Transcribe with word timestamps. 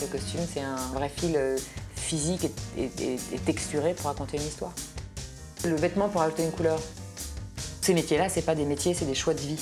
Le 0.00 0.06
costume, 0.06 0.40
c'est 0.52 0.60
un 0.60 0.76
vrai 0.94 1.08
fil 1.08 1.34
euh, 1.36 1.56
physique 1.96 2.46
et, 2.76 2.88
texturé 3.44 3.94
pour 3.94 4.06
raconter 4.06 4.36
une 4.36 4.44
histoire. 4.44 4.72
Le 5.64 5.74
vêtement 5.74 6.08
pour 6.08 6.22
ajouter 6.22 6.44
une 6.44 6.52
couleur. 6.52 6.78
Ces 7.80 7.94
métiers-là, 7.94 8.28
c'est 8.28 8.42
pas 8.42 8.54
des 8.54 8.64
métiers, 8.64 8.94
c'est 8.94 9.06
des 9.06 9.14
choix 9.14 9.34
de 9.34 9.40
vie. 9.40 9.60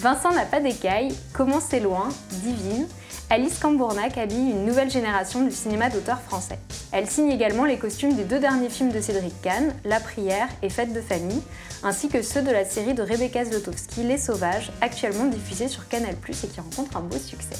Vincent 0.00 0.32
n'a 0.32 0.44
pas 0.44 0.60
d'écaille, 0.60 1.14
Comment 1.32 1.60
c'est 1.60 1.78
loin, 1.78 2.08
Divine. 2.30 2.86
Alice 3.30 3.58
Cambournac 3.58 4.18
habille 4.18 4.50
une 4.50 4.66
nouvelle 4.66 4.90
génération 4.90 5.42
du 5.42 5.52
cinéma 5.52 5.88
d'auteur 5.88 6.20
français. 6.20 6.58
Elle 6.92 7.08
signe 7.08 7.30
également 7.30 7.64
les 7.64 7.78
costumes 7.78 8.14
des 8.14 8.24
deux 8.24 8.40
derniers 8.40 8.68
films 8.68 8.90
de 8.90 9.00
Cédric 9.00 9.40
Kahn, 9.40 9.72
La 9.84 10.00
prière 10.00 10.48
et 10.62 10.68
Fête 10.68 10.92
de 10.92 11.00
famille, 11.00 11.42
ainsi 11.82 12.08
que 12.08 12.22
ceux 12.22 12.42
de 12.42 12.50
la 12.50 12.64
série 12.64 12.94
de 12.94 13.02
Rebecca 13.02 13.44
Zlotowski, 13.44 14.02
Les 14.02 14.18
Sauvages, 14.18 14.72
actuellement 14.80 15.26
diffusée 15.26 15.68
sur 15.68 15.88
Canal+, 15.88 16.16
et 16.28 16.46
qui 16.48 16.60
rencontre 16.60 16.96
un 16.96 17.00
beau 17.00 17.18
succès. 17.18 17.56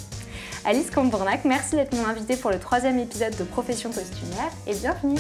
Alice 0.67 0.91
Cambournac, 0.91 1.45
merci 1.45 1.77
d'être 1.77 1.95
mon 1.95 2.07
invitée 2.07 2.37
pour 2.37 2.51
le 2.51 2.59
troisième 2.59 2.98
épisode 2.98 3.37
de 3.37 3.45
Profession 3.45 3.91
costumière, 3.91 4.51
et 4.66 4.75
bienvenue 4.75 5.19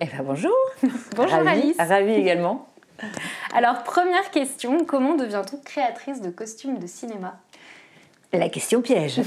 Eh 0.00 0.06
ben 0.06 0.22
bonjour 0.24 0.54
Bonjour 1.16 1.48
Alice 1.48 1.76
Ravie 1.78 2.12
également. 2.12 2.68
Alors, 3.52 3.82
première 3.82 4.30
question, 4.30 4.84
comment 4.84 5.16
devient-on 5.16 5.56
créatrice 5.64 6.20
de 6.20 6.30
costumes 6.30 6.78
de 6.78 6.86
cinéma? 6.86 7.40
La 8.32 8.48
question 8.48 8.82
piège. 8.82 9.20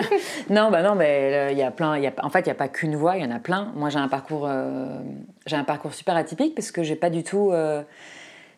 non, 0.50 0.70
bah 0.70 0.82
non, 0.82 0.94
mais 0.94 1.32
euh, 1.32 1.50
il 1.50 1.56
y 1.56 1.62
a 1.62 1.70
plein. 1.70 1.96
il 1.96 2.02
Y 2.02 2.06
a, 2.06 2.12
en 2.22 2.28
fait, 2.28 2.40
il 2.40 2.44
n'y 2.46 2.52
a 2.52 2.54
pas 2.54 2.68
qu'une 2.68 2.96
voie, 2.96 3.16
il 3.16 3.22
y 3.22 3.26
en 3.26 3.30
a 3.30 3.38
plein. 3.38 3.72
Moi, 3.74 3.88
j'ai 3.88 3.98
un 3.98 4.08
parcours, 4.08 4.46
euh, 4.46 4.98
j'ai 5.46 5.56
un 5.56 5.64
parcours 5.64 5.94
super 5.94 6.16
atypique 6.16 6.54
parce 6.54 6.70
que 6.70 6.82
j'ai 6.82 6.96
pas 6.96 7.10
du 7.10 7.24
tout, 7.24 7.50
euh, 7.52 7.82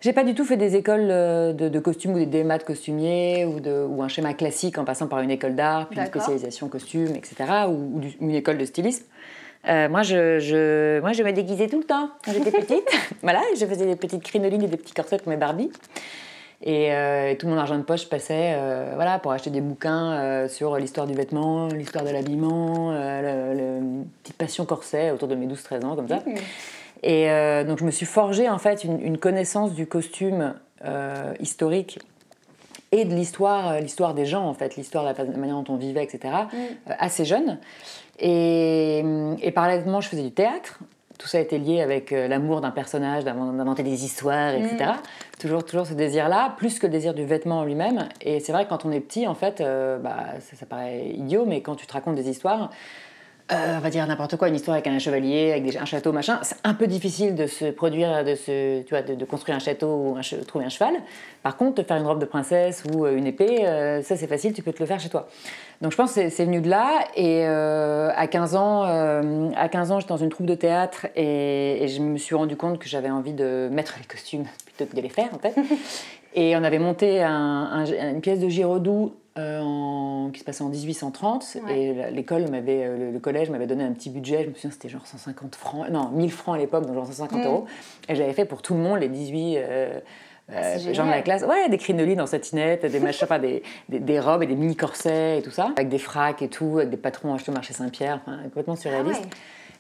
j'ai 0.01 0.13
pas 0.13 0.25
du 0.25 0.35
tout 0.35 0.45
fait 0.45 0.57
des 0.57 0.77
écoles 0.77 1.09
euh, 1.11 1.53
de, 1.53 1.69
de 1.69 1.79
costumes 1.79 2.15
ou 2.15 2.19
des 2.19 2.27
DMA 2.27 2.59
de 2.59 2.63
costumier 2.65 3.45
ou, 3.45 3.61
de, 3.61 3.85
ou 3.89 4.03
un 4.03 4.09
schéma 4.09 4.35
classique 4.35 4.79
en 4.79 4.85
passant 4.85 5.07
par 5.09 5.21
une 5.21 5.31
école 5.31 5.55
d'art, 5.55 5.87
puis 5.89 5.99
une 5.99 6.05
spécialisation 6.21 6.69
costume, 6.69 7.15
etc. 7.17 7.35
Ou, 7.69 7.97
ou 7.97 8.01
du- 8.01 8.17
une 8.21 8.31
école 8.35 8.59
de 8.59 8.65
stylisme. 8.65 9.05
Euh, 9.69 9.89
moi, 9.89 10.03
je, 10.03 10.39
je, 10.39 11.01
moi, 11.01 11.13
je 11.13 11.23
me 11.25 11.33
déguisais 11.33 11.67
tout 11.67 11.79
le 11.79 11.85
temps 11.85 12.11
quand 12.25 12.33
j'étais 12.33 12.53
petite. 12.53 12.85
voilà, 13.23 13.41
je 13.59 13.67
faisais 13.67 13.87
des 13.87 13.97
petites 13.97 14.23
crinolines 14.23 14.63
et 14.63 14.69
des 14.69 14.77
petits 14.77 14.95
corsets 14.95 15.19
pour 15.19 15.29
mes 15.31 15.37
Barbies. 15.37 15.73
Et, 16.63 16.93
euh, 16.95 17.31
et 17.33 17.37
tout 17.37 17.49
mon 17.49 17.59
argent 17.59 17.77
de 17.77 17.83
poche 17.83 18.09
passait 18.09 18.55
euh, 18.57 18.93
voilà, 18.95 19.19
pour 19.19 19.33
acheter 19.33 19.51
des 19.51 19.61
bouquins 19.61 20.47
sur 20.49 20.77
l'histoire 20.79 21.07
du 21.07 21.13
vêtement, 21.15 21.69
l'histoire 21.69 22.03
de 22.05 22.11
l'habillement, 22.11 22.93
le, 22.93 23.55
le- 23.55 23.79
une 23.79 24.05
petite 24.23 24.37
passion 24.37 24.65
corset 24.65 25.11
autour 25.11 25.29
de 25.29 25.35
mes 25.35 25.47
12-13 25.47 25.85
ans, 25.85 25.97
comme 25.97 26.09
ça. 26.09 26.21
Et 27.07 27.31
euh, 27.31 27.63
donc 27.63 27.79
je 27.79 27.85
me 27.85 27.93
suis 27.93 28.05
forgé 28.05 28.51
en 28.51 28.59
fait 28.59 28.83
une, 28.83 29.01
une 29.01 29.17
connaissance 29.17 29.73
du 29.75 29.87
costume 29.87 30.55
euh, 30.85 31.33
historique 31.39 32.01
et 32.91 33.05
de 33.05 33.15
l'histoire, 33.15 33.69
euh, 33.69 33.81
l'histoire 33.81 34.13
des 34.13 34.27
gens 34.27 34.45
en 34.45 34.55
fait, 34.55 34.75
l'histoire 34.75 35.05
de 35.05 35.17
la, 35.17 35.25
manière 35.37 35.55
dont 35.55 35.73
on 35.73 35.77
vivait, 35.77 36.03
etc. 36.03 36.35
euh, 36.53 36.93
assez 36.99 37.25
jeune. 37.25 37.59
Et, 38.19 39.05
et 39.41 39.53
parallèlement, 39.53 40.01
je 40.01 40.09
faisais 40.09 40.25
du 40.25 40.33
théâtre. 40.33 40.81
Tout 41.17 41.29
ça 41.29 41.39
était 41.39 41.59
lié 41.59 41.81
avec 41.81 42.11
l'amour 42.11 42.61
d'un 42.61 42.73
personnage, 42.73 43.25
d'invent- 43.25 43.53
d'inventer 43.53 43.85
des 43.85 44.05
histoires, 44.05 44.53
etc. 44.55 44.95
Toujours, 45.39 45.65
toujours 45.65 45.87
ce 45.87 45.95
désir-là, 45.95 46.55
plus 46.59 46.79
que 46.79 46.87
le 46.87 46.93
désir 46.93 47.15
du 47.15 47.25
vêtement 47.25 47.61
en 47.61 47.65
lui-même. 47.65 48.09
Et 48.21 48.41
c'est 48.41 48.53
vrai 48.53 48.65
que 48.65 48.69
quand 48.69 48.85
on 48.85 48.93
est 48.93 49.01
petit, 49.01 49.27
en 49.27 49.35
fait, 49.35 49.63
bah, 50.03 50.25
ça, 50.41 50.57
ça 50.57 50.67
paraît 50.67 51.07
idiot, 51.07 51.47
mais 51.47 51.63
quand 51.63 51.75
tu 51.75 51.87
te 51.87 51.93
racontes 51.95 52.17
des 52.17 52.29
histoires, 52.29 52.71
euh, 53.53 53.77
on 53.77 53.81
va 53.81 53.91
dire 53.91 54.07
n'importe 54.07 54.37
quoi, 54.37 54.49
une 54.49 54.57
histoire 54.57 54.75
avec 54.75 54.87
un 54.89 54.99
chevalier, 54.99 55.53
avec 55.53 55.65
des- 55.65 55.79
un 55.79 55.85
château, 55.85 56.13
machin, 56.13 56.41
c'est 56.43 56.57
un 56.65 56.75
peu 56.75 56.87
difficile 56.87 57.35
de 57.37 57.47
se 57.47 57.67
produire, 57.71 58.25
de, 58.25 58.35
se, 58.35 58.83
tu 58.83 58.91
vois, 58.91 59.03
de, 59.03 59.15
de 59.15 59.25
construire 59.25 59.57
un 59.57 59.61
château 59.61 59.87
ou 59.89 60.17
un 60.17 60.21
che- 60.23 60.45
trouver 60.45 60.65
un 60.65 60.69
cheval. 60.69 60.95
Par 61.45 61.57
contre, 61.57 61.81
te 61.83 61.87
faire 61.87 61.97
une 61.97 62.07
robe 62.07 62.19
de 62.19 62.25
princesse 62.25 62.83
ou 62.93 63.05
euh, 63.07 63.17
une 63.17 63.27
épée, 63.27 63.65
euh, 63.67 64.03
ça 64.03 64.17
c'est 64.17 64.27
facile, 64.27 64.53
tu 64.53 64.63
peux 64.63 64.73
te 64.73 64.81
le 64.81 64.87
faire 64.87 64.99
chez 64.99 65.09
toi. 65.09 65.29
Donc 65.81 65.93
je 65.93 65.97
pense 65.97 66.13
que 66.15 66.29
c'est- 66.29 66.45
venu 66.45 66.61
de 66.61 66.69
là. 66.69 67.05
Et 67.15 67.43
euh, 67.47 68.11
à 68.17 68.27
15 68.27 68.57
ans, 68.57 68.83
à 68.83 69.69
15 69.69 69.93
ans, 69.93 70.01
j'étais 70.01 70.09
dans 70.13 70.17
une 70.17 70.31
troupe 70.31 70.47
de 70.47 70.55
théâtre 70.55 71.07
et, 71.15 71.85
et 71.85 71.89
je 71.89 72.01
me 72.03 72.17
suis 72.19 72.35
rendu 72.35 72.57
compte 72.57 72.79
que 72.81 72.89
j'avais 72.89 73.11
envie 73.11 73.33
de 73.35 73.69
mettre 73.71 73.95
les 74.01 74.07
costumes 74.07 74.45
plutôt 74.65 74.91
que 74.91 74.97
de 74.97 75.03
les 75.03 75.09
faire 75.09 75.29
en 75.35 75.39
fait. 75.39 75.55
Et 76.39 76.55
on 76.55 76.63
avait 76.65 76.79
monté 76.79 77.23
un- 77.23 77.31
un- 77.87 78.11
une 78.11 78.21
pièce 78.21 78.41
de 78.41 78.49
Giraudoux 78.51 79.15
euh, 79.39 79.61
en- 79.63 80.31
qui 80.33 80.41
se 80.41 80.45
passait 80.45 80.63
en 80.65 80.69
1830. 80.69 81.57
Ouais. 81.67 81.79
Et 81.79 82.11
l'école 82.11 82.49
m'avait, 82.51 82.85
euh, 82.85 82.97
le, 82.99 83.11
le 83.11 83.19
collège 83.19 83.51
m'avait 83.51 83.67
donné 83.67 83.85
un 83.85 83.93
petit 83.93 84.11
budget. 84.11 84.45
Je 84.45 84.49
me 84.51 84.55
souviens, 84.55 84.71
c'était 84.71 84.89
genre 84.89 85.07
150 85.07 85.55
francs, 85.55 85.89
non, 85.91 86.09
1000 86.11 86.33
francs 86.33 86.55
à 86.57 86.59
l'époque, 86.59 86.87
donc 86.87 86.95
genre 86.95 87.07
150 87.07 87.41
Mm. 87.41 87.47
euros. 87.47 87.67
Et 88.09 88.15
j'avais 88.15 88.33
fait 88.33 88.45
pour 88.45 88.63
tout 88.63 88.75
le 88.75 88.81
monde 88.81 88.99
les 89.01 89.09
18 89.09 89.57
euh, 89.59 90.01
Ah, 90.49 90.53
euh, 90.77 90.95
gens 90.95 91.05
de 91.07 91.11
la 91.11 91.23
classe. 91.23 91.43
Ouais, 91.43 91.69
des 91.69 91.77
crinolines 91.79 92.21
en 92.21 92.27
satinette, 92.27 92.87
des 92.87 93.01
machins, 93.01 93.25
enfin, 93.25 93.41
des, 93.41 93.63
des, 93.89 93.99
des 93.99 94.21
robes 94.21 94.43
et 94.45 94.47
des 94.47 94.55
mini 94.55 94.77
corsets 94.77 95.39
et 95.39 95.43
tout 95.43 95.51
ça. 95.51 95.73
Avec 95.77 95.89
des 95.89 95.99
fracs 95.99 96.41
et 96.41 96.49
tout, 96.49 96.77
avec 96.79 96.91
des 96.91 96.97
patrons 96.97 97.35
achetés 97.35 97.51
au 97.51 97.55
marché 97.55 97.73
Saint-Pierre, 97.75 98.21
enfin, 98.23 98.39
complètement 98.45 98.75
Ah 98.75 98.81
surréaliste. 98.81 99.23
ouais. 99.25 99.31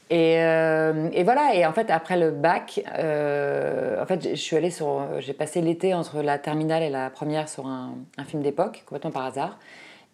Et, 0.08 0.36
euh, 0.38 1.08
et 1.12 1.24
voilà, 1.24 1.54
et 1.54 1.66
en 1.66 1.72
fait, 1.72 1.90
après 1.90 2.16
le 2.16 2.30
bac, 2.30 2.80
euh, 2.98 4.00
en 4.00 4.06
fait, 4.06 4.28
je 4.30 4.34
suis 4.36 4.56
allée 4.56 4.70
sur. 4.70 5.04
J'ai 5.20 5.32
passé 5.32 5.60
l'été 5.60 5.94
entre 5.94 6.22
la 6.22 6.38
terminale 6.38 6.82
et 6.84 6.90
la 6.90 7.10
première 7.10 7.48
sur 7.48 7.66
un, 7.66 7.94
un 8.16 8.24
film 8.24 8.42
d'époque, 8.42 8.84
complètement 8.86 9.10
par 9.10 9.24
hasard. 9.26 9.58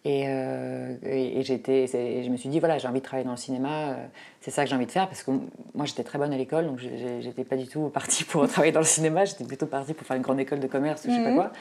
Et, 0.05 0.25
euh, 0.27 0.95
et, 1.03 1.39
et 1.39 1.43
j'étais, 1.43 1.85
je 1.87 2.29
me 2.29 2.35
suis 2.37 2.49
dit, 2.49 2.59
voilà, 2.59 2.77
j'ai 2.77 2.87
envie 2.89 2.99
de 2.99 3.05
travailler 3.05 3.23
dans 3.25 3.31
le 3.31 3.37
cinéma, 3.37 3.95
c'est 4.41 4.51
ça 4.51 4.63
que 4.63 4.69
j'ai 4.69 4.75
envie 4.75 4.85
de 4.85 4.91
faire, 4.91 5.07
parce 5.07 5.23
que 5.23 5.31
moi 5.73 5.85
j'étais 5.85 6.03
très 6.03 6.19
bonne 6.19 6.33
à 6.33 6.37
l'école, 6.37 6.65
donc 6.65 6.79
j'étais 7.21 7.45
pas 7.45 7.55
du 7.55 7.67
tout 7.67 7.87
partie 7.87 8.25
pour 8.25 8.45
travailler 8.49 8.73
dans 8.73 8.81
le 8.81 8.85
cinéma, 8.85 9.23
j'étais 9.23 9.45
plutôt 9.45 9.65
partie 9.65 9.93
pour 9.93 10.05
faire 10.05 10.17
une 10.17 10.21
grande 10.23 10.41
école 10.41 10.59
de 10.59 10.67
commerce 10.67 11.05
ou 11.05 11.09
je 11.09 11.15
sais 11.15 11.23
pas 11.23 11.29
Mhm. 11.29 11.35
quoi. 11.35 11.51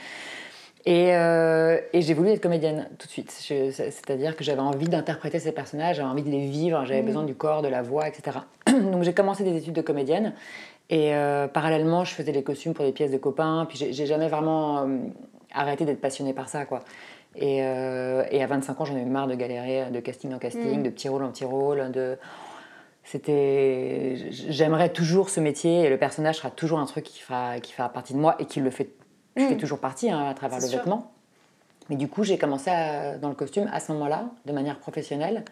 Et, 0.85 1.15
euh, 1.15 1.79
et 1.93 2.03
j'ai 2.03 2.13
voulu 2.15 2.31
être 2.31 2.41
comédienne 2.43 2.89
tout 2.99 3.07
de 3.07 3.13
suite. 3.13 3.31
C'est-à-dire 3.31 4.35
que 4.37 4.43
j'avais 4.43 4.61
envie 4.61 4.89
d'interpréter 4.89 5.39
ces 5.39 5.53
personnages, 5.53 5.97
j'avais 5.97 6.09
envie 6.09 6.23
de 6.25 6.31
les 6.31 6.47
vivre, 6.47 6.85
j'avais 6.85 7.01
Mhm. 7.01 7.07
besoin 7.07 7.23
du 7.25 7.35
corps, 7.37 7.63
de 7.63 7.69
la 7.69 7.83
voix, 7.83 8.09
etc. 8.09 8.39
Donc 8.67 9.03
j'ai 9.05 9.13
commencé 9.15 9.45
des 9.45 9.57
études 9.57 9.75
de 9.75 9.81
comédienne. 9.83 10.33
Et 10.91 11.15
euh, 11.15 11.47
parallèlement, 11.47 12.05
je 12.05 12.13
faisais 12.15 12.33
les 12.33 12.43
costumes 12.43 12.75
pour 12.75 12.85
des 12.85 12.93
pièces 12.93 13.13
de 13.13 13.17
copains. 13.19 13.65
Puis 13.69 13.79
j'ai 13.93 14.07
jamais 14.07 14.29
vraiment 14.29 14.79
euh, 14.83 14.99
arrêté 15.55 15.85
d'être 15.85 16.01
passionnée 16.01 16.33
par 16.35 16.49
ça, 16.49 16.65
quoi. 16.65 16.81
Et, 17.37 17.59
et 17.59 18.43
à 18.43 18.47
25 18.47 18.79
ans, 18.81 18.85
j'en 18.85 18.95
ai 18.97 19.01
eu 19.01 19.07
marre 19.07 19.27
de 19.27 19.35
galérer 19.35 19.91
de 19.91 20.01
casting 20.01 20.35
en 20.35 20.39
casting, 20.39 20.81
Mm. 20.81 20.83
de 20.83 20.91
petit 20.91 21.09
rôle 21.09 21.23
en 21.25 21.31
petit 21.31 21.47
rôle, 21.47 21.91
de 21.91 22.19
c'était 23.05 24.17
j'aimerais 24.31 24.91
toujours 24.91 25.29
ce 25.31 25.41
métier 25.41 25.81
et 25.85 25.89
le 25.91 25.97
personnage 25.97 26.37
sera 26.37 26.51
toujours 26.51 26.79
un 26.79 26.87
truc 26.87 27.05
qui 27.05 27.21
fera 27.21 27.59
qui 27.61 27.73
fera 27.73 27.89
partie 27.89 28.13
de 28.13 28.19
moi 28.19 28.37
et 28.39 28.45
qui 28.45 28.61
le 28.61 28.71
fait 28.71 28.91
qui 29.37 29.45
Mm. 29.45 29.49
fait 29.49 29.57
toujours 29.57 29.79
partie 29.79 30.11
hein, 30.11 30.29
à 30.29 30.35
travers 30.35 30.59
le 30.61 30.67
sûr. 30.67 30.79
vêtement 30.79 31.11
mais 31.91 31.97
du 31.97 32.07
coup 32.09 32.23
j'ai 32.25 32.39
commencé 32.39 32.71
à- 32.71 33.17
dans 33.19 33.29
le 33.29 33.35
costume 33.35 33.69
à 33.73 33.81
ce 33.81 33.93
moment-là 33.93 34.27
de 34.47 34.53
manière 34.53 34.79
professionnelle 34.79 35.45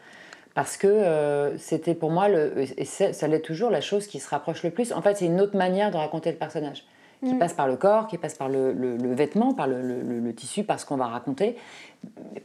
parce 0.55 0.77
que 0.77 0.87
euh, 0.87 1.57
c'était 1.59 1.95
pour 1.95 2.11
moi 2.11 2.29
le, 2.29 2.53
et 2.79 2.85
ça 2.85 3.29
l'est 3.29 3.41
toujours 3.41 3.71
la 3.71 3.81
chose 3.81 4.07
qui 4.07 4.21
se 4.21 4.29
rapproche 4.29 4.63
le 4.63 4.71
plus 4.71 4.93
en 4.93 5.03
fait 5.03 5.17
c'est 5.17 5.27
une 5.27 5.41
autre 5.41 5.57
manière 5.57 5.91
de 5.91 5.97
raconter 5.97 6.31
le 6.31 6.37
personnage 6.39 6.85
qui 7.25 7.35
Mm. 7.35 7.39
passe 7.39 7.53
par 7.53 7.69
le 7.69 7.77
corps, 7.77 8.07
qui 8.07 8.17
passe 8.17 8.33
par 8.33 8.49
le, 8.49 8.73
le- 8.73 8.97
le 8.97 9.15
vêtement, 9.15 9.53
par 9.53 9.67
le, 9.67 10.33
tissu, 10.33 10.65
par 10.65 10.81
ce 10.81 10.87
qu'on 10.87 10.97
va 10.97 11.05
raconter. 11.07 11.55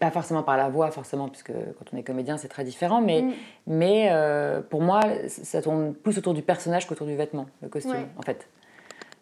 Pas 0.02 0.12
forcément 0.12 0.44
par 0.44 0.57
la 0.57 0.67
voix, 0.67 0.91
forcément, 0.91 1.29
puisque 1.29 1.53
quand 1.53 1.85
on 1.94 1.97
est 1.97 2.03
comédien, 2.03 2.35
c'est 2.35 2.50
très 2.50 2.66
différent. 2.66 3.00
Mais, 3.00 3.22
Mm. 3.22 3.31
mais 3.67 4.09
euh, 4.12 4.59
pour 4.62 4.81
moi, 4.81 5.00
ça 5.29 5.62
tourne 5.62 5.94
plus 5.94 6.17
autour 6.17 6.34
du 6.34 6.41
personnage 6.41 6.88
qu'autour 6.88 7.07
du 7.07 7.16
vêtement, 7.16 7.46
le 7.62 7.69
costume, 7.69 7.94
Ouais. 7.94 8.06
en 8.17 8.22
fait. 8.22 8.50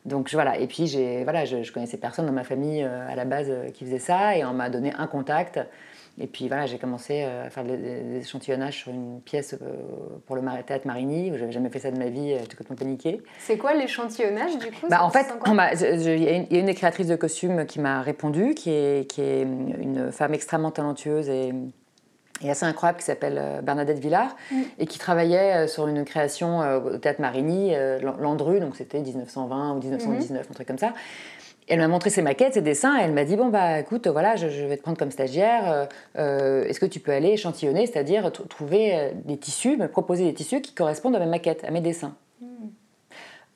Donc 0.05 0.29
voilà, 0.33 0.57
et 0.59 0.67
puis 0.67 0.87
j'ai, 0.87 1.23
voilà, 1.23 1.45
je, 1.45 1.63
je 1.63 1.71
connaissais 1.71 1.97
personne 1.97 2.25
dans 2.25 2.33
ma 2.33 2.43
famille 2.43 2.83
euh, 2.83 3.09
à 3.09 3.15
la 3.15 3.23
base 3.23 3.47
euh, 3.49 3.69
qui 3.69 3.85
faisait 3.85 3.99
ça, 3.99 4.35
et 4.35 4.43
on 4.43 4.53
m'a 4.53 4.69
donné 4.69 4.91
un 4.97 5.07
contact. 5.07 5.59
Et 6.19 6.27
puis 6.27 6.47
voilà, 6.47 6.65
j'ai 6.65 6.77
commencé 6.77 7.23
euh, 7.23 7.47
à 7.47 7.49
faire 7.49 7.63
des, 7.63 7.77
des 7.77 8.17
échantillonnages 8.17 8.79
sur 8.79 8.91
une 8.91 9.21
pièce 9.21 9.57
pour 10.25 10.35
le 10.35 10.41
théâtre 10.63 10.85
Marigny, 10.85 11.31
où 11.31 11.37
j'avais 11.37 11.53
jamais 11.53 11.69
fait 11.69 11.79
ça 11.79 11.89
de 11.89 11.97
ma 11.97 12.07
vie, 12.07 12.35
j'étais 12.39 12.55
complètement 12.55 12.75
paniquée. 12.75 13.21
C'est 13.39 13.57
quoi 13.57 13.73
l'échantillonnage 13.73 14.57
du 14.57 14.67
coup? 14.67 14.87
Bah, 14.89 15.03
en 15.03 15.09
fait, 15.09 15.25
y, 15.47 16.09
il 16.09 16.53
y 16.53 16.57
a 16.57 16.59
une 16.59 16.65
des 16.65 16.75
créatrices 16.75 17.07
de 17.07 17.15
costumes 17.15 17.65
qui 17.65 17.79
m'a 17.79 18.01
répondu, 18.01 18.53
qui 18.55 18.71
est, 18.71 19.09
qui 19.09 19.21
est 19.21 19.41
une 19.41 20.11
femme 20.11 20.33
extrêmement 20.33 20.71
talentueuse 20.71 21.29
et, 21.29 21.53
et 22.43 22.49
assez 22.51 22.65
incroyable, 22.65 22.99
qui 22.99 23.05
s'appelle 23.05 23.37
euh, 23.39 23.61
Bernadette 23.61 23.99
Villard, 23.99 24.35
Mm. 24.51 24.61
et 24.79 24.85
qui 24.85 24.99
travaillait 24.99 25.53
euh, 25.63 25.67
sur 25.67 25.87
une 25.87 26.03
création 26.05 26.61
euh, 26.61 26.79
au 26.79 26.97
Théâtre 26.97 27.21
Marigny, 27.21 27.71
Lan- 28.01 28.15
Landru, 28.19 28.59
donc 28.59 28.75
c'était 28.75 28.99
1920 28.99 29.71
ou 29.75 29.79
1919, 29.79 30.47
un 30.49 30.53
truc 30.53 30.67
comme 30.67 30.77
ça. 30.77 30.93
Elle 31.69 31.79
m'a 31.79 31.87
montré 31.87 32.09
ses 32.09 32.21
maquettes, 32.21 32.55
ses 32.55 32.61
dessins, 32.61 32.99
et 32.99 33.03
elle 33.03 33.13
m'a 33.13 33.23
dit 33.23 33.37
bon 33.37 33.47
bah 33.47 33.79
écoute 33.79 34.05
voilà 34.07 34.35
je, 34.35 34.49
je 34.49 34.65
vais 34.65 34.75
te 34.75 34.81
prendre 34.81 34.97
comme 34.97 35.11
stagiaire. 35.11 35.87
euh, 36.17 36.65
Est-ce 36.65 36.79
que 36.79 36.85
tu 36.85 36.99
peux 36.99 37.13
aller 37.13 37.29
échantillonner, 37.29 37.85
c'est-à-dire 37.87 38.27
tr- 38.27 38.45
trouver 38.49 39.11
des 39.23 39.37
tissus, 39.37 39.77
me 39.77 39.87
proposer 39.87 40.25
des 40.25 40.33
tissus 40.33 40.59
qui 40.61 40.73
correspondent 40.73 41.15
à 41.15 41.19
mes 41.19 41.25
maquettes, 41.25 41.63
à 41.65 41.71
mes 41.71 41.79
dessins. 41.79 42.15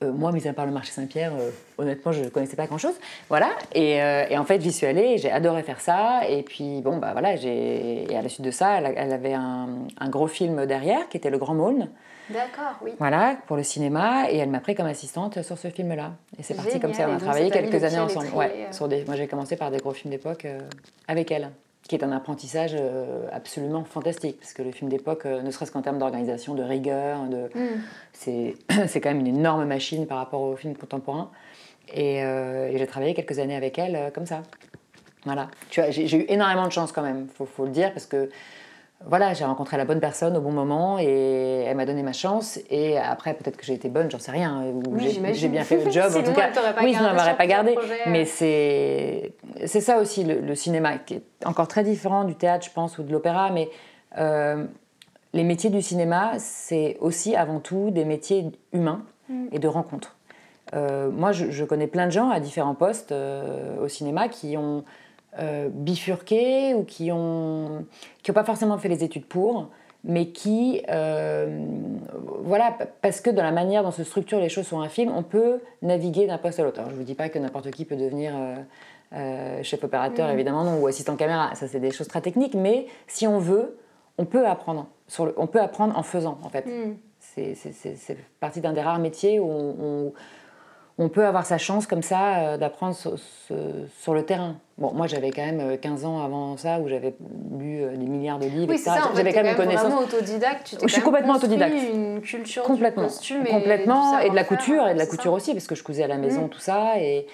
Euh, 0.04 0.12
moi, 0.12 0.32
mis 0.32 0.48
à 0.48 0.54
part 0.54 0.68
le 0.68 0.72
marché 0.72 0.92
Saint-Pierre, 0.92 1.32
euh, 1.40 1.50
honnêtement, 1.80 2.12
je 2.12 2.24
ne 2.24 2.30
connaissais 2.30 2.56
pas 2.56 2.68
grand-chose. 2.68 2.94
Voilà. 3.30 3.50
Et, 3.74 4.02
euh, 4.02 4.26
et 4.30 4.38
en 4.38 4.46
fait, 4.46 4.62
j'y 4.62 4.72
suis 4.72 4.86
allée, 4.86 5.18
j'ai 5.18 5.32
adoré 5.32 5.64
faire 5.64 5.82
ça. 5.82 6.22
Et 6.30 6.44
puis, 6.44 6.82
bon, 6.82 6.98
bah 6.98 7.14
voilà, 7.14 7.36
j'ai... 7.36 8.12
Et 8.12 8.16
à 8.16 8.22
la 8.22 8.30
suite 8.30 8.46
de 8.46 8.52
ça, 8.52 8.80
elle, 8.80 9.12
avait 9.12 9.34
un, 9.34 9.68
un 10.00 10.10
gros 10.10 10.28
film 10.28 10.68
derrière, 10.68 11.10
qui 11.10 11.18
était 11.18 11.32
Le 11.32 11.40
Grand 11.40 11.56
Mône, 11.56 11.90
D'accord, 12.30 12.76
oui. 12.84 12.92
voilà, 13.00 13.38
pour 13.48 13.58
le 13.58 13.64
cinéma. 13.64 14.30
Et 14.30 14.38
elle 14.38 14.50
m'a 14.50 14.60
pris 14.60 14.76
comme 14.76 14.86
assistante 14.86 15.42
sur 15.42 15.58
ce 15.58 15.70
film-là. 15.70 16.12
Et 16.38 16.44
c'est 16.44 16.54
parti 16.54 16.80
comme 16.80 16.94
ça. 16.94 17.10
On 17.10 17.16
a 17.16 17.20
travaillé 17.20 17.50
quelques 17.50 17.84
années 17.84 18.00
ensemble. 18.00 18.28
Ouais, 18.36 18.68
sur 18.72 18.88
des... 18.88 19.04
Moi, 19.06 19.16
j'ai 19.16 19.28
commencé 19.28 19.56
par 19.56 19.72
des 19.72 19.78
gros 19.78 19.94
films 19.94 20.12
d'époque 20.12 20.46
avec 21.08 21.32
elle. 21.32 21.50
Qui 21.88 21.96
est 21.96 22.04
un 22.04 22.12
apprentissage 22.12 22.72
euh, 22.74 23.28
absolument 23.32 23.84
fantastique, 23.84 24.38
parce 24.40 24.54
que 24.54 24.62
le 24.62 24.72
film 24.72 24.90
d'époque, 24.90 25.26
euh, 25.26 25.42
ne 25.42 25.52
serait-ce 25.52 25.72
qu'en 25.72 25.82
termes 25.82 26.00
d'organisation, 26.00 26.54
de 26.54 26.64
rigueur, 26.64 27.24
de... 27.28 27.50
Mm. 27.56 27.82
c'est 28.88 29.02
quand 29.02 29.10
même 29.10 29.20
une 29.20 29.28
énorme 29.28 29.66
machine 29.66 30.08
par 30.08 30.18
rapport 30.18 30.42
au 30.42 30.56
film 30.56 30.76
contemporain. 30.76 31.32
Et, 31.94 32.24
euh, 32.24 32.70
et 32.70 32.78
j'ai 32.78 32.88
travaillé 32.88 33.14
quelques 33.14 33.40
années 33.40 33.56
avec 33.56 33.80
elle 33.80 33.96
euh, 33.96 34.10
comme 34.12 34.26
ça. 34.26 34.44
Voilà. 35.26 35.50
Tu 35.70 35.82
vois, 35.82 35.90
j'ai 35.90 36.08
j'ai 36.08 36.18
eu 36.18 36.26
énormément 36.30 36.68
de 36.68 36.72
chance 36.72 36.92
quand 36.92 37.02
même, 37.02 37.28
faut, 37.34 37.46
faut 37.46 37.66
le 37.66 37.72
dire, 37.72 37.92
parce 37.94 38.06
que 38.06 38.30
voilà, 39.06 39.34
j'ai 39.34 39.46
rencontré 39.46 39.78
la 39.78 39.86
bonne 39.86 40.00
personne 40.00 40.36
au 40.38 40.42
bon 40.42 40.52
moment 40.52 40.98
et 41.00 41.64
elle 41.68 41.78
m'a 41.78 41.86
donné 41.86 42.02
ma 42.04 42.14
chance. 42.14 42.60
Et 42.70 42.98
après, 42.98 43.34
peut-être 43.36 43.56
que 43.58 43.66
j'ai 43.66 43.74
été 43.76 43.90
bonne, 43.90 44.10
j'en 44.10 44.20
sais 44.20 44.32
rien, 44.32 44.64
ou 44.66 44.82
Oui, 44.92 45.20
j'ai- 45.34 45.48
bien 45.50 45.64
fait 45.64 45.84
le 45.84 45.92
job. 45.92 46.12
en 46.18 46.24
tout 46.24 46.34
cas, 46.34 46.48
pas 46.50 46.82
oui, 46.84 46.94
sinon 46.94 47.10
elle 47.10 47.16
m'aurait 47.16 47.38
pas 47.38 47.48
gardé. 47.48 47.76
Mais 48.08 48.26
c'est 48.26 49.34
c'est 49.66 49.82
ça 49.82 50.00
aussi 50.00 50.24
le, 50.24 50.40
le 50.40 50.56
cinéma, 50.56 50.98
qui 50.98 51.16
est 51.16 51.24
encore 51.46 51.68
très 51.68 51.84
différent 51.84 52.24
du 52.24 52.36
théâtre, 52.36 52.66
je 52.66 52.72
pense, 52.72 52.98
ou 52.98 53.04
de 53.04 53.12
l'opéra. 53.12 53.52
Mais 53.52 53.70
euh, 54.18 54.66
les 55.34 55.44
métiers 55.44 55.70
du 55.70 55.82
cinéma, 55.82 56.32
c'est 56.40 56.98
aussi 57.00 57.36
avant 57.36 57.60
tout 57.60 57.92
des 57.92 58.06
métiers 58.06 58.46
humains 58.74 59.04
Mm. 59.30 59.48
et 59.52 59.60
de 59.60 59.68
rencontres. 59.68 60.16
Euh, 60.74 61.10
moi, 61.12 61.34
je, 61.34 61.52
je 61.52 61.66
connais 61.66 61.88
plein 61.88 62.06
de 62.06 62.12
gens 62.12 62.30
à 62.30 62.40
différents 62.40 62.76
postes 62.76 63.12
euh, 63.12 63.76
au 63.84 63.90
cinéma 63.90 64.30
qui 64.30 64.56
ont 64.56 64.86
euh, 65.40 65.70
bifurqué 65.72 66.74
ou 66.74 66.84
qui 66.84 67.12
ont 67.12 67.86
qui 68.24 68.32
n'ont 68.32 68.36
pas 68.36 68.44
forcément 68.44 68.78
fait 68.78 68.90
les 68.90 69.04
études 69.04 69.26
pour, 69.26 69.70
mais 70.04 70.28
qui, 70.28 70.82
euh, 70.90 71.60
voilà, 72.42 72.78
parce 73.02 73.20
que 73.22 73.30
dans 73.30 73.44
la 73.44 73.52
manière 73.52 73.84
dont 73.84 73.92
se 73.92 74.04
structurent 74.04 74.40
les 74.40 74.50
choses 74.50 74.68
sur 74.68 74.80
un 74.80 74.90
film, 74.90 75.12
on 75.16 75.24
peut 75.24 75.60
naviguer 75.82 76.28
d'un 76.28 76.38
poste 76.38 76.60
à 76.60 76.64
l'autre. 76.64 76.80
Alors, 76.80 76.90
je 76.92 76.96
ne 76.96 77.00
vous 77.00 77.06
dis 77.06 77.16
pas 77.16 77.30
que 77.30 77.40
n'importe 77.40 77.72
qui 77.72 77.86
peut 77.86 77.96
devenir 77.96 78.34
euh, 79.14 79.64
chef 79.64 79.84
opérateur, 79.84 80.28
Mhm. 80.28 80.34
évidemment, 80.34 80.64
non, 80.66 80.80
ou 80.82 80.88
assistant 80.88 81.16
caméra. 81.16 81.56
Ça, 81.56 81.68
c'est 81.68 81.80
des 81.80 81.92
choses 81.92 82.08
très 82.10 82.22
techniques, 82.22 82.56
mais 82.56 82.88
si 83.08 83.26
on 83.28 83.40
veut, 83.40 83.78
on 84.18 84.26
peut 84.26 84.46
apprendre. 84.46 84.88
Sur 85.08 85.26
le- 85.28 85.34
on 85.38 85.48
peut 85.48 85.62
apprendre 85.62 85.98
en 85.98 86.04
faisant, 86.04 86.38
en 86.44 86.50
fait. 86.50 86.66
Mm. 86.66 86.96
C'est- 87.20 87.56
C'est 87.56 87.72
c'est- 87.72 87.96
c'est 87.96 88.18
partie 88.40 88.60
d'un 88.62 88.74
des 88.74 88.82
rares 88.82 89.00
métiers 89.00 89.40
où 89.40 89.46
on, 89.50 89.76
on- 89.82 90.14
on 91.00 91.10
peut 91.10 91.26
avoir 91.26 91.46
sa 91.46 91.58
chance 91.58 91.86
comme 91.86 92.02
ça 92.02 92.38
euh, 92.40 92.58
d'apprendre 92.58 92.96
sur, 92.96 94.14
le 94.14 94.24
terrain. 94.26 94.58
Bon, 94.78 94.94
moi 94.94 95.06
j'avais 95.08 95.30
quand 95.32 95.46
même 95.46 95.60
euh, 95.60 95.78
15 95.78 96.06
ans 96.06 96.24
avant 96.24 96.58
ça 96.58 96.80
où 96.80 96.88
j'avais 96.88 97.16
lu 97.60 97.82
euh, 97.84 97.96
des 97.96 98.06
milliards 98.06 98.40
de 98.40 98.46
livres, 98.48 98.70
Oui, 98.72 98.78
c'est 98.78 98.86
ça, 98.90 99.12
J'avais 99.16 99.32
quand 99.32 99.44
même 99.44 99.52
une 99.52 99.56
connaissance. 99.56 100.04
autodidacte. 100.04 100.76
Tu 100.80 100.88
Je 100.88 100.94
suis 100.94 101.02
complètement 101.02 101.36
autodidacte. 101.36 101.76
une 101.94 102.22
culture 102.22 102.64
Complètement, 102.64 103.04
du 103.04 103.10
costume 103.10 103.46
et 103.46 103.50
complètement, 103.52 104.20
et 104.20 104.30
de 104.30 104.36
la 104.36 104.44
couture, 104.44 104.88
et 104.88 104.94
de 104.94 105.00
la 105.00 105.06
couture 105.06 105.24
ça 105.32 105.38
aussi, 105.38 105.54
parce 105.54 105.68
que 105.68 105.76
je 105.76 105.84
cousais 105.84 106.04
à 106.04 106.08
la 106.08 106.18
maison, 106.18 106.46
Mm. 106.46 106.50
tout 106.50 106.60
ça, 106.60 107.00
et, 107.00 107.28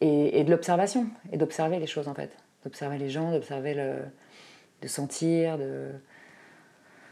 et, 0.00 0.40
et 0.40 0.44
de 0.44 0.50
l'observation, 0.50 1.06
et 1.32 1.36
d'observer 1.36 1.78
les 1.78 1.86
choses 1.86 2.08
en 2.08 2.14
fait, 2.14 2.30
d'observer 2.64 2.96
les 2.98 3.10
gens, 3.10 3.32
d'observer 3.32 3.74
le, 3.74 3.96
de 4.82 4.88
sentir, 4.88 5.58
de 5.58 5.88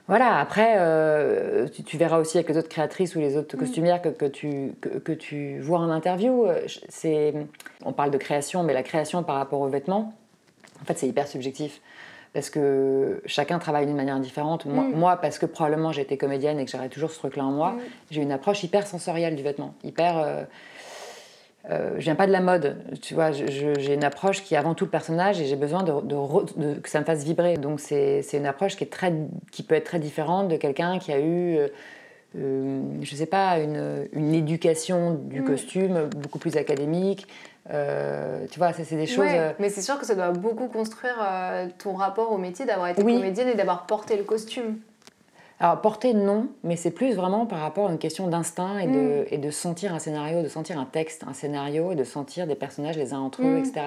voilà. 0.08 0.38
Après, 0.38 0.74
euh, 0.78 1.68
tu, 1.68 1.82
tu 1.84 1.96
verras 1.98 2.18
aussi 2.18 2.38
avec 2.38 2.48
les 2.48 2.56
autres 2.58 2.68
créatrices 2.68 3.14
ou 3.14 3.20
les 3.20 3.36
autres 3.36 3.56
Mm. 3.56 3.60
costumières 3.60 4.02
que, 4.02 4.08
que 4.08 4.24
tu 4.24 4.72
que, 4.80 4.88
que 4.98 5.12
tu 5.12 5.60
vois 5.60 5.78
en 5.78 5.90
interview. 5.90 6.46
euh, 6.46 6.62
C'est, 6.88 7.34
on 7.84 7.92
parle 7.92 8.10
de 8.10 8.18
création, 8.18 8.62
mais 8.64 8.72
la 8.74 8.82
création 8.82 9.22
par 9.22 9.36
rapport 9.36 9.60
aux 9.60 9.68
vêtements, 9.68 10.12
en 10.82 10.84
fait, 10.84 10.96
c'est 10.98 11.06
hyper 11.08 11.28
subjectif. 11.28 11.80
Parce 12.34 12.50
que 12.50 13.22
chacun 13.24 13.58
travaille 13.58 13.86
d'une 13.86 13.96
manière 13.96 14.18
différente. 14.20 14.66
Moi, 14.66 14.84
Mm. 14.84 14.92
moi, 14.96 15.16
parce 15.16 15.38
que 15.38 15.46
probablement 15.46 15.92
j'ai 15.92 16.02
été 16.02 16.16
comédienne 16.18 16.58
et 16.58 16.64
que 16.64 16.70
j'aurais 16.70 16.88
toujours 16.90 17.10
ce 17.10 17.18
truc-là 17.18 17.44
en 17.44 17.50
moi, 17.52 17.70
Mm. 17.72 17.78
j'ai 18.10 18.22
une 18.22 18.32
approche 18.32 18.62
hyper 18.64 18.86
sensorielle 18.86 19.34
du 19.36 19.42
vêtement. 19.42 19.74
Hyper. 19.84 20.18
Euh, 20.18 20.42
euh, 21.70 21.90
je 21.96 22.02
viens 22.04 22.14
pas 22.14 22.26
de 22.26 22.32
la 22.32 22.40
mode, 22.40 22.76
tu 23.02 23.14
vois. 23.14 23.30
J'ai 23.32 23.92
une 23.94 24.04
approche 24.04 24.42
qui 24.42 24.54
est 24.54 24.58
avant 24.58 24.74
tout 24.74 24.84
le 24.84 24.90
personnage 24.90 25.40
et 25.40 25.44
j'ai 25.46 25.56
besoin 25.56 25.82
de, 25.82 25.92
de 26.00 26.14
re- 26.14 26.58
de- 26.58 26.74
que 26.80 26.88
ça 26.88 27.00
me 27.00 27.04
fasse 27.04 27.24
vibrer. 27.24 27.56
Donc 27.56 27.80
c'est 27.80 28.22
une 28.32 28.46
approche 28.46 28.76
qui, 28.76 28.84
est 28.84 28.88
très, 28.92 29.12
qui 29.52 29.62
peut 29.62 29.74
être 29.74 29.84
très 29.84 29.98
différente 29.98 30.48
de 30.48 30.56
quelqu'un 30.56 30.98
qui 30.98 31.12
a 31.12 31.18
eu. 31.20 31.56
euh, 31.58 31.68
euh, 32.36 32.82
je 33.00 33.14
sais 33.16 33.24
pas, 33.26 33.58
une, 33.58 34.06
une 34.12 34.34
éducation 34.34 35.14
du 35.14 35.40
Mm. 35.40 35.44
costume 35.44 36.10
beaucoup 36.14 36.38
plus 36.38 36.56
académique. 36.58 37.26
Euh, 37.70 38.44
tu 38.50 38.58
vois, 38.58 38.72
c'est 38.74 38.96
des 38.96 39.06
choses. 39.06 39.24
Ouais, 39.24 39.38
euh, 39.38 39.52
mais 39.58 39.70
c'est 39.70 39.80
sûr 39.82 39.98
que 39.98 40.04
ça 40.06 40.14
doit 40.14 40.30
beaucoup 40.30 40.68
construire 40.68 41.16
ton 41.78 41.94
rapport 41.94 42.30
au 42.32 42.38
métier 42.38 42.66
d'avoir 42.66 42.88
été 42.88 43.02
Oui. 43.02 43.14
comédienne 43.14 43.48
et 43.48 43.54
d'avoir 43.54 43.86
porté 43.86 44.16
le 44.16 44.24
costume. 44.24 44.76
Alors, 45.60 45.80
porter, 45.80 46.14
non, 46.14 46.46
mais 46.62 46.76
c'est 46.76 46.92
plus 46.92 47.14
vraiment 47.14 47.44
par 47.44 47.58
rapport 47.58 47.88
à 47.88 47.92
une 47.92 47.98
question 47.98 48.28
d'instinct 48.28 48.78
et, 48.78 48.86
Mm. 48.86 48.92
de, 48.92 49.26
et 49.32 49.38
de 49.38 49.50
sentir 49.50 49.92
un 49.92 49.98
scénario, 49.98 50.42
de 50.42 50.48
sentir 50.48 50.78
un 50.78 50.84
texte, 50.84 51.24
un 51.28 51.32
scénario, 51.32 51.90
et 51.90 51.96
de 51.96 52.04
sentir 52.04 52.46
des 52.46 52.54
personnages 52.54 52.96
les 52.96 53.12
uns 53.12 53.18
entre 53.18 53.42
eux, 53.42 53.56
Mm. 53.56 53.58
etc. 53.58 53.80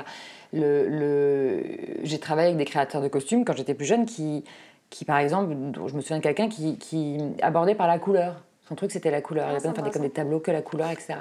Le, 0.51 0.88
le- 0.89 1.63
J'ai 2.03 2.19
travaillé 2.19 2.47
avec 2.47 2.57
des 2.57 2.65
créateurs 2.65 3.01
de 3.01 3.07
costumes 3.07 3.45
quand 3.45 3.56
j'étais 3.56 3.73
plus 3.73 3.85
jeune 3.85 4.06
qui, 4.06 4.44
qui, 4.89 5.06
par 5.06 5.19
exemple, 5.19 5.56
je 5.88 5.95
me 5.95 6.01
souviens 6.01 6.18
de 6.18 6.23
quelqu'un 6.23 6.50
qui, 6.50 6.77
qui 6.77 7.18
abordait 7.41 7.75
par 7.75 7.88
la 7.88 8.00
couleur. 8.00 8.41
Son 8.67 8.75
truc, 8.75 8.91
c'était 8.91 9.12
la 9.12 9.21
couleur. 9.21 9.45
Ah, 9.47 9.51
Il 9.51 9.56
a 9.56 9.57
besoin 9.59 9.71
de 9.71 9.77
c'est 9.77 9.91
faire 9.94 10.01
des, 10.01 10.09
tableaux 10.09 10.39
que 10.39 10.51
la 10.51 10.62
couleur, 10.62 10.89
etc. 10.91 11.13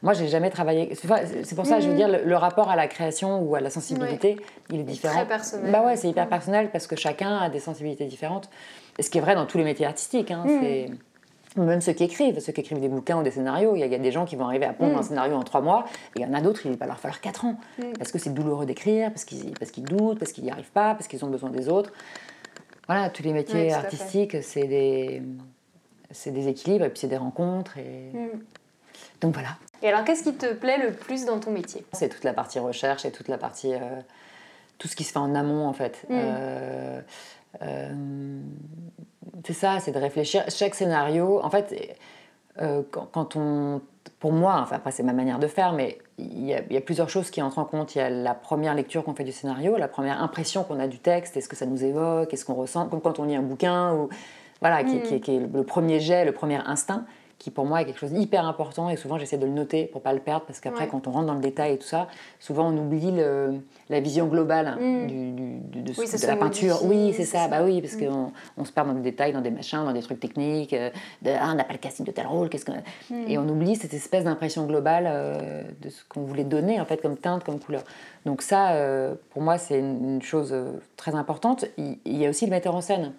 Moi, 0.00 0.12
j'ai 0.12 0.28
jamais 0.28 0.50
travaillé. 0.50 0.94
C'est 0.94 1.08
c'est 1.44 1.56
pour 1.56 1.66
ça 1.66 1.76
que 1.78 1.82
je 1.82 1.88
veux 1.88 1.94
dire, 1.96 2.08
le, 2.08 2.36
rapport 2.36 2.70
à 2.70 2.76
la 2.76 2.86
création 2.86 3.40
ou 3.42 3.56
à 3.56 3.60
la 3.60 3.68
sensibilité, 3.68 4.36
il 4.70 4.78
est 4.80 4.82
différent. 4.84 5.14
Très 5.16 5.26
personnel. 5.26 5.72
Bah 5.72 5.82
ouais, 5.84 5.96
c'est 5.96 6.08
hyper 6.08 6.26
Mm. 6.26 6.28
personnel 6.28 6.70
parce 6.70 6.86
que 6.86 6.94
chacun 6.94 7.36
a 7.36 7.48
des 7.50 7.58
sensibilités 7.58 8.04
différentes. 8.06 8.48
Et 8.98 9.02
ce 9.02 9.10
qui 9.10 9.18
est 9.18 9.20
vrai 9.20 9.34
dans 9.34 9.46
tous 9.46 9.58
les 9.58 9.64
métiers 9.64 9.86
artistiques. 9.86 10.30
hein, 10.30 10.44
Mm. 10.46 10.60
c'est- 10.60 10.90
Même 11.56 11.80
ceux 11.80 11.92
qui 11.92 12.04
écrivent, 12.04 12.38
ceux 12.40 12.52
qui 12.52 12.60
écrivent 12.60 12.78
des 12.78 12.88
bouquins 12.88 13.18
ou 13.18 13.22
des 13.22 13.30
scénarios, 13.32 13.74
il 13.74 13.80
y, 13.80 13.82
a- 13.82 13.86
il 13.86 13.92
y 13.92 13.94
a 13.94 13.98
des 13.98 14.12
gens 14.12 14.24
qui 14.26 14.36
vont 14.36 14.44
arriver 14.44 14.66
à 14.66 14.72
pondre 14.72 14.94
Mm. 14.94 14.98
un 14.98 15.02
scénario 15.02 15.34
en 15.34 15.42
trois 15.42 15.60
mois, 15.62 15.86
et 16.14 16.20
il 16.20 16.22
y 16.22 16.26
en 16.26 16.34
a 16.34 16.40
d'autres, 16.40 16.66
il 16.66 16.76
va 16.76 16.86
leur 16.86 16.98
falloir 17.00 17.20
quatre 17.20 17.44
ans. 17.46 17.56
Mm. 17.78 17.82
Parce 17.98 18.12
que 18.12 18.18
c'est 18.18 18.30
douloureux 18.34 18.66
d'écrire, 18.66 19.10
parce 19.10 19.24
qu'ils 19.24 19.84
doutent, 19.84 20.18
parce 20.18 20.32
qu'ils 20.32 20.44
n'y 20.44 20.50
arrivent 20.50 20.70
pas, 20.70 20.94
parce 20.94 21.08
qu'ils 21.08 21.24
ont 21.24 21.28
besoin 21.30 21.50
des 21.50 21.68
autres. 21.68 21.90
Voilà, 22.86 23.08
tous 23.10 23.22
les 23.22 23.32
métiers 23.32 23.72
artistiques, 23.72 24.36
c'est 24.42 24.66
des, 24.68 25.22
équilibres, 26.48 26.84
et 26.84 26.90
puis 26.90 26.98
c'est 27.00 27.08
des 27.08 27.16
rencontres. 27.16 27.76
Et... 27.78 28.12
Donc 29.20 29.34
voilà. 29.34 29.50
Et 29.82 29.88
alors, 29.88 30.04
qu'est-ce 30.04 30.22
qui 30.22 30.34
te 30.34 30.52
plaît 30.52 30.78
le 30.78 30.92
plus 30.92 31.24
dans 31.24 31.38
ton 31.40 31.50
métier? 31.50 31.84
C'est 31.92 32.08
toute 32.08 32.24
la 32.24 32.32
partie 32.34 32.58
recherche 32.60 33.04
et 33.04 33.10
toute 33.10 33.28
la 33.28 33.38
partie. 33.38 33.72
euh, 33.74 33.78
tout 34.78 34.86
ce 34.86 34.94
qui 34.94 35.02
se 35.02 35.10
fait 35.10 35.18
en 35.18 35.34
amont, 35.34 35.66
en 35.66 35.72
fait. 35.72 36.06
Euh, 36.08 37.00
c'est 39.44 39.52
ça, 39.52 39.78
c'est 39.80 39.92
de 39.92 39.98
réfléchir. 39.98 40.44
Chaque 40.48 40.74
scénario, 40.74 41.40
en 41.42 41.50
fait, 41.50 41.96
euh, 42.60 42.82
quand, 42.90 43.08
quand 43.12 43.36
on. 43.36 43.80
Pour 44.20 44.32
moi, 44.32 44.58
enfin, 44.62 44.76
après, 44.76 44.90
c'est 44.90 45.04
ma 45.04 45.12
manière 45.12 45.38
de 45.38 45.46
faire, 45.46 45.72
mais 45.72 45.98
il 46.18 46.44
y, 46.46 46.52
a, 46.54 46.60
il 46.68 46.72
y 46.72 46.76
a 46.76 46.80
plusieurs 46.80 47.08
choses 47.08 47.30
qui 47.30 47.40
entrent 47.40 47.58
en 47.60 47.64
compte. 47.64 47.94
Il 47.94 47.98
y 47.98 48.00
a 48.00 48.10
la 48.10 48.34
première 48.34 48.74
lecture 48.74 49.04
qu'on 49.04 49.14
fait 49.14 49.22
du 49.22 49.30
scénario, 49.32 49.76
la 49.76 49.86
première 49.86 50.20
impression 50.22 50.64
qu'on 50.64 50.80
a 50.80 50.88
du 50.88 50.98
texte, 50.98 51.36
est-ce 51.36 51.48
que 51.48 51.54
ça 51.54 51.66
nous 51.66 51.84
évoque, 51.84 52.32
est-ce 52.34 52.44
qu'on 52.44 52.54
ressent, 52.54 52.88
comme 52.88 53.00
quand 53.00 53.20
on 53.20 53.24
lit 53.24 53.36
un 53.36 53.42
bouquin, 53.42 53.94
ou, 53.94 54.08
voilà, 54.60 54.82
qui, 54.82 54.96
Mm. 54.96 55.02
qui- 55.02 55.20
qui 55.20 55.36
est 55.36 55.40
le 55.40 55.62
premier 55.62 56.00
jet, 56.00 56.24
le 56.24 56.32
premier 56.32 56.56
instinct 56.66 57.04
qui 57.38 57.52
pour 57.52 57.66
moi 57.66 57.80
est 57.80 57.84
quelque 57.84 58.00
chose 58.00 58.10
d'hyper 58.12 58.44
important 58.46 58.90
et 58.90 58.96
souvent 58.96 59.16
j'essaie 59.16 59.38
de 59.38 59.46
le 59.46 59.52
noter 59.52 59.84
pour 59.86 60.02
pas 60.02 60.12
le 60.12 60.18
perdre 60.18 60.44
parce 60.46 60.58
qu'après 60.58 60.84
Ouais. 60.84 60.90
quand 60.90 61.06
on 61.06 61.12
rentre 61.12 61.26
dans 61.26 61.34
le 61.34 61.40
détail 61.40 61.74
et 61.74 61.78
tout 61.78 61.86
ça, 61.86 62.08
souvent 62.40 62.68
on 62.72 62.76
oublie 62.76 63.12
le- 63.12 63.60
la 63.90 64.00
vision 64.00 64.26
globale 64.26 64.76
Mm. 64.80 65.06
du, 65.06 65.30
du- 65.30 65.82
de, 65.82 65.92
Oui, 65.96 66.06
de 66.10 66.26
la 66.26 66.36
peinture. 66.36 66.82
modifie, 66.82 66.88
Oui, 67.06 67.14
c'est 67.16 67.24
ça. 67.24 67.44
ça. 67.44 67.48
Bah 67.48 67.62
oui, 67.64 67.80
parce 67.80 67.94
Mm. 67.94 68.06
qu'on 68.06 68.32
on 68.56 68.64
se 68.64 68.72
perd 68.72 68.88
dans 68.88 68.94
des 68.94 69.02
détails, 69.02 69.32
dans 69.32 69.40
des 69.40 69.52
machins, 69.52 69.84
dans 69.84 69.92
des 69.92 70.02
trucs 70.02 70.18
techniques. 70.18 70.72
euh, 70.72 70.90
de, 71.22 71.30
ah, 71.30 71.50
on 71.52 71.54
n'a 71.54 71.62
pas 71.64 71.74
le 71.74 71.78
casting 71.78 72.04
de 72.04 72.10
tel 72.10 72.26
rôle, 72.26 72.48
qu'est-ce 72.48 72.64
qu'on 72.64 72.72
Mm. 73.10 73.24
et 73.28 73.38
on 73.38 73.48
oublie 73.48 73.76
cette 73.76 73.94
espèce 73.94 74.24
d'impression 74.24 74.66
globale 74.66 75.04
euh, 75.06 75.62
de 75.80 75.90
ce 75.90 76.02
qu'on 76.08 76.22
voulait 76.22 76.42
donner 76.44 76.80
en 76.80 76.84
fait 76.86 77.00
comme 77.00 77.16
teinte, 77.16 77.44
comme 77.44 77.60
couleur. 77.60 77.82
Donc 78.26 78.42
ça, 78.42 78.72
euh, 78.72 79.14
pour 79.30 79.42
moi, 79.42 79.58
c'est 79.58 79.78
une, 79.78 80.20
chose 80.22 80.52
très 80.96 81.14
importante. 81.14 81.66
Il, 81.78 81.98
il 82.04 82.16
y 82.18 82.26
a 82.26 82.30
aussi 82.30 82.46
le 82.46 82.50
metteur 82.50 82.74
en 82.74 82.80
scène, 82.80 83.12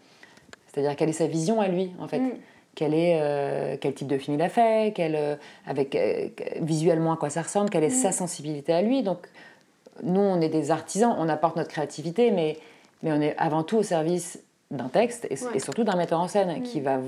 c'est-à-dire 0.67 0.95
quelle 0.97 1.07
est 1.09 1.13
sa 1.13 1.27
vision 1.27 1.61
à 1.61 1.69
lui 1.69 1.91
en 1.99 2.07
fait? 2.09 2.21
Mm. 2.69 2.75
Quel, 2.75 2.93
est, 2.93 3.19
euh, 3.21 3.75
quel 3.79 3.93
type 3.93 4.07
de 4.07 4.17
film 4.17 4.37
il 4.37 4.41
a 4.41 4.49
fait, 4.49 4.93
quel, 4.95 5.15
euh, 5.15 5.35
avec, 5.65 5.95
euh, 5.95 6.27
visuellement 6.61 7.11
à 7.13 7.17
quoi 7.17 7.29
ça 7.29 7.41
ressemble, 7.41 7.69
quelle 7.69 7.83
est 7.83 7.87
Mm. 7.89 8.01
sa 8.03 8.11
sensibilité 8.11 8.73
à 8.73 8.81
lui. 8.81 9.03
Donc, 9.03 9.27
nous, 10.03 10.21
on 10.21 10.39
est 10.39 10.49
des 10.49 10.71
artisans, 10.71 11.13
on 11.17 11.27
apporte 11.27 11.57
notre 11.57 11.69
créativité, 11.69 12.31
mais, 12.31 12.57
mais 13.03 13.11
on 13.11 13.19
est 13.21 13.35
avant 13.37 13.63
tout 13.63 13.77
au 13.77 13.83
service 13.83 14.41
d'un 14.71 14.87
texte 14.87 15.25
et, 15.29 15.33
Ouais. 15.43 15.51
et 15.55 15.59
surtout 15.59 15.83
d'un 15.83 15.95
metteur 15.97 16.19
en 16.21 16.27
scène 16.27 16.59
Mm. 16.59 16.63
qui 16.63 16.79
va, 16.79 16.99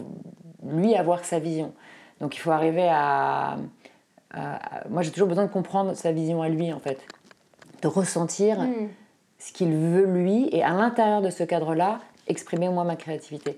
lui, 0.67 0.95
avoir 0.95 1.23
sa 1.23 1.39
vision. 1.39 1.71
Donc, 2.19 2.35
il 2.35 2.39
faut 2.39 2.51
arriver 2.51 2.87
à. 2.89 3.57
à- 4.33 4.77
à- 4.83 4.87
moi, 4.89 5.01
j'ai 5.03 5.11
toujours 5.11 5.27
besoin 5.27 5.45
de 5.45 5.51
comprendre 5.51 5.93
sa 5.93 6.11
vision 6.13 6.41
à 6.41 6.47
lui, 6.49 6.71
en 6.73 6.79
fait. 6.79 6.99
De 7.81 7.87
ressentir 7.87 8.59
Mm. 8.61 8.87
ce 9.39 9.51
qu'il 9.53 9.73
veut 9.73 10.05
lui 10.05 10.49
et 10.51 10.63
à 10.63 10.69
l'intérieur 10.71 11.21
de 11.21 11.29
ce 11.29 11.43
cadre-là, 11.43 11.99
exprimer 12.27 12.69
moi 12.69 12.83
ma 12.83 12.95
créativité. 12.95 13.57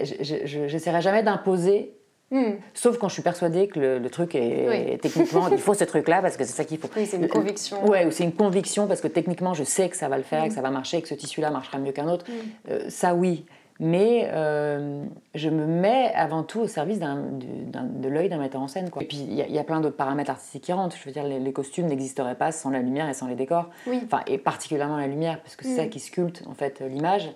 J'essaierai 0.00 1.00
jamais 1.00 1.22
d'imposer, 1.22 1.94
Mm. 2.30 2.54
sauf 2.72 2.98
quand 2.98 3.08
je 3.08 3.14
suis 3.14 3.22
persuadée 3.22 3.68
que 3.68 3.78
le, 3.78 3.98
le 3.98 4.10
truc 4.10 4.34
est 4.34 4.66
Oui. 4.68 4.98
techniquement, 4.98 5.48
il 5.52 5.58
faut 5.58 5.74
ce 5.74 5.84
truc-là 5.84 6.22
parce 6.22 6.36
que 6.36 6.44
c'est 6.44 6.54
ça 6.54 6.64
qu'il 6.64 6.78
faut. 6.78 6.88
Oui, 6.96 7.06
c'est 7.06 7.18
une 7.18 7.28
conviction. 7.28 7.86
Ouais, 7.86 8.06
ou 8.06 8.10
c'est 8.10 8.24
une 8.24 8.32
conviction 8.32 8.86
parce 8.86 9.00
que 9.02 9.08
techniquement 9.08 9.54
je 9.54 9.62
sais 9.62 9.88
que 9.88 9.96
ça 9.96 10.08
va 10.08 10.16
le 10.16 10.22
faire, 10.24 10.44
Mm. 10.44 10.48
que 10.48 10.54
ça 10.54 10.62
va 10.62 10.70
marcher, 10.70 11.00
que 11.02 11.06
ce 11.08 11.14
tissu-là 11.14 11.50
marchera 11.50 11.78
mieux 11.78 11.92
qu'un 11.92 12.08
autre. 12.08 12.24
Mm. 12.28 12.32
Euh, 12.70 12.88
ça 12.88 13.14
oui, 13.14 13.44
mais 13.78 14.30
euh, 14.32 15.04
je 15.34 15.50
me 15.50 15.66
mets 15.66 16.12
avant 16.14 16.42
tout 16.44 16.60
au 16.60 16.66
service 16.66 16.98
de 16.98 18.08
l'œil 18.08 18.28
d'un 18.30 18.38
metteur 18.38 18.62
en 18.62 18.68
scène. 18.68 18.88
Quoi. 18.90 19.02
Et 19.02 19.06
puis 19.06 19.18
il 19.18 19.34
y, 19.34 19.58
a 19.58 19.64
plein 19.64 19.80
d'autres 19.80 19.96
paramètres 19.96 20.30
artistiques 20.30 20.64
qui 20.64 20.72
rentrent. 20.72 20.96
Je 20.96 21.04
veux 21.04 21.12
dire, 21.12 21.24
les, 21.24 21.52
costumes 21.52 21.86
n'existeraient 21.86 22.36
pas 22.36 22.52
sans 22.52 22.70
la 22.70 22.80
lumière 22.80 23.08
et 23.08 23.14
sans 23.14 23.26
les 23.26 23.34
décors. 23.34 23.68
Enfin, 24.04 24.22
et 24.26 24.38
particulièrement 24.38 24.96
la 24.96 25.06
lumière, 25.08 25.40
parce 25.42 25.56
que 25.56 25.64
c'est 25.64 25.76
ça 25.76 25.86
qui 25.86 26.00
sculpte 26.00 26.42
en 26.46 26.54
fait 26.54 26.80
l'image. 26.80 27.30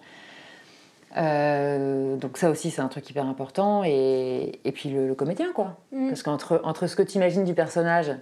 Euh, 1.16 2.16
donc 2.16 2.36
ça 2.36 2.50
aussi 2.50 2.70
c'est 2.70 2.82
un 2.82 2.88
truc 2.88 3.08
hyper 3.08 3.24
important 3.24 3.82
et, 3.82 4.60
et 4.64 4.72
puis 4.72 4.90
le, 4.90 5.14
comédien 5.14 5.52
quoi 5.54 5.78
mm. 5.90 6.08
parce 6.08 6.22
qu'entre 6.22 6.60
entre 6.64 6.86
ce 6.86 6.96
que 6.96 7.02
tu 7.02 7.16
imagines 7.16 7.44
du 7.44 7.54
personnage 7.54 8.12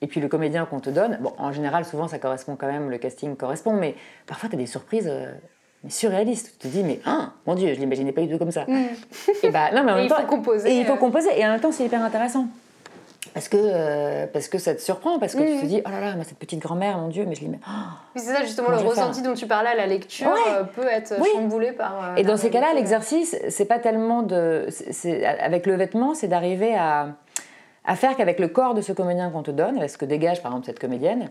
et 0.00 0.06
puis 0.06 0.20
le 0.20 0.28
comédien 0.28 0.64
qu'on 0.64 0.78
te 0.78 0.90
donne 0.90 1.18
bon 1.20 1.32
en 1.38 1.50
général 1.50 1.84
souvent 1.84 2.06
ça 2.06 2.20
correspond 2.20 2.54
quand 2.54 2.68
même 2.68 2.88
le 2.88 2.98
casting 2.98 3.34
correspond 3.34 3.72
mais 3.72 3.96
parfois 4.26 4.48
tu 4.48 4.54
as 4.54 4.58
des 4.58 4.66
surprises 4.66 5.08
euh, 5.10 5.32
mais 5.82 5.90
surréaliste. 5.90 6.56
Tu 6.58 6.68
te 6.68 6.72
dis, 6.72 6.82
mais 6.82 6.98
ah, 7.04 7.34
mon 7.46 7.54
Dieu, 7.54 7.72
je 7.74 7.78
l'imaginais 7.78 8.12
pas 8.12 8.22
du 8.22 8.28
tout 8.28 8.38
comme 8.38 8.50
ça. 8.50 8.64
Mm. 8.66 8.86
Et 9.42 9.50
bah, 9.50 9.70
non, 9.74 9.84
mais 9.84 9.92
en 9.92 9.96
même 9.96 10.08
temps, 10.08 10.16
il 10.18 10.22
faut 10.22 10.28
composer. 10.28 10.72
Et 10.72 10.80
il 10.80 10.86
faut 10.86 10.94
euh. 10.94 10.96
composer. 10.96 11.28
Et 11.38 11.44
en 11.44 11.50
même 11.50 11.60
temps, 11.60 11.72
c'est 11.72 11.84
hyper 11.84 12.02
intéressant. 12.02 12.48
Parce 13.34 13.48
que, 13.48 13.56
euh, 13.60 14.26
parce 14.32 14.46
que 14.46 14.58
ça 14.58 14.76
te 14.76 14.80
surprend, 14.80 15.18
parce 15.18 15.34
que 15.34 15.40
tu 15.42 15.60
te 15.62 15.66
dis, 15.66 15.82
oh 15.84 15.90
là 15.90 16.00
là, 16.00 16.14
cette 16.22 16.38
petite 16.38 16.60
grand-mère, 16.60 16.98
mon 16.98 17.08
Dieu, 17.08 17.24
mais 17.26 17.34
je 17.34 17.40
l'imagine. 17.40 17.64
Oh, 17.68 17.72
c'est 18.14 18.32
ça, 18.32 18.42
justement, 18.42 18.70
le 18.70 18.76
ressenti 18.76 19.22
dont 19.22 19.34
tu 19.34 19.48
parlais 19.48 19.70
à 19.70 19.74
la 19.74 19.88
lecture 19.88 20.32
euh, 20.48 20.62
peut 20.62 20.86
être 20.86 21.14
chamboulé 21.34 21.72
par. 21.72 22.16
et 22.16 22.22
dans 22.22 22.36
ces 22.36 22.48
cas-là, 22.50 22.72
l'exercice, 22.74 23.36
c'est 23.48 23.64
pas 23.64 23.80
tellement 23.80 24.22
de. 24.22 24.68
avec 25.40 25.66
le 25.66 25.74
vêtement, 25.74 26.14
c'est 26.14 26.28
d'arriver 26.28 26.76
à, 26.76 27.08
à 27.84 27.96
faire 27.96 28.16
qu'avec 28.16 28.38
le 28.38 28.46
corps 28.46 28.74
de 28.74 28.80
ce 28.80 28.92
comédien 28.92 29.30
qu'on 29.30 29.42
te 29.42 29.50
donne, 29.50 29.78
avec 29.78 29.90
ce 29.90 29.98
que 29.98 30.04
dégage 30.04 30.40
par 30.40 30.52
exemple 30.52 30.66
cette 30.66 30.78
comédienne, 30.78 31.28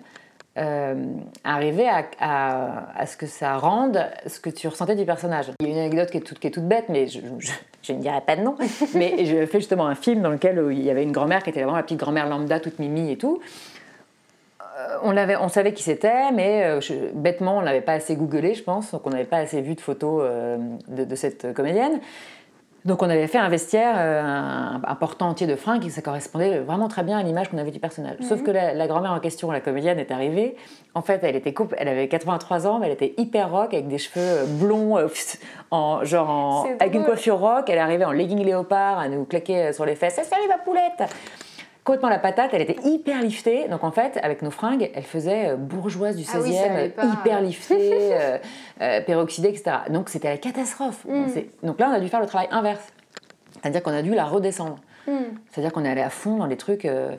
euh, 0.55 1.05
arriver 1.43 1.87
à, 1.89 2.91
à, 2.95 3.05
ce 3.07 3.17
que 3.17 3.25
ça 3.25 3.57
rende 3.57 4.05
ce 4.27 4.39
que 4.39 4.51
tu 4.51 4.67
ressentais 4.67 4.95
du 4.95 5.03
personnage. 5.03 5.47
Il 5.59 5.67
y 5.67 5.69
a 5.69 5.73
une 5.73 5.79
anecdote 5.79 6.11
qui 6.11 6.17
est 6.17 6.21
toute, 6.21 6.37
qui 6.37 6.45
est 6.45 6.51
toute 6.51 6.67
bête, 6.67 6.89
mais 6.89 7.07
je, 7.07 7.21
je, 7.81 7.93
ne 7.93 7.97
dirai 7.97 8.21
pas 8.21 8.35
de 8.35 8.41
nom. 8.41 8.55
mais 8.93 9.25
je 9.25 9.47
fais 9.47 9.59
justement 9.59 9.87
un 9.87 9.95
film 9.95 10.21
dans 10.21 10.29
lequel 10.29 10.63
il 10.71 10.83
y 10.83 10.91
avait 10.91 11.01
une 11.01 11.11
grand-mère 11.11 11.41
qui 11.41 11.49
était 11.49 11.61
vraiment 11.61 11.77
la 11.77 11.83
petite 11.83 11.99
grand-mère 11.99 12.29
lambda, 12.29 12.59
toute 12.59 12.77
mimi 12.77 13.11
et 13.11 13.17
tout. 13.17 13.39
Euh, 14.61 14.97
on, 15.01 15.17
on 15.17 15.49
savait 15.49 15.73
qui 15.73 15.81
c'était, 15.81 16.31
mais 16.31 16.65
euh, 16.65 16.79
bêtement, 17.15 17.57
on 17.57 17.63
n'avait 17.63 17.81
pas 17.81 17.93
assez 17.93 18.15
googlé, 18.15 18.53
je 18.53 18.63
pense, 18.63 18.91
donc 18.91 19.07
on 19.07 19.09
n'avait 19.09 19.23
pas 19.23 19.37
assez 19.37 19.61
vu 19.61 19.73
de 19.73 19.81
photos 19.81 20.23
de, 20.87 21.03
de, 21.03 21.15
cette 21.15 21.51
comédienne. 21.53 21.99
Donc 22.85 23.01
on 23.01 23.09
avait 23.09 23.27
fait 23.27 23.37
un 23.37 23.47
vestiaire, 23.47 23.95
euh, 23.97 24.77
un, 24.83 24.95
portant 24.95 25.29
entier 25.29 25.47
de 25.47 25.55
fringues, 25.55 25.85
et 25.85 25.89
ça 25.89 26.01
correspondait 26.01 26.59
vraiment 26.59 26.89
très 26.89 27.03
bien 27.03 27.17
à 27.17 27.23
l'image 27.23 27.49
qu'on 27.49 27.57
avait 27.57 27.71
du 27.71 27.79
personnage. 27.79 28.17
Sauf 28.21 28.39
mhm. 28.39 28.45
que 28.45 28.51
la, 28.51 28.87
grand-mère 28.87 29.11
en 29.11 29.19
question, 29.19 29.51
la 29.51 29.61
comédienne, 29.61 29.99
est 29.99 30.11
arrivée. 30.11 30.57
En 30.93 31.01
fait, 31.01 31.21
elle 31.23 31.35
était 31.37 31.53
elle 31.77 31.87
avait 31.87 32.09
83 32.09 32.67
ans, 32.67 32.79
mais 32.79 32.87
elle 32.87 32.93
était 32.93 33.13
hyper 33.17 33.51
rock, 33.51 33.73
avec 33.73 33.87
des 33.87 33.97
cheveux 33.97 34.25
euh, 34.25 34.45
blonds, 34.45 34.97
euh, 34.97 35.07
en, 35.71 36.03
genre 36.03 36.67
avec 36.79 36.93
une 36.93 37.05
coiffure 37.05 37.39
rock. 37.39 37.65
Elle 37.69 37.77
est 37.77 37.81
arrivée 37.81 38.05
en 38.05 38.11
legging 38.11 38.43
léopard, 38.43 38.99
à 38.99 39.07
nous 39.07 39.23
claquer 39.23 39.71
sur 39.71 39.85
les 39.85 39.95
fesses. 39.95 40.19
Salut 40.21 40.47
ma 40.49 40.57
poulette? 40.57 41.09
Complètement 41.83 42.09
la 42.09 42.19
patate, 42.19 42.51
elle 42.53 42.61
était 42.61 42.77
hyper 42.83 43.21
liftée. 43.21 43.67
Donc 43.67 43.83
en 43.83 43.91
fait, 43.91 44.19
avec 44.23 44.41
nos 44.41 44.51
fringues, 44.51 44.89
elle 44.93 45.03
faisait 45.03 45.49
euh, 45.49 45.55
bourgeoise 45.55 46.15
du 46.15 46.23
16e, 46.23 46.91
ah 46.97 47.05
hyper 47.05 47.41
liftée, 47.41 47.75
euh, 47.91 48.37
euh, 48.81 49.01
peroxydée, 49.01 49.49
etc. 49.49 49.77
Donc 49.89 50.09
c'était 50.09 50.29
la 50.29 50.37
catastrophe. 50.37 51.05
Mm. 51.05 51.27
Donc 51.63 51.79
là, 51.79 51.89
on 51.89 51.93
a 51.93 51.99
dû 51.99 52.09
faire 52.09 52.21
le 52.21 52.27
travail 52.27 52.47
inverse. 52.51 52.87
C'est-à-dire 53.61 53.83
qu'on 53.83 53.93
a 53.93 54.01
dû 54.01 54.13
la 54.13 54.25
redescendre. 54.25 54.77
Mm. 55.07 55.11
C'est-à-dire 55.51 55.71
qu'on 55.71 55.85
est 55.85 55.89
allé 55.89 56.01
à 56.01 56.09
fond 56.09 56.37
dans 56.37 56.45
les 56.45 56.57
trucs 56.57 56.85
euh, 56.85 57.15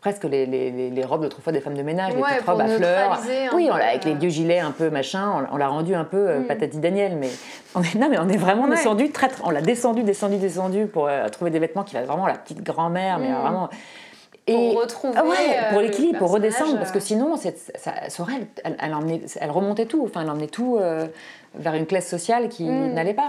presque 0.00 0.24
les, 0.24 0.46
les, 0.46 0.90
les, 0.90 1.04
robes 1.04 1.22
d'autrefois 1.22 1.52
des 1.52 1.60
femmes 1.60 1.76
de 1.76 1.82
ménage, 1.82 2.14
les 2.14 2.22
petites 2.22 2.46
robes 2.46 2.60
à 2.60 2.68
fleurs. 2.68 3.20
Oui, 3.52 3.68
on 3.70 3.74
avec 3.74 4.04
les 4.04 4.14
vieux 4.14 4.28
gilets 4.28 4.60
un 4.60 4.70
peu 4.70 4.90
machin, 4.90 5.48
on, 5.50 5.56
l'a 5.56 5.66
rendu 5.66 5.94
un 5.94 6.04
peu 6.04 6.28
euh, 6.28 6.40
mm. 6.40 6.46
patati 6.46 6.78
Daniel, 6.78 7.16
mais 7.16 7.28
on 7.74 7.82
est, 7.82 7.96
non, 7.96 8.08
mais 8.08 8.18
on 8.18 8.28
est 8.28 8.36
vraiment 8.36 8.68
descendu 8.68 9.10
très, 9.10 9.28
on 9.42 9.50
l'a 9.50 9.60
descendu, 9.60 10.04
descendu, 10.04 10.36
descendu 10.36 10.86
pour 10.86 11.08
euh, 11.08 11.28
trouver 11.28 11.50
des 11.50 11.58
vêtements 11.58 11.82
qui 11.82 11.94
va 11.94 12.02
vraiment 12.02 12.28
la 12.28 12.34
petite 12.34 12.62
grand-mère, 12.62 13.18
mais 13.18 13.28
mm. 13.28 13.40
vraiment. 13.40 13.68
Et, 14.46 14.54
pour 14.54 14.80
retrouver. 14.80 15.14
Ah 15.16 15.70
pour 15.72 15.80
l'équilibre, 15.80 16.18
pour 16.18 16.30
redescendre, 16.30 16.78
parce 16.78 16.92
que 16.92 17.00
sinon, 17.00 17.36
ça, 17.36 17.50
Sorel, 18.08 18.46
elle, 18.64 18.76
elle, 18.80 19.20
elle, 19.40 19.50
remontait 19.50 19.84
tout, 19.86 20.04
enfin, 20.04 20.22
elle 20.22 20.30
emmenait 20.30 20.46
tout 20.46 20.78
vers 21.54 21.74
une 21.74 21.86
classe 21.86 22.08
sociale 22.08 22.48
qui 22.48 22.64
mm. 22.64 22.94
n'allait 22.94 23.14
pas. 23.14 23.28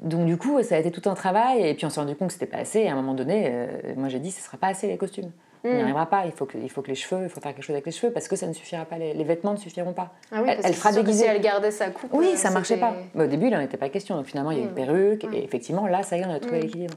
Donc 0.00 0.26
du 0.26 0.36
coup, 0.36 0.62
ça 0.62 0.76
a 0.76 0.78
été 0.78 0.90
tout 0.90 1.08
un 1.08 1.14
travail, 1.14 1.66
et 1.66 1.74
puis 1.74 1.86
on 1.86 1.90
s'est 1.90 2.00
rendu 2.00 2.14
compte 2.14 2.28
que 2.28 2.34
c'était 2.34 2.46
pas 2.46 2.58
assez, 2.58 2.80
et 2.80 2.88
à 2.88 2.92
un 2.92 2.96
moment 2.96 3.14
donné, 3.14 3.46
euh, 3.46 3.66
moi 3.96 4.08
j'ai 4.08 4.18
dit, 4.18 4.30
ce 4.30 4.42
sera 4.42 4.58
pas 4.58 4.68
assez 4.68 4.86
les 4.86 4.98
costumes. 4.98 5.30
On 5.64 5.68
n'y 5.68 5.80
hmm. 5.80 5.84
arrivera 5.84 6.06
pas, 6.06 6.26
il 6.26 6.32
faut, 6.32 6.44
que, 6.44 6.58
il 6.58 6.70
faut 6.70 6.82
que 6.82 6.88
les 6.88 6.94
cheveux, 6.94 7.24
il 7.24 7.28
faut 7.28 7.40
faire 7.40 7.54
quelque 7.54 7.64
chose 7.64 7.74
avec 7.74 7.86
les 7.86 7.92
cheveux, 7.92 8.12
parce 8.12 8.28
que 8.28 8.36
ça 8.36 8.46
ne 8.46 8.52
suffira 8.52 8.84
pas, 8.84 8.98
les, 8.98 9.24
vêtements 9.24 9.52
ne 9.52 9.56
suffiront 9.56 9.94
pas. 9.94 10.12
Ah 10.30 10.42
oui, 10.42 10.50
elle, 10.62 10.74
fera 10.74 10.92
déguiser. 10.92 11.24
Si 11.24 11.30
elle 11.30 11.40
gardait 11.40 11.70
sa 11.70 11.88
coupe. 11.90 12.10
Oui, 12.12 12.32
euh, 12.34 12.36
ça 12.36 12.50
marchait 12.50 12.76
pas. 12.76 12.94
Mais 13.14 13.24
au 13.24 13.26
début, 13.26 13.46
il 13.46 13.52
n'en 13.52 13.60
était 13.60 13.78
pas 13.78 13.88
question, 13.88 14.16
donc 14.16 14.26
finalement, 14.26 14.50
il 14.50 14.58
y 14.58 14.60
a 14.60 14.64
eu 14.64 14.66
une 14.66 14.72
hmm. 14.72 14.74
perruque, 14.74 15.24
et 15.32 15.42
effectivement, 15.42 15.86
là, 15.86 16.02
ça 16.02 16.16
y 16.16 16.20
est, 16.20 16.26
on 16.26 16.30
a 16.30 16.40
trouvé 16.40 16.58
hmm. 16.58 16.62
l'équilibre. 16.62 16.94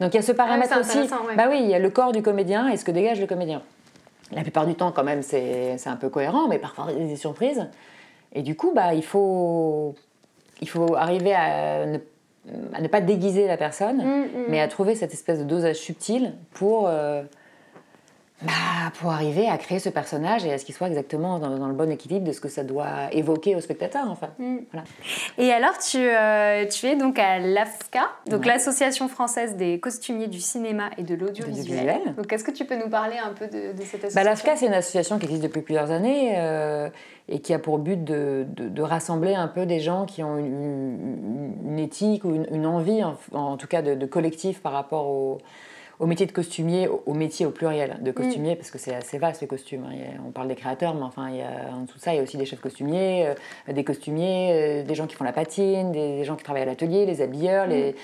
Donc 0.00 0.12
il 0.12 0.16
y 0.16 0.20
a 0.20 0.22
ce 0.22 0.32
paramètre 0.32 0.72
ah, 0.74 0.80
aussi. 0.80 1.08
Bah 1.36 1.46
oui, 1.48 1.58
il 1.62 1.68
y 1.68 1.74
a 1.74 1.78
le 1.78 1.90
corps 1.90 2.12
du 2.12 2.22
comédien 2.22 2.68
et 2.68 2.76
ce 2.76 2.84
que 2.84 2.90
dégage 2.90 3.20
le 3.20 3.26
comédien. 3.26 3.62
La 4.32 4.42
plupart 4.42 4.66
du 4.66 4.74
temps, 4.74 4.92
quand 4.92 5.04
même, 5.04 5.22
c'est 5.22 5.86
un 5.86 5.96
peu 5.96 6.08
cohérent, 6.10 6.48
mais 6.48 6.58
parfois 6.58 6.88
il 6.90 7.02
y 7.02 7.04
a 7.04 7.08
des 7.08 7.16
surprises. 7.16 7.66
Et 8.34 8.42
du 8.42 8.56
coup, 8.56 8.72
bah, 8.74 8.92
il, 8.92 9.04
faut, 9.04 9.94
il 10.60 10.68
faut 10.68 10.94
arriver 10.96 11.34
à 11.34 11.86
ne 11.86 11.98
à 12.72 12.80
ne 12.80 12.88
pas 12.88 13.00
déguiser 13.00 13.46
la 13.46 13.56
personne, 13.56 13.98
mm, 13.98 14.20
mm. 14.20 14.44
mais 14.48 14.60
à 14.60 14.68
trouver 14.68 14.94
cette 14.94 15.12
espèce 15.12 15.38
de 15.38 15.44
dosage 15.44 15.76
subtil 15.76 16.34
pour, 16.52 16.86
euh, 16.88 17.22
bah, 18.42 18.52
pour 19.00 19.10
arriver 19.10 19.48
à 19.48 19.56
créer 19.56 19.78
ce 19.78 19.88
personnage 19.88 20.44
et 20.44 20.52
à 20.52 20.58
ce 20.58 20.66
qu'il 20.66 20.74
soit 20.74 20.88
exactement 20.88 21.38
dans, 21.38 21.66
le 21.66 21.72
bon 21.72 21.90
équilibre 21.90 22.26
de 22.26 22.32
ce 22.32 22.40
que 22.40 22.48
ça 22.48 22.64
doit 22.64 23.10
évoquer 23.12 23.56
au 23.56 23.60
spectateur. 23.60 24.04
Enfin. 24.10 24.28
Mm. 24.38 24.58
Voilà. 24.72 24.86
Et 25.38 25.52
alors, 25.52 25.78
tu, 25.78 25.98
euh, 25.98 26.66
tu, 26.66 26.86
es 26.86 26.96
donc 26.96 27.18
à 27.18 27.38
l'AFCA, 27.38 28.10
donc 28.26 28.44
l'Association 28.44 29.08
française 29.08 29.56
des 29.56 29.80
costumiers 29.80 30.26
du 30.26 30.40
cinéma 30.40 30.90
et 30.98 31.02
de 31.02 31.14
l'audiovisuel. 31.14 32.14
Donc, 32.16 32.30
est-ce 32.30 32.44
que 32.44 32.50
tu 32.50 32.66
peux 32.66 32.76
nous 32.76 32.90
parler 32.90 33.16
un 33.16 33.32
peu 33.32 33.46
de, 33.46 33.72
cette 33.82 34.02
bah, 34.02 34.06
association? 34.08 34.22
L'AFCA, 34.22 34.56
c'est 34.56 34.66
une 34.66 34.74
association 34.74 35.18
qui 35.18 35.24
existe 35.24 35.42
depuis 35.42 35.62
plusieurs 35.62 35.90
années. 35.90 36.34
Euh, 36.36 36.90
et 37.28 37.40
qui 37.40 37.52
a 37.52 37.58
pour 37.58 37.78
but 37.78 38.04
de, 38.04 38.46
de, 38.48 38.82
rassembler 38.82 39.34
un 39.34 39.48
peu 39.48 39.66
des 39.66 39.80
gens 39.80 40.06
qui 40.06 40.22
ont 40.22 40.38
une, 40.38 41.76
éthique 41.76 42.24
ou 42.24 42.32
une, 42.34 42.66
envie, 42.66 43.02
en, 43.32 43.56
tout 43.56 43.66
cas 43.66 43.82
de, 43.82 44.06
collectif 44.06 44.60
par 44.62 44.72
rapport 44.72 45.08
au, 45.08 45.38
au 45.98 46.06
métier 46.06 46.26
de 46.26 46.32
costumier, 46.32 46.88
au, 46.88 47.14
métier 47.14 47.46
au 47.46 47.50
pluriel 47.50 47.98
de 48.00 48.10
costumier, 48.10 48.54
mm. 48.54 48.56
parce 48.56 48.70
que 48.70 48.78
c'est 48.78 48.94
assez 48.94 49.18
vaste 49.18 49.40
le 49.40 49.46
costume. 49.46 49.86
On 50.26 50.30
parle 50.30 50.48
des 50.48 50.54
créateurs, 50.54 50.94
mais 50.94 51.02
enfin, 51.02 51.28
il 51.30 51.36
y 51.36 51.42
a, 51.42 51.74
en 51.74 51.82
dessous 51.82 51.98
de 51.98 52.02
ça, 52.02 52.12
il 52.12 52.16
y 52.16 52.20
a 52.20 52.22
aussi 52.22 52.36
des 52.36 52.44
chefs 52.44 52.60
costumiers, 52.60 53.28
euh, 53.28 53.72
des 53.72 53.84
costumiers, 53.84 54.50
euh, 54.52 54.82
des 54.84 54.94
gens 54.94 55.06
qui 55.06 55.14
font 55.14 55.24
la 55.24 55.32
patine, 55.32 55.92
des, 55.92 56.24
gens 56.24 56.36
qui 56.36 56.44
travaillent 56.44 56.62
à 56.62 56.66
l'atelier, 56.66 57.06
les 57.06 57.22
habilleurs, 57.22 57.66
les. 57.66 57.92
Mm. 57.92 57.94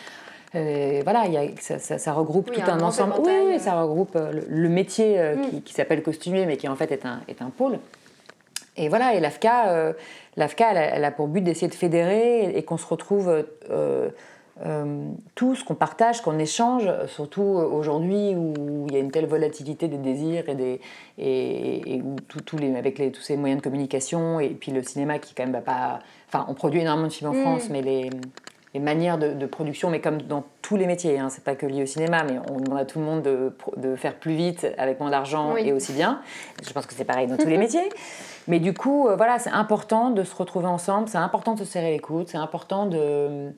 Euh, 0.54 1.00
voilà, 1.04 1.26
y 1.28 1.37
a, 1.38 1.44
ça, 1.61 1.78
ça, 1.78 2.12
regroupe 2.12 2.52
tout 2.52 2.61
un, 2.66 2.80
ensemble. 2.80 3.14
Oui, 3.25 3.58
ça 3.58 3.80
regroupe 3.80 4.18
le, 4.49 4.68
métier 4.68 5.18
mm. 5.18 5.49
qui, 5.49 5.62
qui 5.62 5.72
s'appelle 5.72 6.02
costumier, 6.02 6.46
mais 6.46 6.56
qui 6.56 6.68
en 6.68 6.76
fait 6.76 6.92
est 6.92 7.06
un, 7.06 7.20
est 7.28 7.40
un 7.40 7.50
pôle. 7.50 7.78
Et 8.76 8.88
voilà, 8.88 9.14
et 9.14 9.20
l'AFCA, 9.20 9.94
elle, 10.37 11.04
a 11.04 11.11
pour 11.11 11.28
but 11.28 11.42
d'essayer 11.42 11.68
de 11.68 11.75
fédérer 11.75 12.54
et, 12.56 12.62
qu'on 12.64 12.78
se 12.78 12.87
retrouve 12.87 13.44
euh, 14.64 14.69
euh, 14.73 15.04
tous, 15.35 15.62
qu'on 15.62 15.75
partage, 15.75 16.21
qu'on 16.23 16.38
échange, 16.38 16.88
surtout 17.07 17.42
aujourd'hui 17.42 18.35
où 18.35 18.87
il 18.88 18.95
y 18.95 18.97
a 18.97 19.00
une 19.00 19.11
telle 19.11 19.26
volatilité 19.26 19.88
des 19.88 19.97
désirs 19.97 20.49
et, 20.49 20.54
des, 20.54 20.81
et, 21.19 22.02
où 22.02 22.16
tout, 22.45 22.57
les, 22.57 22.75
avec 22.76 22.99
les, 22.99 23.11
tous 23.11 23.23
ces 23.23 23.37
moyens 23.37 23.61
de 23.61 23.64
communication, 23.64 24.40
et 24.40 24.50
puis 24.50 24.73
le 24.73 24.83
cinéma 24.83 25.19
qui 25.19 25.35
quand 25.35 25.45
même 25.45 25.52
va 25.52 25.61
pas... 25.61 25.99
Enfin, 26.28 26.47
on 26.49 26.54
produit 26.54 26.81
énormément 26.81 27.09
de 27.09 27.12
films 27.12 27.31
en 27.31 27.35
mm. 27.35 27.42
France, 27.42 27.69
mais 27.71 27.83
les, 27.83 28.11
les 28.75 28.81
manières 28.81 29.19
de, 29.19 29.47
production, 29.47 29.90
mais 29.90 30.00
comme 30.00 30.23
dans 30.23 30.45
tous 30.62 30.76
les 30.76 30.87
métiers, 30.87 31.19
hein, 31.19 31.28
c'est 31.28 31.45
pas 31.45 31.54
que 31.54 31.66
lié 31.66 31.83
au 31.83 31.87
cinéma, 31.87 32.25
mais 32.25 32.38
on 32.50 32.59
demande 32.59 32.78
à 32.78 32.85
tout 32.85 32.99
le 32.99 33.04
monde 33.04 33.23
de, 33.23 33.54
de 33.76 33.97
faire 33.97 34.14
plus 34.14 34.35
vite 34.35 34.66
avec 34.78 34.99
moins 34.99 35.11
d'argent 35.11 35.57
et 35.57 35.73
aussi 35.73 35.92
bien. 35.92 36.21
Je 36.66 36.73
pense 36.73 36.87
que 36.87 36.95
c'est 36.95 37.04
pareil 37.04 37.26
dans 37.26 37.37
tous 37.37 37.49
les 37.49 37.59
métiers. 37.66 37.88
Mais 38.49 38.61
du 38.61 38.73
coup, 38.73 39.09
euh, 39.09 39.16
voilà, 39.16 39.38
c'est 39.38 39.50
important 39.50 40.11
de 40.11 40.25
se 40.25 40.35
retrouver 40.35 40.66
ensemble, 40.66 41.09
c'est 41.09 41.19
important 41.19 41.54
de 41.54 41.59
se 41.59 41.64
serrer 41.64 41.90
les 41.90 41.99
coudes, 41.99 42.28
c'est 42.28 42.38
important 42.38 42.87
de 42.87 43.52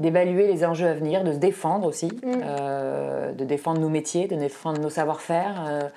d'évaluer 0.00 0.46
les 0.46 0.64
enjeux 0.64 0.88
à 0.88 0.94
venir, 0.94 1.22
de 1.24 1.32
se 1.32 1.38
défendre 1.38 1.86
aussi, 1.86 2.06
mm. 2.06 2.40
euh, 2.42 3.32
de 3.32 3.44
défendre 3.44 3.80
nos 3.80 3.88
métiers, 3.88 4.26
de 4.26 4.36
défendre 4.36 4.80
nos 4.80 4.90
savoir-faire 4.90 5.64
euh, 5.68 5.88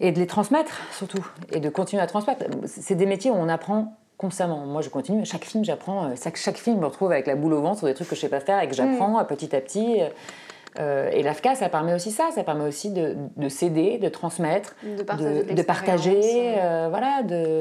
et 0.00 0.12
de 0.12 0.18
les 0.18 0.26
transmettre 0.26 0.80
surtout, 0.92 1.26
et 1.52 1.60
de 1.60 1.68
continuer 1.68 2.02
à 2.02 2.06
transmettre. 2.06 2.44
C'est 2.66 2.94
des 2.94 3.06
métiers 3.06 3.30
où 3.30 3.36
on 3.36 3.48
apprend 3.48 3.94
constamment. 4.16 4.64
Moi, 4.64 4.80
je 4.80 4.88
continue. 4.88 5.26
Chaque 5.26 5.44
film, 5.44 5.64
j'apprends. 5.64 6.14
Chaque, 6.16 6.36
chaque 6.36 6.56
film, 6.56 6.76
je 6.76 6.80
me 6.80 6.86
retrouve 6.86 7.12
avec 7.12 7.26
la 7.26 7.36
boule 7.36 7.52
au 7.52 7.60
ventre 7.60 7.78
sur 7.78 7.86
des 7.86 7.94
trucs 7.94 8.08
que 8.08 8.16
je 8.16 8.20
sais 8.20 8.30
pas 8.30 8.40
faire 8.40 8.62
et 8.62 8.68
que 8.68 8.74
j'apprends 8.74 9.20
mm. 9.20 9.26
petit 9.26 9.54
à 9.54 9.60
petit. 9.60 10.00
Euh, 10.78 11.10
et 11.12 11.22
l'AFCA, 11.22 11.54
ça 11.54 11.68
permet 11.68 11.94
aussi 11.94 12.10
ça, 12.10 12.30
ça 12.34 12.44
permet 12.44 12.64
aussi 12.64 12.90
de, 12.90 13.16
de 13.36 13.48
s'aider, 13.48 13.98
de 13.98 14.08
transmettre, 14.08 14.74
de 14.82 15.02
partager, 15.02 15.54
de, 15.54 15.62
partager 15.62 16.54
euh, 16.58 16.88
voilà, 16.90 17.22
de, 17.22 17.60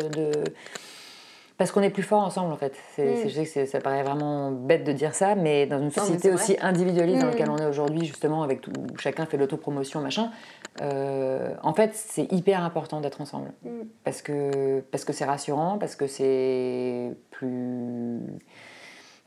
parce 1.57 1.71
qu'on 1.71 1.81
est 1.81 1.89
plus 1.89 2.03
fort 2.03 2.21
ensemble 2.21 2.51
en 2.51 2.57
fait. 2.57 2.73
C'est, 2.95 3.25
mm. 3.25 3.29
Je 3.29 3.43
sais 3.43 3.45
que 3.45 3.65
ça 3.65 3.79
paraît 3.79 4.03
vraiment 4.03 4.51
bête 4.51 4.83
de 4.83 4.91
dire 4.91 5.15
ça, 5.15 5.35
mais 5.35 5.65
dans 5.65 5.79
une 5.79 5.91
société 5.91 6.31
aussi 6.31 6.57
individualiste 6.61 7.21
dans 7.21 7.27
mm. 7.27 7.31
laquelle 7.31 7.49
on 7.49 7.57
est 7.57 7.65
aujourd'hui, 7.65 8.05
justement, 8.05 8.43
avec 8.43 8.61
tout, 8.61 8.71
où 8.71 8.97
chacun 8.97 9.25
fait 9.25 9.37
l'autopromotion, 9.37 10.01
machin, 10.01 10.31
euh, 10.81 11.53
en 11.63 11.73
fait, 11.73 11.91
c'est 11.93 12.31
hyper 12.31 12.63
important 12.63 12.99
d'être 12.99 13.21
ensemble. 13.21 13.53
Mm. 13.63 13.69
Parce, 14.03 14.21
que, 14.21 14.81
parce 14.91 15.05
que 15.05 15.13
c'est 15.13 15.25
rassurant, 15.25 15.77
parce 15.77 15.95
que 15.95 16.07
c'est 16.07 17.13
plus 17.31 18.19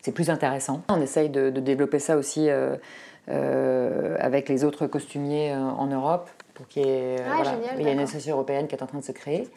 c'est 0.02 0.12
plus 0.12 0.30
intéressant. 0.30 0.82
On 0.88 1.00
essaye 1.00 1.28
de, 1.28 1.50
développer 1.50 1.98
ça 1.98 2.16
aussi 2.16 2.48
avec 3.26 4.48
les 4.48 4.64
autres 4.64 4.86
costumiers 4.86 5.54
en 5.54 5.86
Europe. 5.86 6.28
Pour 6.54 6.66
qu'il 6.66 6.86
y 6.86 6.88
ait, 6.88 7.18
ah, 7.30 7.54
il 7.78 7.84
y 7.84 7.88
a 7.88 7.92
une 7.92 8.00
association 8.00 8.34
européenne 8.34 8.66
qui 8.66 8.74
est 8.74 8.82
en 8.82 8.86
train 8.86 8.98
de 8.98 9.04
se 9.04 9.12
créer, 9.12 9.48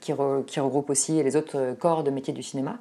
qui, 0.00 0.12
qui 0.46 0.60
regroupe 0.60 0.90
aussi 0.90 1.22
les 1.22 1.36
autres 1.36 1.74
corps 1.78 2.02
de 2.04 2.10
métiers 2.10 2.34
du 2.34 2.42
cinéma 2.42 2.78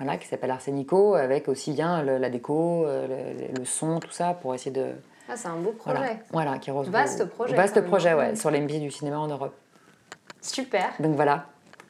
voilà, 0.00 0.16
qui 0.16 0.26
s'appelle 0.26 0.50
Arsenico, 0.50 1.14
avec 1.14 1.46
aussi 1.46 1.72
bien 1.72 2.02
la 2.02 2.30
déco, 2.30 2.86
le, 2.86 3.64
son, 3.66 4.00
tout 4.00 4.10
ça, 4.10 4.32
pour 4.32 4.54
essayer 4.54 4.70
de. 4.70 4.92
Ah, 5.28 5.36
c'est 5.36 5.48
un 5.48 5.56
beau 5.56 5.72
projet. 5.72 6.20
Voilà, 6.32 6.58
qui 6.58 6.70
Vaste 6.70 7.26
projet. 7.26 7.54
Vaste 7.54 7.82
projet, 7.82 8.14
ouais, 8.14 8.34
sur 8.34 8.50
les 8.50 8.60
métiers 8.60 8.80
du 8.80 8.90
cinéma 8.90 9.18
en 9.18 9.28
Europe. 9.28 9.54
Super. 10.40 10.88
Donc 11.00 11.16
voilà. 11.16 11.44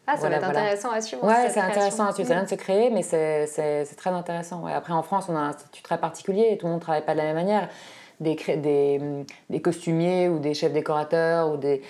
Ah, 0.09 0.17
ça 0.17 0.29
va 0.29 0.37
être 0.37 0.49
intéressant 0.49 0.91
à 0.91 1.01
suivre. 1.01 1.25
Ouais, 1.25 1.49
c'est 1.51 1.61
intéressant 1.61 2.07
à 2.07 2.13
suivre. 2.13 2.29
Ça 2.29 2.35
vient 2.35 2.43
de 2.43 2.49
se 2.49 2.57
créer, 2.57 2.91
mais 2.91 3.03
c'est 3.03 3.97
très 3.97 4.11
intéressant. 4.11 4.65
Ouais. 4.65 4.73
Après, 4.73 4.93
en 4.93 5.05
France, 5.05 5.27
on 5.29 5.37
a 5.37 5.41
un 5.41 5.53
statut 5.53 5.83
très 5.83 5.99
particulier, 5.99 6.59
tout 6.59 6.67
le 6.67 6.73
monde 6.73 6.81
ne 6.81 6.83
travaille 6.83 7.05
pas 7.05 7.13
de 7.13 7.19
la 7.19 7.25
même 7.25 7.37
manière. 7.37 7.69
Des, 8.19 8.35
des, 8.35 9.01
des 9.49 9.63
costumiers 9.63 10.29
ou 10.29 10.41
des 10.41 10.53
chefs 10.53 10.75
décorateurs 10.75 11.53
ou 11.53 11.57
des, 11.57 11.81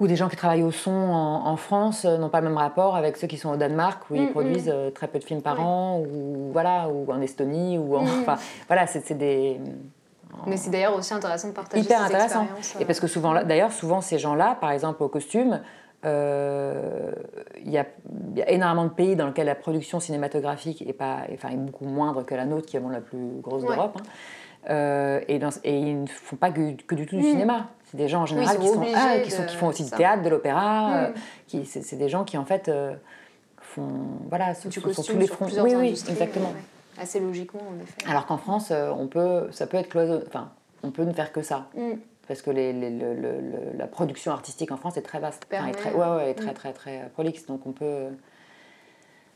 ou 0.00 0.06
des 0.06 0.16
gens 0.16 0.28
qui 0.28 0.36
travaillent 0.36 0.62
au 0.62 0.70
son 0.70 0.90
en, 0.90 1.56
France 1.56 2.04
euh, 2.04 2.16
n'ont 2.16 2.30
pas 2.30 2.40
le 2.40 2.48
même 2.48 2.56
rapport 2.56 2.96
avec 2.96 3.18
ceux 3.18 3.26
qui 3.26 3.36
sont 3.36 3.50
au 3.50 3.56
Danemark 3.56 4.02
où 4.10 4.14
ils 4.14 4.22
mm, 4.22 4.26
mm. 4.26 4.30
produisent 4.30 4.72
euh, 4.74 4.90
très 4.90 5.06
peu 5.06 5.18
de 5.18 5.24
films 5.24 5.42
par 5.42 5.60
an 5.60 6.00
ou 6.00 6.50
voilà 6.52 6.88
ou 6.88 7.10
en 7.12 7.20
Estonie 7.20 7.78
ou 7.78 7.96
en, 7.96 8.02
mm. 8.02 8.20
enfin 8.22 8.36
voilà 8.66 8.86
c'est 8.86 9.12
des 9.12 9.60
mais 10.46 10.56
c'est 10.56 10.70
d'ailleurs 10.70 10.96
aussi 10.96 11.12
intéressant 11.12 11.48
de 11.48 11.52
partager 11.52 11.84
hyper 11.84 12.02
intéressant 12.02 12.46
et 12.78 12.84
parce 12.84 12.98
que 12.98 13.06
souvent 13.06 13.44
d'ailleurs 13.44 13.72
souvent 13.72 14.00
ces 14.00 14.18
gens 14.18 14.34
là 14.34 14.56
par 14.58 14.70
exemple 14.70 15.02
au 15.02 15.08
costume 15.08 15.60
euh, 16.06 17.12
il 17.62 17.70
y, 17.70 17.76
a, 17.76 17.84
y, 18.34 18.40
a 18.40 18.50
énormément 18.50 18.84
de 18.84 18.90
pays 18.90 19.16
dans 19.16 19.26
lesquels 19.26 19.44
la 19.44 19.54
production 19.54 20.00
cinématographique 20.00 20.82
est, 20.88 20.94
pas, 20.94 21.24
enfin, 21.34 21.50
est 21.50 21.58
beaucoup 21.58 21.84
moindre 21.84 22.22
que 22.22 22.34
la 22.34 22.46
nôtre, 22.46 22.64
qui 22.64 22.78
est 22.78 22.80
la 22.90 23.02
plus 23.02 23.18
grosse 23.42 23.66
d'Europe. 23.66 24.00
Hein. 24.66 25.20
et, 25.28 25.38
et, 25.64 25.78
ils 25.78 26.00
ne 26.00 26.06
font 26.06 26.36
pas 26.36 26.52
que, 26.52 26.72
que 26.72 26.94
du 26.94 27.04
tout 27.04 27.16
du 27.16 27.22
cinéma. 27.22 27.66
C'est 27.90 27.96
des 27.96 28.08
gens 28.08 28.22
en 28.22 28.26
général 28.26 28.56
qui, 28.58 28.68
sont, 28.68 28.82
ah, 28.94 29.18
qui, 29.18 29.30
sont, 29.32 29.44
qui, 29.44 29.56
font 29.56 29.66
aussi 29.66 29.82
du 29.82 29.90
théâtre, 29.90 30.22
de 30.22 30.28
l'opéra. 30.28 30.96
Euh, 30.96 31.10
qui 31.48 31.64
c'est 31.66 31.96
des 31.96 32.08
gens 32.08 32.22
qui 32.22 32.38
en 32.38 32.44
fait 32.44 32.68
euh, 32.68 32.94
font 33.60 33.90
voilà 34.28 34.54
sur, 34.54 34.72
sur, 34.72 35.04
tous 35.04 35.18
les 35.18 35.26
fronts. 35.26 35.48
Oui, 35.60 35.74
oui, 35.74 35.88
exactement. 36.08 36.52
Assez 37.00 37.18
logiquement 37.18 37.62
en 37.62 37.82
effet. 37.82 38.08
Alors 38.08 38.26
qu'en 38.26 38.38
France, 38.38 38.70
euh, 38.70 38.92
on 38.96 39.08
peut, 39.08 39.48
ça 39.50 39.66
peut 39.66 39.76
être 39.76 39.88
cloisonné. 39.88 40.22
Enfin, 40.28 40.52
on 40.84 40.92
peut 40.92 41.02
ne 41.02 41.12
faire 41.12 41.32
que 41.32 41.42
ça. 41.42 41.66
Mm. 41.74 41.94
Parce 42.28 42.42
que 42.42 42.50
les, 42.50 42.72
les, 42.72 42.90
le, 42.90 43.14
le, 43.14 43.40
la 43.76 43.88
production 43.88 44.30
artistique 44.30 44.70
en 44.70 44.76
France 44.76 44.96
est 44.96 45.02
très 45.02 45.18
vaste. 45.18 45.48
Enfin, 45.52 45.66
est 45.66 45.72
très, 45.72 45.92
ouais, 45.92 46.08
ouais, 46.10 46.30
est 46.30 46.34
très, 46.34 46.52
mm. 46.52 46.54
très, 46.54 46.72
très, 46.72 46.98
très 46.98 47.08
prolixe. 47.10 47.46
Donc 47.46 47.66
on 47.66 47.72
peut, 47.72 48.06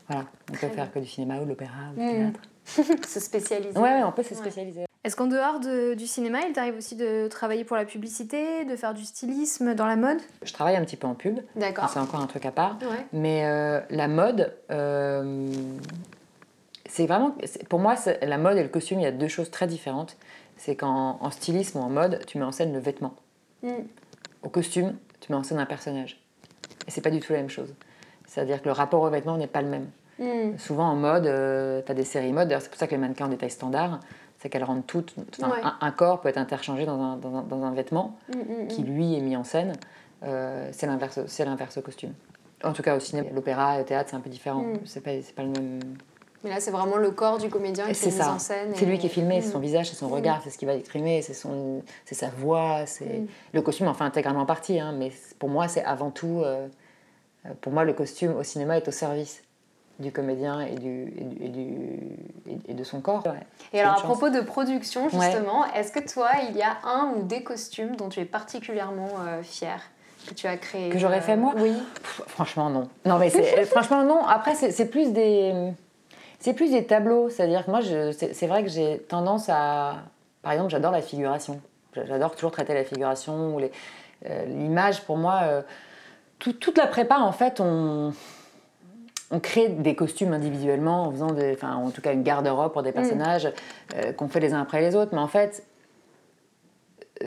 voilà, 0.07 0.23
on 0.49 0.53
peut 0.53 0.69
faire 0.69 0.93
que 0.93 0.99
du 0.99 1.07
cinéma 1.07 1.39
ou 1.39 1.43
de 1.43 1.49
l'opéra 1.49 1.91
ou 1.93 1.99
du 1.99 2.05
mm. 2.05 2.09
théâtre. 2.09 2.39
se 3.07 3.19
spécialiser. 3.19 3.77
Ouais, 3.77 4.01
on 4.03 4.11
peut 4.11 4.23
se 4.23 4.35
spécialiser. 4.35 4.85
Est-ce 5.05 5.15
qu'en 5.15 5.27
dehors 5.27 5.59
du 5.59 6.07
cinéma, 6.07 6.39
il 6.47 6.53
t'arrive 6.53 6.75
aussi 6.75 6.95
de 6.95 7.27
travailler 7.27 7.63
pour 7.63 7.77
la 7.77 7.85
publicité, 7.85 8.65
de 8.65 8.75
faire 8.75 8.95
du 8.95 9.05
stylisme 9.05 9.75
dans 9.75 9.85
la 9.85 9.95
mode? 9.95 10.17
Je 10.41 10.51
travaille 10.51 10.75
un 10.75 10.83
petit 10.83 10.97
peu 10.97 11.05
en 11.05 11.13
pub. 11.13 11.41
D'accord. 11.55 11.89
C'est 11.89 11.99
encore 11.99 12.21
un 12.21 12.25
truc 12.25 12.43
à 12.47 12.51
part. 12.51 12.79
Mais 13.13 13.45
euh, 13.45 13.81
la 13.91 14.07
mode, 14.07 14.55
euh, 14.71 15.47
c'est 16.87 17.05
vraiment. 17.05 17.35
Pour 17.69 17.79
moi, 17.79 17.93
la 18.23 18.37
mode 18.39 18.57
et 18.57 18.63
le 18.63 18.69
costume, 18.69 18.99
il 18.99 19.03
y 19.03 19.07
a 19.07 19.11
deux 19.11 19.27
choses 19.27 19.51
très 19.51 19.67
différentes. 19.67 20.17
C'est 20.57 20.75
qu'en 20.75 21.29
stylisme 21.29 21.77
ou 21.77 21.81
en 21.81 21.89
mode, 21.89 22.25
tu 22.25 22.39
mets 22.39 22.45
en 22.45 22.51
scène 22.51 22.73
le 22.73 22.79
vêtement. 22.79 23.13
Mm. 23.61 23.73
Au 24.41 24.49
costume, 24.49 24.95
tu 25.19 25.31
mets 25.31 25.37
en 25.37 25.43
scène 25.43 25.59
un 25.59 25.67
personnage. 25.67 26.19
Et 26.87 26.91
c'est 26.91 27.01
pas 27.01 27.11
du 27.11 27.19
tout 27.19 27.31
la 27.31 27.39
même 27.39 27.49
chose. 27.49 27.75
C'est-à-dire 28.25 28.59
que 28.59 28.65
le 28.65 28.71
rapport 28.71 29.03
au 29.03 29.09
vêtement 29.11 29.37
n'est 29.37 29.45
pas 29.45 29.61
le 29.61 29.67
même. 29.67 29.87
Mm. 30.19 30.57
Souvent 30.57 30.89
en 30.89 30.95
mode, 30.95 31.25
euh, 31.27 31.81
tu 31.85 31.91
as 31.91 31.95
des 31.95 32.03
séries 32.03 32.31
mode, 32.31 32.47
d'ailleurs 32.47 32.61
c'est 32.61 32.69
pour 32.69 32.79
ça 32.79 32.87
que 32.87 32.91
les 32.91 32.97
mannequins 32.97 33.25
ont 33.25 33.29
des 33.29 33.37
tailles 33.37 33.49
standards 33.49 33.99
c'est 34.45 34.49
qu'elles 34.49 34.63
rendent 34.63 34.85
toutes. 34.85 35.15
Un, 35.81 35.91
corps 35.91 36.21
peut 36.21 36.29
être 36.29 36.37
interchangé 36.37 36.85
dans 36.85 37.01
un, 37.01 37.17
dans 37.17 37.35
un, 37.37 37.41
dans 37.41 37.63
un 37.63 37.71
vêtement 37.71 38.15
mm, 38.29 38.37
mm, 38.37 38.67
qui, 38.67 38.83
lui, 38.83 39.15
est 39.15 39.21
mis 39.21 39.35
en 39.35 39.43
scène. 39.43 39.73
Euh, 40.23 40.69
c'est 40.71 40.85
l'inverse 40.85 41.77
au 41.77 41.81
costume. 41.81 42.13
En 42.63 42.73
tout 42.73 42.83
cas, 42.83 42.95
au 42.95 42.99
cinéma, 42.99 43.29
l'opéra, 43.33 43.79
le 43.79 43.85
théâtre, 43.85 44.11
c'est 44.11 44.15
un 44.15 44.19
peu 44.19 44.29
différent. 44.29 44.63
C'est 44.85 45.01
pas, 45.01 45.11
pas 45.35 45.41
le 45.41 45.49
même. 45.49 45.79
Mais 46.43 46.51
là, 46.51 46.59
c'est 46.59 46.69
vraiment 46.69 46.97
le 46.97 47.09
corps 47.09 47.39
du 47.39 47.49
comédien 47.49 47.85
qui 47.85 48.07
est, 48.07 48.11
mis 48.11 48.21
en 48.21 48.37
scène. 48.37 48.71
C'est 48.75 48.85
lui 48.85 48.99
qui 48.99 49.07
est 49.07 49.09
filmé, 49.09 49.41
c'est 49.41 49.51
son 49.51 49.59
visage, 49.59 49.89
c'est 49.89 49.95
son 49.95 50.09
regard, 50.09 50.41
c'est 50.43 50.51
ce 50.51 50.59
qu'il 50.59 50.67
va 50.67 50.75
exprimer, 50.75 51.23
c'est 51.23 51.33
son, 51.33 51.81
sa 52.11 52.29
voix, 52.29 52.85
c'est 52.85 53.23
le 53.51 53.61
costume 53.63 53.87
en 53.87 53.95
fait 53.95 54.03
intégralement 54.03 54.45
partie. 54.45 54.79
Hein, 54.79 54.93
mais 54.95 55.11
pour 55.39 55.49
moi, 55.49 55.67
c'est 55.67 55.83
avant 55.83 56.11
tout, 56.11 56.41
euh, 56.43 56.67
pour 57.61 57.71
moi, 57.71 57.83
le 57.83 57.93
costume 57.93 58.35
au 58.37 58.43
cinéma 58.43 58.77
est 58.77 58.87
au 58.87 58.91
service 58.91 59.41
du 59.99 60.11
comédien 60.11 60.61
et, 60.61 60.75
du, 60.75 61.13
et, 61.41 61.47
du, 61.49 61.77
et, 62.67 62.73
de 62.73 62.83
son 62.83 62.99
corps. 62.99 63.23
Et 63.71 63.79
alors 63.79 63.99
à 63.99 64.01
propos 64.01 64.29
de 64.29 64.41
production, 64.41 65.09
justement, 65.09 65.65
est-ce 65.73 65.91
que 65.91 65.99
toi, 65.99 66.29
il 66.49 66.57
y 66.57 66.61
a 66.61 66.77
un 66.83 67.13
ou 67.15 67.23
des 67.23 67.43
costumes 67.43 67.95
dont 67.95 68.09
tu 68.09 68.19
es 68.19 68.25
particulièrement 68.25 69.09
euh, 69.25 69.41
fière 69.41 69.81
que 70.27 70.33
tu 70.33 70.47
as 70.47 70.57
créé 70.57 70.89
Que 70.89 70.97
j'aurais 70.97 71.21
fait 71.21 71.37
moi 71.37 71.53
Oui. 71.57 71.73
franchement, 72.27 72.69
non. 72.69 72.89
Non, 73.05 73.17
mais 73.17 73.29
franchement, 73.65 74.03
non. 74.03 74.25
Après, 74.25 74.55
c'est 74.55 74.89
plus 74.89 75.13
des... 75.13 75.71
C'est 76.39 76.53
plus 76.53 76.71
des 76.71 76.85
tableaux, 76.85 77.29
c'est-à-dire 77.29 77.65
que 77.65 77.71
moi, 77.71 77.79
c'est 77.81 78.47
vrai 78.47 78.63
que 78.63 78.69
j'ai 78.69 78.99
tendance 78.99 79.49
à... 79.49 79.95
Par 80.43 80.51
exemple, 80.51 80.69
j'adore 80.69 80.91
la 80.91 81.01
figuration. 81.01 81.59
J'adore 81.95 82.35
toujours 82.35 82.51
traiter 82.51 82.73
la 82.73 82.83
figuration 82.83 83.55
ou 83.55 83.61
euh, 83.61 84.45
l'image. 84.45 85.01
pour 85.01 85.17
moi, 85.17 85.39
euh, 85.43 85.61
toute 86.37 86.77
la 86.77 86.85
prépa, 86.85 87.17
en 87.17 87.31
fait, 87.31 87.59
on 87.61 88.13
on 89.31 89.39
crée 89.39 89.69
des 89.69 89.95
costumes 89.95 90.33
individuellement 90.33 91.03
en 91.07 91.11
faisant 91.11 91.31
des, 91.31 91.53
enfin, 91.53 91.75
en 91.75 91.89
tout 91.91 92.01
cas 92.01 92.13
une 92.13 92.23
garde-robe 92.23 92.73
pour 92.73 92.83
des 92.83 92.91
mm. 92.91 92.93
personnages 92.93 93.51
euh, 93.95 94.13
qu'on 94.13 94.27
fait 94.27 94.39
les 94.39 94.53
uns 94.53 94.61
après 94.61 94.81
les 94.81 94.95
autres. 94.95 95.11
Mais 95.13 95.21
en 95.21 95.27
fait, 95.27 95.65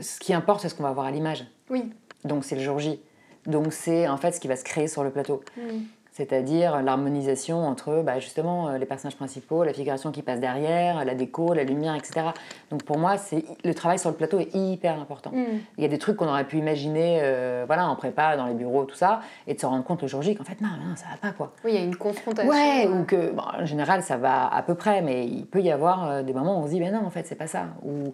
ce 0.00 0.20
qui 0.20 0.32
importe, 0.34 0.61
c'est 0.61 0.68
ce 0.68 0.74
qu'on 0.74 0.84
va 0.84 0.92
voir 0.92 1.06
à 1.06 1.11
l'image. 1.11 1.44
Oui. 1.70 1.92
Donc 2.24 2.44
c'est 2.44 2.56
le 2.56 2.62
jour 2.62 2.78
J. 2.78 3.00
Donc 3.46 3.72
c'est 3.72 4.08
en 4.08 4.16
fait 4.16 4.32
ce 4.32 4.40
qui 4.40 4.48
va 4.48 4.56
se 4.56 4.64
créer 4.64 4.88
sur 4.88 5.02
le 5.02 5.11
plateau. 5.11 5.42
Mm 5.56 5.78
c'est-à-dire 6.18 6.83
l'harmonisation 6.83 7.64
entre 7.64 8.02
bah, 8.02 8.18
justement 8.18 8.68
euh, 8.70 8.78
les 8.78 8.87
personnages 8.87 9.14
principaux, 9.14 9.62
la 9.62 9.72
figuration 9.72 10.11
qui 10.11 10.22
passe 10.22 10.40
derrière, 10.40 11.04
la 11.04 11.14
déco, 11.14 11.54
la 11.54 11.62
lumière, 11.62 11.94
etc. 11.94 12.26
Donc 12.72 12.83
pour 12.83 12.98
moi, 12.98 13.16
c'est 13.16 13.44
le 13.64 13.72
travail 13.72 14.00
sur 14.00 14.11
le 14.11 14.16
plateau 14.16 14.40
est 14.40 14.52
hyper 14.52 14.98
important. 14.98 15.31
Mm. 15.31 15.44
Il 15.76 15.83
y 15.83 15.85
a 15.85 15.88
des 15.88 15.98
trucs 15.98 16.16
qu'on 16.16 16.26
aurait 16.26 16.46
pu 16.46 16.59
imaginer, 16.59 17.20
euh, 17.22 17.62
voilà, 17.68 17.88
en 17.88 17.94
prépa, 17.94 18.37
dans 18.37 18.46
les 18.46 18.54
bureaux, 18.54 18.85
tout 18.85 18.96
ça, 18.96 19.20
et 19.46 19.54
de 19.54 19.61
se 19.61 19.66
rendre 19.66 19.85
compte 19.85 20.02
le 20.02 20.09
jour 20.09 20.20
J 20.22 20.35
qu'en 20.35 20.42
fait 20.42 20.61
non, 20.61 20.70
non, 20.70 20.96
ça 20.96 21.07
va 21.12 21.28
pas 21.28 21.33
quoi. 21.33 21.52
Oui, 21.64 21.70
il 21.72 21.78
y 21.78 21.81
a 21.81 21.85
une 21.85 21.96
confrontation. 21.96 22.50
Ouais, 22.50 22.88
ou 22.88 23.04
que 23.04 23.33
en 23.38 23.64
général 23.64 24.02
ça 24.02 24.16
va 24.16 24.52
à 24.52 24.62
peu 24.62 24.74
près, 24.74 25.02
mais 25.02 25.24
il 25.24 25.46
peut 25.46 25.61
y 25.61 25.70
avoir 25.70 26.11
euh, 26.11 26.22
des 26.24 26.33
moments 26.33 26.59
où 26.59 26.64
on 26.64 26.66
se 26.66 26.72
dit 26.72 26.81
ben 26.81 26.92
non, 26.92 27.07
en 27.07 27.11
fait 27.11 27.28
c'est 27.28 27.37
pas 27.37 27.46
ça. 27.46 27.66
Ou 27.85 28.12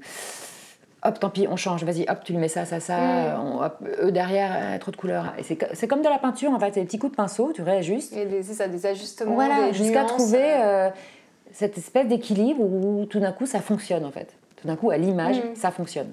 hop, 1.05 1.21
tant 1.21 1.31
pis, 1.31 1.47
on 1.49 1.57
change, 1.57 1.85
vas-y, 1.85 2.07
hop, 2.09 2.25
tu 2.25 2.33
lui 2.33 2.41
mets 2.41 2.49
ça, 2.49 2.65
ça, 2.65 2.81
ça, 2.81 3.37
mm. 3.37 3.63
hop, 3.63 3.79
eux 4.03 4.13
derrière, 4.13 4.51
euh, 4.55 4.79
trop 4.79 4.91
de 4.91 4.97
couleurs. 4.97 5.33
C'est 5.43 5.87
comme 5.87 6.03
de 6.03 6.09
la 6.09 6.19
peinture, 6.19 6.51
en 6.53 6.59
fait, 6.59 6.73
c'est 6.75 6.81
des 6.81 6.87
petits 6.87 6.99
coups 6.99 7.13
de 7.13 7.17
pinceau, 7.17 7.53
tu 7.53 7.63
réajustes. 7.63 8.13
Et 8.17 8.43
c'est 8.43 8.55
ça, 8.55 8.69
des 8.69 8.87
ajustements. 8.87 9.35
Voilà, 9.35 9.73
jusqu'à 9.73 10.05
trouver 10.05 10.43
euh, 10.43 10.91
cette 11.53 11.79
espèce 11.79 12.09
d'équilibre 12.09 12.61
où 12.61 13.05
tout 13.07 13.21
d'un 13.21 13.33
coup 13.33 13.47
ça 13.47 13.61
fonctionne, 13.61 14.05
en 14.05 14.11
fait. 14.11 14.35
Tout 14.57 14.67
d'un 14.67 14.77
coup, 14.77 14.91
à 14.91 14.97
l'image, 14.97 15.37
mm. 15.37 15.55
ça 15.55 15.71
fonctionne. 15.71 16.13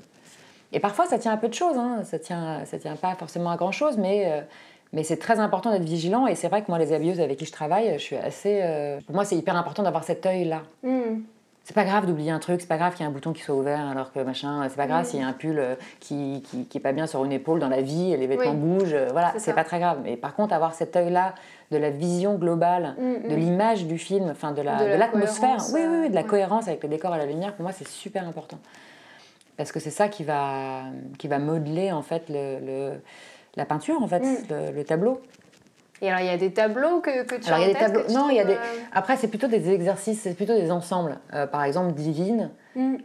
Et 0.73 0.80
parfois, 0.80 1.06
ça 1.06 1.17
tient 1.17 1.34
à 1.34 1.38
peu 1.38 1.49
de 1.49 1.54
choses, 1.54 1.77
hein. 1.77 2.04
ça 2.04 2.19
tient, 2.19 2.63
ça 2.65 2.77
tient 2.77 2.95
pas 2.95 3.15
forcément 3.15 3.51
à 3.51 3.58
grand 3.58 3.71
chose, 3.71 3.97
mais. 3.97 4.25
Euh, 4.27 4.41
mais 4.93 5.04
c'est 5.04 5.15
très 5.15 5.39
important 5.39 5.71
d'être 5.71 5.86
vigilant 5.86 6.27
et 6.27 6.36
c'est 6.36 6.49
vrai 6.49 6.63
que 6.63 6.65
moi, 6.67 6.77
les 6.77 6.91
habilleuses 6.91 7.21
avec 7.21 7.38
qui 7.38 7.45
je 7.45 7.51
travaille, 7.54 7.93
je 7.93 8.04
suis 8.04 8.17
assez. 8.17 8.62
pour 9.06 9.15
moi, 9.15 9.23
c'est 9.23 9.38
hyper 9.38 9.56
important 9.56 9.84
d'avoir 9.84 10.04
cet 10.04 10.25
œil-là. 10.25 10.63
Mm 10.84 11.21
c'est 11.63 11.76
pas 11.76 11.84
grave 11.84 12.08
d'oublier 12.08 12.32
un 12.32 12.39
truc, 12.39 12.60
c'est 12.60 12.67
pas 12.67 12.78
grave 12.78 12.93
qu'il 12.93 13.02
y 13.02 13.04
ait 13.04 13.10
un 13.10 13.13
bouton 13.13 13.34
qui 13.34 13.43
soit 13.43 13.56
ouvert 13.56 13.88
alors 13.88 14.12
que 14.12 14.19
machin, 14.19 14.67
c'est 14.67 14.76
pas 14.76 14.88
grave 14.88 15.06
s'il 15.06 15.19
y 15.19 15.24
a 15.24 15.28
un 15.28 15.34
pull 15.34 15.60
euh, 15.60 15.76
qui, 16.00 16.41
qui, 16.43 16.65
qui, 16.65 16.78
est 16.78 16.82
pas 16.82 16.91
bien 16.91 17.06
sur 17.06 17.24
une 17.24 17.32
épaule 17.32 17.60
dans 17.60 17.69
la 17.69 17.82
vie 17.82 18.12
et 18.12 18.17
les 18.17 18.26
vêtements 18.26 18.56
bougent, 18.56 18.93
euh, 18.93 19.10
voilà, 19.12 19.34
c'est 19.38 19.54
pas 19.54 19.63
très 19.63 19.80
grave. 19.80 20.00
Mais 20.04 20.17
par 20.17 20.34
contre, 20.34 20.54
avoir 20.54 20.74
cet 20.74 20.95
œil-là 20.95 21.36
de 21.69 21.78
la 21.78 21.91
vision 21.91 22.36
globale, 22.36 22.95
mm, 22.97 23.04
mm. 23.04 23.30
de 23.30 23.36
l'image 23.36 23.86
du 23.86 24.00
film, 24.00 24.30
enfin 24.32 24.54
de 24.54 24.62
l'atmosphère, 24.63 25.58
la, 25.58 25.74
oui, 25.74 25.82
oui, 25.88 25.97
oui, 26.02 26.10
de 26.10 26.15
la 26.15 26.24
cohérence 26.24 26.67
avec 26.67 26.82
le 26.82 26.89
décor 26.89 27.13
et 27.15 27.19
la 27.19 27.28
lumière, 27.28 27.54
pour 27.54 27.63
moi, 27.63 27.71
c'est 27.74 27.88
super 27.88 28.28
important. 28.28 28.58
Parce 29.56 29.71
que 29.71 29.80
c'est 29.80 29.91
ça 29.91 30.08
qui 30.08 30.24
va, 30.24 30.82
qui 31.19 31.28
va 31.28 31.38
modeler 31.38 31.91
en 31.91 32.02
fait 32.02 32.24
le, 32.30 32.93
la 33.56 33.65
peinture, 33.65 34.02
en 34.02 34.08
fait, 34.08 34.21
mm. 34.21 34.76
le 34.76 34.84
tableau. 34.84 35.21
Et 36.02 36.10
alors, 36.10 36.20
il 36.22 36.26
y 36.26 36.30
a 36.30 36.38
des 36.38 36.52
tableaux 36.52 37.00
que, 37.00 37.24
que 37.24 37.36
tu 37.36 37.48
alors, 37.48 37.60
as 37.60 37.64
il 37.64 37.68
y 37.68 37.70
a 37.70 37.74
des 37.74 37.80
tableaux. 37.80 38.04
Non, 38.10 38.30
il 38.30 38.36
y 38.36 38.40
a 38.40 38.46
des. 38.46 38.54
Euh, 38.54 38.84
Après, 38.92 39.18
c'est 39.18 39.28
plutôt 39.28 39.48
des 39.48 39.70
exercices, 39.70 40.22
c'est 40.22 40.34
plutôt 40.34 40.56
des 40.56 40.72
ensembles. 40.72 41.20
Euh, 41.34 41.46
par 41.46 41.64
exemple, 41.64 41.94
Divine. 41.94 42.50
Hmm. 42.76 42.96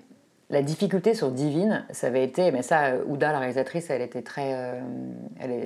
La 0.48 0.62
difficulté 0.62 1.14
sur 1.14 1.32
Divine, 1.32 1.84
ça 1.90 2.06
avait 2.06 2.22
été, 2.22 2.52
mais 2.52 2.62
ça, 2.62 2.92
Ouda, 3.06 3.32
la 3.32 3.40
réalisatrice, 3.40 3.90
elle 3.90 4.00
était 4.00 4.22
très. 4.22 4.52
Euh, 4.54 4.80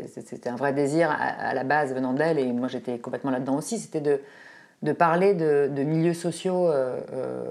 c'était 0.07 0.49
un 0.49 0.57
vrai 0.57 0.73
désir 0.73 1.11
à, 1.11 1.53
la 1.53 1.64
base 1.64 1.95
venant 1.95 2.14
d'elle, 2.14 2.38
et 2.38 2.47
moi 2.47 2.66
j'étais 2.66 2.99
complètement 2.99 3.31
là-dedans 3.31 3.59
aussi, 3.59 3.79
c'était 3.79 4.01
de, 4.01 4.23
de 4.83 4.93
parler 4.93 5.35
de, 5.35 5.69
de 5.75 5.83
milieux 5.83 6.14
sociaux, 6.14 6.69
euh, 6.69 6.99
euh, 7.12 7.43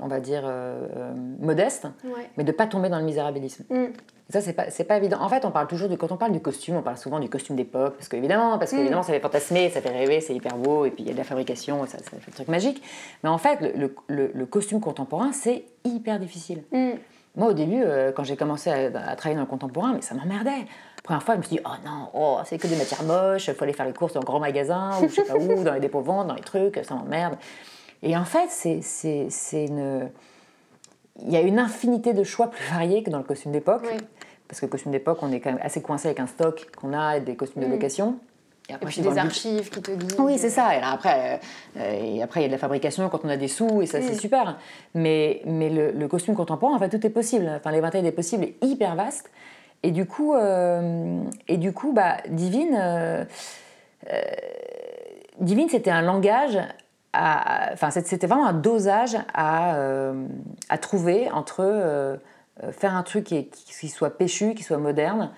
on 0.00 0.06
va 0.06 0.20
dire, 0.20 0.42
euh, 0.44 1.12
modestes, 1.40 1.86
Ouais. 2.04 2.30
mais 2.36 2.44
de 2.44 2.52
pas 2.52 2.66
tomber 2.66 2.88
dans 2.88 2.98
le 2.98 3.04
misérabilisme. 3.04 3.64
Mm. 3.70 3.86
Ça, 4.30 4.40
c'est 4.40 4.52
pas, 4.52 4.64
pas 4.88 4.96
évident. 4.96 5.18
En 5.20 5.28
fait, 5.28 5.44
on 5.44 5.50
parle 5.50 5.66
toujours 5.66 5.88
de, 5.88 5.96
quand 5.96 6.10
on 6.12 6.16
parle 6.16 6.32
du 6.32 6.40
costume, 6.40 6.76
on 6.76 6.82
parle 6.82 6.96
souvent 6.96 7.18
du 7.20 7.28
costume 7.28 7.56
d'époque, 7.56 7.94
parce 7.96 8.08
qu'évidemment, 8.08 8.56
parce 8.58 8.72
Mm. 8.72 8.76
qu'évidemment, 8.76 9.02
ça 9.02 9.12
fait 9.12 9.20
fantasmer, 9.20 9.68
ça 9.70 9.80
fait 9.80 9.88
rêver, 9.90 10.20
c'est 10.20 10.34
hyper 10.34 10.56
beau, 10.56 10.84
et 10.84 10.90
puis 10.90 11.02
il 11.02 11.06
y 11.08 11.10
a 11.10 11.12
de 11.12 11.18
la 11.18 11.24
fabrication, 11.24 11.84
ça, 11.86 11.98
ça 11.98 12.04
fait 12.04 12.20
le 12.28 12.32
truc 12.32 12.48
magique. 12.48 12.80
Mais 13.24 13.30
en 13.30 13.38
fait, 13.38 13.58
le, 13.76 13.92
le- 14.08 14.46
costume 14.46 14.80
contemporain, 14.80 15.32
c'est 15.32 15.64
hyper 15.84 16.20
difficile. 16.20 16.62
Mm. 16.72 16.90
Moi, 17.34 17.48
au 17.48 17.52
début, 17.52 17.82
quand 18.14 18.24
j'ai 18.24 18.36
commencé 18.36 18.70
à, 18.70 18.76
à 19.10 19.14
travailler 19.16 19.34
dans 19.36 19.42
le 19.42 19.46
contemporain, 19.46 19.92
mais 19.94 20.00
ça 20.00 20.14
m'emmerdait. 20.14 20.66
La 21.08 21.18
première 21.18 21.22
fois, 21.22 21.34
je 21.34 21.38
me 21.38 21.44
suis 21.44 21.56
dit, 21.56 21.62
oh 21.64 21.70
non, 21.84 22.08
oh, 22.14 22.38
c'est 22.44 22.58
que 22.58 22.66
des 22.66 22.74
matières 22.74 23.04
moches, 23.04 23.46
il 23.46 23.54
faut 23.54 23.62
aller 23.62 23.72
faire 23.72 23.86
les 23.86 23.92
courses 23.92 24.12
dans 24.14 24.20
le 24.20 24.26
grand 24.26 24.40
magasin, 24.40 24.90
ou 25.00 25.08
je 25.08 25.14
sais 25.14 25.22
pas 25.22 25.36
où, 25.36 25.62
dans 25.62 25.72
les 25.74 25.78
dépôts 25.78 26.00
de 26.00 26.06
vente, 26.06 26.26
dans 26.26 26.34
les 26.34 26.40
trucs, 26.42 26.80
ça 26.82 26.94
m'emmerde. 26.96 27.36
Et 28.02 28.16
en 28.16 28.24
fait, 28.24 28.48
c'est 28.50 28.80
c'est- 28.82 29.28
c'est 29.30 29.66
une. 29.66 30.10
Il 31.24 31.30
y 31.32 31.36
a 31.36 31.40
une 31.42 31.60
infinité 31.60 32.12
de 32.12 32.24
choix 32.24 32.48
plus 32.50 32.64
variés 32.72 33.04
que 33.04 33.10
dans 33.10 33.18
le 33.18 33.24
costume 33.24 33.52
d'époque. 33.52 33.82
Oui. 33.84 33.98
Parce 34.48 34.58
que 34.60 34.66
le 34.66 34.70
costume 34.70 34.90
d'époque, 34.92 35.18
on 35.22 35.30
est 35.32 35.38
quand 35.40 35.50
même 35.52 35.60
assez 35.62 35.80
coincé 35.80 36.08
avec 36.08 36.18
un 36.20 36.26
stock 36.26 36.66
qu'on 36.76 36.92
a 36.92 37.18
et 37.18 37.20
des 37.20 37.36
costumes 37.36 37.62
de 37.62 37.68
Mm. 37.68 37.72
location. 37.72 38.18
Et 38.68 38.74
après, 38.74 38.86
puis 38.90 39.00
dans 39.00 39.12
des 39.12 39.18
archives 39.18 39.70
qui 39.70 39.80
te 39.80 39.92
guident. 39.92 40.16
oui, 40.18 40.38
c'est 40.38 40.50
ça. 40.50 40.76
Et 40.76 40.80
là, 40.80 40.90
après, 40.90 41.40
euh, 41.78 42.00
et 42.16 42.20
après, 42.22 42.40
il 42.40 42.42
y 42.42 42.46
a 42.46 42.48
de 42.48 42.52
la 42.52 42.58
fabrication 42.58 43.08
quand 43.08 43.20
on 43.24 43.28
a 43.28 43.36
des 43.36 43.46
sous, 43.48 43.80
et 43.80 43.86
ça, 43.86 44.02
c'est 44.02 44.14
Mm. 44.14 44.18
super. 44.18 44.58
Mais, 44.94 45.40
mais 45.46 45.70
le, 45.70 45.92
le 45.92 46.08
costume 46.08 46.34
contemporain, 46.34 46.74
en 46.74 46.78
fait, 46.80 46.88
tout 46.88 47.06
est 47.06 47.10
possible. 47.10 47.48
Enfin, 47.56 47.70
l'éventail 47.70 48.02
des 48.02 48.10
possibles 48.12 48.42
est 48.44 48.56
hyper 48.64 48.96
vaste. 48.96 49.30
Et 49.82 49.90
du 49.92 50.06
coup, 50.06 50.34
euh, 50.34 51.22
et 51.48 51.58
du 51.58 51.72
coup 51.72 51.92
bah, 51.92 52.16
Divine, 52.28 52.76
euh, 52.78 53.24
euh, 54.12 54.20
Divine, 55.40 55.68
c'était 55.68 55.90
un 55.90 56.02
langage, 56.02 56.58
à- 57.12 57.70
enfin, 57.72 57.90
c'était 57.90 58.26
vraiment 58.26 58.46
un 58.46 58.52
dosage 58.52 59.16
à, 59.34 59.76
à 60.68 60.78
trouver 60.78 61.30
entre 61.30 62.18
faire 62.72 62.94
un 62.94 63.02
truc 63.02 63.24
qui, 63.24 63.88
soit 63.88 64.16
péchu, 64.16 64.54
qui 64.54 64.62
soit 64.62 64.78
moderne, 64.78 65.30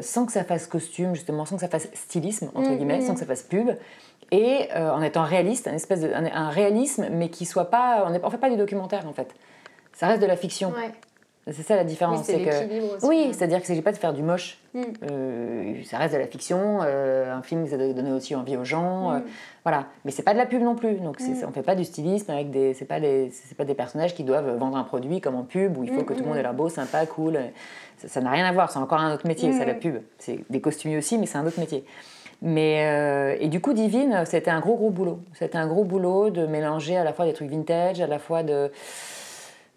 sans 0.00 0.26
que 0.26 0.32
ça 0.32 0.44
fasse 0.44 0.66
costume, 0.66 1.14
justement, 1.14 1.44
sans 1.44 1.56
que 1.56 1.60
ça 1.62 1.68
fasse 1.68 1.88
stylisme, 1.92 2.50
entre 2.54 2.70
Mm, 2.70 2.76
guillemets, 2.76 2.98
mm. 2.98 3.02
sans 3.02 3.14
que 3.14 3.20
ça 3.20 3.26
fasse 3.26 3.42
pub, 3.42 3.68
et 4.30 4.68
en 4.74 5.02
étant 5.02 5.24
réaliste, 5.24 5.66
un 5.68 5.74
espèce 5.74 6.00
de, 6.00 6.12
un, 6.12 6.24
un 6.32 6.50
réalisme, 6.50 7.08
mais 7.10 7.28
qui 7.30 7.46
soit 7.46 7.70
pas, 7.70 8.04
on 8.06 8.10
ne 8.10 8.18
fait 8.30 8.38
pas 8.38 8.50
du 8.50 8.56
documentaire 8.56 9.06
en 9.08 9.12
fait. 9.12 9.34
Ça 9.92 10.06
reste 10.06 10.22
de 10.22 10.26
la 10.26 10.36
fiction. 10.36 10.70
Ouais. 10.70 10.92
C'est 11.48 11.62
ça 11.62 11.76
la 11.76 11.82
Oui, 11.82 11.86
différence. 11.88 12.24
c'est 12.24 12.40
que 12.42 12.96
aussi. 12.96 13.06
oui, 13.06 13.28
c'est-à-dire 13.32 13.58
qu'il 13.58 13.64
ne 13.64 13.66
s'agit 13.68 13.82
pas 13.82 13.92
de 13.92 13.98
faire 13.98 14.12
du 14.12 14.22
moche. 14.22 14.58
Mm. 14.74 14.82
Euh, 15.10 15.74
ça 15.84 15.96
reste 15.98 16.14
de 16.14 16.18
la 16.18 16.26
fiction. 16.26 16.80
euh, 16.82 17.32
un 17.32 17.40
film, 17.42 17.68
ça 17.68 17.76
doit 17.76 17.92
donner 17.92 18.10
aussi 18.10 18.34
envie 18.34 18.56
aux 18.56 18.64
gens. 18.64 19.12
euh, 19.12 19.18
Mm. 19.18 19.22
voilà. 19.62 19.84
Mais 20.04 20.10
c'est 20.10 20.24
pas 20.24 20.32
de 20.32 20.38
la 20.38 20.46
pub 20.46 20.60
non 20.62 20.74
plus. 20.74 20.94
Donc 20.96 21.16
c'est- 21.20 21.28
Mm. 21.44 21.48
on 21.48 21.52
fait 21.52 21.62
pas 21.62 21.76
du 21.76 21.84
stylisme 21.84 22.32
avec 22.32 22.50
des. 22.50 22.74
C'est 22.74 22.84
pas 22.84 22.98
les. 22.98 23.30
C'est 23.30 23.56
pas 23.56 23.64
des 23.64 23.74
personnages 23.74 24.12
qui 24.14 24.24
doivent 24.24 24.56
vendre 24.58 24.76
un 24.76 24.82
produit 24.82 25.20
comme 25.20 25.36
en 25.36 25.44
pub 25.44 25.78
où 25.78 25.84
il 25.84 25.90
faut 25.92 26.00
Mm, 26.00 26.04
que 26.04 26.12
tout 26.14 26.18
le 26.20 26.24
mm, 26.24 26.28
monde 26.30 26.36
ait 26.38 26.42
l'air 26.42 26.52
beau, 26.54 26.68
sympa, 26.68 27.06
cool. 27.06 27.38
Ça- 28.04 28.20
n'a 28.20 28.30
rien 28.32 28.44
à 28.44 28.50
voir. 28.52 28.72
C'est 28.72 28.80
encore 28.80 28.98
un 29.00 29.14
autre 29.14 29.26
métier. 29.28 29.52
C'est 29.52 29.64
la 29.66 29.74
pub. 29.74 29.98
C'est 30.18 30.40
des 30.50 30.60
costumiers 30.60 30.98
aussi, 30.98 31.16
mais 31.16 31.26
c'est 31.26 31.38
un 31.38 31.46
autre 31.46 31.60
métier. 31.60 31.84
Mais 32.42 32.86
euh, 32.86 33.36
et 33.40 33.48
du 33.48 33.60
coup, 33.60 33.72
Divine, 33.72 34.24
c'était 34.26 34.50
un 34.50 34.60
gros 34.60 34.74
gros 34.74 34.90
boulot. 34.90 35.20
C'était 35.32 35.56
un 35.58 35.66
gros 35.68 35.84
boulot 35.84 36.28
de 36.30 36.44
mélanger 36.46 36.96
à 36.96 37.04
la 37.04 37.12
fois 37.12 37.24
des 37.24 37.32
trucs 37.32 37.48
vintage, 37.48 38.00
à 38.00 38.06
la 38.08 38.18
fois 38.18 38.42
de 38.42 38.70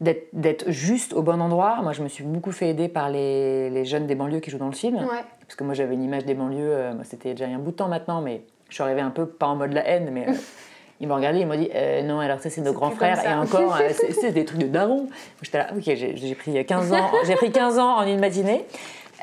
d'être 0.02 0.72
juste 0.72 1.14
au 1.14 1.22
bon 1.22 1.42
endroit. 1.42 1.80
Moi, 1.82 1.92
je 1.92 2.02
me 2.02 2.08
suis 2.08 2.24
beaucoup 2.24 2.52
fait 2.52 2.70
aider 2.70 2.88
par 2.88 3.10
les, 3.10 3.70
les 3.70 3.86
jeunes 3.86 4.08
des 4.08 4.16
banlieues 4.16 4.40
qui 4.40 4.50
jouent 4.50 4.58
dans 4.58 4.68
le 4.68 4.72
film. 4.72 4.96
Ouais. 4.96 5.24
Parce 5.42 5.56
que 5.56 5.64
moi, 5.64 5.74
j'avais 5.74 5.96
une 5.96 6.04
image 6.04 6.26
des 6.26 6.34
banlieues, 6.34 6.58
euh, 6.60 6.94
moi, 6.94 7.04
c'était 7.04 7.32
déjà 7.32 7.46
il 7.46 7.52
y 7.52 7.54
a 7.54 7.58
un 7.58 7.60
bout 7.60 7.72
de 7.72 7.76
temps 7.76 7.88
maintenant, 7.88 8.22
mais 8.22 8.44
je 8.70 8.76
suis 8.76 8.84
arrivée 8.84 9.02
un 9.02 9.10
peu, 9.10 9.26
pas 9.26 9.48
en 9.48 9.56
mode 9.56 9.74
la 9.74 9.86
haine, 9.86 10.10
mais 10.12 10.30
euh, 10.30 10.34
ils 11.02 11.08
m'ont 11.08 11.16
regardé, 11.16 11.40
ils 11.40 11.48
m'ont 11.48 11.58
dit 11.58 11.70
euh, 11.76 12.02
Non, 12.04 12.20
alors 12.20 12.40
ça, 12.40 12.50
c'est 12.50 12.62
nos 12.62 12.74
grands 12.74 12.92
frères, 12.92 13.20
et 13.26 13.34
encore, 13.34 13.76
euh, 13.76 13.90
c'est 14.22 14.32
des 14.32 14.46
trucs 14.46 14.62
de 14.62 14.68
daron. 14.68 15.08
J'étais 15.42 15.58
là, 15.58 15.68
ok, 15.76 15.84
j'ai 15.84 16.36
pris 16.36 16.66
15 16.66 16.94
ans, 16.94 17.12
j'ai 17.26 17.36
pris 17.36 17.52
15 17.52 17.80
ans 17.80 17.98
en 17.98 18.04
une 18.04 18.20
matinée. 18.20 18.66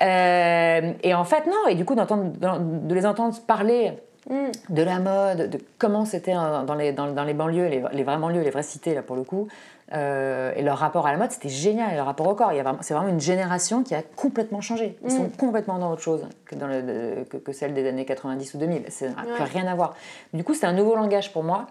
Et 0.00 1.14
en 1.14 1.24
fait, 1.24 1.46
non, 1.46 1.68
et 1.70 1.74
du 1.74 1.86
coup, 1.86 1.94
de 1.94 2.94
les 2.94 3.06
entendre 3.06 3.34
parler 3.46 3.94
Mm. 4.28 4.74
de 4.74 4.82
la 4.82 4.98
mode, 4.98 5.50
de 5.50 5.58
comment 5.78 6.04
c'était 6.04 6.34
euh, 6.34 6.64
dans 6.64 6.74
les, 6.74 6.92
dans, 6.92 7.12
dans 7.12 7.22
les 7.22 7.34
banlieues, 7.34 7.68
les, 7.68 7.82
les 7.92 8.02
vraies 8.02 8.18
banlieues, 8.18 8.42
les 8.42 8.50
vraies 8.50 8.64
cités, 8.64 8.92
là, 8.92 9.02
pour 9.02 9.14
le 9.14 9.22
coup, 9.22 9.46
euh, 9.92 10.52
et 10.56 10.62
leur 10.62 10.78
rapport 10.78 11.06
à 11.06 11.12
la 11.12 11.18
mode, 11.18 11.30
c'était 11.30 11.48
génial, 11.48 11.92
et 11.92 11.96
leur 11.96 12.06
rapport 12.06 12.26
au 12.26 12.34
corps. 12.34 12.52
C'est 12.80 12.94
vraiment 12.94 13.08
une 13.08 13.20
génération 13.20 13.82
qui 13.82 13.94
a 13.94 14.02
complètement 14.02 14.60
changé. 14.60 14.96
Ils 15.04 15.10
sont 15.12 15.28
complètement 15.38 15.78
dans 15.78 15.92
autre 15.92 16.02
chose 16.02 16.26
que, 16.44 16.54
dans 16.56 16.66
le- 16.66 16.80
le- 16.80 17.24
que, 17.24 17.36
que 17.36 17.52
celle 17.52 17.72
des 17.74 17.86
années 17.88 18.04
90 18.04 18.54
ou 18.54 18.58
2000. 18.58 18.84
Ça 18.90 19.06
n'a 19.08 19.14
plus 19.22 19.44
rien 19.44 19.66
à 19.66 19.74
voir. 19.74 19.94
Du 20.34 20.42
coup, 20.44 20.54
c'était 20.54 20.66
un 20.66 20.72
nouveau 20.72 20.96
langage 20.96 21.32
pour 21.32 21.42
moi 21.44 21.66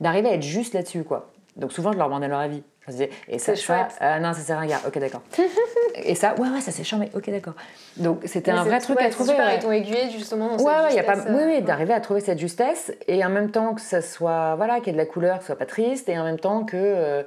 d'arriver 0.00 0.28
à 0.30 0.34
être 0.34 0.42
juste 0.42 0.74
là-dessus, 0.74 1.04
quoi. 1.04 1.30
Donc 1.56 1.72
souvent, 1.72 1.92
je 1.92 1.98
leur 1.98 2.06
demandais 2.08 2.28
leur 2.28 2.40
avis. 2.40 2.62
Je 2.86 2.90
disais, 2.92 3.10
et 3.28 3.38
ça, 3.38 3.54
ça, 3.54 3.60
chouette. 3.62 3.94
euh, 4.02 4.18
non, 4.18 4.32
ça 4.32 4.40
c'est 4.40 4.54
ringard, 4.54 4.80
ok, 4.86 4.98
d'accord. 4.98 5.22
et 5.94 6.16
ça, 6.16 6.34
ouais, 6.36 6.48
ouais, 6.48 6.60
ça 6.60 6.72
c'est 6.72 6.82
charmé, 6.82 7.10
ok, 7.14 7.30
d'accord. 7.30 7.54
Donc 7.96 8.22
c'était 8.24 8.52
Mais 8.52 8.58
un 8.58 8.64
vrai 8.64 8.80
truc 8.80 8.98
ouais, 8.98 9.06
à 9.06 9.10
trouver. 9.10 9.30
super, 9.30 9.46
ouais. 9.46 9.54
Ils 9.56 9.60
t'ont 9.62 9.70
aiguillé 9.70 10.10
justement 10.10 10.48
dans 10.48 10.64
Ouais, 10.64 10.72
cette 10.72 10.84
ouais, 10.90 10.94
y 10.96 10.98
a 10.98 11.04
pas, 11.04 11.14
justesse, 11.14 11.32
oui, 11.32 11.40
euh, 11.42 11.46
oui, 11.46 11.52
ouais. 11.52 11.60
d'arriver 11.60 11.94
à 11.94 12.00
trouver 12.00 12.20
cette 12.20 12.40
justesse 12.40 12.92
et 13.06 13.24
en 13.24 13.28
même 13.28 13.52
temps 13.52 13.74
que 13.74 13.80
ça 13.80 14.02
soit, 14.02 14.56
voilà, 14.56 14.78
qu'il 14.78 14.86
y 14.86 14.90
ait 14.90 14.92
de 14.94 14.98
la 14.98 15.06
couleur, 15.06 15.36
que 15.36 15.42
ce 15.42 15.46
soit 15.48 15.56
pas 15.58 15.66
triste 15.66 16.08
et 16.08 16.18
en 16.18 16.24
même 16.24 16.40
temps 16.40 16.64
que, 16.64 16.76
euh, 16.76 17.22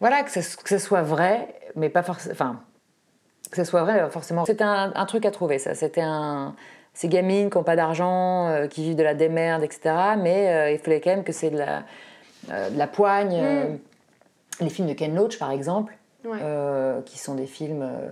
voilà, 0.00 0.22
que 0.22 0.30
ça, 0.30 0.40
que 0.62 0.68
ça 0.68 0.78
soit 0.78 1.02
vrai, 1.02 1.48
mais 1.74 1.88
pas 1.88 2.02
forcément, 2.04 2.32
enfin, 2.34 2.60
que 3.50 3.56
ça 3.56 3.64
soit 3.64 3.82
vrai 3.82 4.00
euh, 4.00 4.10
forcément. 4.10 4.44
C'était 4.44 4.64
un, 4.64 4.92
un 4.94 5.06
truc 5.06 5.24
à 5.26 5.30
trouver, 5.30 5.58
ça. 5.58 5.74
C'était 5.74 6.02
un, 6.02 6.54
ces 6.92 7.08
gamines 7.08 7.50
qui 7.50 7.58
n'ont 7.58 7.64
pas 7.64 7.74
d'argent, 7.76 8.48
euh, 8.48 8.66
qui 8.68 8.82
vivent 8.82 8.96
de 8.96 9.02
la 9.02 9.14
démerde, 9.14 9.64
etc. 9.64 9.92
Mais 10.18 10.48
euh, 10.50 10.70
il 10.70 10.78
fallait 10.78 11.00
quand 11.00 11.10
même 11.10 11.24
que 11.24 11.32
c'est 11.32 11.50
de 11.50 11.58
la, 11.58 11.78
euh, 11.78 11.80
de 12.48 12.78
la 12.78 12.86
poigne. 12.86 13.34
euh, 13.34 13.76
les 14.60 14.70
films 14.70 14.88
de 14.88 14.92
Ken 14.94 15.14
Loach, 15.14 15.38
par 15.38 15.50
exemple, 15.50 15.96
Ouais. 16.24 16.38
euh, 16.40 17.02
qui 17.02 17.18
sont 17.18 17.34
des 17.34 17.46
films, 17.46 17.82
euh, 17.82 18.08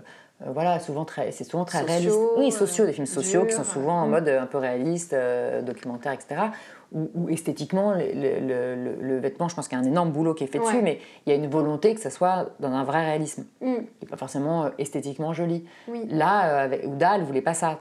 euh, 0.46 0.50
voilà, 0.52 0.80
souvent 0.80 1.04
très, 1.04 1.32
c'est 1.32 1.44
souvent 1.44 1.64
très 1.64 1.78
Sociaux, 1.80 1.92
réaliste. 1.94 2.18
Oui, 2.36 2.46
euh, 2.48 2.50
sociaux, 2.50 2.86
des 2.86 2.92
films 2.92 3.06
sociaux 3.06 3.46
qui 3.46 3.52
sont 3.52 3.64
souvent 3.64 4.02
en 4.02 4.06
mm. 4.06 4.10
mode 4.10 4.28
un 4.28 4.46
peu 4.46 4.58
réaliste, 4.58 5.12
euh, 5.12 5.62
documentaire, 5.62 6.12
etc. 6.12 6.42
Où, 6.94 7.10
où 7.14 7.28
esthétiquement, 7.30 7.92
le, 7.94 8.00
le- 8.12 8.40
le- 8.40 8.74
le- 8.74 8.96
le 9.00 9.18
vêtement, 9.18 9.48
je 9.48 9.54
pense 9.54 9.66
qu'il 9.66 9.78
y 9.78 9.80
a 9.80 9.84
un 9.84 9.86
énorme 9.88 10.10
boulot 10.12 10.34
qui 10.34 10.44
est 10.44 10.46
fait 10.46 10.58
dessus, 10.58 10.82
mais 10.82 10.98
il 11.24 11.30
y 11.30 11.32
a 11.32 11.36
une 11.36 11.48
volonté 11.48 11.94
que 11.94 12.00
ça 12.00 12.10
soit 12.10 12.50
dans 12.60 12.70
un 12.72 12.84
vrai 12.84 13.02
réalisme, 13.04 13.44
Mm. 13.62 13.74
et 14.02 14.06
pas 14.06 14.16
forcément 14.18 14.64
euh, 14.64 14.68
esthétiquement 14.78 15.32
joli. 15.32 15.64
Oui. 15.88 16.06
Là, 16.10 16.48
euh, 16.60 16.64
avec 16.64 16.86
Ouda, 16.86 17.12
elle 17.16 17.22
voulait 17.22 17.40
pas 17.40 17.54
ça. 17.54 17.78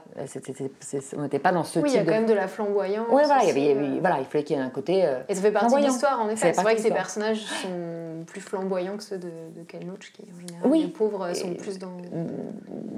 On 1.16 1.22
n'était 1.22 1.38
pas 1.38 1.52
dans 1.52 1.64
ce 1.64 1.78
Oui, 1.78 1.90
il 1.90 1.94
y 1.94 1.98
a 1.98 2.00
type 2.00 2.08
quand 2.08 2.14
de. 2.14 2.20
même 2.20 2.28
de 2.28 2.34
la 2.34 2.48
flamboyance. 2.48 3.06
Voilà, 3.10 3.40
il 3.42 3.48
y 3.48 3.50
avait, 3.50 3.70
avait- 3.72 3.96
euh. 3.96 4.00
voilà, 4.00 4.16
il 4.20 4.24
fallait 4.24 4.44
qu'il 4.44 4.56
y 4.56 4.58
ait 4.58 4.62
un 4.62 4.70
côté. 4.70 5.04
euh, 5.04 5.20
Et 5.28 5.34
ça 5.34 5.42
fait 5.42 5.50
partie 5.52 5.66
de 5.66 5.70
flamboyant. 5.72 5.92
l'histoire, 5.92 6.20
en 6.22 6.28
effet. 6.30 6.52
C'est 6.54 6.62
vrai 6.62 6.74
que 6.76 6.80
ces 6.80 6.88
de 6.90 6.94
personnages 6.94 7.40
sont 7.42 8.24
plus 8.26 8.40
flamboyants 8.40 8.96
que 8.96 9.02
ceux 9.02 9.18
de, 9.18 9.28
de 9.28 9.62
Ken 9.68 9.86
Loach, 9.86 10.12
qui 10.12 10.22
en 10.22 10.40
général, 10.40 10.70
Oui. 10.70 10.82
les 10.84 10.88
pauvres 10.88 11.32
sont 11.34 11.50
Et- 11.50 11.54
plus 11.56 11.78
dans... 11.78 11.88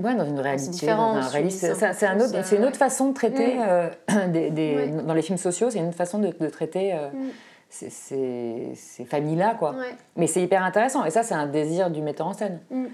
Ouais, 0.02 0.14
dans 0.14 0.24
une 0.26 0.38
réalité, 0.40 0.86
dans 0.86 1.14
un 1.16 1.20
réalisme. 1.28 1.74
c'est 1.74 2.06
un 2.06 2.18
une 2.56 2.64
autre 2.64 2.76
façon 2.76 3.08
de 3.08 3.14
traiter 3.14 3.54
Mm. 3.54 4.30
des, 4.32 4.88
dans 5.06 5.14
les 5.14 5.22
films 5.22 5.38
sociaux. 5.38 5.70
C'est 5.70 5.78
une 5.78 5.88
autre 5.88 5.96
façon 6.04 6.18
de, 6.18 6.28
de 6.38 6.48
traiter 6.48 6.92
euh, 6.94 7.08
Mm. 7.10 7.28
ces, 7.68 7.90
ces- 7.90 8.72
ces 8.74 9.04
familles-là, 9.04 9.54
quoi. 9.58 9.72
Ouais. 9.72 9.94
Mais 10.16 10.26
c'est 10.26 10.42
hyper 10.42 10.62
intéressant. 10.62 11.04
Et 11.04 11.10
ça, 11.10 11.22
c'est 11.22 11.34
un 11.34 11.46
désir 11.46 11.90
du 11.90 12.00
metteur 12.02 12.26
en 12.26 12.32
scène. 12.32 12.60
Mm. 12.70 12.84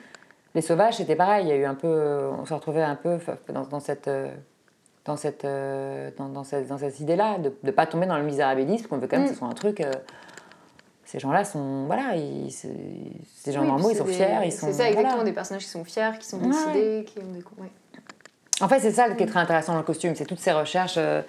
Les 0.54 0.62
Sauvages, 0.62 0.96
c'était 0.96 1.16
pareil. 1.16 1.46
Il 1.46 1.48
y 1.48 1.52
a 1.52 1.56
eu 1.56 1.64
un 1.64 1.74
peu, 1.74 2.30
on 2.38 2.44
se 2.44 2.54
retrouvait 2.54 2.82
un 2.82 2.96
peu 2.96 3.18
dans, 3.52 3.62
dans 3.66 3.80
cette, 3.80 4.08
euh, 4.08 4.28
dans 5.04 5.16
cette, 5.16 5.44
euh, 5.44 6.10
dans, 6.16 6.28
dans 6.28 6.44
cette, 6.44 6.66
dans 6.68 6.78
cette 6.78 6.98
idée-là, 7.00 7.38
de 7.38 7.52
ne 7.62 7.70
pas 7.70 7.86
tomber 7.86 8.06
dans 8.06 8.18
le 8.18 8.24
misérabilisme, 8.24 8.86
qu'on 8.88 8.98
veut 8.98 9.06
quand 9.06 9.16
même 9.18 9.26
que 9.26 9.30
Mm. 9.30 9.34
ce 9.34 9.38
soit 9.38 9.48
un 9.48 9.52
truc. 9.52 9.80
euh, 9.80 9.92
ces 11.04 11.18
gens-là 11.18 11.44
sont, 11.44 11.86
voilà, 11.86 12.14
ils, 12.14 12.52
ces 12.52 13.52
gens 13.52 13.62
Oui, 13.62 13.66
normaux, 13.66 13.90
ils 13.90 13.96
sont 13.96 14.04
fiers, 14.04 14.28
ils 14.44 14.52
sont. 14.52 14.66
C'est 14.68 14.74
ça, 14.74 14.84
exactement, 14.88 15.14
voilà. 15.16 15.24
des 15.24 15.32
personnages 15.32 15.64
qui 15.64 15.68
sont 15.68 15.82
fiers, 15.84 16.12
qui 16.20 16.26
sont 16.26 16.38
Ouais. 16.38 16.46
décidés, 16.50 17.04
qui 17.04 17.18
ont 17.18 17.32
des... 17.32 17.40
ouais. 17.60 17.70
En 18.60 18.68
fait, 18.68 18.78
c'est 18.78 18.92
ça 18.92 19.10
qui 19.10 19.22
est 19.24 19.26
très 19.26 19.40
intéressant 19.40 19.72
dans 19.72 19.78
le 19.80 19.84
costume, 19.84 20.14
c'est 20.14 20.24
toutes 20.26 20.38
ces 20.38 20.52
recherches. 20.52 20.96
euh, 20.98 21.22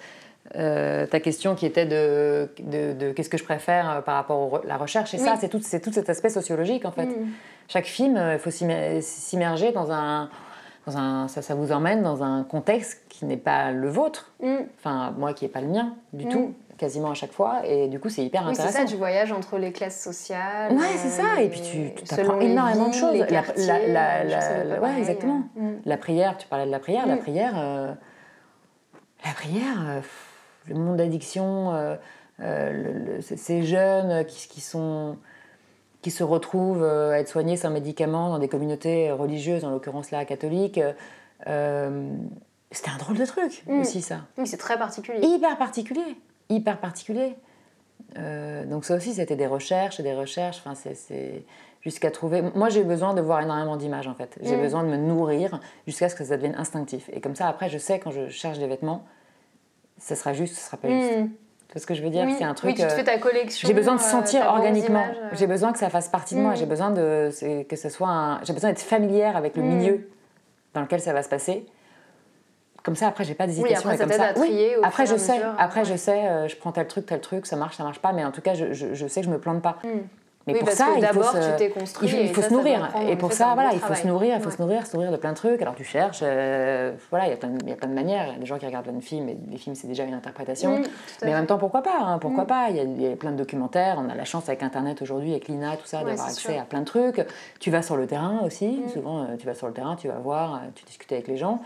euh, 0.56 1.06
ta 1.06 1.20
question 1.20 1.54
qui 1.54 1.66
était 1.66 1.86
de, 1.86 2.50
de, 2.60 2.92
de 2.92 3.12
qu'est-ce 3.12 3.28
que 3.30 3.38
je 3.38 3.44
préfère 3.44 3.88
euh, 3.90 4.00
par 4.00 4.16
rapport 4.16 4.56
à 4.56 4.66
la 4.66 4.76
recherche, 4.76 5.14
et 5.14 5.18
ça, 5.18 5.36
c'est 5.40 5.48
tout, 5.48 5.60
c'est 5.62 5.80
tout 5.80 5.92
cet 5.92 6.10
aspect 6.10 6.30
sociologique 6.30 6.84
en 6.84 6.90
fait. 6.92 7.06
Mm. 7.06 7.28
Chaque 7.68 7.86
film, 7.86 8.16
euh, 8.16 8.34
il 8.34 8.38
faut 8.38 8.50
s'immer- 8.50 9.00
s'immerger 9.00 9.72
dans 9.72 9.92
un, 9.92 10.28
dans 10.86 10.98
un 10.98 11.28
ça, 11.28 11.42
ça 11.42 11.54
vous 11.54 11.70
emmène 11.72 12.02
dans 12.02 12.22
un 12.24 12.42
contexte 12.44 13.02
qui 13.08 13.24
n'est 13.24 13.36
pas 13.36 13.70
le 13.70 13.88
vôtre, 13.88 14.32
Mm. 14.42 14.56
enfin 14.78 15.14
moi 15.16 15.32
qui 15.32 15.44
n'est 15.44 15.50
pas 15.50 15.60
le 15.60 15.68
mien 15.68 15.94
du 16.12 16.26
Mm. 16.26 16.28
tout, 16.28 16.54
quasiment 16.76 17.12
à 17.12 17.14
chaque 17.14 17.32
fois, 17.32 17.60
et 17.64 17.86
du 17.86 18.00
coup 18.00 18.08
c'est 18.08 18.24
hyper 18.24 18.42
Oui, 18.44 18.54
c'est 18.56 18.62
intéressant. 18.62 18.80
ça, 18.80 18.84
tu 18.84 18.96
voyages 18.96 19.30
entre 19.30 19.56
les 19.58 19.70
classes 19.72 20.02
sociales. 20.02 20.72
Ouais, 20.72 20.96
c'est 20.96 21.08
ça. 21.10 21.22
euh, 21.38 21.42
Et 21.42 21.48
puis 21.48 21.62
tu, 21.62 22.14
apprends 22.20 22.40
énormément 22.40 22.88
de 22.88 22.94
choses. 22.94 23.16
La, 23.16 23.26
quartiers, 23.26 23.66
la- 23.88 24.80
ouais, 24.80 24.98
exactement. 24.98 25.42
Mm. 25.54 25.68
La 25.86 25.96
prière, 25.96 26.36
tu 26.36 26.48
parlais 26.48 26.66
de 26.66 26.70
la 26.72 26.80
prière. 26.80 27.06
La 27.06 27.16
prière, 27.16 27.52
euh, 27.56 27.92
la 29.24 29.32
prière, 29.32 29.78
euh, 29.88 30.00
le 30.68 30.74
monde 30.74 30.96
d'addiction, 30.96 31.74
euh, 31.74 31.96
euh, 32.40 33.20
ces- 33.20 33.62
jeunes 33.64 34.24
qui, 34.26 34.48
qui 34.48 34.60
sont 34.60 35.16
qui 36.02 36.10
se 36.10 36.24
retrouvent 36.24 36.82
euh, 36.82 37.12
à 37.12 37.18
être 37.20 37.28
soignés 37.28 37.56
sans 37.56 37.70
médicaments 37.70 38.30
dans 38.30 38.40
des 38.40 38.48
communautés 38.48 39.12
religieuses, 39.12 39.64
en 39.64 39.70
l'occurrence 39.70 40.10
là 40.10 40.24
catholiques. 40.24 40.80
euh, 41.46 42.16
c'était 42.72 42.90
un 42.90 42.96
drôle 42.96 43.18
de 43.18 43.24
truc 43.26 43.62
Mm. 43.68 43.80
aussi 43.82 44.02
ça 44.02 44.22
Oui, 44.38 44.46
c'est 44.46 44.56
très 44.56 44.76
particulier. 44.78 45.20
hyper 45.22 45.56
particulier, 45.58 46.16
hyper 46.48 46.78
particulier. 46.80 47.36
Donc 48.16 48.84
ça 48.84 48.96
aussi, 48.96 49.14
c'était 49.14 49.36
des 49.36 49.46
recherches 49.46 50.00
et 50.00 50.02
des 50.02 50.14
recherches. 50.14 50.58
Enfin, 50.64 50.74
c'est 50.74 51.44
jusqu'à 51.80 52.10
trouver. 52.10 52.42
Moi, 52.54 52.68
j'ai 52.68 52.84
besoin 52.84 53.14
de 53.14 53.20
voir 53.20 53.40
énormément 53.40 53.76
d'images 53.76 54.06
en 54.08 54.14
fait. 54.14 54.38
J'ai 54.42 54.56
Mm. 54.56 54.60
besoin 54.60 54.82
de 54.84 54.88
me 54.88 54.96
nourrir 54.96 55.60
jusqu'à 55.86 56.08
ce 56.08 56.14
que 56.14 56.24
ça 56.24 56.36
devienne 56.36 56.54
instinctif. 56.56 57.08
Et 57.12 57.20
comme 57.20 57.34
ça, 57.36 57.48
après, 57.48 57.68
je 57.70 57.78
sais 57.78 57.98
quand 57.98 58.10
je 58.10 58.28
cherche 58.28 58.58
des 58.58 58.66
vêtements, 58.66 59.04
ça 60.02 60.16
sera 60.16 60.32
juste, 60.32 60.54
ce 60.56 60.60
sera 60.66 60.76
pas 60.76 60.88
juste. 60.88 61.16
Hmm. 61.18 61.28
Tu 61.68 61.74
vois 61.74 61.80
ce 61.80 61.86
que 61.86 61.94
je 61.94 62.02
veux 62.02 62.10
dire? 62.10 62.24
Oui. 62.26 62.34
C'est 62.36 62.44
un 62.44 62.52
truc. 62.54 62.70
Oui, 62.70 62.74
tu 62.74 62.82
te 62.82 62.92
euh, 62.92 62.96
fais 62.96 63.04
ta 63.04 63.18
collection. 63.18 63.66
j'ai 63.66 63.72
besoin 63.74 63.94
de 63.94 64.00
euh, 64.00 64.04
sentir 64.04 64.44
organiquement. 64.46 65.04
euh. 65.08 65.28
J'ai 65.32 65.46
besoin 65.46 65.72
que 65.72 65.78
ça 65.78 65.88
fasse 65.88 66.08
partie 66.08 66.34
de 66.34 66.40
moi. 66.40 66.52
Mm. 66.52 66.56
J'ai 66.56 66.66
besoin 66.66 66.90
de 66.90 67.30
que 67.68 67.76
ce 67.76 67.88
soit. 67.88 68.08
un- 68.08 68.40
J'ai 68.44 68.52
besoin 68.52 68.70
d'être 68.70 68.82
familière 68.82 69.36
avec 69.36 69.56
le 69.56 69.62
Mm. 69.62 69.66
milieu 69.66 70.08
dans 70.74 70.82
lequel 70.82 71.00
ça 71.00 71.12
va 71.12 71.22
se 71.22 71.28
passer. 71.30 71.66
Comme 72.82 72.96
ça, 72.96 73.06
après, 73.06 73.22
j'ai 73.24 73.34
pas 73.34 73.46
d'hésitation. 73.46 73.88
après, 73.90 73.94
et 73.94 73.98
ça 73.98 74.04
comme 74.04 74.12
ça, 74.12 74.24
à 74.24 74.32
trier 74.34 74.76
après, 74.82 75.06
je 75.06 75.16
sais. 75.16 75.36
mesure, 75.36 75.54
Après, 75.56 75.80
ouais. 75.80 75.86
je 75.86 75.96
sais. 75.96 76.26
euh, 76.26 76.48
je 76.48 76.56
prends 76.56 76.72
tel 76.72 76.86
truc, 76.88 77.06
tel 77.06 77.20
truc. 77.20 77.46
Ça 77.46 77.56
marche, 77.56 77.76
ça 77.76 77.84
marche 77.84 78.00
pas. 78.00 78.12
Mais 78.12 78.24
en 78.24 78.32
tout 78.32 78.40
cas, 78.42 78.54
je, 78.54 78.72
je- 78.72 78.92
je 78.94 79.06
sais 79.06 79.20
que 79.20 79.26
je 79.26 79.32
me 79.32 79.38
plante 79.38 79.62
pas. 79.62 79.78
Mais 80.46 80.54
oui, 80.54 80.58
pour 80.58 80.66
parce 80.68 80.78
ça, 80.78 80.86
que 80.86 80.90
il 80.90 80.94
faut 80.94 81.00
d'abord, 81.14 81.30
se- 81.32 81.50
tu 81.52 81.56
t'es 81.56 81.70
construit. 81.70 82.08
il 82.08 82.10
faut, 82.16 82.22
il 82.22 82.34
faut 82.34 82.42
ça, 82.42 82.48
se 82.48 82.54
nourrir. 82.54 82.88
et 83.08 83.16
pour 83.16 83.32
ça, 83.32 83.54
voilà, 83.54 83.70
il 83.72 83.78
faut 83.78 83.94
se 83.94 84.06
nourrir, 84.08 84.34
il 84.36 84.40
faut 84.42 84.48
Ouais. 84.50 84.56
se 84.56 84.60
nourrir, 84.62 84.86
se 84.86 84.96
nourrir 84.96 85.12
de 85.12 85.16
plein 85.16 85.30
de 85.30 85.36
trucs. 85.36 85.62
Alors 85.62 85.74
tu 85.76 85.84
cherches, 85.84 86.20
euh, 86.22 86.92
voilà, 87.10 87.26
il 87.26 87.30
y, 87.30 87.32
a 87.32 87.36
plein 87.36 87.50
de- 87.50 87.58
il 87.62 87.68
y 87.68 87.72
a 87.72 87.76
plein 87.76 87.88
de 87.88 87.94
manières. 87.94 88.26
Il 88.28 88.32
y 88.32 88.36
a 88.36 88.38
des 88.40 88.46
gens 88.46 88.58
qui 88.58 88.66
regardent 88.66 88.84
plein 88.86 88.94
de 88.94 89.00
films, 89.00 89.28
et 89.28 89.38
les 89.48 89.56
films, 89.56 89.76
c'est 89.76 89.86
déjà 89.86 90.02
une 90.04 90.14
interprétation. 90.14 90.78
Mm, 90.78 90.82
Mais 91.22 91.30
en 91.32 91.38
même 91.38 91.46
temps, 91.46 91.58
pourquoi 91.58 91.82
pas 91.82 91.96
hein, 92.00 92.18
Pourquoi 92.18 92.44
Mm. 92.44 92.46
pas? 92.48 92.66
Il 92.70 92.76
y, 92.76 92.80
a, 92.80 92.82
il 92.82 93.02
y 93.02 93.12
a 93.12 93.14
plein 93.16 93.30
de 93.30 93.36
documentaires. 93.36 93.96
On 94.04 94.08
a 94.10 94.14
la 94.16 94.24
chance 94.24 94.48
avec 94.48 94.62
Internet 94.64 95.00
aujourd'hui, 95.02 95.30
avec 95.30 95.46
l'INA, 95.48 95.76
tout 95.76 95.86
ça, 95.86 95.98
Ouais, 95.98 96.06
d'avoir 96.10 96.26
accès 96.26 96.52
sûr. 96.52 96.60
à 96.60 96.64
plein 96.64 96.80
de 96.80 96.86
trucs. 96.86 97.24
Tu 97.60 97.70
vas 97.70 97.82
sur 97.82 97.96
le 97.96 98.06
terrain 98.08 98.40
aussi. 98.44 98.82
Mm. 98.84 98.88
Souvent, 98.88 99.22
euh, 99.22 99.36
tu 99.38 99.46
vas 99.46 99.54
sur 99.54 99.68
le 99.68 99.72
terrain, 99.72 99.94
tu 99.96 100.08
vas 100.08 100.18
voir, 100.18 100.54
euh, 100.54 100.58
tu 100.74 100.84
discutes 100.84 101.12
avec 101.12 101.28
les 101.28 101.36
gens. 101.36 101.60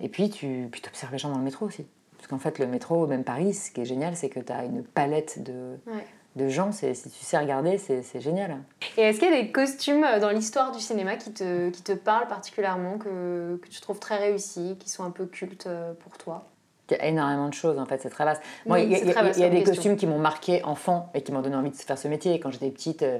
Et 0.00 0.08
puis, 0.08 0.30
tu 0.30 0.68
puis 0.72 0.82
observes 0.86 1.12
les 1.12 1.18
gens 1.18 1.28
dans 1.28 1.38
le 1.38 1.44
métro 1.44 1.66
aussi. 1.66 1.84
Parce 2.16 2.28
qu'en 2.28 2.38
fait, 2.38 2.58
le 2.58 2.66
métro, 2.66 3.06
même 3.06 3.22
Paris, 3.22 3.52
ce 3.52 3.70
qui 3.70 3.82
est 3.82 3.84
génial, 3.84 4.16
c'est 4.16 4.30
que 4.30 4.40
tu 4.40 4.50
as 4.50 4.64
une 4.64 4.82
palette 4.82 5.42
de, 5.42 5.78
Ouais. 5.86 6.06
De 6.36 6.48
gens. 6.48 6.72
Si 6.72 6.86
tu 6.92 7.24
sais 7.24 7.38
regarder, 7.38 7.78
c'est 7.78 8.20
génial. 8.20 8.56
Et 8.96 9.02
est-ce 9.02 9.18
qu'il 9.20 9.30
y 9.30 9.34
a 9.36 9.40
des 9.40 9.50
costumes 9.52 10.04
euh, 10.04 10.18
dans 10.20 10.30
l'histoire 10.30 10.72
du 10.72 10.80
cinéma 10.80 11.16
qui 11.16 11.32
te, 11.32 11.70
qui 11.70 11.82
te 11.82 11.92
parlent 11.92 12.26
particulièrement, 12.28 12.98
que, 12.98 13.56
que 13.62 13.68
tu 13.68 13.80
trouves 13.80 13.98
très 14.00 14.16
réussis, 14.18 14.76
qui 14.80 14.88
sont 14.88 15.04
un 15.04 15.10
peu 15.10 15.26
cultes 15.26 15.66
euh, 15.66 15.92
pour 15.94 16.16
toi? 16.18 16.44
Il 16.90 16.96
y 16.96 17.00
a 17.00 17.06
énormément 17.06 17.48
de 17.48 17.54
choses, 17.54 17.78
en 17.78 17.86
fait, 17.86 18.00
c'est 18.02 18.10
très 18.10 18.24
vaste. 18.24 18.42
Moi, 18.66 18.76
Oui, 18.78 18.84
il 18.84 18.90
y 18.92 18.94
a, 18.94 18.98
c'est 18.98 19.04
il 19.04 19.08
y 19.08 19.10
a- 19.10 19.14
très 19.14 19.22
vaste 19.24 19.38
il 19.38 19.40
y 19.40 19.44
a 19.44 19.48
comme 19.48 19.54
des 19.58 19.64
question. 19.64 19.74
costumes 19.74 19.96
qui 19.96 20.06
m'ont 20.06 20.18
marqué 20.18 20.62
enfant 20.64 21.10
et 21.14 21.22
qui 21.22 21.32
m'ont 21.32 21.40
donné 21.40 21.56
envie 21.56 21.70
de 21.70 21.76
faire 21.76 21.96
ce 21.98 22.08
métier. 22.08 22.38
Quand 22.40 22.50
j'étais 22.50 22.70
petite, 22.70 23.02
euh, 23.02 23.18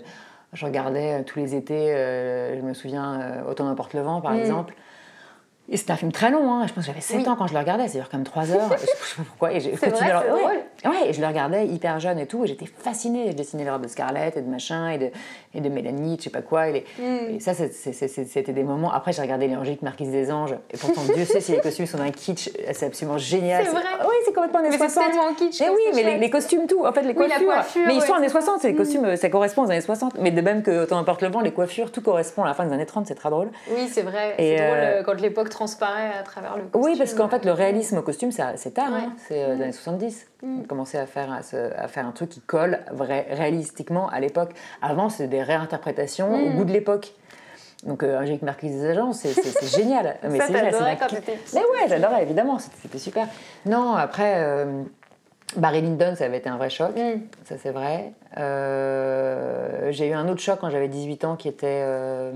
je 0.52 0.64
regardais 0.66 1.24
tous 1.24 1.38
les 1.38 1.54
étés, 1.54 1.88
je 2.56 2.60
me 2.60 2.74
souviens, 2.74 3.42
Autant 3.48 3.64
n'importe 3.64 3.94
le 3.94 4.02
vent, 4.02 4.20
par 4.20 4.32
Mm. 4.34 4.40
exemple. 4.40 4.74
Et 5.70 5.78
c'était 5.78 5.92
un 5.92 5.96
film 5.96 6.12
très 6.12 6.30
long, 6.30 6.52
hein. 6.52 6.66
je 6.66 6.74
pense 6.74 6.84
que 6.84 6.88
j'avais 6.88 7.00
7 7.00 7.16
Oui. 7.20 7.28
ans 7.28 7.36
quand 7.36 7.46
je 7.46 7.54
le 7.54 7.58
regardais, 7.58 7.88
c'est-à-dire 7.88 8.10
comme 8.10 8.22
3 8.22 8.50
heures. 8.52 8.68
je 8.78 8.84
sais 8.84 8.92
pas 9.16 9.22
pourquoi. 9.26 9.52
Et 9.54 9.60
j'ai 9.60 9.70
continué 9.70 9.92
vrai, 9.98 10.10
à 10.10 10.22
le- 10.22 10.26
c'est 10.38 10.44
ouais. 10.46 10.66
Ouais, 10.84 11.12
je 11.12 11.20
le 11.20 11.26
regardais 11.26 11.66
hyper 11.66 11.98
jeune 12.00 12.18
et 12.18 12.26
tout, 12.26 12.44
et 12.44 12.46
j'étais 12.46 12.66
fascinée. 12.66 13.26
Je 13.30 13.36
dessinais 13.36 13.64
les 13.64 13.70
robes 13.70 13.82
de 13.82 13.88
Scarlett 13.88 14.36
et 14.36 14.42
de 14.42 14.48
machin, 14.50 14.90
et 14.90 14.98
de, 14.98 15.10
et 15.54 15.60
de 15.60 15.68
Mélanie, 15.68 16.16
je 16.18 16.24
sais 16.24 16.30
pas 16.30 16.42
quoi. 16.42 16.68
Et, 16.68 16.72
les- 16.72 16.84
Mm. 16.98 17.36
et 17.36 17.40
ça, 17.40 17.52
c'était 17.54 18.52
des 18.52 18.62
moments. 18.64 18.92
Après, 18.92 19.12
j'ai 19.12 19.22
regardé 19.22 19.48
les 19.48 19.56
Angélique 19.56 19.82
Marquise 19.82 20.10
des 20.10 20.30
Anges, 20.30 20.54
et 20.72 20.76
pourtant, 20.76 21.00
Dieu 21.14 21.24
sait 21.24 21.40
si 21.40 21.52
les 21.52 21.60
costumes 21.60 21.86
sont 21.86 21.98
d'un 21.98 22.10
kitsch, 22.10 22.50
c'est 22.72 22.86
absolument 22.86 23.18
génial. 23.18 23.64
C'est 23.64 23.70
vrai. 23.70 23.82
Oui, 24.00 24.14
c'est 24.24 24.32
complètement 24.32 24.60
années 24.60 24.68
Mais 24.70 24.78
c'est 24.78 24.88
60. 24.90 25.04
tellement 25.10 25.34
kitsch. 25.34 25.60
Mais 25.60 25.66
que 25.66 25.72
oui, 25.72 25.82
mais 25.94 26.18
les, 26.18 26.30
costumes, 26.30 26.66
tout. 26.66 26.84
En 26.84 26.92
fait, 26.92 27.02
les 27.02 27.08
Oui, 27.08 27.14
coiffures. 27.14 27.44
coiffure, 27.46 27.82
mais 27.86 27.94
ils 27.94 28.00
sont 28.02 28.12
ouais, 28.12 28.18
années 28.18 28.28
c'est 28.28 28.34
ça. 28.34 28.40
60, 28.42 28.60
c'est 28.60 28.68
les 28.68 28.74
Mm. 28.74 28.76
costumes, 28.76 29.16
ça 29.16 29.28
correspond 29.30 29.62
aux 29.62 29.70
années 29.70 29.80
60. 29.80 30.14
Mais 30.20 30.30
de 30.30 30.40
même 30.40 30.62
que 30.62 30.82
Autant 30.84 30.98
importe 30.98 31.22
le 31.22 31.28
vent, 31.28 31.40
les 31.40 31.52
coiffures, 31.52 31.90
tout 31.92 32.02
correspond 32.02 32.42
à 32.44 32.48
la 32.48 32.54
fin 32.54 32.66
des 32.66 32.72
années 32.74 32.84
30, 32.84 33.06
c'est 33.06 33.14
très 33.14 33.30
drôle. 33.30 33.48
Oui, 33.70 33.88
c'est 33.90 34.02
vrai. 34.02 34.34
C'est 34.38 34.56
drôle 34.56 34.66
euh, 34.68 35.00
euh, 35.00 35.02
quand 35.02 35.14
l'époque 35.20 35.48
transparaît 35.48 36.10
à 36.18 36.22
travers 36.22 36.56
le 36.56 36.64
costume. 36.64 36.82
Oui, 36.92 36.98
parce 36.98 37.14
qu'en 37.14 37.28
fait, 37.28 37.44
le 37.44 37.52
réalisme 37.52 37.96
au 37.98 38.02
costume, 38.02 38.30
c'est 38.32 38.74
tard, 38.74 38.92
Ouais. 38.92 38.98
hein. 39.06 39.12
c'est 39.28 39.42
euh, 39.42 39.54
Mm. 39.54 39.56
des 39.58 39.62
années 39.64 39.72
70. 39.72 40.26
Mm. 40.44 40.60
On 40.60 40.64
commençait 40.64 40.98
à 40.98 41.06
faire, 41.06 41.32
à, 41.32 41.42
se- 41.42 41.74
à 41.76 41.88
faire 41.88 42.06
un 42.06 42.12
truc 42.12 42.28
qui 42.30 42.40
colle 42.40 42.80
vrai, 42.92 43.26
réalistiquement 43.30 44.08
à 44.10 44.20
l'époque. 44.20 44.50
Avant, 44.82 45.08
c'est 45.08 45.26
des 45.26 45.42
réinterprétations 45.42 46.34
au 46.34 46.50
Mm. 46.50 46.56
goût 46.56 46.64
de 46.64 46.72
l'époque. 46.72 47.12
Donc, 47.84 48.02
euh, 48.02 48.18
Angélique 48.20 48.42
Marquise 48.42 48.72
des 48.80 48.86
Agents, 48.90 49.12
c'est 49.12 49.32
génial. 49.76 50.16
Mais 50.22 50.38
ça, 50.38 50.46
c'est 50.46 50.52
génial, 50.52 50.64
c'est 50.66 50.70
t'adorais 50.72 50.94
d'un 50.94 50.96
quand 51.00 51.06
ki- 51.08 51.14
t'étais 51.16 51.32
petite. 51.36 51.54
Mais 51.54 51.60
ouais, 51.60 51.88
j'adorais, 51.88 52.22
évidemment, 52.22 52.58
c'était 52.58 52.98
super. 52.98 53.26
Non, 53.66 53.94
après, 53.94 54.34
euh, 54.38 54.82
Barry 55.56 55.82
Lyndon, 55.82 56.14
ça 56.16 56.24
avait 56.24 56.38
été 56.38 56.48
un 56.48 56.56
vrai 56.56 56.70
choc. 56.70 56.96
Mm. 56.96 57.20
Ça, 57.44 57.56
c'est 57.58 57.70
vrai. 57.70 58.12
Euh, 58.38 59.88
j'ai 59.92 60.08
eu 60.08 60.12
un 60.14 60.28
autre 60.28 60.40
choc 60.40 60.58
quand 60.60 60.70
j'avais 60.70 60.88
18 60.88 61.24
ans 61.24 61.36
qui 61.36 61.48
était 61.48 61.82
euh, 61.84 62.32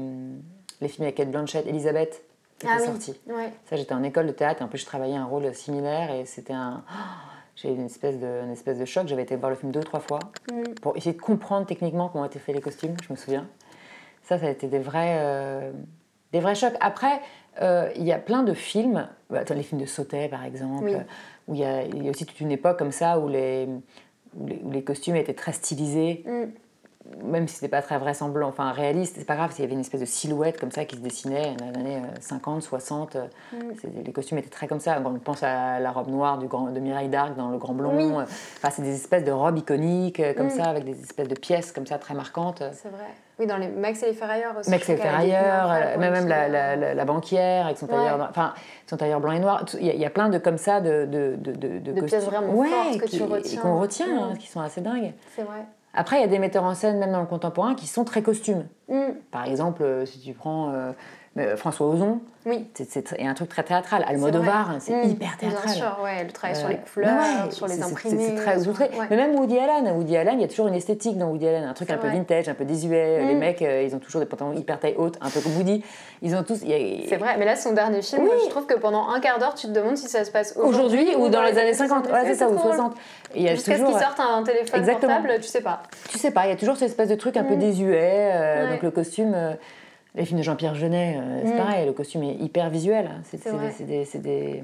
les 0.80 0.88
films 0.88 1.04
avec 1.04 1.16
Kate 1.16 1.30
Blanchett, 1.30 1.66
Elisabeth, 1.66 2.22
qui 2.58 2.66
Ah 2.68 2.74
était 2.74 2.82
oui. 2.82 2.88
sorti. 2.88 3.20
Ouais. 3.28 3.52
Ça, 3.70 3.76
j'étais 3.76 3.94
en 3.94 4.02
école 4.02 4.26
de 4.26 4.32
théâtre 4.32 4.60
et 4.60 4.64
en 4.64 4.68
plus, 4.68 4.78
je 4.78 4.86
travaillais 4.86 5.16
un 5.16 5.24
rôle 5.24 5.52
similaire 5.54 6.10
et 6.10 6.26
c'était 6.26 6.52
un. 6.52 6.82
J'ai 7.60 7.70
eu 7.70 7.74
une 7.74 7.86
espèce, 7.86 8.18
de, 8.18 8.42
une 8.44 8.52
espèce 8.52 8.78
de 8.78 8.84
choc. 8.84 9.08
J'avais 9.08 9.22
été 9.22 9.34
voir 9.36 9.50
le 9.50 9.56
film 9.56 9.72
deux 9.72 9.80
ou 9.80 9.84
trois 9.84 10.00
fois 10.00 10.20
Mm. 10.52 10.74
pour 10.80 10.96
essayer 10.96 11.14
de 11.14 11.20
comprendre 11.20 11.66
techniquement 11.66 12.08
comment 12.08 12.24
étaient 12.24 12.38
faits 12.38 12.54
les 12.54 12.60
costumes, 12.60 12.94
je 13.02 13.12
me 13.12 13.16
souviens. 13.16 13.48
Ça, 14.22 14.38
ça 14.38 14.46
a 14.46 14.50
été 14.50 14.68
des 14.68 14.78
vrais, 14.78 15.16
euh, 15.20 15.72
des 16.32 16.40
vrais 16.40 16.54
chocs. 16.54 16.74
Après, 16.80 17.20
euh, 17.60 17.90
il 17.96 18.04
y 18.04 18.12
a 18.12 18.18
plein 18.18 18.42
de 18.44 18.54
films, 18.54 19.08
bah, 19.30 19.40
attends, 19.40 19.54
les 19.54 19.62
films 19.62 19.80
de 19.80 19.86
Sautet 19.86 20.28
par 20.28 20.44
exemple, 20.44 20.84
Oui. 20.84 20.94
où 21.48 21.54
il 21.54 21.60
y, 21.60 22.04
y 22.04 22.06
a 22.06 22.10
aussi 22.10 22.24
toute 22.26 22.40
une 22.40 22.52
époque 22.52 22.78
comme 22.78 22.92
ça 22.92 23.18
où 23.18 23.26
les, 23.28 23.66
où 24.36 24.46
les, 24.46 24.60
où 24.64 24.70
les 24.70 24.84
costumes 24.84 25.16
étaient 25.16 25.34
très 25.34 25.52
stylisés, 25.52 26.22
Mm. 26.26 26.44
Même 27.24 27.48
si 27.48 27.54
c'était 27.54 27.68
pas 27.68 27.80
très 27.80 27.96
vraisemblant, 27.96 28.48
enfin 28.48 28.70
réaliste, 28.72 29.14
c'est 29.18 29.24
pas 29.24 29.36
grave, 29.36 29.52
s'il 29.52 29.62
y 29.62 29.64
avait 29.64 29.74
une 29.74 29.80
espèce 29.80 30.00
de 30.00 30.06
silhouette 30.06 30.58
comme 30.60 30.72
ça 30.72 30.84
qui 30.84 30.96
se 30.96 31.00
dessinait 31.00 31.54
dans 31.56 31.66
les 31.70 31.76
années 31.78 31.96
euh, 31.96 32.20
50, 32.20 32.62
60, 32.62 33.16
euh, 33.16 33.26
Mm. 33.52 34.02
les 34.04 34.12
costumes 34.12 34.38
étaient 34.38 34.50
très 34.50 34.66
comme 34.66 34.80
ça. 34.80 34.96
Quand 35.02 35.10
on 35.12 35.18
pense 35.18 35.42
à 35.42 35.78
la 35.80 35.90
robe 35.90 36.08
noire 36.08 36.38
du 36.38 36.48
grand, 36.48 36.70
de 36.70 36.80
Mireille 36.80 37.08
d'Arc 37.08 37.34
dans 37.36 37.48
Le 37.50 37.56
Grand 37.58 37.72
Blond, 37.72 37.96
Oui. 37.96 38.12
euh, 38.12 38.22
enfin, 38.22 38.68
c'est 38.70 38.82
des 38.82 38.94
espèces 38.94 39.24
de 39.24 39.30
robes 39.32 39.56
iconiques 39.58 40.20
euh, 40.20 40.34
comme 40.34 40.48
Mm. 40.48 40.50
ça, 40.50 40.64
avec 40.64 40.84
des 40.84 41.00
espèces 41.00 41.28
de 41.28 41.34
pièces 41.34 41.72
comme 41.72 41.86
ça 41.86 41.98
très 41.98 42.14
marquantes. 42.14 42.62
C'est 42.72 42.88
vrai. 42.90 43.04
Oui, 43.38 43.46
dans 43.46 43.56
les 43.56 43.68
Max 43.68 44.02
et 44.02 44.06
les 44.06 44.12
Ferrailleurs 44.14 44.56
aussi. 44.58 44.68
Max 44.68 44.82
et 44.88 44.94
trouve 44.96 45.04
qu'elle 45.06 45.14
a 45.14 45.18
des 45.22 45.30
Ferrailleur, 45.30 45.62
couleurs 45.64 45.70
euh, 45.70 45.90
folles, 45.92 46.00
même, 46.00 46.12
même 46.12 46.28
la, 46.28 46.42
aussi, 46.42 46.52
la- 46.52 46.70
euh, 46.72 46.76
la- 46.76 46.94
la 46.94 47.04
banquière 47.04 47.66
avec 47.66 47.78
son 47.78 47.86
tailleur, 47.86 48.18
Ouais. 48.18 48.26
enfin, 48.28 48.52
son 48.86 48.96
tailleur 48.96 49.20
blanc 49.20 49.30
et 49.32 49.38
noir. 49.40 49.64
Il 49.80 49.86
y, 49.86 49.90
a- 49.90 49.94
il 49.94 50.00
y 50.00 50.04
a 50.04 50.10
plein 50.10 50.28
de 50.28 50.38
comme 50.38 50.58
ça 50.58 50.80
de, 50.80 51.06
de, 51.06 51.36
de, 51.38 51.52
de, 51.52 51.92
De 51.92 52.00
pièces 52.02 52.24
vraiment 52.26 52.52
ouais, 52.52 52.68
fortes 52.68 52.98
que 52.98 53.06
qui- 53.06 53.16
tu 53.18 53.22
retiens. 53.22 53.60
qu'on 53.62 53.78
retient, 53.80 54.06
hein, 54.24 54.30
Mm. 54.34 54.38
qui 54.38 54.48
sont 54.48 54.60
assez 54.60 54.80
dingues. 54.80 55.12
C'est 55.36 55.42
vrai. 55.44 55.64
Après, 55.94 56.18
il 56.18 56.20
y 56.20 56.24
a 56.24 56.28
des 56.28 56.38
metteurs 56.38 56.64
en 56.64 56.74
scène, 56.74 56.98
même 56.98 57.12
dans 57.12 57.20
le 57.20 57.26
contemporain, 57.26 57.74
qui 57.74 57.86
sont 57.86 58.04
très 58.04 58.22
costumes. 58.22 58.66
Mm. 58.88 59.12
Par 59.30 59.44
exemple, 59.44 59.82
euh, 59.82 60.06
si 60.06 60.20
tu 60.20 60.32
prends 60.32 60.72
euh, 60.72 60.92
François 61.56 61.86
Ozon, 61.86 62.20
Oui. 62.46 62.66
c'est 62.74 62.90
c'est- 62.90 63.20
un 63.22 63.34
truc 63.34 63.48
très 63.48 63.62
théâtral. 63.62 64.04
Almodovar, 64.08 64.74
c'est 64.80 64.92
Mm. 65.04 65.08
hyper 65.10 65.36
théâtral. 65.36 65.62
Bien 65.66 65.72
sûr, 65.72 65.98
ouais, 66.02 66.24
le 66.24 66.32
travail 66.32 66.56
sur 66.56 66.66
Euh, 66.66 66.70
les 66.70 66.78
couleurs, 66.78 67.10
ouais, 67.16 67.50
sur 67.52 67.66
les 67.68 67.74
c'est- 67.74 67.82
c'est- 67.82 67.86
imprimés. 67.92 68.26
C'est 68.30 68.34
très 68.42 68.58
sur- 68.60 68.70
outré. 68.72 68.84
ouais. 68.98 69.06
Mais 69.10 69.16
même 69.16 69.36
Woody 69.36 69.56
Allen, 69.56 69.92
Woody 69.96 70.16
Allen, 70.16 70.34
il 70.38 70.40
y 70.40 70.44
a 70.44 70.48
toujours 70.48 70.66
une 70.66 70.74
esthétique 70.74 71.16
dans 71.16 71.26
Woody 71.28 71.46
Allen, 71.46 71.62
un 71.64 71.74
truc 71.74 71.88
C'est 71.88 71.94
un 71.94 71.98
peu 71.98 72.08
vintage, 72.08 72.48
un 72.48 72.54
peu 72.54 72.64
désuet. 72.64 73.24
Les 73.24 73.34
Mm. 73.34 73.38
mecs, 73.38 73.62
euh, 73.62 73.82
ils 73.86 73.94
ont 73.94 74.00
toujours 74.00 74.20
des 74.20 74.26
pantalons 74.26 74.52
hyper 74.52 74.80
taille 74.80 74.94
haute, 74.98 75.16
un 75.20 75.30
peu 75.30 75.40
comme 75.40 75.56
Woody. 75.58 75.84
Ils 76.22 76.34
ont 76.34 76.42
tous. 76.42 76.64
a- 76.64 77.06
C'est 77.08 77.16
vrai, 77.18 77.36
mais 77.38 77.44
là, 77.44 77.54
son 77.54 77.72
dernier 77.72 78.02
film, 78.02 78.22
Oui. 78.24 78.30
je 78.44 78.50
trouve 78.50 78.66
que 78.66 78.74
pendant 78.74 79.08
un 79.10 79.20
quart 79.20 79.38
d'heure, 79.38 79.54
tu 79.54 79.68
te 79.68 79.72
demandes 79.72 79.96
si 79.96 80.08
ça 80.08 80.24
se 80.24 80.32
passe 80.32 80.54
Aujourd'hui 80.56 81.14
ou 81.16 81.28
dans 81.28 81.42
les 81.42 81.56
années 81.56 81.74
50, 81.74 82.06
70, 82.06 82.12
ouais, 82.12 82.32
c'est 82.32 82.38
ça, 82.38 82.48
ou 82.48 82.54
trop 82.56 82.64
drôle. 82.70 82.74
60. 82.74 82.94
Il 83.36 83.42
y 83.42 83.48
a 83.48 83.54
Jusqu'à 83.54 83.74
ce 83.74 83.78
toujours, 83.82 83.92
qu'il 83.96 84.04
sorte 84.04 84.18
un 84.18 84.42
téléphone 84.42 84.84
portable, 84.84 85.32
tu 85.36 85.46
sais 85.48 85.60
pas. 85.60 85.82
tu 86.08 86.18
sais 86.18 86.32
pas, 86.32 86.46
il 86.46 86.50
y 86.50 86.52
a 86.52 86.56
toujours 86.56 86.76
cette 86.76 86.88
espèce 86.88 87.08
de 87.10 87.14
truc 87.14 87.36
un 87.36 87.44
peu 87.44 87.54
Mm. 87.54 87.58
désuet. 87.60 88.30
euh. 88.32 88.70
Donc 88.72 88.82
le 88.82 88.90
costume, 88.90 89.32
euh, 89.34 89.52
les 90.14 90.24
films 90.24 90.38
de 90.38 90.44
Jean-Pierre 90.44 90.74
Jeunet, 90.74 91.16
euh, 91.18 91.42
c'est 91.44 91.54
Mm. 91.54 91.56
pareil, 91.58 91.86
le 91.86 91.92
costume 91.92 92.22
est 92.24 92.34
hyper 92.34 92.70
visuel. 92.70 93.10
C'est 93.24 93.38
C'est 93.38 94.18
des, 94.22 94.62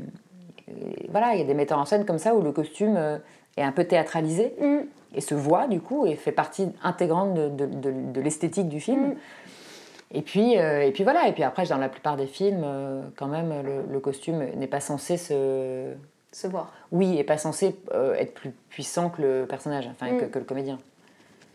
euh, 0.69 0.73
voilà, 1.11 1.35
il 1.35 1.39
y 1.39 1.43
a 1.43 1.45
des 1.45 1.55
metteurs 1.55 1.79
en 1.79 1.85
scène 1.85 2.05
comme 2.05 2.19
ça 2.19 2.35
où 2.35 2.43
le 2.43 2.53
costume 2.53 2.97
euh, 2.97 3.19
est 3.57 3.63
un 3.63 3.73
peu 3.73 3.85
théâtralisé 3.85 4.55
Mm. 4.61 4.79
et 5.15 5.21
se 5.21 5.35
voit 5.35 5.67
du 5.69 5.81
coup 5.81 6.07
et 6.07 6.15
fait 6.17 6.33
partie 6.33 6.69
intégrante 6.83 7.35
de, 7.35 7.49
de- 7.49 7.67
de- 7.67 8.13
de 8.13 8.21
l'esthétique 8.21 8.69
du 8.69 8.81
film. 8.81 9.09
Mm. 9.11 9.15
Et 10.17 10.23
puis, 10.23 10.59
euh, 10.59 10.83
et 10.87 10.93
puis 10.93 11.03
voilà, 11.03 11.27
et 11.29 11.33
puis 11.33 11.43
après, 11.43 11.67
dans 11.67 11.79
la 11.79 11.89
plupart 11.89 12.17
des 12.17 12.27
films, 12.27 12.63
euh, 12.65 13.03
quand 13.17 13.27
même, 13.27 13.53
le, 13.65 13.93
le 13.93 14.01
costume 14.01 14.45
n'est 14.57 14.67
pas 14.69 14.81
censé 14.81 15.17
se. 15.17 15.93
Se 16.33 16.49
voir. 16.49 16.73
Oui, 16.91 17.17
est 17.17 17.23
pas 17.25 17.39
censé 17.39 17.77
euh, 17.95 18.15
être 18.15 18.35
plus 18.35 18.51
puissant 18.69 19.09
que 19.09 19.23
le 19.23 19.47
personnage, 19.49 19.89
enfin 19.89 20.17
que, 20.17 20.25
que 20.25 20.39
le 20.41 20.45
comédien. 20.45 20.79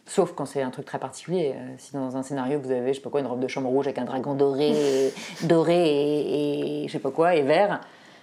Sauf 0.09 0.33
quand 0.33 0.45
c'est 0.45 0.63
un 0.63 0.71
truc 0.71 0.85
très 0.85 0.97
particulier. 0.97 1.53
Euh, 1.55 1.75
Si 1.77 1.93
dans 1.93 2.17
un 2.17 2.23
scénario 2.23 2.59
vous 2.59 2.71
avez, 2.71 2.89
je 2.93 2.97
sais 2.97 3.03
pas 3.03 3.11
quoi, 3.11 3.19
une 3.19 3.27
robe 3.27 3.39
de 3.39 3.47
chambre 3.47 3.69
rouge 3.69 3.85
avec 3.85 3.99
un 3.99 4.05
dragon 4.05 4.33
doré, 4.33 4.69
et- 4.71 5.13
doré 5.45 5.87
et, 5.87 6.83
et 6.83 6.87
je 6.87 6.91
sais 6.93 6.97
pas 6.99 7.11
quoi, 7.11 7.35
et 7.35 7.43
vert, 7.43 7.79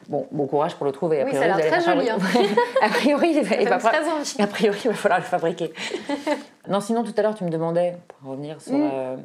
bon, 0.08 0.26
bon 0.32 0.46
courage 0.48 0.74
pour 0.74 0.84
le 0.84 0.90
trouver. 0.92 1.22
A 1.22 1.24
Oui, 1.24 1.32
ça 1.32 1.42
a 1.42 1.46
l'air 1.46 1.58
très 1.58 1.80
joli, 1.80 2.06
fabriquer. 2.08 2.54
a 2.82 2.88
priori, 2.88 3.28
il 3.36 3.42
va, 3.44 3.56
il 3.56 3.68
va 3.68 3.76
a 3.76 4.46
priori, 4.48 4.78
il 4.84 4.88
va 4.88 4.94
falloir 4.94 5.20
le 5.20 5.24
fabriquer. 5.26 5.72
non, 6.68 6.80
sinon, 6.80 7.04
tout 7.04 7.14
à 7.16 7.22
l'heure, 7.22 7.36
tu 7.36 7.44
me 7.44 7.50
demandais, 7.50 7.94
pour 8.08 8.30
revenir 8.30 8.60
sur 8.60 8.72
Mm. 8.74 8.90
euh, 8.92 9.16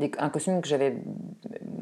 des- 0.00 0.10
un 0.18 0.30
costume 0.30 0.60
que 0.60 0.66
j'avais. 0.68 0.96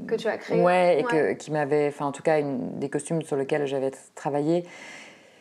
Que 0.06 0.14
tu 0.14 0.28
as 0.28 0.36
créé. 0.36 0.60
Ouais, 0.62 1.00
et 1.00 1.04
que, 1.04 1.32
qui 1.32 1.50
m'avait. 1.50 1.88
Enfin, 1.88 2.04
en 2.06 2.12
tout 2.12 2.22
cas, 2.22 2.38
une, 2.38 2.78
des 2.78 2.90
costumes 2.90 3.22
sur 3.22 3.36
lesquels 3.36 3.66
j'avais 3.66 3.92
travaillé. 4.14 4.64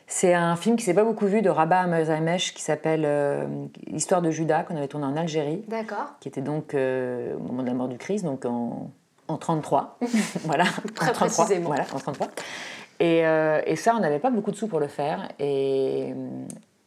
C'est 0.08 0.34
un 0.36 0.56
film 0.56 0.76
qui 0.76 0.84
s'est 0.84 0.94
pas 0.94 1.04
beaucoup 1.04 1.26
vu 1.26 1.42
de 1.42 1.50
Rabat 1.50 1.88
Mazamesh 1.88 2.54
qui 2.54 2.62
s'appelle 2.62 3.04
euh, 3.06 3.46
L'histoire 3.88 4.22
de 4.22 4.30
Judas, 4.30 4.64
qu'on 4.64 4.78
avait 4.78 4.88
tourné 4.88 5.06
en 5.08 5.16
Algérie, 5.18 5.64
D'accord. 5.68 6.14
qui 6.20 6.28
était 6.28 6.42
donc 6.42 6.74
euh, 6.76 7.36
au 7.36 7.40
moment 7.40 7.64
de 7.64 7.68
la 7.68 7.74
mort 7.74 7.88
du 7.88 7.98
Christ, 7.98 8.24
donc 8.24 8.46
en, 8.46 8.92
en 9.28 9.38
33. 9.38 9.98
voilà, 10.44 10.66
Très 10.94 11.10
en 11.10 11.14
33. 11.14 11.28
précisément. 11.28 11.68
Voilà, 11.70 11.86
en 11.94 11.98
33. 11.98 12.28
Et, 13.00 13.26
euh, 13.26 13.62
et 13.66 13.76
ça, 13.76 13.96
on 13.96 14.00
n'avait 14.00 14.20
pas 14.20 14.30
beaucoup 14.30 14.52
de 14.52 14.56
sous 14.56 14.68
pour 14.68 14.80
le 14.80 14.88
faire. 14.88 15.28
Et, 15.40 16.14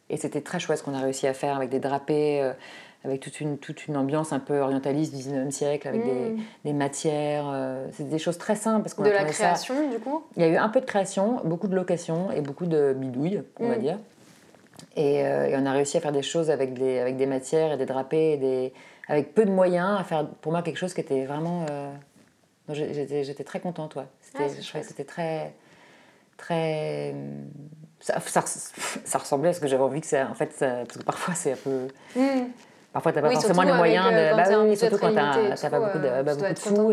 Et 0.09 0.17
c'était 0.17 0.41
très 0.41 0.59
chouette 0.59 0.79
ce 0.79 0.83
qu'on 0.83 0.95
a 0.95 1.01
réussi 1.01 1.27
à 1.27 1.33
faire 1.33 1.55
avec 1.57 1.69
des 1.69 1.79
drapés, 1.79 2.51
avec 3.05 3.21
toute 3.21 3.39
une, 3.39 3.57
toute 3.57 3.87
une 3.87 3.95
ambiance 3.95 4.33
un 4.33 4.39
peu 4.39 4.59
orientaliste 4.59 5.13
du 5.15 5.21
19e 5.21 5.51
siècle, 5.51 5.87
avec 5.87 6.03
des, 6.03 6.11
Mm. 6.31 6.39
des 6.65 6.73
matières. 6.73 7.45
euh, 7.47 7.87
C'était 7.93 8.09
des 8.09 8.19
choses 8.19 8.37
très 8.37 8.55
simples. 8.55 8.83
Parce 8.83 8.93
qu'on 8.93 9.03
De 9.03 9.09
la 9.09 9.15
attendait 9.19 9.31
ça- 9.33 9.45
création, 9.45 9.89
du 9.89 9.99
coup 9.99 10.23
Il 10.35 10.41
y 10.41 10.45
a 10.45 10.49
eu 10.49 10.57
un 10.57 10.69
peu 10.69 10.81
de 10.81 10.85
création, 10.85 11.39
beaucoup 11.45 11.67
de 11.67 11.75
location 11.75 12.29
et 12.31 12.41
beaucoup 12.41 12.65
de 12.65 12.93
bidouilles, 12.93 13.41
on 13.59 13.67
va 13.69 13.77
Mm. 13.77 13.81
dire. 13.81 13.97
Et, 14.95 15.25
euh, 15.25 15.45
et 15.47 15.55
on 15.57 15.65
a 15.65 15.71
réussi 15.71 15.97
à 15.97 16.01
faire 16.01 16.11
des 16.11 16.21
choses 16.21 16.49
avec 16.49 16.73
des, 16.73 16.99
avec 16.99 17.15
des 17.17 17.25
matières 17.25 17.71
et 17.73 17.77
des 17.77 17.85
drapés, 17.85 18.33
et 18.33 18.37
des, 18.37 18.73
avec 19.07 19.33
peu 19.33 19.45
de 19.45 19.51
moyens, 19.51 19.99
à 19.99 20.03
faire 20.03 20.27
pour 20.27 20.51
moi 20.51 20.61
quelque 20.61 20.77
chose 20.77 20.93
qui 20.93 21.01
était 21.01 21.25
vraiment. 21.25 21.65
euh, 21.69 21.91
J'étais 22.71 23.23
j'étais 23.23 23.43
très 23.43 23.59
contente, 23.59 23.95
ouais. 23.95 24.03
C'était 24.21 24.43
Ah, 24.45 24.49
c'est 24.49 24.61
je 24.61 24.71
que 24.73 24.83
c'était 24.85 25.03
très. 25.05 25.53
très 26.37 27.15
ça, 27.99 28.19
ça, 28.19 28.43
ça 28.45 29.17
ressemblait 29.17 29.49
à 29.49 29.53
ce 29.53 29.59
que 29.59 29.67
j'avais 29.67 29.83
envie 29.83 30.01
que 30.01 30.07
ça. 30.07 30.27
En 30.29 30.35
fait, 30.35 30.53
ça- 30.53 30.83
parce 30.85 30.97
que 30.97 31.03
parfois 31.03 31.33
c'est 31.33 31.53
un 31.53 31.57
peu. 31.57 31.87
Parfois, 32.93 33.11
t'as 33.13 33.21
pas 33.21 33.27
Oui, 33.29 33.35
forcément 33.35 33.61
les 33.63 33.73
moyens 33.73 34.07
euh, 34.11 34.31
de. 34.31 34.35
Bah 34.35 34.43
oui, 34.63 34.75
surtout 34.77 34.97
quand 34.97 35.09
et 35.09 35.15
t'as 35.55 35.69
pas 35.69 35.79
beaucoup 35.79 35.97
de, 35.99 36.23
bah, 36.23 36.35
tu 36.35 36.39
beaucoup 36.41 36.53
de 36.53 36.59
sous. 36.59 36.91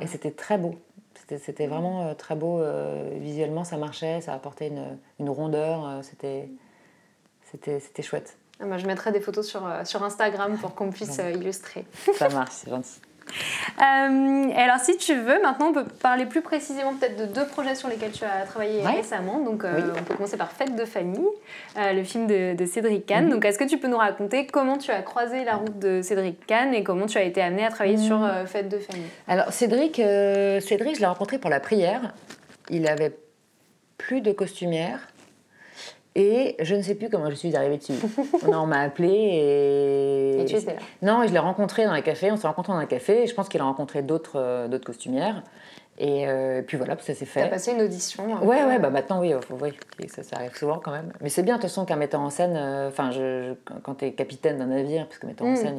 Et, 0.00 0.06
c'était 0.06 0.30
très 0.30 0.58
beau. 0.58 0.74
C'était- 1.14 1.38
C'était 1.38 1.66
vraiment 1.66 2.08
euh, 2.08 2.14
très 2.14 2.34
beau. 2.34 2.60
euh, 2.60 3.10
visuellement, 3.18 3.64
ça 3.64 3.76
marchait, 3.76 4.20
ça 4.20 4.34
apportait 4.34 4.68
une, 4.68 4.98
une 5.18 5.30
rondeur. 5.30 6.00
C'était 6.02 6.48
c'était 7.50 7.80
c'était 7.80 8.02
chouette. 8.02 8.36
Ah, 8.60 8.66
bah, 8.66 8.76
je 8.78 8.86
mettrai 8.86 9.10
des 9.10 9.20
photos 9.20 9.46
sur, 9.48 9.62
sur 9.84 10.02
Instagram 10.02 10.58
pour 10.58 10.74
qu'on 10.74 10.90
puisse 10.90 11.18
illustrer. 11.18 11.86
Ça 12.14 12.28
marche, 12.28 12.50
c'est 12.52 12.70
gentil. 12.70 13.00
Euh, 13.80 14.50
alors, 14.56 14.78
si 14.78 14.96
tu 14.96 15.14
veux, 15.14 15.40
maintenant, 15.42 15.68
on 15.68 15.72
peut 15.72 15.84
parler 15.84 16.26
plus 16.26 16.42
précisément 16.42 16.94
peut-être 16.94 17.16
de 17.16 17.24
deux 17.26 17.46
projets 17.46 17.74
sur 17.74 17.88
lesquels 17.88 18.10
tu 18.12 18.24
as 18.24 18.44
travaillé 18.46 18.82
Ouais. 18.82 18.92
récemment. 18.96 19.40
Donc, 19.40 19.64
euh, 19.64 19.72
Oui. 19.76 19.82
on 19.98 20.02
peut 20.02 20.14
commencer 20.14 20.36
par 20.36 20.50
Fête 20.52 20.74
de 20.76 20.84
famille, 20.84 21.26
euh, 21.78 21.92
le 21.92 22.04
film 22.04 22.26
de, 22.26 22.54
de 22.54 22.66
Cédric 22.66 23.06
Kahn. 23.06 23.24
Mhm. 23.26 23.30
Donc, 23.30 23.44
est-ce 23.44 23.58
que 23.58 23.64
tu 23.64 23.78
peux 23.78 23.88
nous 23.88 23.96
raconter 23.98 24.46
comment 24.46 24.78
tu 24.78 24.90
as 24.90 25.02
croisé 25.02 25.44
la 25.44 25.56
route 25.56 25.78
de 25.78 26.02
Cédric 26.02 26.44
Kahn 26.46 26.74
et 26.74 26.82
comment 26.82 27.06
tu 27.06 27.18
as 27.18 27.22
été 27.22 27.40
amenée 27.40 27.64
à 27.64 27.70
travailler 27.70 27.96
Mhm. 27.96 28.02
sur 28.04 28.30
Fête 28.46 28.68
de 28.68 28.78
famille? 28.78 29.06
Alors, 29.28 29.52
Cédric, 29.52 29.96
Cédric, 29.96 30.96
je 30.96 31.00
l'ai 31.00 31.06
rencontré 31.06 31.38
pour 31.38 31.50
la 31.50 31.60
prière. 31.60 32.12
Il 32.70 32.86
avait 32.86 33.12
plus 33.98 34.20
de 34.20 34.32
costumière. 34.32 35.08
Et 36.16 36.56
je 36.60 36.74
ne 36.74 36.82
sais 36.82 36.94
plus 36.96 37.08
comment 37.08 37.30
je 37.30 37.36
suis 37.36 37.54
arrivée 37.54 37.76
dessus. 37.78 37.92
on 38.46 38.52
on 38.52 38.66
m'a 38.66 38.80
appelé 38.80 39.08
et. 39.08 40.40
Et 40.40 40.44
tu 40.44 40.56
étais 40.56 40.74
là. 40.74 40.80
Non, 41.02 41.26
je 41.26 41.32
l'ai 41.32 41.38
rencontré 41.38 41.84
dans 41.84 41.92
un 41.92 42.00
café. 42.02 42.32
On 42.32 42.36
s'est 42.36 42.46
rencontrés 42.48 42.72
dans 42.72 42.78
un 42.78 42.86
café. 42.86 43.22
Et 43.22 43.26
je 43.26 43.34
pense 43.34 43.48
qu'il 43.48 43.60
a 43.60 43.64
rencontré 43.64 44.02
d'autres 44.02 44.36
euh, 44.40 44.78
costumières. 44.84 45.42
Et 46.02 46.26
euh, 46.26 46.62
puis 46.62 46.78
voilà, 46.78 46.96
ça 46.98 47.14
s'est 47.14 47.26
fait. 47.26 47.48
passé 47.50 47.72
une 47.72 47.82
audition. 47.82 48.24
Ouais, 48.42 48.60
peu. 48.62 48.66
ouais, 48.68 48.78
bah 48.78 48.88
maintenant, 48.88 49.20
oui, 49.20 49.34
faut- 49.46 49.58
oui, 49.60 49.72
ça, 50.08 50.22
ça 50.22 50.36
arrive 50.36 50.56
souvent 50.56 50.78
quand 50.82 50.92
même. 50.92 51.12
Mais 51.20 51.28
c'est 51.28 51.42
bien, 51.42 51.56
de 51.56 51.60
toute 51.60 51.68
façon, 51.68 51.84
qu'un 51.84 51.96
metteur 51.96 52.22
en 52.22 52.30
scène, 52.30 52.56
euh, 52.56 52.88
enfin, 52.88 53.10
je- 53.10 53.52
quand 53.82 53.96
tu 53.96 54.06
es 54.06 54.12
capitaine 54.12 54.56
d'un 54.58 54.66
navire, 54.66 55.06
parce 55.06 55.18
que 55.18 55.26
metteur 55.26 55.46
en 55.46 55.50
Mm. 55.50 55.56
scène, 55.56 55.78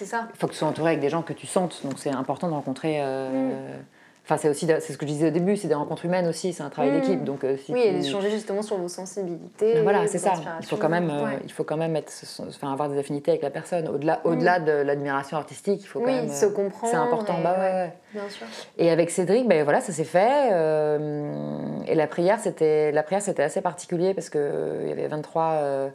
il, 0.00 0.06
ça. 0.06 0.26
faut 0.38 0.46
que 0.46 0.52
tu 0.52 0.58
sois 0.58 0.68
entouré 0.68 0.92
avec 0.92 1.00
des 1.00 1.10
gens 1.10 1.20
que 1.20 1.34
tu 1.34 1.46
sentes. 1.46 1.82
Donc 1.84 1.98
c'est 1.98 2.08
important 2.10 2.48
de 2.48 2.54
rencontrer. 2.54 2.96
euh, 3.00 3.28
Mm. 3.28 3.82
Enfin, 4.30 4.36
c'est 4.36 4.50
aussi, 4.50 4.66
c'est 4.66 4.92
ce 4.92 4.98
que 4.98 5.06
je 5.06 5.10
disais 5.12 5.28
au 5.28 5.30
début, 5.30 5.56
c'est 5.56 5.68
des 5.68 5.74
rencontres 5.74 6.04
humaines 6.04 6.26
aussi, 6.26 6.52
c'est 6.52 6.62
un 6.62 6.68
travail 6.68 6.90
Mm. 6.90 7.00
d'équipe. 7.00 7.24
Donc 7.24 7.44
euh, 7.44 7.56
si 7.56 7.72
Oui, 7.72 7.80
tu- 7.80 7.88
et 7.88 7.92
d'échanger 7.94 8.28
justement 8.30 8.60
sur 8.60 8.76
vos 8.76 8.86
sensibilités. 8.88 9.72
Ben 9.72 9.82
voilà, 9.82 10.06
c'est 10.06 10.18
ça. 10.18 10.34
Il 10.60 10.66
faut 10.66 10.76
quand 10.76 10.90
même, 10.90 11.08
euh, 11.08 11.24
Ouais. 11.24 11.38
il 11.44 11.50
faut 11.50 11.64
quand 11.64 11.78
même 11.78 11.96
être, 11.96 12.12
enfin, 12.46 12.70
avoir 12.70 12.90
des 12.90 12.98
affinités 12.98 13.30
avec 13.30 13.42
la 13.42 13.48
personne. 13.48 13.88
Au-delà, 13.88 14.20
au-delà 14.24 14.60
de 14.60 14.70
l'admiration 14.72 15.38
artistique, 15.38 15.80
il 15.82 15.86
faut 15.86 16.00
quand 16.00 16.04
Oui, 16.04 16.12
même. 16.12 16.28
se 16.28 16.44
euh, 16.44 16.50
comprendre. 16.50 16.90
C'est 16.92 16.98
important. 16.98 17.38
et- 17.38 17.42
Bah 17.42 17.54
ouais, 17.54 17.64
ouais, 17.64 17.72
ouais. 17.72 17.92
Bien 18.12 18.28
sûr. 18.28 18.46
Et 18.76 18.90
avec 18.90 19.08
Cédric, 19.08 19.48
ben 19.48 19.64
voilà, 19.64 19.80
ça 19.80 19.92
s'est 19.94 20.04
fait. 20.04 20.50
euh, 20.52 21.78
et 21.86 21.94
la 21.94 22.06
prière, 22.06 22.38
c'était 22.38 22.92
la 22.92 23.02
prière, 23.02 23.22
c'était 23.22 23.42
assez 23.42 23.62
particulier 23.62 24.12
parce 24.12 24.28
que 24.28 24.36
euh, 24.38 24.80
il 24.82 24.88
y 24.90 24.92
avait 24.92 25.08
23, 25.08 25.52
euh, 25.62 25.88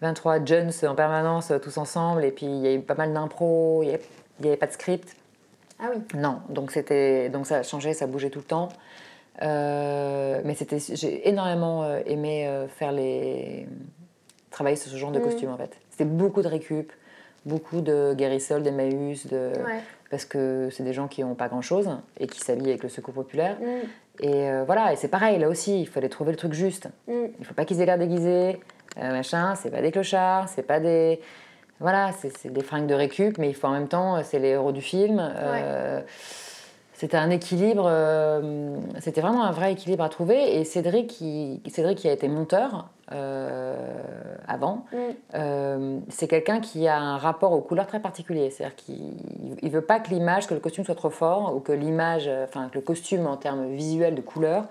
23 0.00 0.44
jeunes 0.44 0.70
en 0.88 0.96
permanence, 0.96 1.52
tous 1.62 1.78
ensemble. 1.78 2.24
Et 2.24 2.32
puis 2.32 2.46
il 2.46 2.58
y 2.58 2.66
a 2.66 2.72
eu 2.72 2.80
pas 2.80 2.94
mal 2.96 3.12
d'impro. 3.12 3.84
Il 3.84 3.90
n'y 4.40 4.48
avait 4.48 4.56
pas 4.56 4.66
de 4.66 4.72
script. 4.72 5.14
Ah 5.82 5.88
oui. 5.94 6.00
Non, 6.14 6.40
donc 6.48 6.70
c'était 6.70 7.28
donc 7.28 7.46
ça 7.46 7.62
changé, 7.62 7.92
ça 7.92 8.06
bougeait 8.06 8.30
tout 8.30 8.38
le 8.38 8.44
temps. 8.44 8.68
Euh, 9.42 10.40
mais 10.44 10.54
c'était, 10.54 10.78
j'ai 10.78 11.28
énormément 11.28 11.82
euh, 11.84 12.00
aimé 12.06 12.46
euh, 12.46 12.68
faire 12.68 12.92
les 12.92 13.66
travailler 14.50 14.76
sur 14.76 14.90
ce 14.90 14.96
genre 14.96 15.10
de 15.10 15.18
Mhm. 15.18 15.24
costumes 15.24 15.50
en 15.50 15.56
fait. 15.56 15.76
C'était 15.90 16.04
beaucoup 16.04 16.42
de 16.42 16.48
récup, 16.48 16.92
beaucoup 17.46 17.80
de 17.80 18.14
guérissol, 18.14 18.62
d'Emmaüs, 18.62 19.26
de 19.26 19.52
Ouais. 19.64 19.80
parce 20.10 20.24
que 20.26 20.68
c'est 20.70 20.82
des 20.82 20.92
gens 20.92 21.08
qui 21.08 21.22
n'ont 21.22 21.34
pas 21.34 21.48
grand 21.48 21.62
chose 21.62 21.88
et 22.20 22.26
qui 22.26 22.40
s'habillent 22.40 22.68
avec 22.68 22.82
le 22.82 22.88
secours 22.90 23.14
populaire. 23.14 23.56
Mm, 23.60 23.64
Et 24.24 24.50
euh, 24.50 24.64
voilà, 24.66 24.92
et 24.92 24.96
c'est 24.96 25.08
pareil 25.08 25.38
là 25.38 25.48
aussi, 25.48 25.80
il 25.80 25.86
fallait 25.88 26.10
trouver 26.10 26.32
le 26.32 26.36
truc 26.36 26.52
juste. 26.52 26.88
mm. 27.08 27.12
Il 27.40 27.44
faut 27.46 27.54
pas 27.54 27.64
qu'ils 27.64 27.80
aient 27.80 27.86
l'air 27.86 27.98
déguisés, 27.98 28.60
euh, 28.98 29.10
machin. 29.10 29.54
C'est 29.54 29.70
pas 29.70 29.80
des 29.80 29.90
clochards, 29.90 30.48
c'est 30.50 30.62
pas 30.62 30.78
des 30.80 31.20
voilà, 31.82 32.10
c'est 32.12 32.52
des 32.52 32.62
fringues 32.62 32.86
de 32.86 32.94
récup, 32.94 33.36
mais 33.38 33.48
il 33.50 33.54
faut 33.54 33.66
en 33.66 33.72
même 33.72 33.88
temps, 33.88 34.16
euh, 34.16 34.20
c'est 34.24 34.38
les 34.38 34.48
héros 34.50 34.72
du 34.72 34.80
film. 34.80 35.18
euh, 35.20 36.00
C'était 36.94 37.16
un 37.16 37.30
équilibre, 37.30 37.84
euh, 37.88 38.76
c'était 39.00 39.20
vraiment 39.20 39.42
un 39.42 39.50
vrai 39.50 39.72
équilibre 39.72 40.04
à 40.04 40.08
trouver. 40.08 40.56
Et 40.56 40.64
Cédric, 40.64 41.08
qui, 41.08 41.60
Cédric 41.68 41.98
qui 41.98 42.08
a 42.08 42.12
été 42.12 42.28
monteur 42.28 42.88
avant, 44.48 44.84
Mm. 44.92 46.00
c'est 46.08 46.28
quelqu'un 46.28 46.60
qui 46.60 46.86
a 46.88 46.98
un 46.98 47.18
rapport 47.18 47.52
aux 47.52 47.60
couleurs 47.60 47.86
très 47.86 48.00
particulier. 48.00 48.50
C'est-à-dire 48.50 48.76
qu'il 48.76 49.16
ne 49.62 49.68
veut 49.68 49.82
pas 49.82 49.98
que 50.00 50.10
l'image, 50.10 50.46
que 50.46 50.54
le 50.54 50.60
costume 50.60 50.84
soit 50.84 50.94
trop 50.94 51.10
fort, 51.10 51.54
ou 51.54 51.60
que 51.60 51.72
l'image, 51.72 52.30
enfin 52.44 52.68
que 52.68 52.76
le 52.76 52.80
costume 52.80 53.26
en 53.26 53.36
termes 53.36 53.66
visuels 53.74 54.14
de 54.14 54.22
couleurs, 54.22 54.64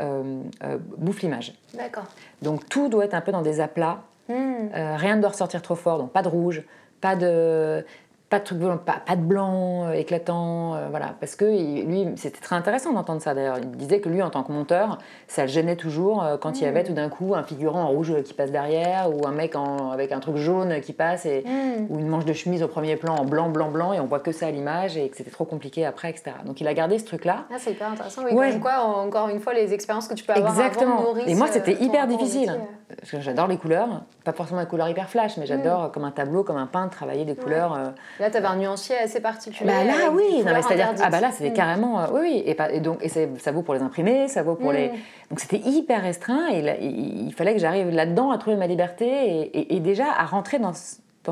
euh, 0.00 0.40
euh, 0.64 0.78
bouffe 0.96 1.22
l'image. 1.22 1.54
D'accord. 1.74 2.04
Donc 2.42 2.68
tout 2.68 2.88
doit 2.88 3.04
être 3.04 3.14
un 3.14 3.20
peu 3.20 3.32
dans 3.32 3.42
des 3.42 3.60
aplats. 3.60 3.98
Mm. 4.28 4.34
Euh, 4.74 4.96
rien 4.96 5.16
ne 5.16 5.20
doit 5.20 5.30
ressortir 5.30 5.62
trop 5.62 5.74
fort, 5.76 5.98
donc 5.98 6.12
pas 6.12 6.22
de 6.22 6.28
rouge, 6.28 6.62
pas 7.00 7.16
de, 7.16 7.84
pas 8.30 8.40
de 8.40 8.54
blancs, 8.54 8.80
pas, 8.82 8.96
pas 9.06 9.16
de 9.16 9.22
blanc 9.22 9.86
euh, 9.86 9.92
éclatant, 9.92 10.74
euh, 10.74 10.88
voilà. 10.90 11.14
Parce 11.18 11.34
que 11.34 11.46
il- 11.46 11.86
lui, 11.86 12.06
c'était 12.16 12.40
très 12.42 12.56
intéressant 12.56 12.92
d'entendre 12.92 13.22
ça 13.22 13.32
d'ailleurs. 13.32 13.56
Il 13.58 13.70
disait 13.70 14.00
que 14.00 14.10
lui, 14.10 14.20
en 14.22 14.28
tant 14.28 14.42
que 14.42 14.52
monteur, 14.52 14.98
ça 15.28 15.42
le 15.42 15.48
gênait 15.48 15.76
toujours 15.76 16.22
euh, 16.22 16.36
quand 16.36 16.60
il 16.60 16.64
y 16.64 16.66
avait 16.66 16.84
tout 16.84 16.92
d'un 16.92 17.08
coup 17.08 17.34
un 17.34 17.42
figurant 17.42 17.80
en 17.84 17.88
rouge 17.88 18.12
qui 18.24 18.34
passe 18.34 18.50
derrière 18.52 19.08
ou 19.10 19.26
un 19.26 19.30
mec 19.30 19.56
en- 19.56 19.92
avec 19.92 20.12
un 20.12 20.20
truc 20.20 20.36
jaune 20.36 20.82
qui 20.82 20.92
passe 20.92 21.24
et 21.24 21.42
Mm. 21.46 21.86
ou 21.88 21.98
une 22.00 22.08
manche 22.08 22.26
de 22.26 22.34
chemise 22.34 22.62
au 22.62 22.68
premier 22.68 22.96
plan 22.96 23.14
en 23.16 23.24
blanc, 23.24 23.48
blanc, 23.48 23.70
blanc 23.70 23.94
et 23.94 24.00
on 24.00 24.06
voit 24.06 24.20
que 24.20 24.32
ça 24.32 24.48
à 24.48 24.50
l'image 24.50 24.98
et 24.98 25.08
que 25.08 25.16
c'était 25.16 25.30
trop 25.30 25.46
compliqué 25.46 25.86
après, 25.86 26.10
etc. 26.10 26.32
Donc 26.44 26.60
il 26.60 26.68
a 26.68 26.74
gardé 26.74 26.98
ce 26.98 27.06
truc-là. 27.06 27.44
Ah, 27.50 27.54
c'est 27.58 27.70
hyper 27.70 27.90
intéressant. 27.92 28.24
Oui, 28.26 28.34
Ouais. 28.34 28.50
comme 28.50 28.60
quoi, 28.60 28.80
encore 28.80 29.30
une 29.30 29.40
fois, 29.40 29.54
les 29.54 29.72
expériences 29.72 30.06
que 30.06 30.12
tu 30.14 30.24
peux 30.24 30.34
avoir 30.34 30.50
Exactement. 30.52 30.98
avant 30.98 31.02
nourrissent, 31.04 31.28
Et 31.28 31.34
moi, 31.34 31.46
c'était 31.50 31.82
hyper 31.82 32.06
difficile. 32.06 32.40
métier. 32.50 32.58
Parce 32.96 33.10
que 33.10 33.20
j'adore 33.20 33.46
les 33.48 33.58
couleurs, 33.58 34.02
pas 34.24 34.32
forcément 34.32 34.60
les 34.60 34.66
couleurs 34.66 34.88
hyper 34.88 35.10
flash, 35.10 35.36
mais 35.36 35.44
j'adore 35.44 35.84
euh, 35.84 35.88
comme 35.88 36.04
un 36.04 36.10
tableau, 36.10 36.42
comme 36.42 36.56
un 36.56 36.66
peintre, 36.66 36.96
travailler 36.96 37.26
des 37.26 37.34
couleurs. 37.34 37.74
euh, 37.74 37.90
Là, 38.18 38.30
tu 38.30 38.38
avais 38.38 38.46
un 38.46 38.56
nuancier 38.56 38.96
assez 38.96 39.20
particulier. 39.20 39.70
Bah 39.70 39.84
là, 39.84 40.08
des 40.10 40.16
oui, 40.16 40.42
c'est-à-dire, 40.42 40.94
ah 41.02 41.10
bah 41.10 41.20
là, 41.20 41.30
c'était 41.30 41.50
Mm. 41.50 41.54
carrément, 41.54 42.00
euh, 42.00 42.06
oui, 42.12 42.20
oui, 42.22 42.42
et, 42.46 42.54
pas- 42.54 42.70
et 42.72 42.80
donc, 42.80 42.98
et 43.02 43.08
ça 43.10 43.52
vaut 43.52 43.60
pour 43.62 43.74
les 43.74 43.82
imprimés, 43.82 44.26
ça 44.28 44.42
vaut 44.42 44.54
pour 44.54 44.72
les, 44.72 44.88
Mm. 44.88 44.92
donc 45.30 45.40
c'était 45.40 45.58
hyper 45.58 46.00
restreint, 46.02 46.46
et 46.48 46.62
là, 46.62 46.76
il, 46.80 47.26
il 47.26 47.34
fallait 47.34 47.52
que 47.52 47.60
j'arrive 47.60 47.90
là-dedans 47.90 48.30
à 48.30 48.38
trouver 48.38 48.56
ma 48.56 48.66
liberté 48.66 49.50
et, 49.74 49.80
déjà 49.80 50.06
à 50.16 50.24
rentrer 50.24 50.58
dans, 50.58 50.72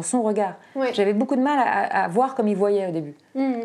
son 0.02 0.22
regard. 0.22 0.56
Oui. 0.74 0.88
J'avais 0.92 1.14
beaucoup 1.14 1.36
de 1.36 1.40
mal 1.40 1.58
à, 1.58 2.04
à 2.04 2.08
voir 2.08 2.34
comme 2.34 2.48
il 2.48 2.56
voyait 2.56 2.86
au 2.88 2.92
début. 2.92 3.14
Mm. 3.34 3.60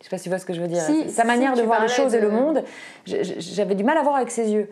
Je 0.00 0.04
sais 0.04 0.10
pas 0.10 0.16
si 0.18 0.24
tu 0.24 0.28
vois 0.30 0.38
ce 0.38 0.46
que 0.46 0.52
je 0.54 0.60
veux 0.62 0.68
dire. 0.68 0.80
Si, 0.82 1.08
Sa 1.10 1.22
si, 1.22 1.26
manière 1.28 1.54
de 1.54 1.62
voir 1.62 1.80
les 1.82 1.88
choses 1.88 2.14
et 2.14 2.20
le 2.20 2.30
monde, 2.30 2.62
j'avais 3.06 3.74
du 3.74 3.84
mal 3.84 3.96
à 3.98 4.02
voir 4.02 4.16
avec 4.16 4.30
ses 4.30 4.50
yeux. 4.50 4.70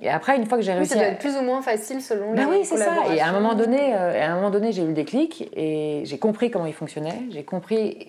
Et 0.00 0.08
après, 0.08 0.36
une 0.36 0.46
fois 0.46 0.58
que 0.58 0.62
j'ai 0.64 0.70
Oui, 0.72 0.78
réussi 0.78 0.90
ça 0.92 0.98
doit 1.00 1.06
à... 1.06 1.10
être 1.10 1.18
plus 1.18 1.36
ou 1.36 1.42
moins 1.42 1.60
facile 1.62 2.00
selon 2.00 2.32
Bah 2.34 2.42
les 2.42 2.58
oui, 2.58 2.64
c'est 2.64 2.76
ça. 2.76 2.92
Et 3.14 3.20
à 3.20 3.26
un 3.28 3.32
moment 3.32 3.54
donné, 3.54 3.94
euh, 3.94 4.22
à 4.22 4.30
un 4.30 4.34
moment 4.36 4.50
donné, 4.50 4.70
j'ai 4.72 4.82
eu 4.82 4.86
le 4.86 4.92
déclic 4.92 5.48
et 5.56 6.02
j'ai 6.04 6.18
compris 6.18 6.50
comment 6.50 6.66
il 6.66 6.72
fonctionnait. 6.74 7.22
J'ai 7.30 7.42
compris 7.42 8.06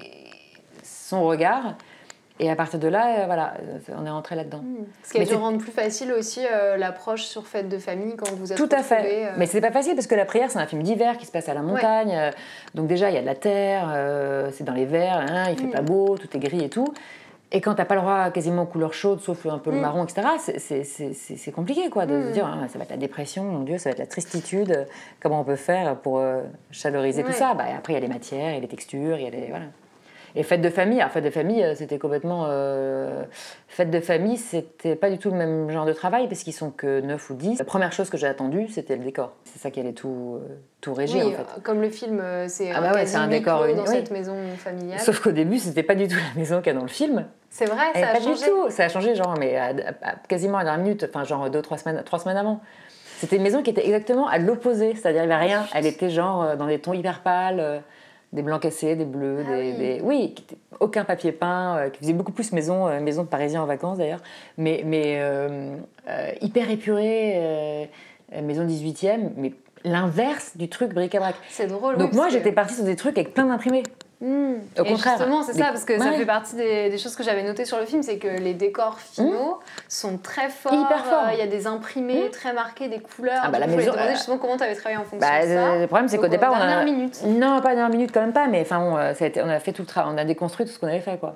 son 0.84 1.24
regard. 1.24 1.76
Et 2.42 2.50
à 2.50 2.56
partir 2.56 2.80
de 2.80 2.88
là, 2.88 3.20
euh, 3.20 3.26
voilà, 3.26 3.56
euh, 3.62 3.94
on 4.02 4.06
est 4.06 4.10
rentré 4.10 4.34
là-dedans. 4.36 4.60
Mm. 4.60 4.86
Ce 5.04 5.12
qui 5.12 5.20
a 5.20 5.26
dû 5.26 5.34
rendre 5.34 5.58
plus 5.58 5.72
facile 5.74 6.14
aussi 6.14 6.40
euh, 6.50 6.78
l'approche 6.78 7.24
sur 7.24 7.46
fête 7.48 7.68
de 7.68 7.78
famille 7.78 8.16
quand 8.16 8.32
vous 8.32 8.54
êtes 8.54 8.58
Tout 8.58 8.70
à 8.72 8.82
fait. 8.82 9.26
euh, 9.26 9.32
Mais 9.38 9.46
c'est 9.46 9.60
pas 9.60 9.72
facile 9.72 9.94
parce 9.96 10.08
que 10.08 10.16
La 10.16 10.24
Prière, 10.24 10.50
c'est 10.50 10.60
un 10.60 10.66
film 10.66 10.82
d'hiver 10.82 11.18
qui 11.18 11.26
se 11.26 11.32
passe 11.34 11.50
à 11.50 11.54
la 11.54 11.62
montagne. 11.62 12.32
Donc 12.76 12.88
déjà, 12.88 13.10
il 13.10 13.16
y 13.16 13.18
a 13.18 13.22
de 13.22 13.26
la 13.26 13.36
terre, 13.36 13.94
c'est 14.54 14.64
dans 14.64 14.74
les 14.74 14.86
verts, 14.86 15.18
hein, 15.30 15.48
il 15.50 15.58
fait 15.58 15.66
Mm. 15.66 15.72
pas 15.72 15.82
beau, 15.82 16.18
tout 16.18 16.30
est 16.34 16.40
gris 16.40 16.64
et 16.64 16.70
tout. 16.70 16.88
Et 17.52 17.62
quand 17.62 17.74
t'as 17.74 17.86
pas 17.86 17.96
le 17.96 18.02
droit 18.02 18.30
quasiment 18.30 18.62
aux 18.62 18.68
couleurs 18.68 18.94
chaudes, 18.94 19.22
sauf 19.22 19.46
un 19.48 19.58
peu 19.58 19.72
le 19.72 19.78
Mm. 19.78 19.82
marron, 19.82 20.04
etc., 20.06 20.28
c'est- 20.58 21.52
compliqué 21.52 21.90
quoi, 21.90 22.06
de 22.06 22.16
Mm. 22.18 22.28
se 22.28 22.32
dire 22.34 22.46
ah, 22.46 22.68
ça 22.68 22.78
va 22.78 22.84
être 22.84 22.92
la 22.92 22.98
dépression, 22.98 23.44
mon 23.44 23.64
Dieu, 23.64 23.78
ça 23.80 23.90
va 23.90 23.94
être 23.94 24.00
la 24.00 24.06
tristitude. 24.06 24.72
euh, 24.72 24.86
Comment 25.20 25.42
on 25.42 25.44
peut 25.44 25.56
faire 25.56 25.96
pour 25.96 26.20
euh, 26.20 26.44
chaloriser 26.72 27.24
Ouais. 27.24 27.30
tout 27.30 27.36
ça? 27.36 27.56
Bah, 27.56 27.66
Après, 27.76 27.94
il 27.94 27.96
y 27.96 27.98
a 27.98 28.02
les 28.02 28.08
matières, 28.08 28.52
il 28.52 28.56
y 28.56 28.58
a 28.58 28.62
les 28.62 28.68
textures, 28.68 29.18
il 29.18 29.24
y 29.24 29.28
a 29.28 29.32
les. 29.32 29.48
Voilà. 29.50 29.66
Et 30.36 30.44
fête 30.44 30.62
de 30.62 30.70
famille, 30.70 31.00
alors 31.00 31.12
fête 31.12 31.24
de 31.24 31.30
famille, 31.30 31.64
euh, 31.64 31.76
c'était 31.76 31.98
complètement. 31.98 32.46
euh, 32.48 33.24
Fête 33.68 33.92
de 33.92 34.00
famille, 34.00 34.38
c'était 34.38 34.96
pas 34.96 35.10
du 35.10 35.18
tout 35.18 35.30
le 35.30 35.38
même 35.38 35.70
genre 35.70 35.86
de 35.86 35.94
travail 35.94 36.28
parce 36.28 36.42
qu'ils 36.44 36.54
sont 36.54 36.72
que 36.72 37.00
9 37.02 37.30
ou 37.30 37.34
10. 37.36 37.60
La 37.60 37.66
première 37.66 37.92
chose 37.94 38.10
que 38.10 38.18
j'ai 38.18 38.28
attendue, 38.28 38.68
c'était 38.68 38.96
le 38.96 39.04
décor. 39.04 39.32
C'est 39.46 39.60
ça 39.60 39.72
qui 39.72 39.80
allait 39.80 39.94
tout, 39.94 40.40
euh, 40.42 40.56
tout 40.82 40.94
régir 40.94 41.26
oui, 41.26 41.34
en 41.34 41.38
fait. 41.56 41.62
comme 41.64 41.82
le 41.82 41.90
film, 41.90 42.22
c'est 42.48 42.72
Ah 42.72 42.82
bah 42.82 42.94
ouais, 42.94 43.16
un 43.16 43.28
décor 43.28 43.62
dans 43.62 43.84
oui. 43.84 43.88
cette 43.88 44.12
maison 44.12 44.36
familiale. 44.58 45.00
Sauf 45.00 45.20
qu'au 45.22 45.32
début, 45.32 45.58
c'était 45.60 45.84
pas 45.84 45.96
du 45.96 46.08
tout 46.08 46.16
la 46.16 46.40
maison 46.40 46.58
qu'il 46.58 46.68
y 46.68 46.76
a 46.76 46.80
dans 46.80 46.82
le 46.86 46.88
film. 46.90 47.26
C'est 47.50 47.66
vrai, 47.66 47.84
ça 47.96 48.10
a 48.10 48.14
pas 48.14 48.20
changé. 48.22 48.46
du 48.46 48.50
tout. 48.52 48.70
Ça 48.70 48.84
a 48.86 48.90
changé, 48.90 49.16
genre, 49.16 49.36
mais 49.40 49.56
à- 49.58 49.74
à- 50.04 50.16
quasiment 50.28 50.58
à 50.58 50.64
la 50.64 50.78
minute, 50.78 51.06
enfin, 51.10 51.24
genre 51.24 51.50
deux, 51.50 51.62
trois 51.62 51.78
semaines, 51.78 52.02
trois 52.06 52.20
semaines 52.20 52.38
avant. 52.38 52.60
C'était 53.20 53.36
une 53.36 53.44
maison 53.44 53.62
qui 53.64 53.70
était 53.72 53.86
exactement 53.86 54.28
à 54.28 54.38
l'opposé, 54.38 54.94
c'est-à-dire 54.96 55.24
il 55.24 55.28
n'y 55.28 55.34
avait 55.34 55.46
rien. 55.46 55.66
Elle 55.74 55.86
était 55.86 56.10
genre 56.10 56.56
dans 56.58 56.68
des 56.68 56.80
tons 56.80 56.94
hyper 56.94 57.22
pâles, 57.22 57.82
des 58.32 58.42
blancs 58.44 58.62
cassés, 58.62 58.96
des 58.96 59.06
bleus, 59.06 59.44
Ah 59.48 59.50
des, 59.56 59.72
oui. 59.72 59.78
des- 59.78 60.02
oui, 60.04 60.36
aucun 60.80 61.04
papier 61.04 61.32
peint, 61.32 61.78
euh, 61.78 61.90
qui 61.90 62.00
faisait 62.00 62.14
beaucoup 62.14 62.32
plus 62.32 62.52
maison, 62.52 62.88
euh, 62.88 63.00
maison 63.00 63.24
de 63.24 63.28
Parisiens 63.28 63.64
en 63.64 63.66
vacances 63.66 63.98
d'ailleurs, 63.98 64.22
mais, 64.58 64.84
mais 64.86 65.18
euh, 65.20 65.76
hyper 66.42 66.70
épurée, 66.70 67.34
euh, 67.38 67.86
maison 68.44 68.66
18e, 68.66 69.32
mais 69.38 69.54
l'inverse 69.84 70.58
du 70.58 70.70
truc 70.70 70.94
bric-à-brac. 70.94 71.36
C'est 71.50 71.68
drôle. 71.68 71.98
Donc 71.98 72.12
oui, 72.12 72.18
moi 72.18 72.30
j'étais 72.30 72.52
partie 72.52 72.76
sur 72.76 72.84
des 72.84 72.96
trucs 72.96 73.18
avec 73.18 73.34
plein 73.34 73.46
d'imprimés. 73.46 73.84
Hmm. 74.22 74.56
Au 74.78 74.84
Et 74.84 74.90
contraire. 74.90 75.18
Justement, 75.18 75.44
c'est 75.44 75.54
Les- 75.54 75.60
ça, 75.60 75.66
parce 75.68 75.86
que 75.86 75.98
ça 75.98 76.12
fait 76.12 76.26
partie 76.26 76.56
des, 76.58 76.90
des 76.90 76.98
choses 76.98 77.16
que 77.16 77.24
j'avais 77.24 77.42
notées 77.44 77.64
sur 77.64 77.80
le 77.80 77.86
film, 77.86 78.04
c'est 78.04 78.18
que 78.18 78.28
les 78.28 78.54
décors 78.54 79.00
finaux 79.00 79.60
sont 79.88 80.18
très 80.18 80.50
forts. 80.50 80.74
Hyper 80.74 81.06
forts. 81.06 81.24
euh, 81.28 81.34
Il 81.34 81.40
y 81.40 81.42
a 81.42 81.48
des 81.48 81.68
imprimés 81.68 82.30
très 82.30 82.52
marqués, 82.52 82.90
des 82.90 83.00
couleurs. 83.00 83.40
Ah 83.44 83.50
bah, 83.50 83.60
la 83.60 83.66
coup, 83.68 83.72
demander 83.78 83.98
euh, 83.98 84.10
justement 84.12 84.38
comment 84.38 84.58
tu 84.58 84.64
avais 84.64 84.76
travaillé 84.76 84.98
en 84.98 85.06
fonction 85.06 85.20
Bah, 85.20 85.42
de 85.46 85.48
ça. 85.54 85.68
euh, 85.74 85.80
le 85.82 85.88
problème 85.88 86.10
c'est 86.10 86.18
qu'au 86.18 86.28
départ 86.28 86.52
aux 86.52 86.56
on 86.56 86.60
a 86.60 86.84
minutes. 86.84 87.22
non 87.26 87.62
pas 87.62 87.70
dernière 87.76 87.90
minute 87.90 88.12
quand 88.14 88.20
même 88.22 88.34
pas, 88.34 88.48
mais 88.48 88.62
enfin 88.62 88.80
bon, 88.80 88.98
euh, 88.98 89.14
ça 89.14 89.24
a 89.24 89.28
été- 89.30 89.42
on 89.42 89.48
a 89.50 89.60
fait 89.60 89.72
tout 89.72 89.84
le 89.84 89.88
travail, 89.88 90.12
on 90.14 90.18
a 90.18 90.26
déconstruit 90.26 90.66
tout 90.66 90.72
ce 90.74 90.80
qu'on 90.80 90.88
avait 90.88 91.00
fait 91.00 91.18
quoi. 91.18 91.36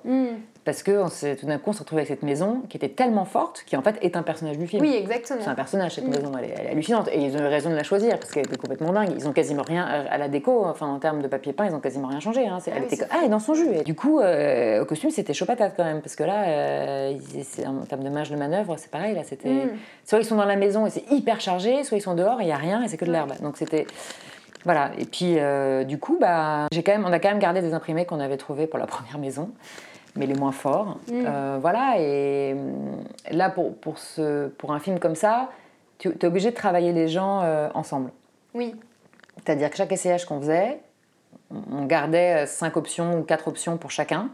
Parce 0.65 0.81
que 0.81 1.35
tout 1.35 1.45
d'un 1.45 1.57
coup 1.57 1.71
on 1.71 1.73
s'est 1.73 1.79
retrouvé 1.79 2.03
avec 2.03 2.07
cette 2.07 2.23
maison 2.23 2.61
qui 2.69 2.77
était 2.77 2.87
tellement 2.87 3.25
forte 3.25 3.63
qui 3.65 3.75
en 3.75 3.81
fait 3.81 3.95
est 4.01 4.15
un 4.15 4.23
personnage 4.23 4.57
du 4.57 4.65
film. 4.65 4.81
Oui, 4.81 4.95
exactement. 4.95 5.39
C'est 5.43 5.49
un 5.49 5.55
personnage 5.55 5.95
cette 5.95 6.07
Mm. 6.07 6.11
maison, 6.11 6.31
elle 6.39 6.45
est, 6.45 6.55
elle 6.57 6.67
est 6.67 6.69
hallucinante 6.69 7.09
et 7.11 7.19
ils 7.19 7.35
ont 7.35 7.41
eu 7.41 7.47
raison 7.47 7.69
de 7.69 7.75
la 7.75 7.83
choisir 7.83 8.17
parce 8.17 8.31
qu'elle 8.31 8.45
était 8.45 8.55
complètement 8.55 8.93
dingue. 8.93 9.09
Ils 9.17 9.27
ont 9.27 9.33
quasiment 9.33 9.63
rien 9.63 9.83
à 9.85 10.17
la 10.17 10.29
déco, 10.29 10.65
enfin 10.65 10.87
en 10.87 10.99
termes 10.99 11.21
de 11.21 11.27
papier 11.27 11.51
peint, 11.51 11.65
ils 11.65 11.75
ont 11.75 11.81
quasiment 11.81 12.07
rien 12.07 12.21
changé. 12.21 12.47
hein. 12.47 12.59
Ah 12.65 12.71
elle 12.77 12.83
oui, 12.83 12.87
était 12.93 13.05
ah, 13.11 13.25
est 13.25 13.29
dans 13.29 13.39
son 13.39 13.55
jus. 13.55 13.67
Et 13.75 13.83
du 13.83 13.93
coup, 13.93 14.21
euh, 14.21 14.81
au 14.81 14.85
costume 14.85 15.09
c'était 15.11 15.33
chaud 15.33 15.45
patate 15.45 15.73
quand 15.75 15.83
même 15.83 15.99
parce 16.01 16.15
que 16.15 16.23
là, 16.23 16.43
euh, 16.47 17.13
en 17.67 17.85
termes 17.85 18.03
de 18.05 18.09
marge 18.09 18.29
de 18.31 18.37
manœuvre, 18.37 18.75
c'est 18.77 18.89
pareil 18.89 19.15
là. 19.15 19.23
C'était 19.25 19.49
Mm. 19.49 19.69
soit 20.05 20.19
ils 20.19 20.25
sont 20.25 20.35
dans 20.37 20.45
la 20.45 20.55
maison 20.55 20.85
et 20.85 20.89
c'est 20.89 21.03
hyper 21.11 21.41
chargé, 21.41 21.83
soit 21.83 21.97
ils 21.97 22.01
sont 22.01 22.15
dehors 22.15 22.39
et 22.39 22.45
il 22.45 22.49
y 22.49 22.53
a 22.53 22.57
rien 22.57 22.81
et 22.83 22.87
c'est 22.87 22.95
que 22.97 23.03
de 23.05 23.11
l'herbe. 23.11 23.33
Donc 23.41 23.57
c'était 23.57 23.85
voilà. 24.63 24.91
Et 24.97 25.03
puis 25.03 25.35
euh, 25.39 25.83
du 25.83 25.97
coup, 25.99 26.17
bah, 26.21 26.67
j'ai 26.71 26.83
quand 26.83 26.93
même, 26.93 27.05
on 27.05 27.11
a 27.11 27.19
quand 27.19 27.27
même 27.29 27.39
gardé 27.39 27.61
des 27.61 27.73
imprimés 27.73 28.05
qu'on 28.05 28.21
avait 28.21 28.37
trouvés 28.37 28.65
pour 28.65 28.79
la 28.79 28.85
première 28.87 29.17
maison 29.17 29.49
mais 30.15 30.25
les 30.25 30.35
moins 30.35 30.51
forts. 30.51 30.99
Mm. 31.07 31.23
Euh, 31.25 31.57
voilà, 31.61 31.95
et 31.97 32.53
hum, 32.53 33.03
là, 33.31 33.49
pour, 33.49 33.75
pour, 33.75 33.97
ce, 33.99 34.47
pour 34.47 34.73
un 34.73 34.79
film 34.79 34.99
comme 34.99 35.15
ça, 35.15 35.49
tu 35.97 36.09
es 36.09 36.25
obligé 36.25 36.51
de 36.51 36.55
travailler 36.55 36.91
les 36.91 37.07
gens 37.07 37.41
euh, 37.43 37.69
ensemble. 37.73 38.11
Oui. 38.53 38.75
C'est-à-dire 39.37 39.69
que 39.69 39.77
chaque 39.77 39.91
essayage 39.91 40.25
qu'on 40.25 40.39
faisait, 40.39 40.79
on 41.51 41.85
gardait 41.85 42.43
euh, 42.43 42.45
cinq 42.45 42.77
options 42.77 43.19
ou 43.19 43.23
quatre 43.23 43.47
options 43.47 43.77
pour 43.77 43.91
chacun. 43.91 44.29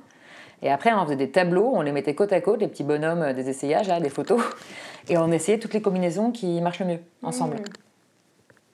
Et 0.61 0.69
après, 0.69 0.91
on 0.91 1.03
faisait 1.05 1.15
des 1.15 1.32
tableaux, 1.32 1.71
on 1.73 1.82
les 1.82 1.93
mettait 1.93 2.15
côte 2.15 2.34
à 2.34 2.41
côte, 2.41 2.59
les 2.59 2.67
petits 2.67 2.84
bonhommes 2.84 3.32
des 3.32 3.49
essayages, 3.49 3.88
là, 3.88 4.01
des 4.01 4.09
photos, 4.09 4.41
et 5.07 5.17
on 5.17 5.32
essayait 5.32 5.57
toutes 5.57 5.73
les 5.73 5.82
combinaisons 5.82 6.32
qui 6.32 6.59
marchent 6.59 6.80
le 6.80 6.86
mieux 6.86 6.99
ensemble. 7.23 7.57
Mm. 7.57 7.63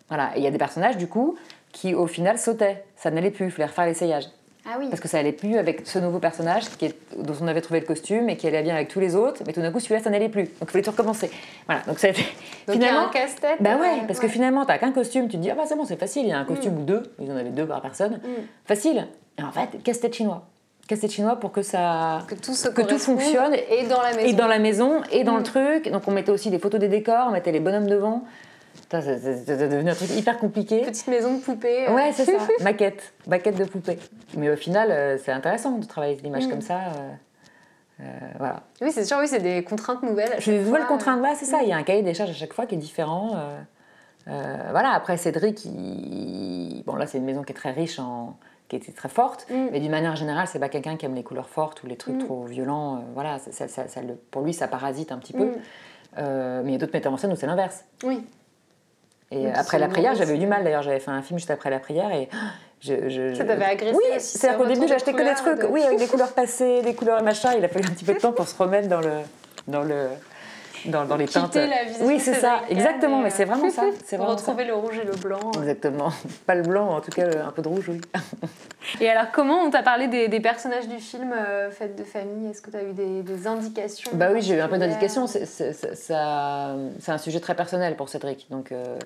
Voilà, 0.07 0.35
et 0.35 0.39
il 0.39 0.43
y 0.43 0.47
a 0.47 0.51
des 0.51 0.57
personnages, 0.57 0.97
du 0.97 1.07
coup, 1.07 1.37
qui 1.71 1.93
au 1.93 2.07
final 2.07 2.39
sautaient. 2.39 2.85
Ça 2.95 3.11
n'allait 3.11 3.31
plus, 3.31 3.45
il 3.45 3.51
fallait 3.51 3.67
refaire 3.67 3.85
l'essayage. 3.85 4.25
Ah 4.67 4.77
oui. 4.79 4.87
Parce 4.89 4.99
que 4.99 5.07
ça 5.07 5.19
allait 5.19 5.31
plus 5.31 5.57
avec 5.57 5.81
ce 5.85 5.99
nouveau 5.99 6.19
personnage 6.19 6.69
qui 6.77 6.85
est- 6.85 6.97
dont 7.17 7.35
on 7.41 7.47
avait 7.47 7.61
trouvé 7.61 7.79
le 7.81 7.85
costume 7.85 8.29
et 8.29 8.37
qui 8.37 8.47
allait 8.47 8.63
bien 8.63 8.73
avec 8.75 8.87
tous 8.87 8.99
les 8.99 9.15
autres, 9.15 9.43
mais 9.45 9.53
tout 9.53 9.61
d'un 9.61 9.71
coup 9.71 9.79
celui-là 9.79 10.01
ça 10.01 10.09
n'allait 10.09 10.29
plus. 10.29 10.43
Donc 10.45 10.53
il 10.63 10.67
fallait 10.71 10.83
tout 10.83 10.91
recommencer. 10.91 11.29
Voilà, 11.67 11.81
donc 11.87 11.99
ça 11.99 12.07
a 12.07 12.09
été. 12.11 12.23
Donc 12.67 12.77
finalement. 12.77 13.09
casse-tête. 13.09 13.57
Bah 13.61 13.77
ouais, 13.77 14.01
parce 14.07 14.19
que 14.19 14.27
finalement 14.27 14.65
t'as 14.65 14.77
qu'un 14.79 14.91
costume, 14.91 15.27
tu 15.27 15.37
te 15.37 15.41
dis 15.41 15.51
ah 15.51 15.55
bah 15.55 15.63
c'est 15.67 15.75
bon 15.75 15.85
c'est 15.85 15.99
facile, 15.99 16.23
il 16.23 16.29
y 16.29 16.33
a 16.33 16.39
un 16.39 16.45
costume 16.45 16.77
ou 16.79 16.83
deux, 16.83 17.03
ils 17.19 17.31
en 17.31 17.35
avaient 17.37 17.49
deux 17.51 17.67
par 17.67 17.81
personne, 17.81 18.13
Mm. 18.23 18.41
facile. 18.65 19.07
Et 19.37 19.43
en 19.43 19.51
fait 19.51 19.83
casse-tête 19.83 20.15
chinois, 20.15 20.43
casse-tête 20.87 21.11
chinois 21.11 21.35
pour 21.35 21.51
que 21.51 21.61
ça 21.61 22.23
Que 22.27 22.33
tout 22.35 22.53
se 22.55 22.69
que 22.69 22.81
tout 22.81 22.97
fonctionne 22.97 23.53
Et 23.69 23.83
dans 23.87 24.01
la 24.01 24.13
maison. 24.15 24.27
et 24.27 24.33
dans 24.33 24.47
la 24.47 24.59
maison 24.59 25.01
et 25.11 25.23
dans 25.23 25.33
Mm. 25.33 25.37
le 25.37 25.43
truc. 25.43 25.91
Donc 25.91 26.03
on 26.07 26.11
mettait 26.11 26.31
aussi 26.31 26.49
des 26.49 26.57
photos 26.59 26.79
des 26.79 26.87
décors, 26.89 27.27
on 27.27 27.31
mettait 27.31 27.51
les 27.51 27.59
bonhommes 27.59 27.87
devant. 27.87 28.23
C'est- 28.91 29.45
devenu 29.69 29.89
un 29.89 29.95
truc 29.95 30.09
hyper 30.11 30.37
compliqué. 30.37 30.81
Petite 30.81 31.07
maison 31.07 31.35
de 31.37 31.41
poupée. 31.41 31.87
euh. 31.87 31.93
Ouais, 31.93 32.11
c'est 32.13 32.25
ça, 32.25 32.31
maquette, 32.63 33.13
maquette 33.27 33.57
de 33.57 33.65
poupée. 33.65 33.97
Mais 34.37 34.49
au 34.49 34.55
final, 34.55 34.91
euh, 34.91 35.17
c'est 35.23 35.31
intéressant 35.31 35.71
de 35.71 35.85
travailler 35.85 36.15
l'image 36.23 36.45
Mm. 36.47 36.49
comme 36.51 36.61
ça. 36.61 36.79
euh, 36.79 37.11
euh, 38.01 38.03
voilà. 38.37 38.63
Oui, 38.81 38.91
c'est 38.91 39.05
sûr, 39.05 39.17
oui, 39.19 39.27
c'est 39.27 39.39
des 39.39 39.63
contraintes 39.63 40.03
nouvelles. 40.03 40.35
chaque 40.39 40.53
nouvelles 40.55 40.81
fois. 40.81 40.85
contraintes, 40.85 41.19
voilà, 41.19 41.35
c'est 41.35 41.45
ça. 41.45 41.59
Il 41.63 41.69
y 41.69 41.73
a 41.73 41.77
un 41.77 41.83
cahier 41.83 42.03
des 42.03 42.13
charges 42.13 42.29
à 42.31 42.33
chaque 42.33 42.53
fois 42.53 42.65
qui 42.65 42.75
est 42.75 42.79
différent. 42.79 43.31
voilà, 44.27 44.91
après 44.93 45.17
Cédric, 45.17 45.65
il- 45.65 46.83
bon 46.85 46.95
là 46.95 47.07
c'est 47.07 47.17
une 47.17 47.25
maison 47.25 47.43
qui 47.43 47.51
est 47.51 47.55
très 47.55 47.71
riche, 47.71 47.99
en... 47.99 48.37
qui 48.67 48.75
était 48.75 48.91
très 48.91 49.09
forte, 49.09 49.45
Mm. 49.49 49.67
mais 49.71 49.79
d'une 49.79 49.91
manière 49.91 50.15
générale, 50.15 50.47
c'est 50.47 50.59
pas 50.59 50.69
quelqu'un 50.69 50.97
qui 50.97 51.05
aime 51.05 51.13
les 51.15 51.23
couleurs 51.23 51.49
fortes 51.49 51.83
ou 51.83 51.87
les 51.87 51.95
trucs 51.97 52.15
Mm. 52.15 52.25
trop 52.25 52.43
violents. 52.45 52.95
euh, 52.97 52.99
voilà, 53.13 53.37
ça- 53.39 53.67
ça- 53.67 54.01
le- 54.01 54.15
pour 54.31 54.41
lui, 54.41 54.53
ça 54.53 54.67
parasite 54.67 55.11
un 55.11 55.17
petit 55.19 55.33
peu. 55.33 55.45
Mm. 55.45 55.53
Euh, 56.17 56.61
mais 56.63 56.69
il 56.69 56.73
y 56.73 56.75
a 56.75 56.79
d'autres 56.79 56.93
metteurs 56.93 57.11
en 57.13 57.17
scène 57.17 57.31
où 57.31 57.35
c'est 57.35 57.45
l'inverse. 57.47 57.83
Oui. 58.03 58.25
Et 59.35 59.43
Donc, 59.43 59.53
après 59.55 59.79
la 59.79 59.87
prière, 59.87 60.15
j'avais 60.15 60.35
eu 60.35 60.37
du 60.39 60.47
mal 60.47 60.63
d'ailleurs. 60.63 60.81
J'avais 60.83 60.99
fait 60.99 61.11
un 61.11 61.21
film 61.21 61.37
juste 61.39 61.51
après 61.51 61.69
la 61.69 61.79
prière 61.79 62.11
et 62.11 62.29
je. 62.81 63.09
je- 63.09 63.33
Ça 63.35 63.43
t'avait 63.45 63.65
agressé 63.65 63.95
Oui, 63.97 64.03
c'est-à-dire 64.19 64.57
ce 64.59 64.63
qu'au 64.63 64.69
début, 64.73 64.87
j'achetais 64.87 65.13
que 65.13 65.21
des 65.23 65.33
trucs, 65.35 65.59
de- 65.61 65.67
oui, 65.67 65.83
avec 65.83 65.99
des 65.99 66.07
couleurs 66.13 66.31
passées, 66.33 66.81
des 66.81 66.93
couleurs 66.95 67.21
machin. 67.23 67.51
Il 67.57 67.65
a 67.65 67.67
fallu 67.67 67.85
un 67.85 67.91
petit 67.93 68.05
peu 68.05 68.13
de 68.13 68.19
temps 68.19 68.31
pour 68.31 68.47
se 68.47 68.55
remettre 68.57 68.87
dans 68.87 69.01
le. 69.01 69.11
Dans 69.67 69.81
le 69.83 70.07
dans, 70.85 71.03
dans 71.05 71.15
les 71.15 71.27
teintes. 71.27 71.55
la 71.55 71.83
vision 71.85 72.05
oui, 72.05 72.19
c'est 72.19 72.35
ça, 72.35 72.61
exactement, 72.69 73.19
mais 73.21 73.31
c'est 73.31 73.45
vraiment 73.45 73.71
ça. 73.71 73.85
C'est 74.05 74.17
Pour 74.17 74.27
ça. 74.27 74.33
retrouver 74.35 74.65
le 74.65 74.75
rouge 74.75 74.99
et 74.99 75.03
le 75.03 75.13
blanc. 75.13 75.39
Exactement. 75.57 76.09
Pas 76.45 76.53
le 76.53 76.61
blanc, 76.61 76.89
en 76.97 77.01
tout 77.01 77.09
cas 77.09 77.25
un 77.43 77.49
peu 77.49 77.63
de 77.63 77.67
rouge, 77.67 77.89
oui. 77.89 77.99
Et 79.01 79.09
alors, 79.09 79.31
comment 79.31 79.61
on 79.61 79.71
t'a 79.71 79.81
parlé 79.81 80.07
des, 80.07 80.27
des 80.27 80.39
personnages 80.39 80.87
du 80.87 80.99
film 80.99 81.33
euh, 81.35 81.71
Fête 81.71 81.95
de 81.95 82.03
famille? 82.03 82.51
Est-ce 82.51 82.61
que 82.61 82.69
tu 82.69 82.77
as 82.77 82.83
eu 82.83 82.93
des, 82.93 83.23
des 83.23 83.47
indications 83.47 84.11
Bah 84.13 84.27
oui, 84.31 84.43
j'ai 84.43 84.53
eu 84.57 84.59
un 84.59 84.67
peu 84.67 84.77
particulières? 84.77 84.99
d'indication. 84.99 85.25
C'est 85.27 87.11
un 87.11 87.17
sujet 87.17 87.39
très 87.39 87.55
personnel 87.55 87.95
pour 87.95 88.09
Cédric. 88.09 88.45
Donc, 88.51 88.71
euh, 88.71 88.99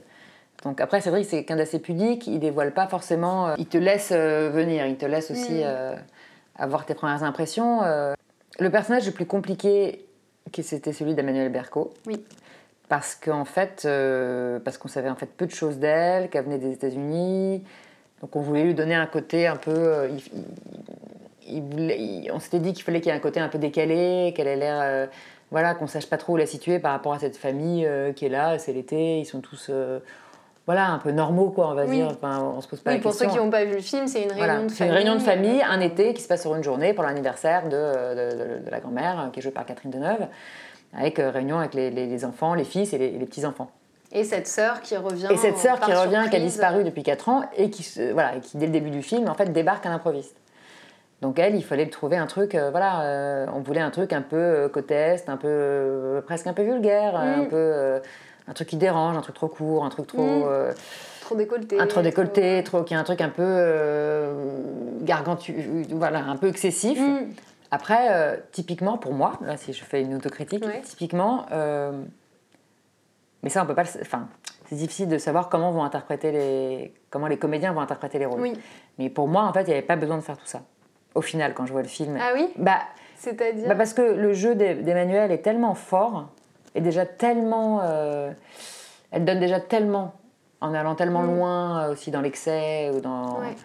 donc 0.64 0.82
après, 0.82 1.00
Cédric, 1.02 1.26
c'est 1.26 1.38
quelqu'un 1.38 1.56
d'assez 1.56 1.80
pudique. 1.80 2.28
Il 2.28 2.40
dévoile 2.40 2.74
pas 2.74 2.88
forcément. 2.88 3.50
euh, 3.50 3.56
il 3.58 3.66
te 3.68 3.78
laisse 3.78 4.10
euh, 4.12 4.50
venir. 4.50 4.86
Il 4.88 4.98
te 4.98 5.06
laisse 5.06 5.32
aussi 5.32 5.54
Mm. 5.60 5.64
euh, 5.64 5.96
avoir 6.58 6.86
tes 6.86 6.94
premières 6.96 7.24
impressions. 7.24 7.82
Le 8.60 8.70
personnage 8.70 9.06
le 9.06 9.14
plus 9.14 9.26
compliqué, 9.26 10.06
c'était 10.62 10.92
celui 10.92 11.14
d'Emmanuel 11.16 11.50
Berco. 11.50 11.94
Oui. 12.08 12.22
Parce 12.90 13.16
qu'en 13.16 13.46
fait, 13.46 13.84
euh, 13.86 14.60
parce 14.60 14.78
qu'on 14.78 14.88
savait 14.90 15.10
en 15.10 15.16
fait 15.16 15.28
peu 15.28 15.46
de 15.46 15.52
choses 15.52 15.78
d'elle, 15.78 16.30
qu'elle 16.30 16.44
venait 16.44 16.58
des 16.58 16.74
États-Unis. 16.74 17.64
Donc 18.20 18.36
on 18.36 18.42
voulait 18.42 18.64
lui 18.64 18.74
donner 18.74 18.96
un 18.96 19.06
côté 19.06 19.48
un 19.48 19.56
peu. 19.56 19.72
euh, 19.72 20.10
il- 20.10 20.18
il- 21.48 21.56
il 21.58 21.62
voulait- 21.62 22.00
il- 22.02 22.32
on 22.34 22.40
s'était 22.40 22.60
dit 22.60 22.74
qu'il 22.74 22.84
fallait 22.84 23.00
qu'il 23.00 23.12
y 23.12 23.16
ait 23.16 23.18
un 23.18 23.22
côté 23.22 23.40
un 23.40 23.48
peu 23.48 23.60
décalé, 23.60 24.34
qu'elle 24.36 24.48
ait 24.48 24.56
l'air. 24.58 24.80
euh, 24.82 25.06
voilà, 25.52 25.74
qu'on 25.74 25.88
sache 25.88 26.08
pas 26.08 26.18
trop 26.18 26.34
où 26.34 26.38
la 26.38 26.46
situer 26.46 26.80
par 26.80 26.92
rapport 26.92 27.14
à 27.14 27.20
cette 27.20 27.38
famille 27.38 27.88
qui 28.16 28.26
est 28.26 28.30
là, 28.30 28.60
c'est 28.60 28.74
l'été, 28.74 29.20
ils 29.20 29.26
sont 29.26 29.40
tous. 29.42 29.72
Voilà, 30.70 30.92
un 30.92 31.00
peu 31.00 31.10
normaux, 31.10 31.50
quoi, 31.50 31.70
on 31.70 31.74
va 31.74 31.86
Oui. 31.86 31.96
dire. 31.96 32.10
Enfin, 32.12 32.44
on 32.56 32.62
se 32.62 32.68
pose 32.68 32.80
pas 32.82 32.92
Oui, 32.92 32.98
la 32.98 33.02
pour 33.02 33.10
question. 33.12 33.28
ceux 33.30 33.36
qui 33.36 33.44
n'ont 33.44 33.50
pas 33.50 33.66
vu 33.66 33.74
le 33.74 33.82
film, 33.82 34.08
c'est 34.08 34.22
une 34.22 34.32
réunion 34.32 34.46
Voilà, 34.46 34.62
de 34.62 34.68
c'est 34.70 34.76
famille. 34.76 34.92
une 34.92 34.98
réunion 34.98 35.16
de 35.16 35.20
famille, 35.24 35.64
un 35.68 35.80
été 35.80 36.14
qui 36.14 36.22
se 36.22 36.28
passe 36.28 36.42
sur 36.42 36.56
une 36.56 36.64
journée 36.64 36.94
pour 36.94 37.04
l'anniversaire 37.04 37.64
de, 37.64 37.70
de- 37.72 38.60
de- 38.60 38.66
de 38.66 38.70
la 38.70 38.80
grand-mère, 38.80 39.20
euh, 39.20 39.30
qui 39.32 39.40
est 39.40 39.42
jouée 39.42 39.52
par 39.52 39.66
Catherine 39.66 39.90
Deneuve, 39.90 40.28
avec 40.96 41.18
euh, 41.18 41.32
réunion 41.32 41.58
avec 41.58 41.74
les, 41.74 41.90
les- 41.90 42.06
les 42.06 42.24
enfants, 42.24 42.54
les 42.54 42.66
fils 42.66 42.94
et 42.94 43.00
les, 43.00 43.08
et 43.08 43.18
les 43.18 43.26
petits-enfants. 43.26 43.72
Et 44.12 44.24
cette 44.24 44.48
sœur 44.48 44.82
qui 44.82 44.96
revient. 44.96 45.28
Et 45.32 45.38
cette 45.38 45.58
sœur 45.58 45.80
qui 45.80 45.92
revient, 45.92 46.30
qui 46.30 46.36
a 46.36 46.40
disparu 46.40 46.84
depuis 46.84 47.02
4 47.02 47.30
ans, 47.30 47.42
et 47.58 47.72
qui, 47.72 47.88
voilà, 48.14 48.34
qui, 48.40 48.58
dès 48.58 48.68
le 48.68 48.72
début 48.72 48.92
du 48.92 49.02
film, 49.02 49.28
en 49.28 49.34
fait, 49.34 49.52
débarque 49.52 49.88
à 49.88 49.90
l'improviste. 49.90 50.36
Donc 51.22 51.38
elle, 51.40 51.56
il 51.56 51.64
fallait 51.66 51.88
trouver 51.90 52.16
un 52.18 52.28
truc, 52.28 52.54
euh, 52.56 52.70
voilà, 52.70 53.02
euh, 53.02 53.46
on 53.56 53.60
voulait 53.60 53.82
un 53.82 53.90
truc 53.90 54.14
un 54.14 54.22
peu 54.22 54.38
euh, 54.38 54.70
est, 54.70 55.28
un 55.30 55.36
peu, 55.36 56.22
presque 56.26 56.46
un 56.48 56.54
peu 56.54 56.62
vulgaire, 56.64 57.14
Mm. 57.14 57.42
un 57.42 57.46
peu, 57.46 58.02
un 58.50 58.54
truc 58.54 58.68
qui 58.68 58.76
dérange, 58.78 59.16
un 59.16 59.22
truc 59.22 59.36
trop 59.36 59.48
court, 59.48 59.86
un 59.86 59.90
truc 59.90 60.08
trop... 60.08 60.24
Mm. 60.24 60.44
euh, 60.48 60.74
Trop 61.22 61.36
décolleté. 61.36 61.80
un 61.80 61.86
trop 61.86 62.02
décolleté, 62.02 62.64
trop, 62.64 62.82
qui 62.84 62.96
est 62.96 62.98
un 62.98 63.04
truc 63.04 63.22
un 63.22 63.30
peu 63.30 63.44
euh, 63.46 64.34
gargantu, 65.02 65.86
voilà, 65.92 66.20
un 66.24 66.36
peu 66.38 66.48
excessif. 66.48 67.00
Mm. 67.00 67.28
Après, 67.72 68.08
euh, 68.12 68.36
typiquement 68.52 68.98
pour 68.98 69.14
moi, 69.14 69.34
là 69.46 69.56
si 69.56 69.72
je 69.74 69.84
fais 69.84 70.02
une 70.02 70.16
autocritique, 70.16 70.66
Ouais. 70.66 70.82
typiquement, 70.82 71.46
euh, 71.52 71.92
mais 73.44 73.50
ça 73.50 73.62
on 73.62 73.68
peut 73.68 73.76
pas, 73.76 73.84
enfin, 74.02 74.28
c'est 74.68 74.76
difficile 74.76 75.08
de 75.08 75.20
savoir 75.20 75.50
comment 75.50 75.72
vont 75.72 75.84
interpréter 75.84 76.32
les, 76.32 76.94
comment 77.12 77.28
les 77.28 77.38
comédiens 77.38 77.74
vont 77.74 77.82
interpréter 77.82 78.18
les 78.18 78.26
rôles. 78.26 78.42
Oui. 78.42 78.54
Mais 78.98 79.10
pour 79.12 79.28
moi, 79.28 79.44
en 79.44 79.54
fait, 79.54 79.62
il 79.62 79.68
n'y 79.68 79.74
avait 79.74 79.82
pas 79.84 79.96
besoin 79.96 80.18
de 80.18 80.24
faire 80.24 80.38
tout 80.38 80.48
ça. 80.48 80.62
Au 81.16 81.22
final, 81.22 81.54
quand 81.54 81.66
je 81.68 81.72
vois 81.72 81.82
le 81.84 81.88
film, 81.88 82.18
Ah 82.20 82.32
oui? 82.34 82.50
Bah, 82.58 82.80
C'est-à-dire? 83.18 83.68
bah 83.68 83.76
parce 83.76 83.94
que 83.94 84.02
le 84.02 84.34
jeu 84.34 84.56
d'E- 84.56 84.82
d'Emmanuel 84.84 85.32
est 85.32 85.40
tellement 85.44 85.76
fort 85.76 86.30
et 86.76 86.82
déjà 86.82 87.06
tellement, 87.06 87.82
euh, 87.84 88.32
elle 89.12 89.26
donne 89.26 89.40
déjà 89.40 89.60
tellement 89.60 90.14
en 90.62 90.74
allant 90.74 90.96
tellement 90.96 91.22
Mm. 91.24 91.36
loin 91.38 91.84
euh, 91.84 91.92
aussi 91.94 92.12
dans 92.12 92.22
l'excès 92.22 92.92
ou 92.94 93.00
dans 93.00 93.40
Ouais. 93.40 93.56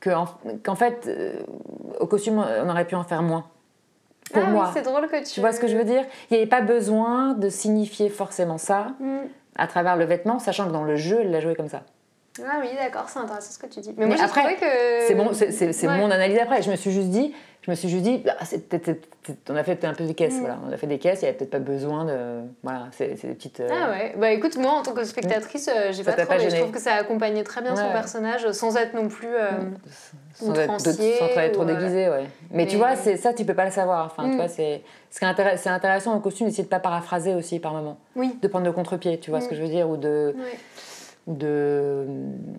que 0.00 0.10
en- 0.10 0.26
qu'en 0.62 0.74
fait 0.74 1.06
euh, 1.08 1.32
au 2.00 2.06
costume 2.06 2.38
on 2.38 2.68
aurait 2.68 2.84
pu 2.86 2.94
en 2.94 3.04
faire 3.04 3.22
moins. 3.22 3.44
Pour 4.32 4.42
ah 4.46 4.50
moi, 4.50 4.64
oui, 4.66 4.70
c'est 4.74 4.82
drôle 4.82 5.06
que 5.08 5.18
tu. 5.18 5.24
tu 5.34 5.40
vois 5.40 5.52
ce 5.52 5.60
que 5.60 5.66
je 5.68 5.76
veux 5.76 5.84
dire? 5.84 6.02
Il 6.30 6.34
n'y 6.34 6.38
avait 6.42 6.48
pas 6.48 6.62
besoin 6.62 7.34
de 7.34 7.48
signifier 7.50 8.08
forcément 8.08 8.58
ça 8.58 8.88
Mm. 9.00 9.18
à 9.56 9.66
travers 9.66 9.96
le 9.96 10.04
vêtement, 10.04 10.38
sachant 10.38 10.66
que 10.66 10.72
dans 10.72 10.84
le 10.84 10.96
jeu 10.96 11.18
elle 11.22 11.30
l'a 11.30 11.40
joué 11.40 11.54
comme 11.54 11.68
ça. 11.68 11.82
Ah 12.42 12.58
oui, 12.60 12.68
d'accord, 12.76 13.08
c'est 13.08 13.20
intéressant 13.20 13.52
ce 13.52 13.58
que 13.58 13.66
tu 13.66 13.80
dis. 13.80 13.90
Mais 13.96 14.06
Mais, 14.06 14.06
moi, 14.06 14.16
j'ai 14.16 14.22
après, 14.24 14.56
que. 14.56 15.06
C'est 15.06 15.14
bon, 15.14 15.30
c'est- 15.32 15.86
Ouais. 15.86 15.98
mon 15.98 16.10
analyse 16.10 16.38
après. 16.38 16.62
Je 16.62 16.70
me 16.70 16.74
suis 16.76 16.90
juste 16.90 17.08
dit, 17.10 17.32
je 17.62 17.70
me 17.70 17.76
suis 17.76 17.88
juste 17.88 18.02
dit, 18.02 18.24
ah, 18.28 18.44
c'est 18.44 18.68
peut-être- 18.68 18.84
c'est- 18.86 19.00
c'est- 19.24 19.50
on 19.50 19.54
a 19.56 19.62
fait 19.62 19.84
un 19.84 19.94
peu 19.94 20.02
des 20.04 20.14
caisses, 20.14 20.34
Mm. 20.34 20.40
voilà. 20.40 20.58
On 20.68 20.72
a 20.72 20.76
fait 20.76 20.88
des 20.88 20.98
caisses, 20.98 21.20
il 21.20 21.26
n'y 21.26 21.28
avait 21.28 21.38
peut-être 21.38 21.50
pas 21.52 21.60
besoin 21.60 22.04
de. 22.04 22.40
Voilà, 22.64 22.88
c'est 22.90 23.06
des 23.22 23.34
petites. 23.34 23.60
euh, 23.60 23.68
Ah 23.70 23.90
ouais, 23.92 24.14
bah 24.18 24.32
écoute, 24.32 24.56
moi 24.56 24.72
en 24.72 24.82
tant 24.82 24.92
que 24.94 25.04
spectatrice, 25.04 25.68
euh, 25.68 25.92
j'ai 25.92 26.02
pas 26.02 26.12
trop, 26.14 26.26
pas 26.26 26.38
mais 26.38 26.50
je 26.50 26.56
trouve 26.56 26.72
que 26.72 26.80
ça 26.80 26.94
accompagnait 26.94 27.44
très 27.44 27.62
bien 27.62 27.76
son 27.76 27.88
personnage 27.92 28.50
sans 28.50 28.76
être 28.76 28.94
non 28.94 29.06
plus. 29.08 29.28
euh, 29.28 29.50
sans 30.34 30.52
être, 30.54 30.62
outrancier 30.64 31.14
sans 31.18 31.26
être 31.40 31.52
trop 31.52 31.62
euh, 31.62 31.66
déguisé, 31.66 32.08
ouais. 32.08 32.24
Mais, 32.50 32.66
tu 32.66 32.76
vois, 32.76 32.96
c'est 32.96 33.16
ça, 33.16 33.32
tu 33.32 33.44
peux 33.44 33.54
pas 33.54 33.64
le 33.66 33.70
savoir. 33.70 34.06
Enfin, 34.06 34.26
Mm. 34.26 34.30
tu 34.32 34.36
vois, 34.38 34.48
c'est 34.48 34.82
ce 35.12 35.20
qui 35.20 35.24
est 35.24 35.56
c'est 35.56 35.68
intéressant 35.68 36.16
au 36.16 36.20
costume 36.20 36.48
d'essayer 36.48 36.64
de 36.64 36.68
pas 36.68 36.80
paraphraser 36.80 37.34
aussi 37.34 37.60
par 37.60 37.72
moment, 37.74 37.96
Oui. 38.16 38.36
de 38.42 38.48
prendre 38.48 38.66
le 38.66 38.72
contre-pied, 38.72 39.20
tu 39.20 39.30
vois 39.30 39.40
ce 39.40 39.46
Mm. 39.46 39.48
que 39.50 39.54
je 39.54 39.62
veux 39.62 39.68
dire, 39.68 39.88
ou 39.88 39.96
de, 39.96 40.34
Ouais. 40.36 40.58
De, 41.26 42.06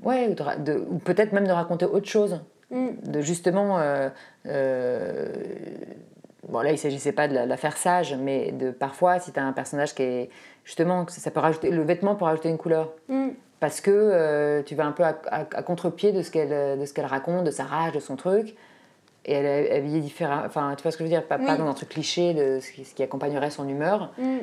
ouais, 0.03 0.27
ou, 0.29 0.33
de 0.33 0.43
ra- 0.43 0.55
de- 0.57 0.85
ou 0.89 0.97
peut-être 0.99 1.33
même 1.33 1.47
de 1.47 1.51
raconter 1.51 1.85
autre 1.85 2.07
chose, 2.07 2.41
Mm. 2.71 2.87
de 3.11 3.21
justement. 3.21 3.79
euh, 3.79 4.09
euh, 4.47 5.31
Bon, 6.47 6.59
là, 6.61 6.71
il 6.71 6.77
s'agissait 6.77 7.11
pas 7.11 7.27
de 7.27 7.33
la, 7.33 7.47
la 7.47 7.57
faire 7.57 7.75
sage, 7.75 8.13
mais 8.13 8.51
de 8.51 8.69
parfois, 8.69 9.19
si 9.19 9.31
tu 9.31 9.39
as 9.39 9.43
un 9.43 9.51
personnage 9.51 9.95
qui 9.95 10.03
est. 10.03 10.29
Justement, 10.63 11.07
ça, 11.07 11.19
ça 11.19 11.31
peut 11.31 11.39
rajouter. 11.39 11.71
Le 11.71 11.81
vêtement 11.81 12.13
peut 12.15 12.25
rajouter 12.25 12.49
une 12.49 12.59
couleur. 12.59 12.91
Mm. 13.09 13.29
Parce 13.59 13.81
que 13.81 13.89
euh, 13.91 14.61
tu 14.61 14.75
vas 14.75 14.85
un 14.85 14.91
peu 14.91 15.01
à, 15.03 15.17
à- 15.31 15.39
à 15.41 15.63
contre-pied 15.63 16.11
de 16.11 16.21
ce 16.21 16.29
qu'elle 16.29 16.77
de 16.79 16.85
ce 16.85 16.93
qu'elle 16.93 17.05
raconte, 17.07 17.45
de 17.45 17.51
sa 17.51 17.63
rage, 17.63 17.93
de 17.93 17.99
son 17.99 18.15
truc. 18.15 18.55
Et 19.25 19.33
elle 19.33 19.45
est 19.45 19.75
habillée 19.75 20.01
différemment. 20.01 20.43
Enfin, 20.45 20.75
tu 20.77 20.83
vois 20.83 20.91
ce 20.91 20.97
que 20.97 21.03
je 21.03 21.09
veux 21.09 21.15
dire? 21.15 21.25
Pas, 21.25 21.39
pas 21.39 21.53
Oui. 21.53 21.57
dans 21.57 21.67
un 21.67 21.73
truc 21.73 21.89
cliché 21.89 22.35
de 22.35 22.59
ce 22.59 22.71
qui, 22.71 22.85
ce 22.85 22.93
qui 22.93 23.01
accompagnerait 23.01 23.49
son 23.49 23.67
humeur. 23.67 24.11
Mm. 24.19 24.37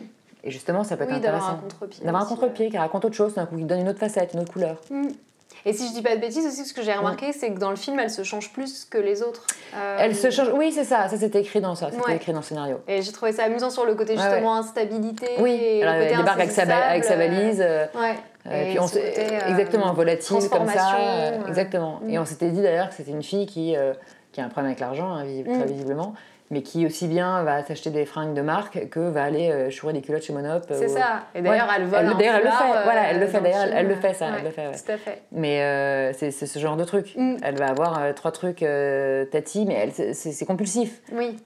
Et 0.45 0.51
justement, 0.51 0.83
ça 0.85 0.97
peut 0.97 1.05
être 1.05 1.13
Oui, 1.15 1.21
d'avoir 1.21 1.43
intéressant. 1.43 1.59
un 1.59 1.63
contre-pied. 1.63 2.05
D'avoir 2.05 2.23
un 2.23 2.27
contre-pied 2.27 2.71
qui 2.71 2.79
raconte 2.79 3.05
autre 3.05 3.15
chose, 3.17 3.35
qui 3.35 3.65
donne 3.65 3.81
une 3.81 3.89
autre 3.89 3.99
facette, 4.01 4.35
une 4.35 4.41
autre 4.41 4.53
couleur. 4.53 4.77
Mm. 4.91 5.09
Et 5.65 5.73
si 5.75 5.87
je 5.87 5.93
dis 5.93 6.03
pas 6.03 6.17
de 6.17 6.21
bêtises 6.21 6.45
aussi, 6.47 6.65
ce 6.65 6.75
que 6.75 6.83
j'ai 6.83 6.93
remarqué, 6.95 7.33
c'est 7.33 7.53
que 7.53 7.59
dans 7.59 7.71
le 7.71 7.77
film, 7.77 8.01
elle 8.01 8.11
se 8.11 8.25
change 8.25 8.53
plus 8.53 8.85
que 8.85 8.99
les 8.99 9.23
autres. 9.23 9.47
Euh, 9.77 9.97
Elle 10.01 10.17
se 10.17 10.31
change. 10.31 10.49
Oui, 10.55 10.73
c'est 10.73 10.83
ça. 10.83 11.09
Ça, 11.09 11.17
c'était 11.17 11.41
écrit 11.41 11.61
dans 11.61 11.75
ça. 11.77 11.91
C'était 11.93 12.05
Ouais. 12.05 12.17
écrit 12.17 12.33
dans 12.33 12.39
le 12.41 12.45
scénario. 12.45 12.81
Et 12.89 13.03
j'ai 13.03 13.13
trouvé 13.13 13.33
ça 13.33 13.45
amusant 13.45 13.71
sur 13.71 13.85
le 13.85 13.95
côté 13.95 14.17
Ouais, 14.17 14.23
justement 14.23 14.57
instabilité. 14.57 15.29
Oui, 15.39 15.53
et 15.53 15.81
le 15.83 15.87
alors, 15.87 15.95
elle 15.95 16.03
côté 16.09 16.17
débarque 16.17 16.41
avec 16.41 16.51
sa, 16.51 16.63
avec 16.63 17.05
sa 17.05 17.15
insaisissable, 17.15 17.35
valise. 17.45 17.61
euh, 17.61 17.87
euh, 17.95 18.01
Ouais. 18.01 18.15
Euh, 18.47 18.63
Et 18.63 18.71
puis 18.71 18.79
on 18.81 18.87
côté, 18.87 19.15
euh, 19.19 19.49
exactement, 19.51 19.93
volatile 19.93 20.49
comme 20.51 20.67
ça. 20.67 20.97
euh, 20.97 20.99
euh, 21.45 21.47
exactement. 21.47 22.01
mm. 22.03 22.11
Et 22.11 22.19
on 22.19 22.25
s'était 22.25 22.51
dit 22.51 22.61
d'ailleurs 22.61 22.89
que 22.89 22.95
c'était 22.97 23.13
une 23.13 23.23
fille 23.23 23.47
qui, 23.47 23.77
euh, 23.77 23.93
qui 24.33 24.41
a 24.41 24.45
un 24.45 24.49
problème 24.49 24.71
avec 24.71 24.81
l'argent, 24.81 25.13
hein, 25.13 25.23
visi- 25.25 25.45
très 25.45 25.59
Mm. 25.59 25.67
visiblement, 25.67 26.15
mais 26.53 26.63
qui 26.63 26.87
aussi 26.87 27.09
bien 27.09 27.43
va 27.43 27.65
s'acheter 27.65 27.91
des 27.91 28.05
fringues 28.05 28.35
de 28.35 28.43
marque 28.43 28.89
que 28.91 29.01
va 29.01 29.25
aller 29.25 29.51
euh, 29.51 29.71
chourer 29.71 29.93
des 29.95 30.03
culottes 30.03 30.23
chez 30.23 30.33
Monop. 30.33 30.63
C'est 30.69 30.87
ou- 30.87 30.97
ça. 30.97 31.23
Et 31.35 31.43
d'ailleurs, 31.43 31.67
Ouais. 31.67 31.73
elle 31.79 31.87
vole 31.87 32.07
un 32.07 32.15
D'ailleurs, 32.15 32.35
elle 32.37 32.45
le 32.45 32.51
fait. 32.51 32.65
euh, 32.79 32.83
Voilà, 32.85 33.11
elle 33.11 33.19
le 33.21 33.27
fait. 33.27 33.41
D'ailleurs, 33.41 33.67
elle 33.75 33.89
le 33.89 33.95
fait 33.97 34.15
ça. 34.15 34.27
Elle 34.29 34.35
Ouais, 34.35 34.43
le 34.45 34.51
fait. 34.51 34.67
ouais. 34.69 34.73
Tout 34.87 34.93
à 34.93 34.97
fait. 34.99 35.23
Mais 35.33 35.61
euh, 35.63 36.13
c'est 36.13 36.31
c'est 36.31 36.47
ce 36.47 36.59
genre 36.61 36.77
de 36.77 36.85
truc. 36.85 37.15
Mm. 37.17 37.37
Elle 37.43 37.57
va 37.57 37.67
avoir 37.69 38.01
euh, 38.01 38.13
trois 38.13 38.31
trucs 38.31 38.63
euh, 38.63 39.25
tati, 39.25 39.65
mais 39.67 39.75
elle, 39.75 39.93
c'est- 39.93 40.13
c'est 40.15 40.31
c'est 40.31 40.45
compulsif. 40.45 41.01
Oui. 41.13 41.37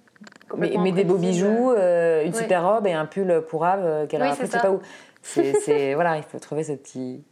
Mais, 0.57 0.93
des 0.93 1.05
beaux 1.05 1.19
bijoux, 1.19 1.73
euh, 1.73 2.25
une 2.25 2.33
super 2.35 2.67
robe 2.69 2.87
et 2.87 2.93
un 2.93 3.07
pull 3.07 3.43
pourrave 3.49 3.81
euh, 3.85 4.07
qu'elle 4.07 4.23
Oui, 4.23 4.29
a 4.29 4.35
c'est 4.35 4.47
ça. 4.47 4.59
pas 4.61 4.71
où. 4.71 4.81
C'est, 5.23 5.53
c'est- 5.65 5.95
voilà, 5.95 6.17
il 6.17 6.23
faut 6.23 6.39
trouver 6.39 6.63
ce 6.65 6.73
petit, 6.73 7.23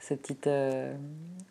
ce 0.00 0.14
petit, 0.14 0.36
euh, 0.46 0.92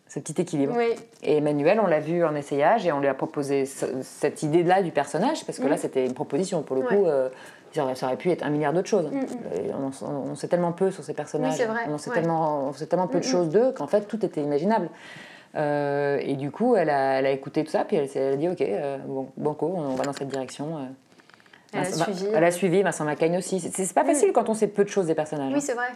ce 0.08 0.18
petit 0.20 0.40
équilibre. 0.40 0.74
Oui. 0.76 0.94
Et 1.22 1.36
Emmanuel, 1.38 1.80
on 1.82 1.86
l'a 1.86 2.00
vu 2.00 2.24
en 2.24 2.34
essayage 2.34 2.86
et 2.86 2.92
on 2.92 3.00
lui 3.00 3.08
a 3.08 3.14
proposé 3.14 3.66
ce- 3.66 3.86
cette 4.02 4.42
idée-là 4.42 4.82
du 4.82 4.90
personnage, 4.90 5.44
parce 5.44 5.58
que 5.58 5.64
Mm. 5.66 5.70
là, 5.70 5.76
c'était 5.76 6.06
une 6.06 6.14
proposition. 6.14 6.62
Pour 6.62 6.76
le 6.76 6.82
Ouais. 6.82 6.88
coup, 6.88 7.06
euh, 7.06 7.28
ça, 7.72 7.84
aurait, 7.84 7.94
ça 7.94 8.06
aurait 8.06 8.16
pu 8.16 8.30
être 8.30 8.42
un 8.42 8.50
milliard 8.50 8.72
d'autres 8.72 8.88
choses. 8.88 9.10
Mm, 9.10 9.16
mm. 9.18 9.22
Et 9.54 9.70
On, 9.74 9.86
en- 9.88 10.08
on- 10.10 10.30
on 10.30 10.34
sait 10.34 10.48
tellement 10.48 10.72
peu 10.72 10.90
sur 10.90 11.04
ces 11.04 11.12
personnages, 11.14 11.54
c'est 11.56 11.66
vrai, 11.66 11.80
on, 11.88 11.98
sait 11.98 12.08
ouais. 12.10 12.16
tellement, 12.16 12.68
on 12.68 12.72
sait 12.72 12.86
tellement 12.86 13.06
peu 13.06 13.20
de 13.20 13.24
Mm, 13.24 13.28
mm. 13.28 13.32
choses 13.32 13.48
d'eux 13.50 13.72
qu'en 13.72 13.86
fait, 13.86 14.02
tout 14.08 14.24
était 14.24 14.40
imaginable. 14.42 14.88
Euh, 15.56 16.18
et 16.22 16.34
du 16.36 16.50
coup, 16.50 16.76
elle 16.76 16.90
a, 16.90 17.18
elle 17.18 17.26
a 17.26 17.30
écouté 17.30 17.64
tout 17.64 17.70
ça, 17.70 17.84
puis 17.84 17.96
elle, 17.96 18.32
a 18.32 18.36
dit 18.36 18.48
Ok, 18.48 18.60
euh, 18.60 18.98
bon, 19.06 19.28
banco, 19.36 19.72
on 19.76 19.94
va 19.94 20.04
dans 20.04 20.12
cette 20.12 20.28
direction. 20.28 20.76
euh. 20.78 20.80
Elle 21.74 21.80
a 21.80 21.84
suivi. 21.84 22.26
Elle 22.34 22.44
a 22.44 22.50
suivi, 22.50 22.82
Vincent 22.82 23.04
Macaigne 23.04 23.36
aussi. 23.36 23.60
C'est- 23.60 23.70
C'est 23.84 23.94
pas 23.94 24.04
facile 24.04 24.32
quand 24.32 24.48
on 24.48 24.54
sait 24.54 24.68
peu 24.68 24.84
de 24.84 24.88
choses 24.88 25.06
des 25.06 25.14
personnages. 25.14 25.52
Oui, 25.52 25.58
hein. 25.58 25.62
c'est 25.62 25.74
vrai. 25.74 25.88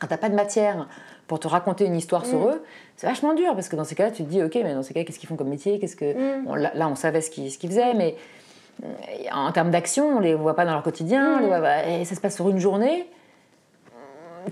Quand 0.00 0.06
t'as 0.06 0.18
pas 0.18 0.28
de 0.28 0.34
matière 0.34 0.86
pour 1.26 1.40
te 1.40 1.48
raconter 1.48 1.84
une 1.86 1.96
histoire 1.96 2.26
sur 2.26 2.38
Mm. 2.40 2.50
eux, 2.50 2.62
c'est 2.96 3.06
vachement 3.06 3.32
dur 3.34 3.54
parce 3.54 3.68
que 3.68 3.76
dans 3.76 3.84
ces 3.84 3.94
cas-là, 3.94 4.10
tu 4.10 4.24
te 4.24 4.28
dis 4.28 4.42
ok, 4.42 4.54
mais 4.62 4.74
dans 4.74 4.82
ces 4.82 4.94
cas, 4.94 5.04
qu'est-ce 5.04 5.18
qu'ils 5.18 5.28
font 5.28 5.36
comme 5.36 5.48
métier 5.48 5.78
Qu'est-ce 5.78 5.96
que 5.96 6.12
Mm. 6.40 6.44
Bon, 6.44 6.54
là, 6.54 6.70
là, 6.74 6.88
on 6.88 6.94
savait 6.94 7.20
ce 7.20 7.30
qu'ils 7.30 7.50
qu'ils 7.56 7.70
faisaient, 7.70 7.94
mais 7.94 8.14
euh, 8.84 8.86
en 9.32 9.52
termes 9.52 9.70
d'action, 9.70 10.16
on 10.16 10.20
les 10.20 10.34
voit 10.34 10.54
pas 10.56 10.64
dans 10.64 10.72
leur 10.72 10.82
quotidien. 10.82 11.40
Mm. 11.40 11.46
voit 11.46 11.86
et 11.86 12.04
ça 12.04 12.14
se 12.14 12.20
passe 12.20 12.34
sur 12.34 12.48
une 12.48 12.58
journée. 12.58 13.08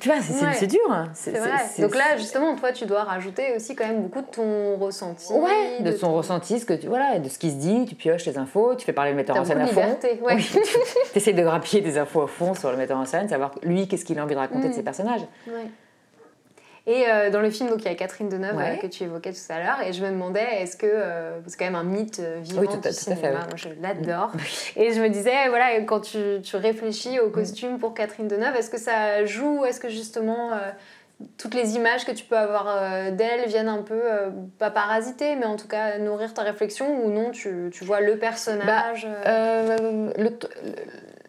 Tu 0.00 0.08
vois, 0.08 0.22
c'est 0.22 0.42
Ouais. 0.62 0.66
dur. 0.66 0.80
hein. 0.90 1.10
C'est 1.12 1.32
vrai. 1.32 1.50
Donc 1.78 1.94
là, 1.94 2.16
justement, 2.16 2.56
toi, 2.56 2.72
tu 2.72 2.86
dois 2.86 3.02
rajouter 3.02 3.54
aussi 3.54 3.74
quand 3.76 3.86
même 3.86 4.00
beaucoup 4.04 4.22
de 4.22 4.26
ton 4.26 4.76
ressenti. 4.78 5.30
Ouais, 5.34 5.80
de 5.80 5.92
son 5.92 6.06
ton- 6.06 6.14
ressenti, 6.14 6.58
ce 6.58 6.64
que 6.64 6.72
tu, 6.72 6.86
voilà, 6.86 7.18
de 7.18 7.28
ce 7.28 7.38
qui 7.38 7.50
se 7.50 7.56
dit, 7.56 7.84
tu 7.84 7.94
pioches 7.94 8.24
les 8.24 8.38
infos, 8.38 8.74
tu 8.74 8.86
fais 8.86 8.94
parler 8.94 9.10
le 9.10 9.18
metteur 9.18 9.36
en 9.36 9.44
scène 9.44 9.60
à 9.60 9.66
de 9.66 9.70
fond. 9.70 9.82
ouais. 9.82 10.36
Oui, 10.36 10.50
tu 11.12 11.18
essaies 11.18 11.34
de 11.34 11.42
grappiller 11.42 11.82
des 11.82 11.98
infos 11.98 12.22
à 12.22 12.26
fond 12.26 12.54
sur 12.54 12.70
le 12.70 12.78
metteur 12.78 12.96
en 12.96 13.04
scène, 13.04 13.28
savoir 13.28 13.50
lui 13.62 13.86
qu'est-ce 13.86 14.06
qu'il 14.06 14.18
a 14.18 14.22
envie 14.24 14.34
de 14.34 14.40
raconter 14.40 14.68
de 14.70 14.72
ses 14.72 14.82
personnages. 14.82 15.26
Ouais. 15.46 15.66
Et 16.86 17.04
euh, 17.08 17.30
dans 17.30 17.40
le 17.40 17.50
film, 17.50 17.68
donc 17.70 17.80
il 17.82 17.84
y 17.84 17.88
a 17.88 17.94
Catherine 17.94 18.28
Deneuve 18.28 18.56
Ouais. 18.56 18.72
euh, 18.76 18.76
que 18.82 18.88
tu 18.88 19.04
évoquais 19.04 19.32
tout 19.32 19.52
à 19.52 19.58
l'heure, 19.60 19.80
et 19.86 19.92
je 19.92 20.04
me 20.04 20.10
demandais, 20.10 20.44
est-ce 20.62 20.76
que 20.76 20.86
euh, 20.86 21.38
c'est 21.46 21.56
quand 21.56 21.64
même 21.64 21.76
un 21.76 21.84
mythe 21.84 22.20
vivant 22.42 22.60
Oui, 22.62 22.66
tout 22.66 22.72
à- 22.72 22.76
du 22.76 22.80
tout 22.82 22.88
à 22.88 22.92
fait, 22.92 23.14
cinéma, 23.16 23.38
moi 23.48 23.56
je 23.56 23.68
l'adore. 23.80 24.32
Et 24.76 24.92
je 24.92 25.00
me 25.00 25.08
disais, 25.08 25.48
voilà, 25.48 25.80
quand 25.82 26.00
tu, 26.00 26.18
tu 26.42 26.56
réfléchis 26.56 27.20
au 27.20 27.30
costume 27.30 27.78
pour 27.78 27.94
Catherine 27.94 28.26
Deneuve, 28.26 28.56
est-ce 28.56 28.70
que 28.70 28.78
ça 28.80 29.24
joue, 29.26 29.64
est-ce 29.64 29.78
que 29.78 29.88
justement 29.90 30.50
toutes 31.38 31.54
les 31.54 31.76
images 31.76 32.04
que 32.04 32.10
tu 32.10 32.24
peux 32.24 32.36
avoir 32.36 33.12
d'elle 33.12 33.46
viennent 33.46 33.68
un 33.68 33.82
peu, 33.82 34.00
pas 34.58 34.72
parasiter, 34.72 35.36
mais 35.36 35.46
en 35.46 35.54
tout 35.56 35.68
cas 35.68 35.98
nourrir 35.98 36.34
ta 36.34 36.42
réflexion, 36.42 37.04
ou 37.04 37.10
non, 37.12 37.30
tu, 37.30 37.70
tu 37.72 37.84
vois 37.84 38.00
le 38.00 38.18
personnage 38.18 39.06
Euh, 39.26 40.10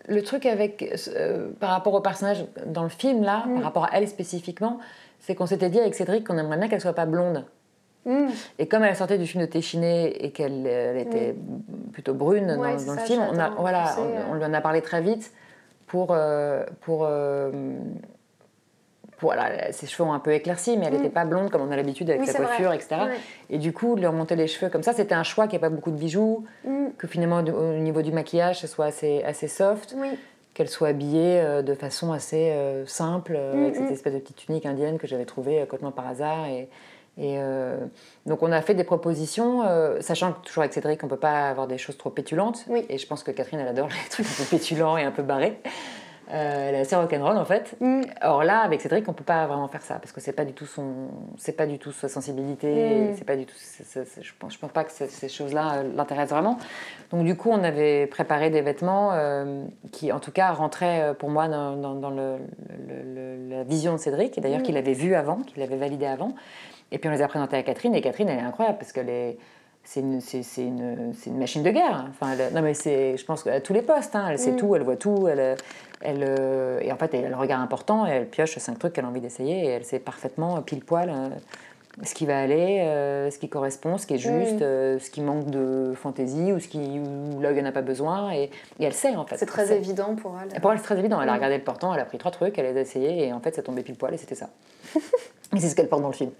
le, 0.07 0.21
truc 0.23 0.45
avec 0.47 0.83
euh, 1.15 1.49
par 1.59 1.69
rapport 1.69 1.93
au 1.93 2.01
personnage 2.01 2.43
dans 2.65 2.83
le 2.83 2.89
film 2.89 3.23
là, 3.23 3.43
Mm. 3.45 3.53
par 3.55 3.63
rapport 3.63 3.85
à 3.85 3.89
elle 3.93 4.07
spécifiquement, 4.07 4.79
c'est 5.25 5.33
qu'on 5.35 5.45
s'était 5.47 5.69
dit 5.69 5.79
avec 5.79 5.95
Cédric 5.95 6.27
qu'on 6.27 6.37
aimerait 6.37 6.57
bien 6.57 6.67
qu'elle 6.67 6.81
soit 6.81 6.93
pas 6.93 7.05
blonde. 7.07 7.45
hmm, 8.05 8.27
Et 8.59 8.67
comme 8.67 8.83
elle 8.83 8.95
sortait 8.95 9.17
du 9.17 9.25
film 9.25 9.41
de 9.43 9.49
Téchiné 9.49 10.23
et 10.25 10.31
qu'elle 10.31 10.63
euh, 10.67 10.91
elle 10.91 10.97
était 11.07 11.33
plutôt 11.93 12.13
brune 12.13 12.47
dans, 12.47 12.59
Ouais, 12.61 12.77
c'est 12.77 12.85
dans 12.85 12.93
le 12.93 12.99
film, 12.99 13.23
on, 13.31 13.39
a, 13.39 13.49
voilà, 13.51 13.87
sais, 13.87 14.01
on, 14.01 14.03
euh. 14.03 14.23
on 14.31 14.33
lui 14.35 14.45
en 14.45 14.53
a 14.53 14.61
parlé 14.61 14.81
très 14.81 15.01
vite 15.01 15.31
pour. 15.87 16.09
euh, 16.11 16.63
pour 16.81 17.05
euh, 17.05 17.51
voilà, 19.21 19.71
ses 19.71 19.87
cheveux 19.87 20.03
ont 20.09 20.11
un 20.11 20.19
peu 20.19 20.33
éclairci, 20.33 20.75
mais 20.77 20.87
elle 20.87 20.95
n'était 20.95 21.09
pas 21.09 21.23
blonde 21.23 21.49
comme 21.49 21.61
on 21.61 21.71
a 21.71 21.77
l'habitude 21.77 22.09
avec 22.09 22.21
Oui, 22.23 22.27
sa 22.27 22.39
vrai. 22.39 22.47
coiffure, 22.47 22.73
etc. 22.73 22.95
ouais. 23.05 23.17
Et 23.49 23.57
du 23.57 23.71
coup, 23.71 23.95
de 23.95 24.01
lui 24.01 24.07
remonter 24.07 24.35
les 24.35 24.47
cheveux 24.47 24.69
comme 24.69 24.83
ça, 24.83 24.91
c'était 24.91 25.15
un 25.15 25.23
choix 25.23 25.47
qui 25.47 25.55
n'a 25.55 25.59
pas 25.61 25.69
beaucoup 25.69 25.91
de 25.91 25.95
bijoux, 25.95 26.43
Hmm, 26.65 26.87
que 26.97 27.07
finalement, 27.07 27.37
au 27.37 27.73
au 27.73 27.77
niveau 27.79 28.01
du 28.01 28.11
maquillage, 28.11 28.59
ce 28.59 28.67
soit 28.67 28.87
assez, 28.87 29.23
assez 29.23 29.47
soft, 29.47 29.95
oui. 29.97 30.09
Qu'elle 30.53 30.69
soit 30.69 30.89
habillée 30.89 31.39
euh, 31.41 31.61
de 31.61 31.73
façon 31.73 32.11
assez 32.11 32.51
euh, 32.51 32.85
simple, 32.85 33.33
euh, 33.35 33.53
avec 33.53 33.73
Mm, 33.73 33.77
cette 33.77 33.89
mm. 33.89 33.93
espèce 33.93 34.13
de 34.13 34.19
petite 34.19 34.37
tunique 34.37 34.65
indienne 34.65 34.97
que 34.97 35.07
j'avais 35.07 35.25
trouvée 35.25 35.61
complètement 35.61 35.91
par 35.91 36.07
hasard. 36.07 36.45
Et, 36.47 36.69
et, 37.17 37.37
euh, 37.37 37.77
donc, 38.25 38.41
on 38.41 38.51
a 38.51 38.61
fait 38.61 38.73
des 38.73 38.83
propositions, 38.83 39.63
euh, 39.65 40.01
sachant 40.01 40.33
que 40.33 40.45
toujours 40.45 40.63
avec 40.63 40.73
Cédric, 40.73 41.03
on 41.03 41.07
ne 41.07 41.11
peut 41.11 41.17
pas 41.17 41.49
avoir 41.49 41.67
des 41.67 41.77
choses 41.77 41.97
trop 41.97 42.09
pétulantes. 42.09 42.65
Oui. 42.67 42.85
Et 42.89 42.97
je 42.97 43.07
pense 43.07 43.23
que 43.23 43.31
Catherine, 43.31 43.59
elle 43.59 43.67
adore 43.67 43.87
les 44.03 44.09
trucs 44.09 44.25
un 44.25 44.43
peu 44.43 44.45
pétulants 44.49 44.97
et 44.97 45.03
un 45.03 45.11
peu 45.11 45.23
barrés. 45.23 45.59
Euh, 46.31 46.69
elle 46.69 46.75
est 46.75 46.79
assez 46.79 46.95
rock'n'roll 46.95 47.37
en 47.37 47.43
fait. 47.45 47.75
Hmm, 47.81 48.01
Or 48.21 48.43
là, 48.45 48.59
avec 48.59 48.79
Cédric, 48.81 49.07
on 49.09 49.13
peut 49.13 49.25
pas 49.25 49.45
vraiment 49.45 49.67
faire 49.67 49.81
ça 49.81 49.95
parce 49.95 50.11
que 50.13 50.21
c'est 50.21 50.31
pas 50.31 50.45
du 50.45 50.53
tout 50.53 50.65
son, 50.65 51.09
c'est 51.37 51.51
pas 51.57 51.65
du 51.65 51.79
tout 51.79 51.91
sa 51.91 52.07
sensibilité, 52.07 52.67
Mm. 53.11 53.15
c'est 53.17 53.25
pas 53.25 53.35
du 53.35 53.45
tout. 53.45 53.55
je 53.57 54.31
pense, 54.39 54.53
je 54.53 54.59
pense 54.59 54.71
pas 54.71 54.85
que 54.85 54.91
ces, 54.93 55.27
choses-là 55.29 55.75
euh, 55.75 55.91
l'intéressent 55.95 56.31
vraiment. 56.39 56.57
Donc 57.11 57.25
du 57.25 57.35
coup, 57.35 57.49
on 57.51 57.61
avait 57.63 58.07
préparé 58.07 58.49
des 58.49 58.61
vêtements 58.61 59.09
euh, 59.13 59.65
qui, 59.91 60.11
en 60.13 60.19
tout 60.19 60.31
cas, 60.31 60.51
rentraient 60.51 61.01
euh, 61.09 61.13
pour 61.13 61.29
moi 61.29 61.47
dans, 61.49 61.75
dans- 61.75 61.95
dans 61.95 62.09
le- 62.09 62.37
le- 62.87 63.03
le- 63.15 63.49
la 63.57 63.63
vision 63.63 63.91
de 63.91 63.97
Cédric, 63.97 64.37
et 64.37 64.41
d'ailleurs 64.41 64.59
Mm. 64.59 64.63
qu'il 64.63 64.77
avait 64.77 64.93
vu 64.93 65.15
avant, 65.15 65.37
qu'il 65.41 65.61
avait 65.61 65.77
validé 65.77 66.05
avant. 66.05 66.33
Et 66.91 66.99
puis 66.99 67.09
on 67.09 67.11
les 67.11 67.21
a 67.21 67.27
présentés 67.27 67.57
à 67.57 67.63
Catherine, 67.63 67.95
et 67.95 68.01
Catherine, 68.01 68.29
elle 68.29 68.39
est 68.39 68.43
incroyable 68.43 68.77
parce 68.77 68.91
qu'elle 68.93 69.09
est 69.09 69.37
c'est 69.83 69.99
une, 69.99 70.13
une, 70.13 71.13
c'est 71.13 71.29
une 71.29 71.37
machine 71.37 71.63
de 71.63 71.69
guerre. 71.71 72.05
Enfin, 72.09 72.33
elle- 72.37 72.53
non, 72.53 72.61
mais 72.61 72.73
c'est, 72.73 73.17
je 73.17 73.25
pense 73.25 73.43
qu'à 73.43 73.59
tous 73.61 73.73
les 73.73 73.81
postes, 73.81 74.15
hein, 74.15 74.27
elle 74.29 74.39
sait 74.39 74.51
Mm. 74.51 74.55
tout, 74.57 74.75
elle 74.75 74.83
voit 74.83 74.95
tout, 74.95 75.27
elle, 75.27 75.55
elle, 76.01 76.25
euh, 76.27 76.79
et 76.81 76.91
en 76.91 76.97
fait, 76.97 77.13
elle 77.13 77.25
a 77.25 77.29
le 77.29 77.35
regard 77.35 77.59
important 77.61 78.05
et 78.07 78.11
elle 78.11 78.27
pioche 78.27 78.57
cinq 78.57 78.79
trucs 78.79 78.93
qu'elle 78.93 79.05
a 79.05 79.09
envie 79.09 79.21
d'essayer 79.21 79.65
et 79.65 79.67
elle 79.67 79.85
sait 79.85 79.99
parfaitement, 79.99 80.57
euh, 80.57 80.61
pile 80.61 80.83
poil, 80.83 81.09
euh, 81.09 81.29
ce 82.03 82.15
qui 82.15 82.25
va 82.25 82.39
aller, 82.41 82.79
euh, 82.81 83.29
ce 83.29 83.37
qui 83.37 83.49
correspond, 83.49 83.97
ce 83.99 84.07
qui 84.07 84.15
est 84.15 84.17
juste, 84.17 84.55
Mm. 84.61 84.63
euh, 84.63 84.99
ce 84.99 85.09
qui 85.11 85.21
manque 85.21 85.45
de 85.51 85.93
fantaisie 85.95 86.51
ou 86.51 86.59
ce 86.59 86.67
qui, 86.67 86.79
où 86.99 87.39
l'œil 87.39 87.61
n'en 87.61 87.69
a 87.69 87.71
pas 87.71 87.81
besoin. 87.83 88.31
Et, 88.33 88.43
et 88.79 88.85
elle 88.85 88.93
sait, 88.93 89.15
en 89.15 89.25
fait. 89.25 89.37
C'est 89.37 89.45
très 89.45 89.67
sait. 89.67 89.77
évident 89.77 90.15
pour 90.15 90.35
elle. 90.41 90.59
Pour 90.59 90.71
elle, 90.71 90.79
c'est 90.79 90.85
très 90.85 90.97
évident. 90.97 91.21
Elle 91.21 91.29
a 91.29 91.33
Mm. 91.33 91.35
regardé 91.35 91.57
le 91.57 91.63
portant, 91.63 91.93
elle 91.93 91.99
a 91.99 92.05
pris 92.05 92.17
trois 92.17 92.31
trucs, 92.31 92.57
elle 92.57 92.65
les 92.73 92.77
a 92.77 92.81
essayés 92.81 93.27
et 93.27 93.33
en 93.33 93.39
fait, 93.41 93.53
ça 93.53 93.61
tombait 93.61 93.83
pile 93.83 93.95
poil 93.95 94.13
et 94.13 94.17
c'était 94.17 94.35
ça. 94.35 94.49
et 95.55 95.59
c'est 95.59 95.69
ce 95.69 95.75
qu'elle 95.75 95.87
porte 95.89 96.01
dans 96.01 96.07
le 96.07 96.13
film. 96.15 96.31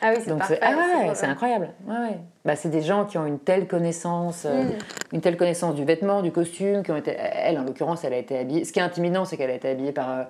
Ah 0.00 0.12
oui, 0.14 0.22
c'est 0.24 0.36
parfait. 0.36 0.58
c'est 0.60 0.66
ah 0.66 0.76
ouais, 1.08 1.14
c'est 1.14 1.26
incroyable. 1.26 1.70
Ouais, 1.86 1.94
ouais. 1.96 2.18
Bah, 2.44 2.56
c'est 2.56 2.68
des 2.68 2.82
gens 2.82 3.04
qui 3.04 3.18
ont 3.18 3.26
une 3.26 3.38
telle 3.38 3.66
connaissance, 3.66 4.44
euh, 4.46 4.62
Mm. 4.62 4.70
une 5.14 5.20
telle 5.20 5.36
connaissance 5.36 5.74
du 5.74 5.84
vêtement, 5.84 6.22
du 6.22 6.30
costume, 6.32 6.82
qui 6.82 6.92
ont 6.92 6.96
été. 6.96 7.16
Elle, 7.18 7.58
en 7.58 7.64
l'occurrence, 7.64 8.04
elle 8.04 8.12
a 8.14 8.18
été 8.18 8.38
habillée. 8.38 8.64
Ce 8.64 8.72
qui 8.72 8.78
est 8.78 8.82
intimidant, 8.82 9.24
c'est 9.24 9.36
qu'elle 9.36 9.50
a 9.50 9.54
été 9.54 9.68
habillée 9.68 9.92
par. 9.92 10.10
euh, 10.10 10.22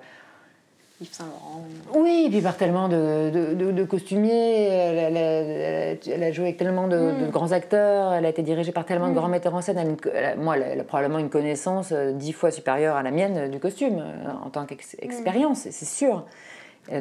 Yves 1.01 1.13
Saint 1.13 1.23
Laurent. 1.25 1.61
Oui, 1.95 2.25
et 2.27 2.29
puis 2.29 2.41
par 2.41 2.57
tellement 2.57 2.89
de, 2.89 3.29
de, 3.55 3.71
de, 3.71 3.83
costumiers, 3.85 4.65
elle, 4.65 5.15
elle, 5.15 6.23
a 6.23 6.31
joué 6.33 6.45
avec 6.47 6.57
tellement 6.57 6.89
de, 6.89 6.97
mm. 6.97 7.29
grands 7.29 7.53
acteurs, 7.53 8.11
elle 8.13 8.25
a 8.25 8.29
été 8.29 8.41
dirigée 8.41 8.73
par 8.73 8.83
tellement 8.85 9.07
de 9.07 9.13
grands 9.13 9.29
metteurs 9.29 9.55
en 9.55 9.61
scène. 9.61 9.95
moi, 10.37 10.57
elle 10.57 10.77
a, 10.77 10.83
probablement 10.83 11.19
une 11.19 11.29
connaissance 11.29 11.93
dix 11.93 12.33
fois 12.33 12.51
supérieure 12.51 12.97
à 12.97 13.03
la 13.03 13.11
mienne 13.11 13.49
du 13.49 13.59
costume 13.59 14.03
en 14.45 14.49
tant 14.49 14.65
qu'expérience, 14.65 15.59
c'est 15.71 15.85
sûr 15.85 16.25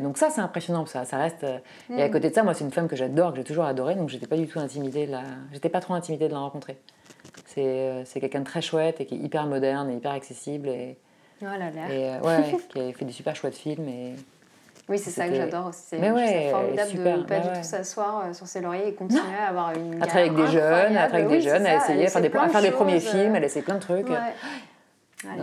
donc 0.00 0.18
ça, 0.18 0.30
c'est 0.30 0.40
impressionnant, 0.40 0.86
ça, 0.86 1.04
ça 1.04 1.16
reste. 1.18 1.44
Euh, 1.44 1.58
et 1.96 2.02
à 2.02 2.08
mm. 2.08 2.10
côté 2.10 2.30
de 2.30 2.34
ça, 2.34 2.42
moi, 2.42 2.54
c'est 2.54 2.64
une 2.64 2.70
femme 2.70 2.88
que 2.88 2.96
j'adore, 2.96 3.32
que 3.32 3.38
j'ai 3.38 3.44
toujours 3.44 3.64
adorée, 3.64 3.94
donc 3.94 4.08
j'étais 4.08 4.26
pas 4.26 4.36
du 4.36 4.46
tout 4.46 4.58
intimidée 4.58 5.06
de 5.06 5.12
la. 5.12 5.22
J'étais 5.52 5.68
pas 5.68 5.80
trop 5.80 5.94
intimidée 5.94 6.28
de 6.28 6.32
la 6.32 6.40
rencontrer. 6.40 6.78
C'est, 7.46 7.64
euh, 7.64 8.04
c'est 8.04 8.20
quelqu'un 8.20 8.40
de 8.40 8.44
très 8.44 8.60
chouette 8.60 9.00
et 9.00 9.06
qui 9.06 9.14
est 9.14 9.18
hyper 9.18 9.46
moderne 9.46 9.90
et 9.90 9.94
hyper 9.94 10.12
accessible 10.12 10.68
et. 10.68 10.98
Oh 11.40 11.46
là 11.46 11.70
là. 11.70 11.92
Et, 11.92 12.08
euh, 12.08 12.20
ouais, 12.20 12.56
qui 12.68 12.80
a 12.80 12.92
fait 12.92 13.04
des 13.04 13.12
super 13.12 13.34
chouettes 13.34 13.56
films 13.56 13.88
et. 13.88 14.14
Oui, 14.88 14.98
c'est 14.98 15.10
ça 15.10 15.28
que 15.28 15.34
j'adore 15.34 15.66
aussi. 15.66 15.82
C'est 15.90 16.50
formidable 16.50 16.92
de 16.92 16.98
ne 16.98 17.22
pas 17.24 17.40
du 17.40 17.48
tout 17.48 17.62
s'asseoir 17.62 18.34
sur 18.34 18.46
ses 18.46 18.62
lauriers 18.62 18.88
et 18.88 18.94
continuer 18.94 19.22
à 19.38 19.50
avoir 19.50 19.74
une. 19.74 20.02
À 20.02 20.06
travailler 20.06 20.30
avec 20.30 20.46
des 20.46 20.50
jeunes, 20.50 20.96
à 20.96 21.08
travailler 21.08 21.26
avec 21.26 21.28
des 21.28 21.40
jeunes, 21.42 21.66
à 21.66 21.76
essayer, 21.76 22.06
à 22.06 22.08
faire, 22.08 22.22
des, 22.22 22.30
faire 22.30 22.62
des 22.62 22.70
premiers 22.70 23.00
films, 23.00 23.36
elle 23.36 23.44
essaie 23.44 23.60
plein 23.60 23.74
de 23.74 23.80
trucs. 23.80 24.08
Ouais. 24.08 24.16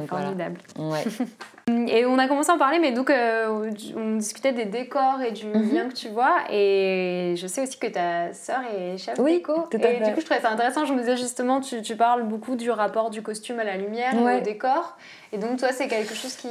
Formidable. 0.08 0.60
Ouais. 0.78 1.04
Et 1.88 2.06
on 2.06 2.20
a 2.20 2.28
commencé 2.28 2.52
à 2.52 2.54
en 2.54 2.58
parler, 2.60 2.78
mais 2.78 2.92
donc 2.92 3.10
euh, 3.10 3.72
on 3.96 4.18
discutait 4.18 4.54
des 4.54 4.66
décors 4.66 5.20
et 5.28 5.32
du 5.32 5.48
mhm. 5.48 5.74
lien 5.74 5.90
que 5.90 5.96
tu 5.96 6.10
vois. 6.10 6.36
Et 6.52 7.34
je 7.38 7.48
sais 7.48 7.64
aussi 7.64 7.80
que 7.80 7.88
ta 7.88 8.34
sœur 8.34 8.62
est 8.78 8.98
chef 9.00 9.18
oui, 9.18 9.38
déco. 9.38 9.64
Tout 9.72 9.78
à 9.84 9.90
et 9.90 9.98
du 9.98 10.14
coup, 10.14 10.20
je 10.20 10.26
trouvais 10.26 10.42
ça 10.42 10.52
intéressant. 10.52 10.86
Je 10.86 10.94
me 10.94 11.00
disais 11.00 11.18
justement, 11.18 11.62
tu, 11.62 11.82
tu 11.82 11.96
parles 11.96 12.24
beaucoup 12.24 12.56
du 12.56 12.70
rapport 12.70 13.10
du 13.10 13.24
costume 13.24 13.60
à 13.60 13.64
la 13.64 13.78
lumière 13.78 14.14
et 14.14 14.38
au 14.38 14.42
décor. 14.42 14.96
Et 15.36 15.38
donc, 15.38 15.60
toi, 15.60 15.74
c'est 15.74 15.90
quelque 15.90 16.16
chose 16.16 16.34
qui, 16.38 16.48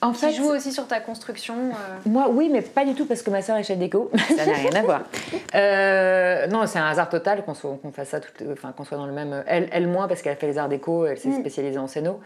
en 0.00 0.12
fait, 0.12 0.30
joue 0.30 0.48
aussi 0.48 0.72
sur 0.72 0.86
ta 0.86 1.00
construction 1.00 1.56
euh. 1.56 1.96
Moi, 2.06 2.28
oui, 2.30 2.48
mais 2.48 2.62
pas 2.62 2.84
du 2.84 2.94
tout 2.94 3.04
parce 3.04 3.20
que 3.20 3.30
ma 3.30 3.42
sœur 3.42 3.56
est 3.56 3.64
chef 3.64 3.78
déco. 3.78 4.12
ça 4.36 4.46
n'a 4.46 4.52
rien 4.52 4.72
à 4.74 4.82
voir. 4.82 5.02
Euh, 5.56 6.46
non, 6.46 6.66
c'est 6.66 6.78
un 6.78 6.86
hasard 6.86 7.08
total 7.08 7.44
qu'on 7.44 7.54
fasse 7.54 8.10
ça, 8.10 8.20
enfin, 8.52 8.70
qu'on 8.70 8.84
soit 8.84 8.96
dans 8.96 9.06
le 9.06 9.12
même. 9.12 9.42
Elle, 9.48 9.68
elle 9.72 9.88
moins 9.88 10.06
parce 10.06 10.22
qu'elle 10.22 10.32
a 10.32 10.36
fait 10.36 10.46
les 10.46 10.58
arts 10.58 10.68
déco, 10.68 11.06
elle 11.06 11.18
s'est 11.18 11.28
mm. 11.28 11.40
spécialisée 11.40 11.78
en 11.78 11.88
scéno. 11.88 12.20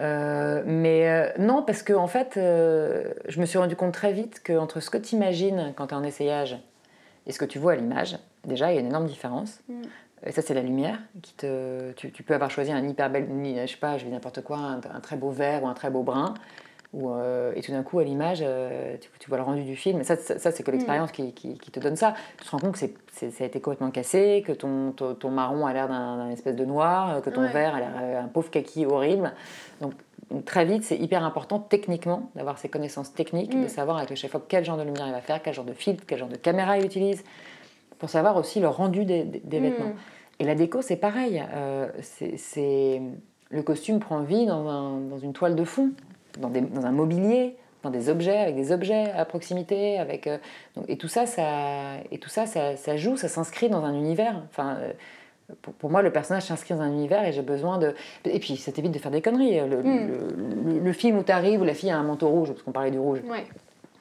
Euh, 0.00 0.62
mais 0.64 1.34
non, 1.38 1.62
parce 1.62 1.82
que 1.82 1.92
en 1.92 2.06
fait, 2.06 2.32
je 2.36 3.40
me 3.40 3.44
suis 3.44 3.58
rendu 3.58 3.76
compte 3.76 3.92
très 3.92 4.12
vite 4.12 4.40
qu'entre 4.44 4.80
ce 4.80 4.88
que 4.88 4.96
tu 4.96 5.14
imagines 5.16 5.74
quand 5.76 5.88
tu 5.88 5.94
es 5.94 5.96
en 5.96 6.04
essayage 6.04 6.56
et 7.26 7.32
ce 7.32 7.38
que 7.38 7.44
tu 7.44 7.58
vois 7.58 7.72
à 7.72 7.76
l'image, 7.76 8.18
déjà, 8.46 8.72
il 8.72 8.76
y 8.76 8.78
a 8.78 8.80
une 8.80 8.86
énorme 8.86 9.06
différence. 9.06 9.60
Mm. 9.68 9.82
Et 10.26 10.32
ça, 10.32 10.42
c'est 10.42 10.54
la 10.54 10.62
lumière. 10.62 10.98
Qui 11.22 11.34
te, 11.34 11.92
tu, 11.92 12.22
peux 12.22 12.34
avoir 12.34 12.50
choisi 12.50 12.72
un 12.72 12.86
hyper 12.86 13.10
bel, 13.10 13.26
je 13.28 13.66
sais 13.66 13.76
pas, 13.78 13.98
je 13.98 14.04
dis 14.04 14.10
n'importe 14.10 14.42
quoi, 14.42 14.58
un, 14.58 15.00
très 15.00 15.16
beau 15.16 15.30
vert 15.30 15.62
ou 15.62 15.68
un 15.68 15.74
très 15.74 15.90
beau 15.90 16.02
brun. 16.02 16.34
Ou, 16.94 17.12
et 17.54 17.60
tout 17.60 17.72
d'un 17.72 17.82
coup, 17.82 17.98
à 17.98 18.04
l'image, 18.04 18.42
tu, 19.18 19.28
vois 19.28 19.38
le 19.38 19.44
rendu 19.44 19.62
du 19.62 19.76
film. 19.76 20.00
Et 20.00 20.04
ça, 20.04 20.16
ça, 20.16 20.50
c'est 20.50 20.62
que 20.62 20.70
l'expérience 20.70 21.10
mm. 21.10 21.32
qui, 21.32 21.58
qui, 21.58 21.70
te 21.70 21.80
donne 21.80 21.96
ça. 21.96 22.14
Tu 22.38 22.46
te 22.46 22.50
rends 22.50 22.58
compte 22.58 22.72
que 22.72 22.78
ça 22.78 23.44
a 23.44 23.46
été 23.46 23.60
complètement 23.60 23.90
cassé, 23.90 24.42
que 24.46 24.52
ton, 24.52 24.92
ton, 24.92 25.30
marron 25.30 25.66
a 25.66 25.72
l'air 25.72 25.88
d'un, 25.88 26.30
espèce 26.30 26.56
de 26.56 26.64
noir, 26.64 27.20
que 27.22 27.30
ton 27.30 27.46
vert 27.48 27.74
a 27.74 27.80
l'air 27.80 28.22
un 28.24 28.28
pauvre 28.28 28.50
kaki 28.50 28.86
horrible. 28.86 29.32
Donc, 29.80 29.92
très 30.44 30.64
vite, 30.64 30.84
c'est 30.84 30.96
hyper 30.96 31.24
important 31.24 31.58
techniquement 31.58 32.30
d'avoir 32.34 32.58
ces 32.58 32.68
connaissances 32.68 33.12
techniques, 33.12 33.52
de 33.52 33.64
mm. 33.64 33.68
savoir 33.68 33.98
avec 33.98 34.10
le 34.10 34.16
chef-op 34.16 34.44
quel 34.48 34.64
genre 34.64 34.76
de 34.76 34.82
lumière 34.82 35.06
il 35.06 35.12
va 35.12 35.20
faire, 35.20 35.42
quel 35.42 35.54
genre 35.54 35.64
de 35.64 35.72
filtre, 35.72 36.04
quel 36.06 36.18
genre 36.18 36.28
de 36.28 36.36
caméra 36.36 36.78
il 36.78 36.84
utilise, 36.84 37.24
pour 37.98 38.10
savoir 38.10 38.36
aussi 38.36 38.60
le 38.60 38.68
rendu 38.68 39.04
des, 39.04 39.24
des, 39.24 39.60
vêtements. 39.60 39.92
Et 40.38 40.44
la 40.44 40.54
déco, 40.54 40.82
c'est 40.82 40.96
pareil. 40.96 41.42
Euh, 41.54 41.88
c'est 42.36 43.02
le 43.50 43.62
costume 43.62 43.98
prend 43.98 44.20
vie 44.20 44.46
dans, 44.46 44.68
un, 44.68 44.98
dans, 45.00 45.18
une 45.18 45.32
toile 45.32 45.56
de 45.56 45.64
fond, 45.64 45.90
dans, 46.38 46.50
des, 46.50 46.60
dans, 46.60 46.84
un 46.84 46.92
mobilier, 46.92 47.56
dans 47.82 47.90
des 47.90 48.08
objets, 48.08 48.36
avec 48.36 48.56
des 48.56 48.72
objets 48.72 49.10
à 49.12 49.24
proximité, 49.24 49.98
avec 49.98 50.26
euh, 50.26 50.38
et 50.86 50.98
tout 50.98 51.08
ça, 51.08 51.26
ça 51.26 51.94
et 52.10 52.18
tout 52.18 52.28
ça, 52.28 52.46
ça, 52.46 52.76
ça 52.76 52.96
joue, 52.96 53.16
ça 53.16 53.28
s'inscrit 53.28 53.68
dans 53.68 53.84
un 53.84 53.94
univers. 53.94 54.42
Enfin, 54.50 54.76
euh, 54.80 54.92
pour, 55.78 55.90
moi, 55.90 56.02
le 56.02 56.12
personnage 56.12 56.44
s'inscrit 56.44 56.74
dans 56.74 56.82
un 56.82 56.92
univers 56.92 57.24
et 57.24 57.32
j'ai 57.32 57.42
besoin 57.42 57.78
de. 57.78 57.94
Et 58.26 58.38
puis, 58.38 58.56
ça 58.58 58.70
t'évite 58.70 58.92
de 58.92 58.98
faire 58.98 59.10
des 59.10 59.22
conneries. 59.22 59.66
Le, 59.66 59.82
hmm. 59.82 60.84
le, 60.84 60.92
film 60.92 61.16
où 61.16 61.22
tu 61.22 61.32
arrives, 61.32 61.62
où 61.62 61.64
la 61.64 61.72
fille 61.72 61.90
a 61.90 61.96
un 61.96 62.02
manteau 62.02 62.28
rouge, 62.28 62.48
parce 62.48 62.62
qu'on 62.62 62.72
parlait 62.72 62.90
du 62.90 62.98
rouge. 62.98 63.20
Ouais. 63.24 63.46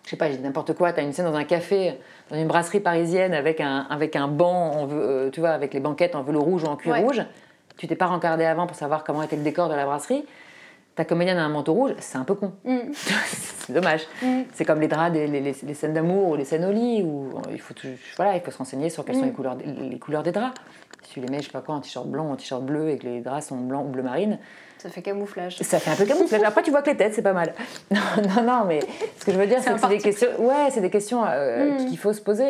Je 0.08 0.12
sais 0.12 0.16
pas, 0.16 0.32
j'ai 0.32 0.38
n'importe 0.38 0.74
quoi, 0.74 0.94
tu 0.94 1.02
as 1.02 1.04
une 1.04 1.12
scène 1.12 1.26
dans 1.26 1.36
un 1.36 1.44
café, 1.44 1.96
dans 2.32 2.38
une 2.38 2.48
brasserie 2.48 2.80
parisienne 2.80 3.34
avec 3.34 3.60
un, 3.60 3.86
avec 3.90 4.16
un 4.16 4.30
banc, 4.30 4.72
en, 4.72 4.88
euh, 4.90 5.30
tu 5.30 5.42
vois, 5.42 5.50
avec 5.50 5.74
les 5.74 5.82
banquettes 5.82 6.16
en 6.16 6.24
velours 6.24 6.46
rouge 6.46 6.64
ou 6.64 6.68
en 6.68 6.78
cuir 6.78 6.96
rouge. 6.96 7.26
Tu 7.76 7.88
t'es 7.88 7.98
pas 7.98 8.06
rencardé 8.06 8.46
avant 8.46 8.68
pour 8.68 8.78
savoir 8.78 9.04
comment 9.04 9.22
était 9.22 9.36
le 9.36 9.44
décor 9.44 9.68
de 9.68 9.76
la 9.76 9.86
brasserie. 9.86 10.26
Ta 10.96 11.04
comédienne 11.04 11.38
a 11.38 11.44
un 11.44 11.50
manteau 11.50 11.74
rouge, 11.74 11.92
c'est 12.00 12.18
un 12.18 12.24
peu 12.24 12.36
con. 12.36 12.54
Hmm. 12.64 12.80
c'est 12.94 13.74
dommage. 13.74 14.08
Hmm. 14.22 14.44
C'est 14.54 14.64
comme 14.64 14.80
les 14.80 14.88
draps, 14.88 15.14
les, 15.14 15.28
les, 15.28 15.74
scènes 15.74 15.94
d'amour 15.94 16.30
ou 16.30 16.36
les 16.38 16.46
scènes 16.46 16.64
au 16.64 16.72
lit, 16.72 17.04
où 17.04 17.30
il 17.52 17.60
faut, 17.60 17.74
voilà, 18.16 18.38
il 18.38 18.42
faut 18.42 18.52
se 18.52 18.58
renseigner 18.58 18.90
sur 18.90 19.04
quelles 19.04 19.18
sont 19.18 19.26
les 19.26 19.34
couleurs, 19.34 19.58
les 19.58 20.00
couleurs 20.00 20.24
des 20.24 20.32
draps 20.32 20.58
tu 21.10 21.22
les 21.22 21.28
mets, 21.28 21.40
je 21.40 21.46
sais 21.46 21.52
pas 21.52 21.62
quoi, 21.62 21.76
en 21.76 21.82
t-shirt 21.82 22.08
blanc, 22.08 22.32
en 22.32 22.36
t-shirt 22.36 22.64
bleu 22.64 22.90
et 22.90 22.98
que 22.98 23.08
les 23.08 23.22
draps 23.22 23.48
sont 23.48 23.58
blancs 23.58 23.86
ou 23.88 23.90
bleu 23.90 24.04
marine. 24.04 24.40
Ça 24.88 24.94
fait 24.94 25.02
camouflage. 25.02 25.58
Ça 25.58 25.80
fait 25.80 25.92
un 25.92 25.96
peu 25.96 26.06
camouflage. 26.06 26.42
Après, 26.44 26.64
tu 26.64 26.72
vois 26.72 26.82
que 26.82 26.90
les 26.90 26.96
têtes, 26.98 27.14
c'est 27.14 27.22
pas 27.22 27.34
mal. 27.34 27.54
Non, 27.92 28.00
non, 28.24 28.44
non, 28.44 28.66
mais 28.66 28.80
ce 29.18 29.26
que 29.26 29.32
je 29.32 29.38
veux 29.38 29.48
dire, 29.48 29.60
c'est 29.62 29.74
que 29.74 29.80
c'est 29.80 29.90
des 29.90 29.98
questions, 29.98 30.28
ouais, 30.40 30.70
c'est 30.72 30.82
des 30.82 30.90
questions 30.90 31.24
euh, 31.26 31.74
hmm. 31.74 31.86
qu'il 31.88 31.98
faut 31.98 32.14
se 32.14 32.22
poser. 32.22 32.50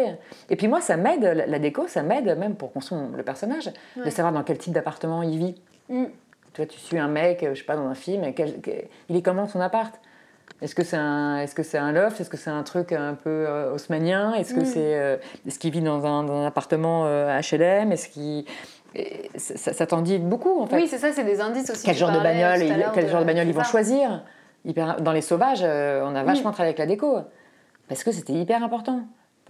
Et 0.49 0.55
puis 0.55 0.67
moi, 0.67 0.81
ça 0.81 0.97
m'aide, 0.97 1.23
la 1.47 1.59
déco, 1.59 1.87
ça 1.87 2.03
m'aide 2.03 2.37
même 2.37 2.55
pour 2.55 2.71
construire 2.71 3.01
le 3.15 3.23
personnage, 3.23 3.71
de 4.03 4.09
savoir 4.09 4.33
dans 4.33 4.43
quel 4.43 4.57
type 4.57 4.73
d'appartement 4.73 5.23
il 5.23 5.37
vit. 5.37 5.55
Hmm. 5.89 6.05
Tu 6.53 6.61
vois, 6.61 6.65
tu 6.65 6.79
suis 6.79 6.97
un 6.97 7.07
mec, 7.07 7.45
je 7.47 7.57
sais 7.57 7.65
pas, 7.65 7.75
dans 7.75 7.87
un 7.87 7.95
film, 7.95 8.23
il 9.09 9.15
est 9.15 9.21
comment 9.21 9.47
son 9.47 9.59
appart? 9.61 9.93
Est-ce 10.61 10.73
que 10.73 10.83
c'est 10.83 10.97
un, 10.97 11.37
est-ce 11.37 11.53
que 11.53 11.61
c'est 11.61 11.77
un 11.77 11.91
loft? 11.91 12.19
Est-ce 12.19 12.31
que 12.31 12.37
c'est 12.37 12.49
un 12.49 12.63
truc 12.63 12.91
un 12.91 13.13
peu 13.13 13.29
euh, 13.29 13.73
haussmanien? 13.73 14.33
Est-ce 14.33 14.55
que 14.55 14.61
mm. 14.61 14.65
c'est, 14.65 14.95
euh, 14.95 15.17
est-ce 15.45 15.59
qu'il 15.59 15.71
vit 15.71 15.81
dans 15.81 16.03
un, 16.05 16.23
dans 16.23 16.41
un 16.41 16.47
appartement 16.47 17.05
HLM 17.05 17.91
euh, 17.91 17.91
Est-ce 17.91 18.09
qu'il 18.09 18.45
ça, 19.35 19.73
ça 19.73 19.85
t'en 19.85 20.01
dit 20.01 20.17
beaucoup 20.17 20.61
en 20.61 20.67
fait. 20.67 20.75
Oui, 20.75 20.87
c'est 20.87 20.97
ça, 20.97 21.11
c'est 21.11 21.23
des 21.23 21.41
indices 21.41 21.69
aussi. 21.69 21.85
Quel 21.85 21.95
genre 21.95 22.11
de 22.11 22.19
bagnole, 22.19 22.91
quel 22.93 23.09
genre 23.09 23.21
de 23.21 23.25
bagnole 23.25 23.47
ils 23.47 23.53
vont 23.53 23.63
choisir? 23.63 24.23
Dans 24.65 25.13
les 25.13 25.21
sauvages, 25.21 25.61
on 25.61 26.15
a 26.15 26.23
vachement 26.23 26.51
travaillé 26.51 26.69
avec 26.69 26.79
la 26.79 26.85
déco 26.85 27.19
parce 27.87 28.03
que 28.03 28.11
c'était 28.11 28.33
hyper 28.33 28.63
important 28.63 29.03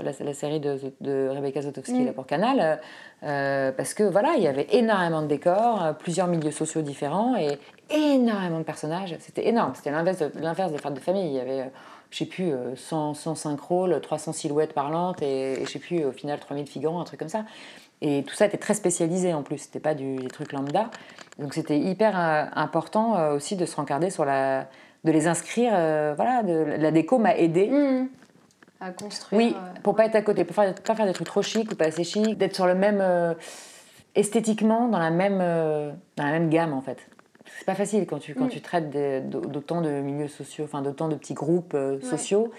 la, 0.04 0.12
la 0.20 0.34
série 0.34 0.60
de, 0.60 0.78
de 1.02 1.30
Rebecca 1.30 1.62
Zotowski 1.62 2.04
là, 2.04 2.12
mm. 2.12 2.14
pour 2.14 2.26
Canal, 2.26 2.80
euh, 3.24 3.72
parce 3.72 3.94
que 3.94 4.04
voilà, 4.04 4.36
il 4.38 4.44
y 4.44 4.48
avait 4.48 4.68
énormément 4.72 5.22
de 5.22 5.28
décors, 5.28 5.84
euh, 5.84 5.94
plusieurs 5.94 6.28
milieux 6.28 6.52
sociaux 6.52 6.82
différents 6.82 7.36
et 7.36 7.58
énormément 7.90 8.60
de 8.60 8.64
personnages. 8.64 9.16
C'était 9.20 9.48
énorme. 9.48 9.74
C'était 9.76 9.92
l'inverse 9.92 10.20
de, 10.20 10.32
l'inverse 10.40 10.72
des 10.72 10.78
fêtes 10.78 10.94
de 10.94 11.00
famille. 11.00 11.28
Il 11.28 11.34
y 11.34 11.40
avait, 11.40 11.72
je 12.12 12.18
sais 12.18 12.26
plus, 12.26 12.52
100, 12.76 13.14
105 13.14 13.60
rôles, 13.60 14.00
300 14.02 14.34
silhouettes 14.34 14.74
parlantes 14.74 15.22
et, 15.22 15.64
je 15.64 15.70
sais 15.70 15.80
plus, 15.80 16.06
au 16.06 16.12
final 16.12 16.40
3000 16.40 16.68
figurants, 16.68 17.02
un 17.02 17.06
truc 17.06 17.20
comme 17.20 17.30
ça. 17.30 17.46
Et 18.02 18.24
tout 18.24 18.36
ça 18.36 18.46
était 18.46 18.58
très 18.58 18.74
spécialisé 18.74 19.34
en 19.34 19.44
plus, 19.44 19.58
c'était 19.58 19.80
pas 19.80 19.96
du, 19.96 20.18
des 20.18 20.28
trucs 20.28 20.52
lambda. 20.52 20.90
Donc 21.40 21.54
c'était 21.54 21.80
hyper 21.80 22.20
euh, 22.20 22.46
important 22.54 23.34
aussi 23.34 23.56
de 23.56 23.66
se 23.66 23.76
rencarder 23.76 24.10
sur 24.10 24.26
la. 24.26 24.68
de 25.04 25.12
les 25.12 25.28
inscrire. 25.28 25.72
voilà, 26.16 26.44
de, 26.44 26.54
la 26.54 26.92
déco 26.92 27.18
m'a 27.18 27.36
aidé. 27.36 27.68
Mm 27.68 28.08
à 28.80 28.92
construire. 28.92 29.40
Oui, 29.40 29.56
euh, 29.56 29.80
pour 29.82 29.96
pas 29.96 30.06
être 30.06 30.16
à 30.16 30.22
côté, 30.22 30.44
pour 30.44 30.56
pas 30.56 30.74
faire 30.74 31.06
des 31.06 31.14
trucs 31.14 31.28
trop 31.28 31.42
chics 31.42 31.72
ou 31.72 31.76
pas 31.76 31.86
assez 31.86 32.04
chics, 32.04 32.38
d'être 32.38 32.56
sur 32.56 32.68
le 32.68 32.76
même 32.76 33.00
euh, 33.02 33.34
esthétiquement 34.16 34.88
dans 34.88 35.00
la 35.00 35.10
même 35.10 35.40
euh, 35.42 35.92
dans 36.16 36.26
la 36.26 36.32
même 36.32 36.50
gamme 36.50 36.74
en 36.74 36.82
fait. 36.82 36.98
C'est 37.58 37.66
pas 37.66 37.76
facile 37.76 38.06
quand 38.06 38.20
tu 38.20 38.36
quand 38.36 38.46
mm. 38.46 38.50
tu 38.50 38.62
traites 38.62 39.30
d'autant 39.30 39.82
de 39.82 39.90
milieux 39.90 40.28
sociaux, 40.28 40.66
enfin 40.66 40.82
d'autant 40.82 41.08
de 41.08 41.16
petits 41.16 41.34
groupes 41.34 41.78
sociaux. 42.02 42.52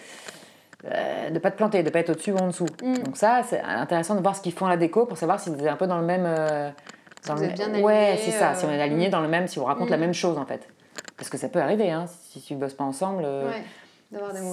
Euh, 0.84 1.30
de 1.30 1.38
pas 1.38 1.50
te 1.50 1.56
planter, 1.56 1.82
de 1.82 1.90
pas 1.90 1.98
être 1.98 2.10
au-dessus 2.10 2.32
ou 2.32 2.36
en 2.36 2.46
dessous. 2.46 2.66
Mm. 2.82 2.98
Donc 2.98 3.16
ça, 3.16 3.42
c'est 3.48 3.60
intéressant 3.60 4.14
de 4.14 4.20
voir 4.20 4.36
ce 4.36 4.42
qu'ils 4.42 4.52
font 4.52 4.66
à 4.66 4.70
la 4.70 4.76
déco 4.76 5.06
pour 5.06 5.16
savoir 5.16 5.40
si 5.40 5.50
vous 5.50 5.58
êtes 5.60 5.66
un 5.66 5.76
peu 5.76 5.86
dans 5.86 5.98
le 5.98 6.06
même... 6.06 6.24
dans 7.26 7.34
vous 7.34 7.42
êtes 7.42 7.54
bien 7.54 7.66
aligné, 7.66 7.82
Ouais, 7.82 8.18
c'est 8.22 8.30
ça, 8.30 8.54
si 8.54 8.64
on 8.64 8.70
est 8.70 8.80
aligné 8.80 9.08
mm. 9.08 9.10
dans 9.10 9.20
le 9.20 9.28
même, 9.28 9.48
si 9.48 9.58
on 9.58 9.64
raconte 9.64 9.90
la 9.90 9.96
même 9.96 10.14
chose 10.14 10.38
en 10.38 10.46
fait. 10.46 10.68
Parce 11.16 11.30
que 11.30 11.36
ça 11.36 11.48
peut 11.48 11.60
arriver, 11.60 11.90
hein, 11.90 12.06
si 12.30 12.40
tu 12.40 12.54
bosses 12.54 12.74
pas 12.74 12.84
ensemble. 12.84 13.24
Ouais. 13.24 13.62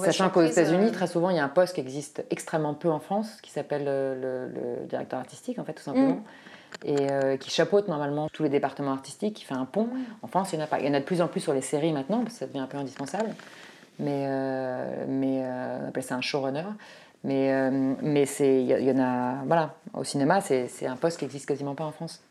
Sachant 0.04 0.28
qu'aux 0.28 0.42
États-Unis, 0.42 0.88
euh, 0.88 0.92
très 0.92 1.06
souvent, 1.06 1.30
il 1.30 1.36
y 1.36 1.38
a 1.38 1.44
un 1.44 1.48
poste 1.48 1.74
qui 1.74 1.80
existe 1.80 2.24
extrêmement 2.30 2.74
peu 2.74 2.90
en 2.90 2.98
France, 2.98 3.40
qui 3.42 3.50
s'appelle 3.50 3.84
euh, 3.86 4.48
le, 4.82 4.86
directeur 4.86 5.18
artistique, 5.18 5.58
en 5.58 5.64
fait, 5.64 5.72
tout 5.72 5.82
simplement. 5.82 6.16
Mm. 6.16 6.22
Et 6.84 7.10
euh, 7.10 7.36
qui 7.38 7.50
chapeaute 7.50 7.88
normalement 7.88 8.28
tous 8.28 8.42
les 8.42 8.50
départements 8.50 8.92
artistiques, 8.92 9.34
qui 9.34 9.44
fait 9.44 9.54
un 9.54 9.64
pont. 9.64 9.88
En 10.20 10.26
France, 10.26 10.52
il 10.52 10.58
y 10.58 10.60
en 10.60 10.64
a 10.64 10.66
pas. 10.66 10.78
Il 10.78 10.86
y 10.86 10.90
en 10.90 10.94
a 10.94 11.00
de 11.00 11.04
plus 11.04 11.22
en 11.22 11.28
plus 11.28 11.40
sur 11.40 11.54
les 11.54 11.62
séries 11.62 11.92
maintenant, 11.92 12.18
parce 12.18 12.34
que 12.34 12.40
ça 12.40 12.46
devient 12.46 12.58
un 12.58 12.66
peu 12.66 12.76
indispensable. 12.76 13.30
Mais, 13.98 14.28
mais 15.08 15.42
on 15.82 15.88
appelle 15.88 16.02
ça 16.02 16.16
un 16.16 16.20
showrunner. 16.20 16.64
Mais, 17.24 17.70
mais 18.02 18.24
il 18.40 18.66
y, 18.66 18.90
en 18.92 19.02
a. 19.02 19.44
Voilà, 19.46 19.74
au 19.94 20.04
cinéma, 20.04 20.40
c'est 20.40 20.86
un 20.86 20.96
poste 20.96 21.18
qui 21.18 21.24
existe 21.24 21.46
quasiment 21.46 21.74
pas 21.74 21.84
en 21.84 21.92
France. 21.92 22.22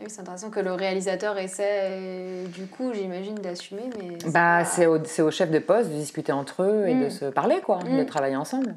Oui, 0.00 0.06
c'est 0.08 0.20
intéressant 0.20 0.50
que 0.50 0.60
le 0.60 0.72
réalisateur 0.72 1.36
essaie, 1.38 2.44
du 2.54 2.66
coup, 2.66 2.92
j'imagine, 2.94 3.34
d'assumer. 3.34 3.90
mais 3.98 4.16
bah, 4.30 4.64
C'est 4.64 4.86
au, 4.86 4.98
au, 4.98 5.30
chef 5.30 5.50
de 5.50 5.58
poste 5.58 5.90
de 5.90 5.94
discuter 5.94 6.32
entre 6.32 6.62
eux 6.62 6.88
et 6.88 6.94
de 6.94 7.06
mm. 7.06 7.10
se 7.10 7.24
parler, 7.26 7.60
quoi, 7.60 7.80
de 7.82 8.02
mm. 8.02 8.06
travailler 8.06 8.36
ensemble, 8.36 8.74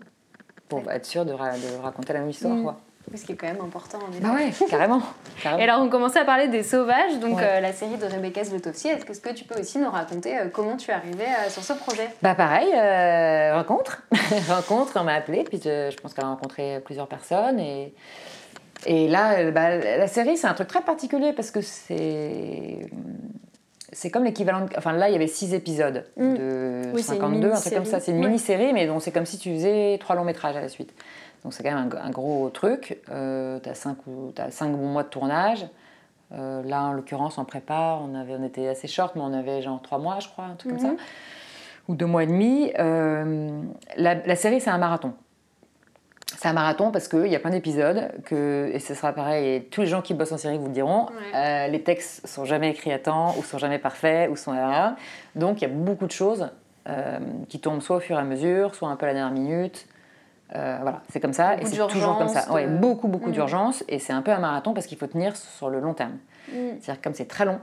pour 0.67 0.89
être 0.91 1.05
sûr 1.05 1.23
de, 1.25 1.31
de, 1.31 1.81
raconter 1.81 2.13
la 2.13 2.19
même 2.19 2.29
histoire. 2.29 2.55
Mm. 2.55 2.63
Quoi. 2.63 2.79
Ce 3.15 3.25
qui 3.25 3.33
est 3.33 3.35
quand 3.35 3.47
même 3.47 3.61
important. 3.61 3.99
En 3.99 4.21
bah 4.21 4.33
ouais, 4.35 4.51
carrément, 4.69 5.01
carrément. 5.41 5.59
Et 5.61 5.63
alors, 5.69 5.81
on 5.81 5.89
commençait 5.89 6.19
à 6.19 6.25
parler 6.25 6.47
des 6.47 6.63
sauvages, 6.63 7.19
donc 7.19 7.37
Ouais. 7.37 7.43
euh, 7.43 7.59
la 7.59 7.71
série 7.71 7.97
de 7.97 8.05
Rebecca 8.05 8.43
Zlotowski. 8.43 8.87
Est-ce 8.87 9.21
que, 9.21 9.29
tu 9.33 9.43
peux 9.43 9.59
aussi 9.59 9.77
nous 9.77 9.89
raconter 9.89 10.35
euh, 10.37 10.47
comment 10.51 10.77
tu 10.77 10.89
es 10.89 10.93
arrivée 10.93 11.23
euh, 11.25 11.49
sur 11.49 11.63
ce 11.63 11.73
projet? 11.73 12.07
Bah 12.23 12.33
pareil, 12.33 12.69
rencontre. 13.53 14.01
rencontre, 14.49 14.93
on 14.99 15.03
m'a 15.03 15.13
appelé, 15.13 15.43
puis 15.43 15.59
je, 15.63 15.89
je 15.91 15.97
pense 15.97 16.13
qu'elle 16.15 16.25
a 16.25 16.29
rencontré 16.29 16.79
plusieurs 16.85 17.07
personnes. 17.07 17.59
Et, 17.59 17.93
et 18.87 19.07
là, 19.09 19.51
bah, 19.51 19.77
la 19.77 20.07
série, 20.07 20.35
c'est 20.37 20.47
un 20.47 20.53
truc 20.55 20.67
très 20.69 20.81
particulier 20.81 21.33
parce 21.33 21.51
que 21.51 21.61
c'est. 21.61 22.79
C'est 23.95 24.09
comme 24.09 24.23
l'équivalent. 24.23 24.61
de- 24.61 24.69
Enfin, 24.75 24.93
là, 24.93 25.07
il 25.09 25.13
y 25.13 25.15
avait 25.15 25.27
six 25.27 25.53
épisodes 25.53 26.03
Mm. 26.17 26.33
de 26.33 26.81
Oui, 26.95 27.03
c'est 27.03 27.13
une 27.13 27.21
52, 27.21 27.51
un 27.51 27.59
truc 27.59 27.73
comme 27.75 27.85
ça. 27.85 27.99
C'est 27.99 28.09
une 28.11 28.21
Ouais. 28.21 28.25
mini-série, 28.27 28.73
mais 28.73 28.87
donc 28.87 29.03
c'est 29.03 29.11
comme 29.11 29.27
si 29.27 29.37
tu 29.37 29.53
faisais 29.53 29.97
trois 29.99 30.15
longs 30.15 30.23
métrages 30.23 30.55
à 30.55 30.61
la 30.61 30.69
suite. 30.69 30.91
Donc 31.43 31.53
c'est 31.53 31.63
quand 31.63 31.73
même 31.73 31.89
un, 31.93 32.05
un 32.05 32.09
gros 32.09 32.49
truc. 32.49 32.99
Euh, 33.09 33.59
tu 33.61 33.69
as, 33.69 33.75
cinq, 33.75 33.97
ou- 34.07 34.31
t'as 34.33 34.49
cinq 34.51 34.71
bons 34.71 34.87
mois 34.87 35.03
de 35.03 35.09
tournage. 35.09 35.65
Euh, 36.31 36.63
là, 36.63 36.83
en 36.83 36.93
l'occurrence, 36.93 37.37
en 37.37 37.45
prépa, 37.45 37.99
on, 38.01 38.15
avait, 38.15 38.35
on 38.39 38.43
était 38.43 38.67
assez 38.67 38.87
short, 38.87 39.15
mais 39.15 39.21
on 39.21 39.33
avait 39.33 39.61
genre 39.61 39.81
trois 39.81 39.99
mois, 39.99 40.19
je 40.19 40.29
crois, 40.29 40.45
un 40.45 40.55
truc 40.55 40.71
comme 40.71 40.79
ça 40.81 40.87
Mhm. 40.87 40.97
ou 41.89 41.95
deux 41.95 42.05
mois 42.05 42.23
et 42.23 42.27
demi. 42.27 42.71
Euh, 42.79 43.61
la, 43.97 44.15
la 44.15 44.35
série, 44.35 44.59
c'est 44.61 44.69
un 44.71 44.77
marathon. 44.77 45.13
C'est 46.37 46.47
un 46.47 46.53
marathon 46.53 46.91
parce 46.91 47.07
qu'il 47.07 47.27
y 47.27 47.35
a 47.35 47.39
plein 47.39 47.51
d'épisodes, 47.51 48.09
que, 48.25 48.69
et 48.73 48.79
ce 48.79 48.95
sera 48.95 49.13
pareil, 49.13 49.47
et 49.55 49.63
tous 49.65 49.81
les 49.81 49.87
gens 49.87 50.01
qui 50.01 50.13
bossent 50.13 50.31
en 50.31 50.37
série 50.37 50.57
vous 50.57 50.65
le 50.67 50.73
diront, 50.73 51.05
Ouais. 51.07 51.35
euh, 51.35 51.67
les 51.67 51.83
textes 51.83 52.25
sont 52.27 52.43
jamais 52.45 52.71
écrits 52.71 52.91
à 52.91 52.99
temps, 52.99 53.35
ou 53.37 53.43
sont 53.43 53.59
jamais 53.59 53.77
parfaits, 53.79 54.29
ou 54.31 54.35
sont. 54.35 54.53
Donc 55.35 55.61
il 55.61 55.67
y 55.67 55.71
a 55.71 55.73
beaucoup 55.73 56.05
de 56.07 56.11
choses 56.11 56.49
qui 57.49 57.59
tombent 57.59 57.81
soit 57.81 57.97
au 57.97 57.99
fur 58.01 58.17
et 58.17 58.19
à 58.19 58.23
mesure, 58.23 58.73
soit 58.75 58.89
un 58.89 58.95
peu 58.95 59.05
à 59.05 59.09
la 59.09 59.13
dernière 59.13 59.33
minute. 59.33 59.87
Euh, 60.55 60.77
voilà, 60.81 61.01
c'est 61.11 61.19
comme 61.19 61.33
ça, 61.33 61.55
Beaucoup 61.55 61.61
et 61.61 61.65
c'est 61.65 61.87
toujours 61.87 62.17
comme 62.17 62.27
ça. 62.27 62.51
Ouais, 62.53 62.67
de- 62.67 62.77
beaucoup, 62.77 63.07
beaucoup 63.07 63.29
Mm. 63.29 63.33
d'urgence, 63.33 63.83
et 63.87 63.97
c'est 63.97 64.13
un 64.13 64.21
peu 64.21 64.31
un 64.31 64.39
marathon 64.39 64.73
parce 64.73 64.85
qu'il 64.85 64.97
faut 64.99 65.07
tenir 65.07 65.35
sur 65.35 65.69
le 65.69 65.79
long 65.79 65.93
terme. 65.95 66.17
Mm. 66.49 66.53
C'est-à-dire 66.79 66.97
que 66.99 67.03
comme 67.03 67.13
c'est 67.15 67.25
très 67.27 67.45
long, 67.45 67.59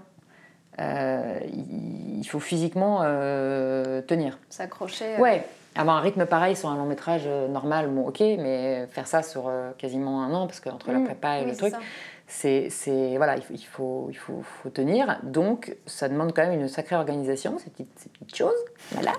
euh, 0.80 1.38
il 1.52 2.24
faut 2.26 2.40
physiquement 2.40 3.00
euh, 3.02 4.02
tenir. 4.02 4.38
S'accrocher. 4.48 5.16
euh, 5.16 5.20
Ouais, 5.20 5.44
avoir 5.76 5.96
un 5.98 6.00
rythme 6.00 6.26
pareil 6.26 6.56
sur 6.56 6.68
un 6.68 6.76
long 6.76 6.86
métrage 6.86 7.22
euh, 7.26 7.48
normal, 7.48 7.88
bon 7.88 8.08
ok, 8.08 8.20
mais 8.20 8.86
faire 8.90 9.06
ça 9.06 9.22
sur 9.22 9.48
euh, 9.48 9.70
quasiment 9.78 10.22
un 10.24 10.32
an, 10.34 10.46
parce 10.46 10.60
qu'entre 10.60 10.90
la 10.90 10.98
mm, 10.98 11.04
prépa 11.04 11.38
et 11.38 11.44
oui, 11.44 11.50
le 11.50 11.56
truc, 11.56 11.70
ça. 11.72 11.78
c'est, 12.26 12.70
c'est- 12.70 13.16
voilà, 13.18 13.36
il 13.36 13.42
faut, 13.42 13.54
il, 13.54 13.64
faut, 13.64 14.06
il 14.10 14.14
faut, 14.16 14.42
faut 14.42 14.70
tenir. 14.70 15.18
Donc 15.22 15.76
ça 15.86 16.08
demande 16.08 16.32
quand 16.34 16.42
même 16.42 16.58
une 16.58 16.68
sacrée 16.68 16.96
organisation, 16.96 17.58
ces 17.58 17.70
petites, 17.70 17.96
ces 17.98 18.08
petites 18.08 18.34
choses. 18.34 18.58
Voilà. 18.92 19.12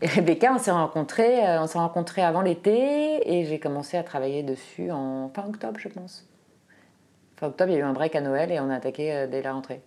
Et 0.00 0.06
Rebecca, 0.06 0.52
on 0.54 0.58
s'est 0.58 0.70
rencontrés, 0.70 1.44
euh, 1.46 1.60
on 1.62 1.66
s'est 1.66 1.78
rencontrés 1.78 2.22
avant 2.22 2.40
l'été 2.42 3.20
et 3.36 3.44
j'ai 3.44 3.58
commencé 3.58 3.96
à 3.96 4.02
travailler 4.04 4.42
dessus 4.44 4.90
en 4.92 5.28
fin 5.34 5.46
octobre, 5.48 5.78
je 5.78 5.88
pense. 5.88 6.24
Fin 7.36 7.48
octobre, 7.48 7.70
il 7.70 7.74
y 7.74 7.76
a 7.78 7.80
eu 7.80 7.84
un 7.84 7.92
break 7.92 8.14
à 8.14 8.20
Noël 8.20 8.52
et 8.52 8.60
on 8.60 8.70
a 8.70 8.76
attaqué 8.76 9.12
euh, 9.12 9.26
dès 9.26 9.42
la 9.42 9.52
rentrée. 9.52 9.80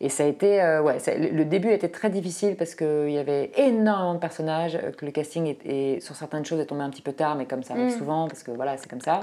Et 0.00 0.08
ça 0.08 0.24
a 0.24 0.26
été, 0.26 0.62
euh, 0.62 0.82
ouais, 0.82 0.98
ça- 0.98 1.14
le 1.14 1.44
début 1.44 1.68
a 1.68 1.72
été 1.72 1.90
très 1.90 2.10
difficile 2.10 2.56
parce 2.56 2.74
qu'il 2.74 3.10
y 3.10 3.18
avait 3.18 3.50
énormément 3.56 4.14
de 4.14 4.18
personnages, 4.18 4.78
que 4.96 5.04
le 5.06 5.12
casting 5.12 5.46
est, 5.46 5.66
est- 5.66 6.00
sur 6.00 6.14
certaines 6.16 6.44
choses 6.44 6.60
est 6.60 6.66
tombé 6.66 6.82
un 6.82 6.90
petit 6.90 7.02
peu 7.02 7.12
tard, 7.12 7.34
mais 7.34 7.46
comme 7.46 7.62
ça 7.62 7.74
arrive 7.74 7.86
Mm. 7.94 7.98
souvent, 7.98 8.28
parce 8.28 8.42
que 8.42 8.50
voilà, 8.50 8.76
c'est 8.78 8.88
comme 8.90 9.00
ça. 9.00 9.20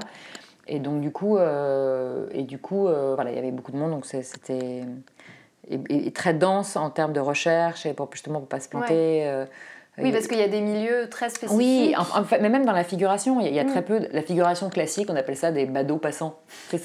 Et 0.66 0.78
donc 0.80 1.00
du 1.00 1.10
coup, 1.12 1.36
euh, 1.38 2.26
et 2.32 2.42
du 2.42 2.58
coup, 2.58 2.86
euh, 2.88 3.14
voilà, 3.14 3.30
il 3.30 3.36
y 3.36 3.38
avait 3.38 3.50
beaucoup 3.52 3.70
de 3.72 3.76
monde, 3.76 3.90
donc 3.92 4.04
c'était 4.06 4.84
et, 5.68 5.78
et- 5.88 6.06
et 6.08 6.12
très 6.12 6.34
dense 6.34 6.76
en 6.76 6.90
termes 6.90 7.12
de 7.12 7.20
recherche 7.20 7.86
et 7.86 7.94
pour 7.94 8.08
justement 8.12 8.38
pour 8.40 8.48
pas 8.48 8.60
se 8.60 8.68
planter. 8.68 9.24
Oui, 9.98 10.08
il- 10.08 10.12
parce 10.12 10.26
qu'il 10.26 10.38
y 10.38 10.42
a 10.42 10.48
des 10.48 10.60
milieux 10.60 11.08
très 11.08 11.28
spécifiques. 11.28 11.56
oui, 11.56 11.94
en, 11.96 12.20
en 12.20 12.24
fait, 12.24 12.40
mais 12.40 12.48
même 12.48 12.64
dans 12.66 12.72
la 12.72 12.82
figuration, 12.84 13.40
il 13.40 13.44
y 13.44 13.46
a, 13.46 13.50
il 13.50 13.54
y 13.56 13.60
a 13.60 13.64
Mm. 13.64 13.68
très 13.70 13.82
peu. 13.82 14.00
de- 14.00 14.08
La 14.12 14.22
figuration 14.22 14.68
classique, 14.68 15.08
on 15.10 15.16
appelle 15.16 15.36
ça 15.36 15.52
des 15.52 15.66
badauds 15.66 15.98
passants. 15.98 16.38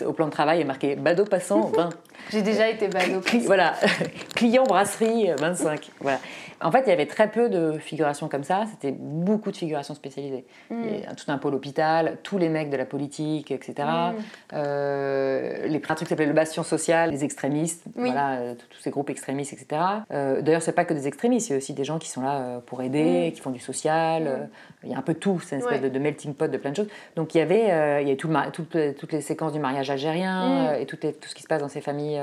Au 0.06 0.14
plan 0.14 0.28
de 0.28 0.32
travail, 0.32 0.60
il 0.60 0.62
est 0.62 0.66
marqué 0.66 0.96
badauds 0.96 1.26
passants 1.26 1.72
20. 1.76 1.90
J'ai 2.32 2.42
déjà 2.44 2.70
été. 2.70 2.88
Cli- 2.88 3.46
voilà, 3.46 3.74
client 4.36 4.64
brasserie 4.64 5.32
euh, 5.32 5.36
25. 5.40 5.90
Voilà. 6.02 6.20
En 6.62 6.72
fait, 6.72 6.82
il 6.86 6.90
y 6.90 6.92
avait 6.92 7.06
très 7.06 7.30
peu 7.32 7.48
de 7.50 7.78
figurations 7.80 8.28
comme 8.28 8.44
ça. 8.44 8.66
C'était 8.70 8.92
beaucoup 8.92 9.50
de 9.50 9.56
figurations 9.58 9.96
spécialisées. 9.96 10.46
Mm. 10.70 10.84
Il 10.84 11.00
y 11.00 11.06
a 11.06 11.16
tout 11.16 11.32
un 11.32 11.38
pôle 11.38 11.56
hôpital, 11.56 12.18
tous 12.22 12.38
les 12.38 12.50
mecs 12.50 12.70
de 12.70 12.76
la 12.78 12.86
politique, 12.86 13.50
etc. 13.50 13.74
Mm. 13.88 14.16
Euh, 14.54 15.59
les, 15.80 15.92
un 15.92 15.96
truc 15.96 16.08
qui 16.08 16.10
s'appelait 16.10 16.26
le 16.26 16.34
bastion 16.34 16.64
social, 16.64 17.12
les 17.12 17.24
extrémistes, 17.24 17.84
Oui. 17.96 18.06
voilà, 18.12 18.40
euh, 18.40 18.56
tous 18.70 18.80
ces 18.82 18.90
groupes 18.92 19.10
extrémistes, 19.10 19.54
etc. 19.54 19.82
Euh, 20.12 20.42
D'ailleurs, 20.42 20.62
c'est 20.62 20.72
pas 20.74 20.86
que 20.86 20.94
des 20.94 21.08
extrémistes, 21.08 21.50
il 21.50 21.52
y 21.52 21.56
a 21.56 21.58
aussi 21.58 21.74
des 21.74 21.84
gens 21.84 22.00
qui 22.00 22.10
sont 22.10 22.22
là 22.22 22.38
euh, 22.40 22.60
pour 22.60 22.82
aider, 22.82 23.32
qui 23.36 23.42
font 23.42 23.50
du 23.52 23.60
social. 23.60 24.24
Euh, 24.28 24.38
il 24.84 24.90
y 24.92 24.94
a 24.94 24.98
un 24.98 25.02
peu 25.02 25.14
tout, 25.14 25.40
c'est 25.40 25.56
une 25.56 25.62
espèce 25.62 25.82
Ouais. 25.82 25.90
de, 25.90 25.94
de 25.94 26.00
melting 26.00 26.34
pot 26.34 26.50
de 26.50 26.58
plein 26.58 26.72
de 26.72 26.76
choses. 26.76 26.90
Donc 27.16 27.36
il 27.36 27.40
y 27.40 27.42
avait, 27.42 27.72
euh, 27.72 28.02
il 28.02 28.08
y 28.08 28.12
avait 28.12 28.18
tout 28.18 28.28
le 28.28 28.52
toutes, 28.52 29.12
les, 29.14 29.22
séquences 29.22 29.54
du 29.54 29.60
mariage 29.60 29.90
algérien 29.90 30.74
Mm. 30.74 30.82
et 30.82 30.86
tout, 30.86 30.98
les- 31.04 31.14
tout 31.14 31.28
ce 31.30 31.36
qui 31.36 31.44
se 31.44 31.48
passe 31.48 31.62
dans 31.62 31.70
ces 31.70 31.82
familles, 31.82 32.22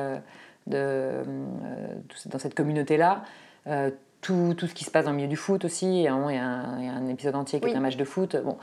de, 0.66 1.22
dans 2.26 2.38
cette 2.38 2.54
communauté-là. 2.54 3.22
Tout, 4.22 4.54
tout 4.56 4.66
ce 4.66 4.74
qui 4.74 4.82
se 4.84 4.90
passe 4.90 5.04
dans 5.04 5.10
le 5.12 5.16
milieu 5.18 5.28
du 5.28 5.36
foot 5.36 5.64
aussi. 5.64 6.00
Et 6.02 6.08
à 6.08 6.12
un 6.12 6.16
moment, 6.16 6.30
il 6.30 6.36
y 6.36 6.38
a 6.38 6.44
un, 6.44 6.78
il 6.80 6.86
y 6.86 6.88
a 6.88 6.92
un 6.92 7.06
épisode 7.08 7.36
entier 7.36 7.60
qui 7.60 7.66
Oui. 7.66 7.72
est 7.72 7.76
un 7.76 7.80
match 7.80 7.96
de 7.96 8.04
foot. 8.04 8.34
Bon. 8.44 8.56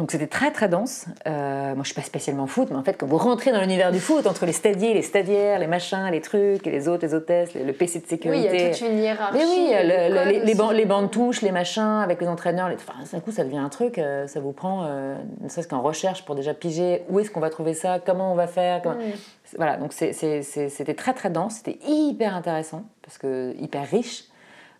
Donc 0.00 0.12
c'était 0.12 0.26
très 0.26 0.50
très 0.50 0.66
dense. 0.70 1.04
Euh, 1.26 1.74
moi 1.74 1.82
je 1.84 1.88
suis 1.88 1.94
pas 1.94 2.00
spécialement 2.06 2.46
foot, 2.46 2.68
mais 2.70 2.76
en 2.76 2.82
fait 2.82 2.94
quand 2.94 3.06
vous 3.06 3.18
rentrez 3.18 3.52
dans 3.52 3.60
l'univers 3.60 3.92
du 3.92 4.00
foot, 4.00 4.26
entre 4.26 4.46
les 4.46 4.52
stadiers, 4.52 4.94
les 4.94 5.02
stadières, 5.02 5.58
les 5.58 5.66
machins, 5.66 6.08
les 6.10 6.22
trucs, 6.22 6.66
et 6.66 6.70
les 6.70 6.88
autres, 6.88 7.04
les 7.06 7.12
hôtesses, 7.12 7.52
le, 7.54 7.70
PC 7.74 7.98
de 7.98 8.04
Oui, 8.04 8.08
sécurité. 8.08 8.48
il 8.56 8.60
y 8.62 8.64
a 8.64 8.70
toute 8.70 8.80
une 8.88 8.98
hiérarchie. 8.98 9.36
Mais 9.38 9.44
oui, 9.44 9.68
le- 9.72 10.14
le- 10.14 10.24
les, 10.24 10.38
les, 10.38 10.42
aussi. 10.44 10.54
bancs, 10.86 11.42
les 11.42 11.52
machins, 11.52 12.00
avec 12.02 12.18
les 12.22 12.28
entraîneurs, 12.28 12.70
les... 12.70 12.76
Enfin, 12.76 12.94
d'un 13.12 13.20
coup, 13.20 13.30
ça 13.30 13.44
devient 13.44 13.58
un 13.58 13.68
truc, 13.68 13.98
euh, 13.98 14.26
ça 14.26 14.40
vous 14.40 14.52
prend, 14.52 14.86
euh, 14.86 15.16
ne 15.42 15.48
serait-ce 15.50 15.68
qu'en 15.68 15.82
recherche 15.82 16.24
pour 16.24 16.34
déjà 16.34 16.54
piger 16.54 17.02
où 17.10 17.20
est-ce 17.20 17.30
qu'on 17.30 17.40
va 17.40 17.50
trouver 17.50 17.74
ça, 17.74 17.98
comment 17.98 18.32
on 18.32 18.36
va 18.36 18.46
faire. 18.46 18.80
comment- 18.82 18.94
Mm. 18.94 19.56
Voilà, 19.56 19.76
donc 19.76 19.92
c'était 19.92 20.94
très 20.94 21.12
très 21.12 21.28
dense, 21.28 21.56
c'était 21.56 21.78
hyper 21.86 22.34
intéressant, 22.34 22.84
parce 23.02 23.18
que 23.18 23.54
hyper 23.58 23.86
riche 23.86 24.24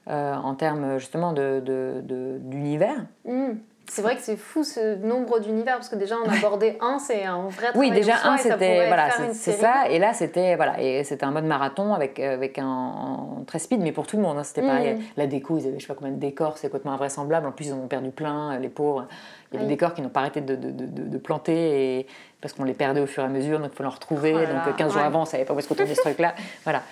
euh, 0.09 0.35
en 0.35 0.55
termes 0.55 0.99
justement 0.99 1.33
de- 1.35 1.61
de- 1.63 2.01
de- 2.03 2.39
d'univers. 2.41 3.05
Mm. 3.27 3.51
C'est 3.91 4.03
vrai 4.03 4.15
que 4.15 4.23
c'est 4.23 4.37
fou 4.37 4.63
ce 4.63 4.95
nombre 5.05 5.41
d'univers 5.41 5.75
parce 5.75 5.89
que 5.89 5.97
déjà 5.97 6.15
on 6.25 6.29
abordait 6.29 6.79
un, 6.81 7.01
c'est 7.01 7.25
un 7.25 7.49
vrai 7.49 7.71
Oui, 7.75 7.89
travail 7.89 7.91
déjà 7.91 8.15
en 8.15 8.19
soi 8.19 8.31
un 8.31 8.37
c'était 8.37 8.87
voilà, 8.87 9.09
c'est 9.33 9.53
ça, 9.53 9.89
et 9.91 9.99
là 9.99 10.13
c'était 10.13 10.55
voilà, 10.55 10.81
et 10.81 11.03
c'était 11.03 11.25
un 11.25 11.33
mode 11.33 11.45
marathon 11.45 11.93
avec 11.93 12.21
avec 12.21 12.61
un, 12.61 13.43
très 13.49 13.59
speed, 13.59 13.81
mais 13.81 13.91
pour 13.91 14.07
tout 14.07 14.17
le 14.17 14.23
monde, 14.23 14.39
hein, 14.39 14.45
c'était 14.45 14.63
pareil. 14.63 14.95
Mm. 14.95 15.01
La 15.17 15.27
déco, 15.27 15.59
ils 15.59 15.67
avaient 15.67 15.79
je 15.79 15.83
sais 15.83 15.89
pas 15.89 15.95
combien 15.99 16.13
de 16.13 16.21
décors, 16.21 16.57
c'est 16.57 16.69
complètement 16.69 16.93
invraisemblable. 16.93 17.49
En 17.49 17.53
plus, 17.53 17.67
ils 17.67 17.73
en 17.73 17.79
ont 17.79 17.89
perdu 17.89 18.11
plein, 18.11 18.57
les 18.61 18.69
pauvres. 18.69 19.09
Il 19.53 19.55
y 19.55 19.57
a 19.57 19.61
des 19.61 19.67
Oui. 19.67 19.71
décors 19.71 19.93
qui 19.93 20.03
n'ont 20.03 20.09
pas 20.09 20.21
arrêté 20.21 20.41
de, 20.41 20.55
de, 20.55 20.71
de, 20.71 21.19
planter 21.19 21.99
et 21.99 22.07
parce 22.41 22.55
qu'on 22.55 22.63
les 22.63 22.75
perdait 22.75 23.01
au 23.01 23.07
fur 23.07 23.25
et 23.25 23.27
à 23.27 23.29
mesure, 23.29 23.59
donc 23.59 23.71
il 23.73 23.77
faut 23.77 23.83
les 23.83 23.89
retrouver. 23.89 24.35
Oh 24.37 24.39
donc 24.39 24.67
là, 24.67 24.73
15 24.77 24.93
jours 24.93 25.01
ouais. 25.01 25.07
avant, 25.07 25.23
on 25.23 25.25
savait 25.25 25.45
pas 25.45 25.53
où 25.53 25.59
est-ce 25.59 25.67
qu'on 25.67 25.75
tournait 25.75 25.97
ce 25.97 26.01
truc-là. 26.01 26.35
Voilà. 26.63 26.83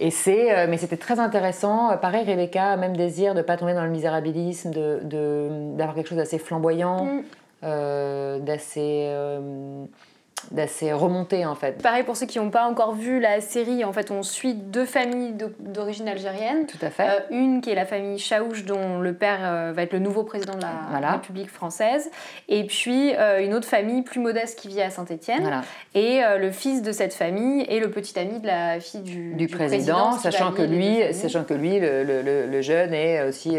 Et 0.00 0.10
c'est, 0.10 0.52
euh, 0.52 0.66
mais 0.68 0.76
c'était 0.76 0.96
très 0.96 1.20
intéressant. 1.20 1.90
Euh, 1.92 1.96
Pareil, 1.96 2.24
Rebecca 2.26 2.76
même 2.76 2.96
désir 2.96 3.34
de 3.34 3.42
pas 3.42 3.56
tomber 3.56 3.74
dans 3.74 3.84
le 3.84 3.90
misérabilisme, 3.90 4.70
de, 4.70 5.00
de- 5.04 5.76
d'avoir 5.76 5.94
quelque 5.94 6.08
chose 6.08 6.18
d'assez 6.18 6.38
flamboyant, 6.38 7.04
Mm. 7.04 7.22
euh, 7.64 8.38
d'assez, 8.40 9.06
euh, 9.08 9.84
d'assez 10.50 10.92
remonté 10.92 11.44
en 11.46 11.54
fait. 11.54 11.82
Pareil 11.82 12.02
pour 12.02 12.16
ceux 12.16 12.26
qui 12.26 12.38
n'ont 12.38 12.50
pas 12.50 12.64
encore 12.66 12.94
vu 12.94 13.20
la 13.20 13.40
série, 13.40 13.84
en 13.84 13.92
fait 13.92 14.10
on 14.10 14.22
suit 14.22 14.54
deux 14.54 14.84
familles 14.86 15.34
d'origine 15.60 16.08
algérienne. 16.08 16.66
Tout 16.66 16.78
à 16.84 16.90
fait. 16.90 17.04
Euh, 17.08 17.20
une 17.30 17.60
qui 17.60 17.70
est 17.70 17.74
la 17.74 17.86
famille 17.86 18.18
Chaouch 18.18 18.64
dont 18.64 18.98
le 18.98 19.14
père 19.14 19.38
euh, 19.42 19.72
va 19.74 19.82
être 19.82 19.92
le 19.92 19.98
nouveau 19.98 20.22
président 20.24 20.54
de 20.54 20.62
la 20.62 20.72
Voilà. 20.90 21.12
République 21.12 21.50
française. 21.50 22.10
Et 22.48 22.64
puis 22.64 23.14
euh, 23.16 23.44
une 23.44 23.54
autre 23.54 23.68
famille 23.68 24.02
plus 24.02 24.20
modeste 24.20 24.58
qui 24.58 24.68
vit 24.68 24.80
à 24.82 24.90
Saint-Étienne. 24.90 25.42
voilà. 25.42 25.62
Et 25.94 26.20
le 26.38 26.50
fils 26.50 26.82
de 26.82 26.92
cette 26.92 27.14
famille 27.14 27.64
est 27.68 27.78
le 27.78 27.90
petit 27.90 28.18
ami 28.18 28.40
de 28.40 28.46
la 28.46 28.80
fille 28.80 29.00
du, 29.02 29.34
du, 29.34 29.46
président, 29.48 30.12
sachant 30.12 30.52
que 30.52 30.62
lui, 30.62 30.98
sachant 31.12 31.44
que 31.44 31.54
lui, 31.54 31.78
le, 31.78 32.02
le- 32.02 32.22
le- 32.22 32.46
le 32.46 32.60
jeune 32.62 32.92
est 32.92 33.22
aussi 33.22 33.56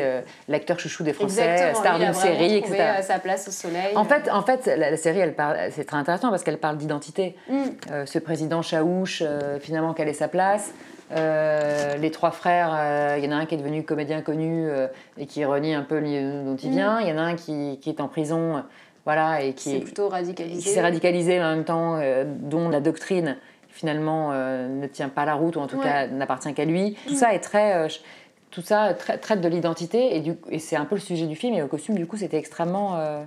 l'acteur 0.48 0.80
chouchou 0.80 1.04
des 1.04 1.14
Français, 1.14 1.42
Exactement, 1.42 1.80
star 1.80 2.00
d'une 2.00 2.14
série, 2.14 2.56
etc. 2.58 2.78
sa 3.02 3.20
place 3.20 3.48
au 3.48 3.52
soleil. 3.52 3.96
En 3.96 4.04
fait, 4.06 4.30
en 4.32 4.42
fait, 4.42 4.66
la, 4.66 4.92
la 4.92 4.98
série, 4.98 5.20
elle 5.20 5.34
parle, 5.34 5.58
c'est 5.72 5.86
très 5.86 5.98
intéressant 5.98 6.30
parce 6.30 6.44
qu'elle 6.44 6.58
parle 6.58 6.75
d'identité. 6.76 7.36
Mm. 7.50 7.56
Euh, 7.92 8.06
ce 8.06 8.20
président 8.20 8.62
Chaouche, 8.62 9.22
euh, 9.26 9.60
finalement, 9.60 9.94
quelle 9.94 10.08
est 10.10 10.14
sa 10.14 10.28
place 10.28 10.74
Euh, 11.12 11.98
les 11.98 12.10
trois 12.10 12.32
frères, 12.32 13.16
il 13.18 13.24
y 13.24 13.28
en 13.28 13.32
a 13.32 13.36
un 13.36 13.46
qui 13.46 13.54
est 13.54 13.58
devenu 13.60 13.84
comédien 13.84 14.22
connu 14.22 14.68
et 15.20 15.28
qui 15.28 15.46
renie 15.46 15.76
un 15.76 15.84
peu 15.84 16.00
le 16.00 16.44
dont 16.44 16.56
il 16.56 16.70
Mm. 16.70 16.74
vient. 16.74 17.00
Il 17.02 17.08
y 17.08 17.12
en 17.12 17.18
a 17.18 17.22
un 17.22 17.36
qui, 17.36 17.78
qui 17.80 17.90
est 17.92 18.02
en 18.02 18.08
prison, 18.08 18.64
voilà, 19.06 19.44
et 19.44 19.54
qui 19.54 19.76
est, 19.76 19.80
plutôt 19.82 20.08
qui 20.08 20.14
radicalisé. 20.16 20.70
s'est 20.72 20.82
radicalisé, 20.82 21.40
en 21.42 21.50
même 21.56 21.64
temps, 21.64 22.00
dont 22.26 22.70
la 22.70 22.80
doctrine 22.80 23.38
finalement 23.70 24.32
ne 24.32 24.88
tient 24.88 25.10
pas 25.10 25.26
la 25.26 25.36
route 25.36 25.56
ou 25.58 25.60
en 25.60 25.68
tout 25.68 25.78
Ouais. 25.78 25.84
cas 25.84 26.08
n'appartient 26.08 26.54
qu'à 26.56 26.66
lui. 26.66 26.98
Tout 27.08 27.14
ça 27.16 27.34
est 27.36 27.40
très, 27.40 27.88
tout 28.50 28.62
ça 28.62 28.94
tra- 28.94 29.20
traite 29.20 29.42
de 29.42 29.48
l'identité 29.48 30.18
et, 30.50 30.60
c'est 30.60 30.76
un 30.76 30.86
peu 30.86 30.96
le 30.96 31.02
sujet 31.02 31.28
du 31.28 31.36
film. 31.36 31.54
Et 31.56 31.62
au 31.62 31.68
costume, 31.68 31.96
du 31.96 32.08
coup, 32.08 32.18
c'était 32.18 32.38
extrêmement, 32.38 32.96
euh, 32.96 33.22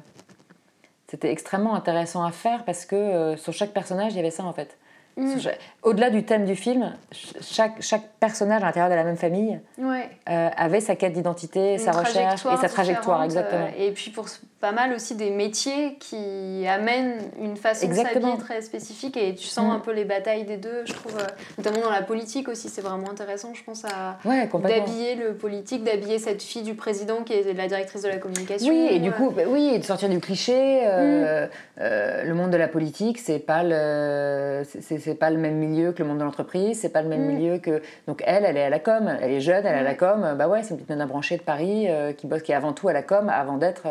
c'était 1.11 1.31
extrêmement 1.33 1.75
intéressant 1.75 2.25
à 2.25 2.31
faire 2.33 2.65
parce 2.65 2.85
que 2.85 2.95
euh, 2.97 3.37
sur 3.37 3.53
chaque 3.53 3.71
personnage, 3.71 4.13
il 4.13 4.17
y 4.17 4.21
avait 4.21 4.31
ça 4.31 4.45
en 4.45 4.53
fait. 4.53 4.77
Mm. 5.17 5.35
Au-delà 5.83 6.11
du 6.11 6.23
thème 6.25 6.45
du 6.45 6.55
film, 6.55 6.95
ch- 7.11 7.35
chaque, 7.43 7.83
chaque 7.83 8.07
personnage 8.21 8.63
à 8.63 8.67
l'intérieur 8.67 8.89
de 8.89 8.95
la 8.95 9.03
même 9.03 9.17
famille 9.17 9.59
Ouais. 9.77 10.09
euh, 10.29 10.49
avait 10.57 10.81
sa 10.81 10.95
quête 10.95 11.13
d'identité, 11.13 11.77
sa 11.79 11.91
recherche 11.91 12.47
et 12.47 12.57
sa 12.57 12.69
trajectoire, 12.69 13.25
exactement. 13.25 13.65
euh, 13.67 13.85
et 13.87 13.91
puis 13.91 14.13
pour, 14.13 14.27
pas 14.61 14.73
mal 14.73 14.93
aussi 14.93 15.15
des 15.15 15.31
métiers 15.31 15.97
qui 16.01 16.67
amènent 16.67 17.19
une 17.41 17.57
façon 17.57 17.87
de 17.87 17.95
s'habiller 17.95 18.39
très 18.39 18.61
spécifique 18.61 19.17
et 19.17 19.37
tu 19.37 19.47
sens 19.47 19.69
mm. 19.69 19.77
un 19.77 19.79
peu 19.79 19.93
les 19.93 20.05
batailles 20.05 20.45
des 20.45 20.57
deux, 20.57 20.83
je 20.85 20.95
trouve, 20.95 21.17
euh, 21.17 21.27
notamment 21.59 21.81
dans 21.81 21.93
la 21.93 22.03
politique 22.03 22.49
aussi, 22.49 22.69
c'est 22.69 22.81
vraiment 22.81 23.09
intéressant, 23.09 23.55
je 23.55 23.63
pense, 23.63 23.85
à 23.85 24.19
d'habiller 24.25 25.15
le 25.15 25.35
politique, 25.35 25.85
d'habiller 25.85 26.19
cette 26.19 26.43
fille 26.43 26.65
du 26.65 26.75
président 26.75 27.23
qui 27.23 27.35
est 27.35 27.53
la 27.53 27.69
directrice 27.69 28.03
de 28.03 28.09
la 28.09 28.17
communication. 28.17 28.73
Oui, 28.73 28.89
et 28.91 28.99
du 28.99 29.13
coup, 29.13 29.31
bah 29.31 29.43
oui, 29.47 29.71
et 29.75 29.79
de 29.79 29.85
sortir 29.85 30.09
du 30.09 30.19
cliché, 30.19 30.81
euh, 30.87 31.47
mm. 31.47 31.51
euh, 31.81 32.25
le 32.25 32.35
monde 32.35 32.51
de 32.51 32.57
la 32.57 32.69
politique, 32.69 33.21
c'est 33.21 33.39
pas 33.39 33.63
le, 33.63 34.65
c'est, 34.65 35.15
pas 35.15 35.31
le 35.31 35.39
même 35.39 35.55
milieu 35.55 35.93
que 35.93 36.03
le 36.03 36.09
monde 36.09 36.19
de 36.19 36.25
l'entreprise, 36.25 36.81
c'est 36.81 36.89
pas 36.89 37.03
le 37.03 37.09
même 37.09 37.27
mm. 37.27 37.33
milieu 37.33 37.59
que. 37.59 37.81
Donc 38.09 38.25
elle, 38.27 38.45
elle 38.45 38.57
est 38.57 38.65
à 38.65 38.71
la 38.71 38.81
com, 38.81 39.09
elle 39.23 39.31
est 39.31 39.41
jeune, 39.41 39.65
elle 39.65 39.77
est 39.77 39.81
à 39.81 39.83
la 39.83 39.95
com, 39.95 40.35
bah 40.37 40.49
ouais, 40.49 40.65
c'est 40.65 40.71
une 40.71 40.79
petite 40.79 40.91
nana 40.91 41.07
branchée 41.07 41.37
de 41.37 41.43
Paris 41.43 41.87
qui 42.17 42.27
bosse, 42.27 42.43
qui 42.43 42.51
est 42.51 42.57
avant 42.57 42.73
tout 42.73 42.89
à 42.89 42.93
la 42.93 43.03
com, 43.03 43.29
avant 43.29 43.57
d'être 43.57 43.87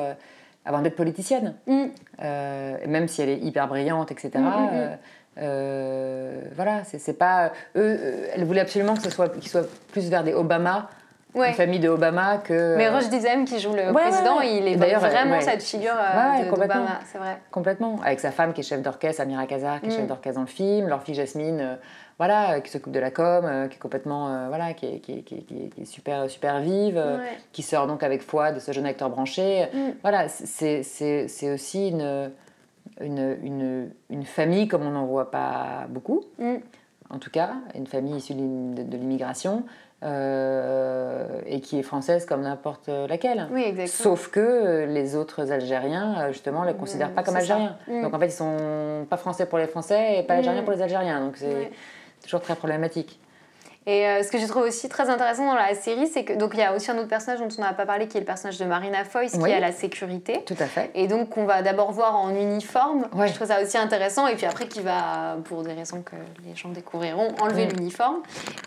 avant 0.68 0.82
d'être 0.82 0.96
politicienne. 0.96 1.56
Mm. 1.66 1.86
Euh, 2.22 2.78
même 2.86 3.08
si 3.08 3.22
elle 3.22 3.30
est 3.30 3.40
hyper 3.40 3.68
brillante, 3.68 4.12
etc. 4.12 4.32
Mm, 4.36 4.40
mm, 4.40 4.70
euh, 4.74 4.96
euh, 5.40 6.42
voilà, 6.56 6.82
c'est 6.84 7.18
pas. 7.18 7.52
Eux, 7.76 8.00
elle 8.34 8.44
voulait 8.44 8.62
absolument 8.62 8.96
que 8.96 9.04
ce 9.04 9.10
soit, 9.10 9.30
qu'ils 9.30 9.50
soient 9.50 9.68
plus 9.92 10.10
vers 10.10 10.24
des 10.24 10.34
Obama. 10.34 10.90
Une 11.36 11.54
famille 11.54 11.80
de 11.80 11.90
Obama 11.90 12.40
que. 12.40 12.76
Mais 12.78 12.90
Roche 12.90 13.10
Dizem 13.10 13.46
qui 13.46 13.60
joue 13.60 13.74
le 13.74 13.94
président, 13.94 14.42
il 14.42 14.68
est 14.68 14.76
d'ailleurs 14.76 15.02
vraiment 15.02 15.40
cette 15.40 15.62
figure 15.62 15.94
d'Obama, 16.50 17.00
c'est 17.06 17.20
vrai. 17.20 17.38
Complètement. 17.52 18.00
Avec 18.04 18.20
sa 18.20 18.32
femme 18.32 18.54
qui 18.54 18.62
est 18.62 18.64
chef 18.64 18.82
d'orchestre, 18.82 19.22
Amira 19.22 19.46
Kazar, 19.46 19.80
qui 19.80 19.88
est 19.88 19.92
chef 19.92 20.08
d'orchestre 20.08 20.36
dans 20.36 20.42
le 20.42 20.48
film, 20.48 20.88
leur 20.88 21.04
fille 21.04 21.14
Jasmine 21.14 21.78
voilà, 22.18 22.54
euh, 22.56 22.60
qui 22.62 22.72
s'occupe 22.72 22.94
de 22.94 23.00
la 23.00 23.12
com, 23.12 23.46
euh, 23.46 23.68
qui 23.68 23.76
est 23.76 23.80
complètement, 23.80 24.30
euh, 24.30 24.48
voilà, 24.48 24.74
qui 24.74 24.88
est, 24.88 25.00
qui, 25.00 25.24
qui, 25.24 25.44
qui 25.44 25.72
est, 25.78 25.86
super, 25.86 26.30
super 26.30 26.60
vive, 26.62 27.02
qui 27.52 27.62
sort 27.62 27.88
donc 27.88 28.04
avec 28.04 28.22
foi 28.22 28.52
de 28.52 28.60
ce 28.60 28.72
jeune 28.72 28.86
acteur 28.86 29.10
branché. 29.10 29.68
Mm. 29.74 29.90
Voilà, 30.02 30.28
c'est 30.28 31.52
aussi 31.54 31.90
une, 31.90 32.32
une, 33.02 33.38
une, 33.44 33.90
une, 34.10 34.24
famille 34.24 34.68
comme 34.68 34.86
on 34.86 34.92
n'en 34.92 35.06
voit 35.06 35.30
pas 35.30 35.86
beaucoup, 35.90 36.24
mm. 36.40 36.56
en 37.12 37.20
tout 37.20 37.30
cas, 37.30 37.52
une 37.76 37.88
famille 37.88 38.16
issue 38.16 38.34
de, 38.34 38.98
l'immigration. 38.98 39.64
et 40.04 41.62
qui 41.62 41.78
est 41.78 41.84
française 41.84 42.26
comme 42.26 42.42
n'importe 42.42 42.88
laquelle. 42.88 43.48
Oui, 43.52 43.88
Sauf 43.88 44.30
que 44.30 44.86
les 44.90 45.16
autres 45.16 45.52
Algériens, 45.52 46.32
justement, 46.32 46.62
ne 46.62 46.68
la 46.68 46.74
considèrent 46.74 47.14
pas 47.14 47.22
comme 47.22 47.36
Algériens. 47.36 47.78
Mm. 47.88 48.02
Donc 48.02 48.14
en 48.16 48.20
fait, 48.20 48.28
ils 48.28 48.32
sont 48.32 49.06
pas 49.08 49.18
français 49.18 49.46
pour 49.46 49.60
les 49.60 49.68
Français 49.68 50.18
et 50.18 50.24
pas 50.24 50.34
Algériens 50.34 50.64
pour 50.64 50.74
les 50.74 50.82
Algériens. 50.82 51.20
Donc 51.22 51.38
c'est 51.38 51.70
toujours 52.22 52.42
très 52.42 52.56
problématique. 52.56 53.20
Et 53.88 54.06
euh, 54.06 54.22
ce 54.22 54.30
que 54.30 54.38
je 54.38 54.46
trouve 54.46 54.64
aussi 54.64 54.90
très 54.90 55.10
intéressant 55.10 55.46
dans 55.46 55.56
la 55.56 55.74
série, 55.74 56.08
c'est 56.08 56.26
que 56.26 56.34
donc 56.34 56.52
il 56.54 56.60
y 56.60 56.64
a 56.64 56.76
aussi 56.76 56.92
un 56.92 56.98
autre 56.98 57.08
personnage 57.08 57.40
dont 57.40 57.48
on 57.58 57.62
n'a 57.62 57.72
pas 57.72 57.86
parlé, 57.86 58.10
qui 58.10 58.18
est 58.18 58.20
le 58.20 58.26
personnage 58.26 58.60
de 58.60 58.66
Marina 58.66 59.06
Foïs, 59.06 59.32
qui 59.32 59.50
est 59.50 59.54
à 59.54 59.62
la 59.62 59.72
sécurité. 59.72 60.44
Tout 60.46 60.58
à 60.60 60.66
fait. 60.66 60.92
Et 60.94 61.08
donc 61.08 61.30
qu'on 61.30 61.46
va 61.46 61.62
d'abord 61.62 61.94
voir 61.94 62.18
en 62.18 62.32
uniforme. 62.32 63.08
Je 63.26 63.34
trouve 63.34 63.48
ça 63.48 63.64
aussi 63.64 63.78
intéressant. 63.78 64.28
Et 64.28 64.36
puis 64.36 64.46
après, 64.46 64.68
qui 64.68 64.82
va, 64.82 65.38
pour 65.46 65.64
des 65.64 65.72
raisons 65.72 66.02
que 66.02 66.18
les 66.46 66.54
gens 66.54 66.68
découvriront, 66.68 67.34
enlever 67.40 67.66
l'uniforme. 67.66 68.18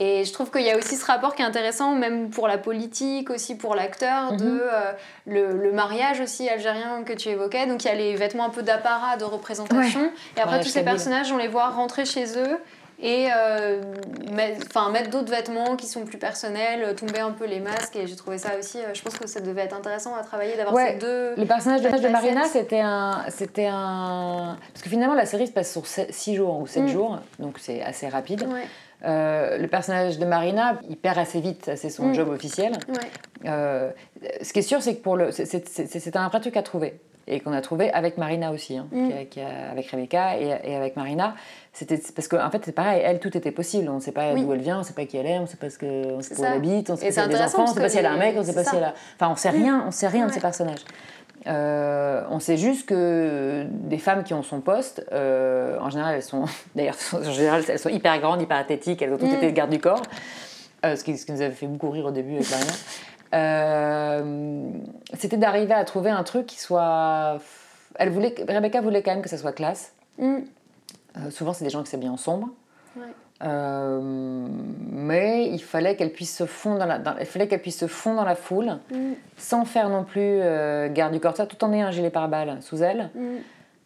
Et 0.00 0.24
je 0.24 0.32
trouve 0.32 0.50
qu'il 0.50 0.62
y 0.62 0.70
a 0.70 0.78
aussi 0.78 0.96
ce 0.96 1.04
rapport 1.04 1.34
qui 1.34 1.42
est 1.42 1.44
intéressant, 1.44 1.94
même 1.94 2.30
pour 2.30 2.48
la 2.48 2.56
politique, 2.56 3.28
aussi 3.28 3.58
pour 3.58 3.74
l'acteur, 3.74 4.32
de 4.32 4.44
mhm. 4.44 4.60
euh, 4.62 5.52
le, 5.52 5.72
mariage 5.72 6.20
aussi 6.20 6.48
algérien 6.48 7.02
que 7.04 7.12
tu 7.12 7.28
évoquais. 7.28 7.66
Donc 7.66 7.84
il 7.84 7.88
y 7.88 7.90
a 7.90 7.94
les 7.94 8.16
vêtements 8.16 8.46
un 8.46 8.50
peu 8.50 8.62
d'apparat, 8.62 9.18
de 9.18 9.24
représentation. 9.24 10.10
Et 10.38 10.40
après, 10.40 10.60
tous 10.60 10.68
ces 10.68 10.82
personnages, 10.82 11.30
on 11.30 11.36
les 11.36 11.48
voit 11.48 11.68
rentrer 11.68 12.06
chez 12.06 12.38
eux 12.38 12.58
et 13.02 13.28
euh, 13.34 13.80
mettre, 14.32 14.90
mettre 14.90 15.10
d'autres 15.10 15.30
vêtements 15.30 15.76
qui 15.76 15.86
sont 15.86 16.04
plus 16.04 16.18
personnels, 16.18 16.94
tomber 16.94 17.20
un 17.20 17.32
peu 17.32 17.46
les 17.46 17.60
masques. 17.60 17.96
Et 17.96 18.06
j'ai 18.06 18.16
trouvé 18.16 18.38
ça 18.38 18.50
aussi, 18.58 18.78
euh, 18.78 18.92
je 18.94 19.02
pense 19.02 19.16
que 19.16 19.26
ça 19.26 19.40
devait 19.40 19.62
être 19.62 19.76
intéressant 19.76 20.14
à 20.14 20.22
travailler 20.22 20.56
d'avoir 20.56 20.76
ces 20.76 20.94
deux. 20.94 21.34
Le 21.36 21.46
personnage 21.46 21.82
de, 21.82 21.88
de 21.88 22.08
Marina, 22.08 22.44
c'était 22.44 22.80
un, 22.80 23.24
c'était 23.28 23.68
un. 23.70 24.58
Parce 24.72 24.82
que 24.82 24.90
finalement, 24.90 25.14
la 25.14 25.26
série 25.26 25.46
se 25.46 25.52
passe 25.52 25.72
sur 25.72 25.86
6 25.86 26.34
jours 26.34 26.60
ou 26.60 26.66
7 26.66 26.82
mm. 26.82 26.88
jours, 26.88 27.18
donc 27.38 27.58
c'est 27.58 27.82
assez 27.82 28.08
rapide. 28.08 28.46
Euh, 29.02 29.56
le 29.56 29.66
personnage 29.66 30.18
de 30.18 30.26
Marina, 30.26 30.78
il 30.88 30.96
perd 30.96 31.18
assez 31.18 31.40
vite, 31.40 31.70
c'est 31.76 31.88
son 31.88 32.08
mm. 32.08 32.14
job 32.14 32.28
officiel. 32.28 32.72
Euh, 33.46 33.90
ce 34.42 34.52
qui 34.52 34.58
est 34.58 34.62
sûr, 34.62 34.82
c'est 34.82 34.96
que 34.96 35.02
pour 35.02 35.16
le, 35.16 35.30
c'est 35.32 36.16
un 36.16 36.28
vrai 36.28 36.40
truc 36.40 36.56
à 36.56 36.62
trouver 36.62 37.00
et 37.30 37.40
qu'on 37.40 37.52
a 37.52 37.60
trouvé 37.60 37.90
avec 37.92 38.18
Marina 38.18 38.52
aussi, 38.52 38.76
hein, 38.76 38.86
mm. 38.92 39.26
qui 39.30 39.40
avec 39.40 39.90
Rebecca 39.90 40.38
et, 40.38 40.58
et 40.64 40.76
avec 40.76 40.96
Marina. 40.96 41.34
C'était 41.72 42.00
parce 42.14 42.28
qu'en 42.28 42.44
en 42.44 42.50
fait 42.50 42.62
c'est 42.64 42.72
pareil, 42.72 43.00
elle 43.04 43.20
tout 43.20 43.36
était 43.36 43.52
possible. 43.52 43.88
On 43.88 43.96
ne 43.96 44.00
sait 44.00 44.12
pas 44.12 44.34
d'où 44.34 44.52
elle 44.52 44.60
vient, 44.60 44.76
on 44.76 44.80
ne 44.80 44.84
sait 44.84 44.92
pas 44.92 45.06
qui 45.06 45.16
elle 45.16 45.26
est, 45.26 45.38
on 45.38 45.42
ne 45.42 45.46
sait 45.46 45.56
pas 45.56 45.70
ce 45.70 45.78
que, 45.78 46.12
on 46.12 46.20
sait 46.20 46.38
où 46.38 46.44
elle 46.44 46.52
habite, 46.52 46.90
on 46.90 46.94
ne 46.94 46.98
sait 46.98 47.06
pas 47.06 47.12
si 47.12 47.18
elle 47.20 47.24
a 47.24 47.28
des 47.28 47.40
enfants, 47.40 47.64
on 47.64 47.70
ne 47.70 47.74
sait 47.74 47.80
pas 47.80 47.88
si 47.88 47.98
elle 47.98 48.06
a 48.06 48.12
un 48.12 48.18
mec, 48.18 48.34
on 48.36 48.40
ne 48.40 48.44
sait 48.44 48.54
pas 48.54 48.64
si 48.64 48.76
elle 48.76 48.84
a. 48.84 48.94
Enfin, 49.14 49.30
on 49.30 49.36
sait 49.36 49.50
rien, 49.50 49.84
on 49.86 49.90
sait 49.90 50.08
rien 50.08 50.26
de 50.26 50.32
ces 50.32 50.40
personnages. 50.40 50.84
Euh, 51.46 52.22
on 52.28 52.38
sait 52.38 52.56
juste 52.56 52.86
que 52.86 53.64
des 53.68 53.98
femmes 53.98 54.24
qui 54.24 54.34
ont 54.34 54.42
son 54.42 54.60
poste, 54.60 55.06
euh, 55.12 55.78
en 55.80 55.88
général, 55.88 56.16
elles 56.16 56.22
sont, 56.22 56.44
d'ailleurs, 56.74 56.96
en 57.12 57.22
général, 57.22 57.64
elles 57.66 57.78
sont 57.78 57.88
hyper 57.88 58.18
grandes, 58.20 58.42
hyper 58.42 58.58
athlétiques, 58.58 59.00
elles 59.00 59.12
ont 59.12 59.18
toutes 59.18 59.30
mm. 59.30 59.36
été 59.36 59.52
gardes 59.52 59.70
du 59.70 59.78
corps, 59.78 60.02
euh, 60.84 60.96
ce, 60.96 61.04
qui, 61.04 61.16
ce, 61.16 61.24
qui, 61.24 61.32
nous 61.32 61.40
avait 61.40 61.54
fait 61.54 61.66
beaucoup 61.66 61.90
rire 61.90 62.06
au 62.06 62.10
début 62.10 62.34
avec 62.34 62.50
Marina. 62.50 62.72
C'était 63.32 65.36
d'arriver 65.36 65.74
à 65.74 65.84
trouver 65.84 66.10
un 66.10 66.24
truc 66.24 66.46
qui 66.46 66.58
soit. 66.58 67.38
Elle 67.96 68.10
voulait, 68.10 68.34
Rebecca 68.48 68.80
voulait 68.80 69.02
quand 69.02 69.12
même 69.12 69.22
que 69.22 69.28
ça 69.28 69.38
soit 69.38 69.52
classe. 69.52 69.92
Mm. 70.18 70.38
souvent, 71.30 71.52
c'est 71.52 71.64
des 71.64 71.70
gens 71.70 71.82
qui 71.82 71.90
s'habillent 71.90 72.08
en 72.08 72.16
sombre. 72.16 72.48
Euh, 73.42 74.00
mais 74.02 75.48
il 75.48 75.62
fallait 75.62 75.96
qu'elle 75.96 76.12
puisse 76.12 76.36
se 76.36 76.44
fondre 76.44 76.78
dans 76.78 76.86
la, 76.86 77.00
il 77.20 77.26
fallait 77.26 77.48
qu'elle 77.48 77.62
puisse 77.62 77.78
se 77.78 77.86
fondre 77.86 78.18
dans 78.18 78.24
la 78.24 78.34
foule, 78.34 78.78
mm. 78.92 79.12
sans 79.38 79.64
faire 79.64 79.88
non 79.88 80.04
plus 80.04 80.20
euh, 80.20 80.92
garde 80.92 81.12
du 81.12 81.20
corps, 81.20 81.36
ça, 81.36 81.46
tout 81.46 81.62
en 81.64 81.72
ayant 81.72 81.86
un 81.86 81.90
gilet 81.90 82.10
pare-balles 82.10 82.58
sous 82.60 82.82
elle. 82.82 83.10
Mm. 83.14 83.36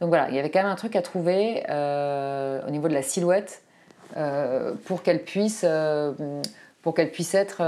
Donc 0.01 0.09
voilà, 0.09 0.28
il 0.28 0.34
y 0.34 0.40
avait 0.40 0.51
quand 0.51 0.61
même 0.61 0.72
un 0.72 0.76
truc 0.76 0.97
à 0.97 1.03
trouver 1.03 1.62
euh, 1.70 2.61
au 2.66 2.70
niveau 2.70 2.88
de 2.88 2.95
la 2.95 3.03
silhouette 3.03 3.62
pour 4.84 5.03
qu'elle 5.03 5.22
puisse, 5.22 5.64
pour 6.85 6.95
qu'elle 6.95 7.11
puisse 7.11 7.35
être, 7.35 7.59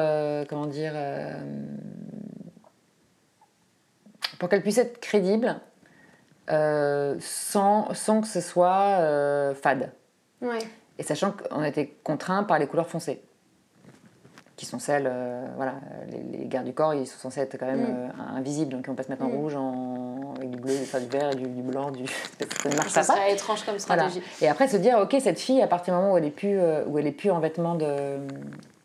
comment 0.48 0.66
dire, 0.66 0.92
pour 4.38 4.48
qu'elle 4.48 4.62
puisse 4.62 4.78
être 4.78 5.00
crédible 5.00 5.60
sans, 6.48 7.92
sans 7.94 8.20
que 8.20 8.28
ce 8.28 8.40
soit 8.40 9.54
fade. 9.60 9.90
Ouais. 10.40 10.58
Et 10.98 11.02
sachant 11.02 11.32
qu'on 11.32 11.60
a 11.60 11.68
été 11.68 11.98
contraint 12.04 12.44
par 12.44 12.58
les 12.58 12.66
couleurs 12.66 12.88
foncées, 12.88 13.22
qui 14.56 14.64
sont 14.64 14.78
celles, 14.78 15.06
euh, 15.06 15.46
voilà, 15.56 15.74
les, 16.10 16.46
gardes 16.46 16.64
du 16.64 16.72
corps, 16.72 16.94
ils 16.94 17.06
sont 17.06 17.18
censés 17.18 17.40
être 17.40 17.58
quand 17.58 17.66
même 17.66 17.82
mm. 17.82 18.10
euh, 18.10 18.36
invisibles, 18.36 18.72
donc 18.72 18.84
ils 18.84 18.86
vont 18.88 18.94
pas 18.94 19.02
se 19.02 19.10
mettre 19.10 19.22
en 19.22 19.28
mm. 19.28 19.36
rouge, 19.36 19.54
en, 19.54 20.34
avec 20.36 20.50
du 20.50 20.58
bleu, 20.58 20.72
du 20.72 21.08
vert 21.08 21.30
et 21.30 21.34
du, 21.34 21.62
blanc, 21.62 21.90
du... 21.90 22.06
ça 22.62 22.68
ne 22.70 22.76
marche 22.76 22.88
ça 22.88 23.02
serait 23.02 23.34
étrange 23.34 23.64
comme 23.64 23.78
stratégie. 23.78 24.22
Et 24.40 24.48
après 24.48 24.66
se 24.68 24.78
dire, 24.78 24.98
ok, 24.98 25.14
cette 25.20 25.38
fille, 25.38 25.60
à 25.60 25.66
partir 25.66 25.94
du 25.94 26.00
moment 26.00 26.14
où 26.14 26.18
elle 26.18 26.24
est 26.24 26.30
plus, 26.30 26.58
euh, 26.58 26.84
où 26.86 26.98
elle 26.98 27.06
est 27.06 27.12
plus 27.12 27.30
en 27.30 27.38
vêtements 27.38 27.74
de... 27.74 28.18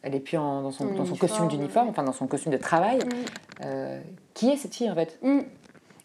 Elle 0.04 0.16
est 0.16 0.20
plus 0.20 0.38
dans 0.38 0.72
son, 0.72 0.86
dans 0.94 1.06
son 1.06 1.16
costume 1.16 1.48
d'uniforme, 1.48 1.90
enfin 1.90 2.04
dans 2.04 2.14
son 2.14 2.28
costume 2.28 2.52
de 2.52 2.58
travail. 2.58 3.00
Mm. 3.00 4.02
qui 4.34 4.50
est 4.50 4.58
cette 4.58 4.76
fille 4.76 4.90
en 4.90 4.96
fait? 4.96 5.20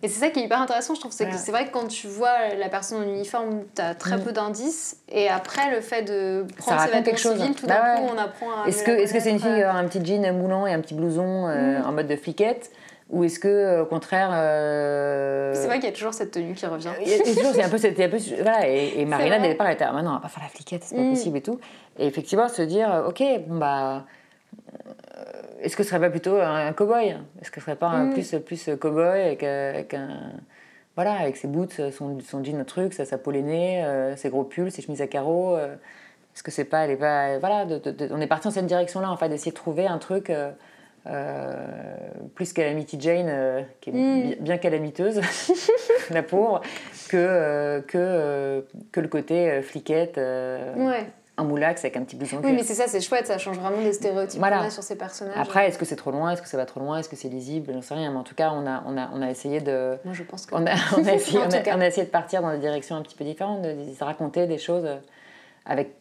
Et 0.03 0.09
c'est 0.09 0.21
ça 0.21 0.29
qui 0.29 0.41
est 0.41 0.45
hyper 0.45 0.61
intéressant, 0.61 0.95
je 0.95 1.01
trouve. 1.01 1.13
C'est 1.13 1.33
c'est 1.33 1.51
vrai 1.51 1.67
que 1.67 1.71
quand 1.71 1.89
tu 1.89 2.07
vois 2.07 2.55
la 2.59 2.69
personne 2.69 3.03
en 3.03 3.09
uniforme, 3.09 3.63
tu 3.75 3.81
as 3.81 3.95
très 3.95 4.19
mm. 4.19 4.23
peu 4.23 4.33
d'indices. 4.33 4.99
Et 5.09 5.29
après, 5.29 5.75
le 5.75 5.81
fait 5.81 6.03
de 6.03 6.47
prendre 6.59 6.83
ses 6.83 6.91
vêtements 6.91 7.17
civils, 7.17 7.55
tout 7.55 7.67
d'un 7.67 7.75
bah 7.75 7.97
coup, 7.97 8.13
on 8.15 8.19
apprend 8.19 8.63
à. 8.63 8.69
Est-ce 8.69 8.85
que 8.85 9.07
c'est 9.07 9.19
-ce 9.19 9.23
c'est 9.23 9.31
une 9.31 9.41
fille 9.41 9.55
qui 9.55 9.63
a 9.63 9.75
un 9.75 9.85
petit 9.89 10.05
jean 10.05 10.33
moulant 10.33 10.67
et 10.67 10.73
un 10.73 10.81
petit 10.81 10.95
blouson 10.95 11.49
euh, 11.49 11.81
mm. 11.81 11.87
en 11.87 11.93
mode 11.93 12.09
de 12.09 12.17
fliquette? 12.17 12.71
Ou 13.09 13.23
est-ce 13.23 13.39
que, 13.39 13.49
euh, 13.49 13.83
au 13.83 13.87
contraire. 13.87 14.31
Euh, 14.33 15.55
c'est 15.55 15.67
vrai 15.67 15.77
qu'il 15.77 15.89
y 15.89 15.93
a 15.93 15.95
toujours 15.95 16.13
cette 16.13 16.33
tenue 16.33 16.55
qui 16.55 16.67
revient. 16.67 16.91
Il 17.01 17.09
y 17.09 17.15
a 17.15 17.19
toujours, 17.19 17.53
c'est 17.53 17.63
un 17.63 17.69
peu. 18.09 18.19
Voilà, 18.43 18.69
et, 18.69 19.01
et 19.01 19.05
Marina, 19.05 19.39
dès 19.39 19.47
le 19.47 19.53
départ, 19.53 19.69
elle 19.69 19.75
était 19.75 19.85
ah, 19.85 20.03
non, 20.03 20.11
on 20.11 20.15
va 20.15 20.21
pas 20.21 20.29
faire 20.29 20.43
la 20.43 20.49
fliquette, 20.49 20.83
c'est 20.83 20.97
pas 20.97 21.03
mm. 21.03 21.11
possible 21.11 21.37
et 21.37 21.43
tout. 21.43 21.61
Et 21.99 22.07
effectivement, 22.07 22.49
se 22.49 22.63
dire, 22.63 23.05
ok, 23.09 23.23
bon, 23.47 23.59
bah 23.59 24.05
est-ce 25.61 25.77
que 25.77 25.83
ce 25.83 25.91
serait 25.91 26.01
pas 26.01 26.11
plutôt 26.11 26.37
un, 26.37 26.73
cow-boy? 26.73 27.17
Est-ce 27.41 27.51
que 27.51 27.61
ce 27.61 27.65
serait 27.65 27.77
pas 27.77 27.89
un 27.89 28.07
mm. 28.07 28.13
plus, 28.13 28.35
plus 28.45 28.69
cow-boy 28.69 29.23
avec, 29.23 29.45
un. 29.95 30.33
Voilà, 30.97 31.13
avec 31.13 31.37
ses 31.37 31.47
boots, 31.49 31.81
son, 31.93 32.19
son 32.21 32.43
jean, 32.43 32.65
truc, 32.65 32.93
sa, 32.95 33.05
sa 33.05 33.19
peau 33.19 33.33
euh, 33.33 34.17
ses 34.17 34.31
gros 34.31 34.45
pulls, 34.45 34.71
ses 34.73 34.83
chemises 34.83 35.03
à 35.03 35.07
carreaux. 35.07 35.55
Euh, 35.55 35.75
est-ce 36.35 36.43
que 36.43 36.51
c'est 36.51 36.65
pas. 36.65 36.85
Elle 36.85 36.93
est 36.93 36.97
pas 36.97 37.39
voilà, 37.39 37.67
on 38.11 38.21
est 38.21 38.27
parti 38.27 38.49
dans 38.49 38.55
cette 38.55 38.67
direction-là, 38.67 39.11
en 39.11 39.17
fait, 39.17 39.29
d'essayer 39.29 39.53
de 39.53 39.57
trouver 39.57 39.87
un 39.87 39.99
truc. 39.99 40.31
Euh, 41.07 41.67
plus 42.35 42.53
Calamity 42.53 43.01
Jane, 43.01 43.67
qui 43.81 43.91
est 43.91 43.93
mm. 43.93 44.37
bien 44.41 44.59
calamiteuse, 44.59 45.21
la 46.11 46.23
pauvre, 46.23 46.61
que, 47.09 47.85
que, 47.87 48.67
que 48.93 49.01
le 49.01 49.09
côté 49.09 49.63
fliquette. 49.63 50.17
ouais 50.17 51.07
un 51.39 51.45
moulax 51.45 51.85
avec 51.85 51.97
un 51.97 52.03
petit 52.03 52.17
blouson. 52.17 52.41
Oui, 52.43 52.53
mais 52.53 52.63
c'est 52.63 52.75
ça, 52.75 52.87
c'est 52.87 53.01
chouette, 53.01 53.27
ça 53.27 53.39
change 53.39 53.59
vraiment 53.59 53.83
des 53.83 53.93
stéréotypes 53.93 54.41
qu'on 54.41 54.47
a 54.47 54.71
sur 54.71 54.83
ces 54.83 54.97
personnages. 54.97 55.37
Après, 55.37 55.69
est-ce 55.69 55.79
que 55.79 55.85
c'est 55.85 55.97
trop 55.97 56.11
loin 56.11 56.31
Est-ce 56.31 56.43
que 56.43 56.49
ça 56.49 56.57
va 56.57 56.65
trop 56.65 56.81
loin 56.81 56.99
Est-ce 56.99 57.09
que 57.09 57.17
c'est 57.17 57.29
lisible 57.29 57.73
J'en 57.73 57.83
sais 57.83 57.95
rien, 57.95 58.11
mais 58.11 58.19
en 58.19 58.23
tout 58.23 58.35
cas, 58.35 58.53
on 58.55 58.67
a, 58.67 58.83
on 58.87 58.97
a, 58.97 59.11
on 59.13 59.21
a 59.21 59.31
essayé 59.31 59.61
de. 59.61 59.99
Moi, 60.05 60.15
je 60.15 60.23
pense 60.23 60.47
que. 60.47 60.55
On 60.55 60.67
a, 60.67 60.75
on 60.97 61.05
a, 61.05 61.13
essayé, 61.15 61.39
on, 61.39 61.81
a, 61.81 61.87
essayé, 61.87 62.07
de 62.07 62.11
partir 62.11 62.43
dans 62.43 62.53
des 62.53 62.59
directions 62.59 62.97
un 62.97 63.03
petit 63.03 63.17
peu 63.17 63.25
différentes, 63.25 63.63
de, 63.63 63.73
de 63.73 64.05
raconter 64.05 64.47
des 64.47 64.59
choses 64.59 64.87
avec 65.67 65.95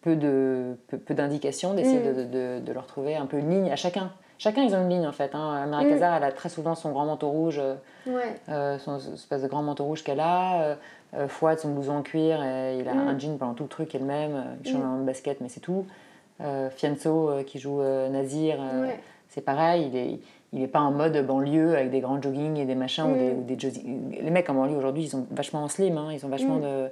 peu 0.00 0.14
de 0.14 0.76
peu, 0.86 1.14
d'indications, 1.14 1.74
d'essayer 1.74 1.98
mm. 1.98 2.30
de, 2.30 2.60
de, 2.60 2.72
leur 2.72 2.86
trouver 2.86 3.16
un 3.16 3.26
peu 3.26 3.38
une 3.38 3.50
ligne 3.50 3.70
à 3.70 3.76
chacun. 3.76 4.12
Chacun, 4.38 4.62
ils 4.62 4.74
ont 4.74 4.82
une 4.82 4.88
ligne 4.90 5.06
en 5.06 5.12
fait. 5.12 5.34
Hein. 5.34 5.66
Mary 5.66 5.88
Casar, 5.88 6.14
elle 6.16 6.22
a 6.24 6.30
très 6.32 6.48
souvent 6.48 6.74
son 6.76 6.92
grand 6.92 7.04
manteau 7.06 7.28
rouge, 7.28 7.60
Ouais. 8.06 8.78
son 8.78 8.96
espèce 9.14 9.42
de 9.42 9.48
grand 9.48 9.62
manteau 9.62 9.84
rouge 9.84 10.02
qu'elle 10.04 10.20
a. 10.20 10.62
Euh, 10.62 10.74
euh, 11.14 11.26
Fouad, 11.26 11.58
son 11.58 11.70
blouson 11.72 11.96
en 11.96 12.02
cuir, 12.02 12.42
et 12.44 12.78
il 12.80 12.88
a 12.88 12.94
Mm. 12.94 13.08
un 13.08 13.18
jean 13.18 13.36
pendant 13.38 13.54
tout 13.54 13.62
le 13.64 13.68
truc, 13.68 13.94
est 13.94 13.98
le 13.98 14.04
même. 14.04 14.34
euh, 14.36 14.42
Il 14.64 14.70
change 14.72 14.82
Mm. 14.82 15.00
un 15.00 15.04
basket, 15.04 15.40
mais 15.40 15.48
c'est 15.48 15.60
tout. 15.60 15.86
Euh, 16.42 16.68
Fianso, 16.70 17.30
euh, 17.30 17.42
qui 17.42 17.58
joue 17.58 17.80
euh, 17.80 18.08
Nazir, 18.10 18.58
euh, 18.60 18.82
Ouais. 18.86 19.00
c'est 19.28 19.40
pareil. 19.40 19.88
Il 19.90 19.96
est, 19.96 20.20
il 20.52 20.62
est 20.62 20.66
pas 20.68 20.80
en 20.80 20.90
mode 20.92 21.16
banlieue 21.26 21.74
avec 21.76 21.90
des 21.90 22.00
grands 22.00 22.20
joggings 22.22 22.58
et 22.58 22.64
des 22.66 22.74
machins 22.74 23.04
ou 23.06 23.14
Mm. 23.14 23.18
des, 23.18 23.30
ou 23.32 23.42
des 23.42 23.56
jogging- 23.58 24.22
Les 24.22 24.30
mecs 24.30 24.48
en 24.50 24.54
banlieue 24.54 24.76
aujourd'hui, 24.76 25.04
ils 25.04 25.08
sont 25.08 25.26
vachement 25.30 25.64
en 25.64 25.68
slim, 25.68 25.96
hein, 25.98 26.08
ils 26.12 26.20
sont 26.20 26.28
vachement 26.28 26.56
Mm. 26.56 26.60
de, 26.60 26.88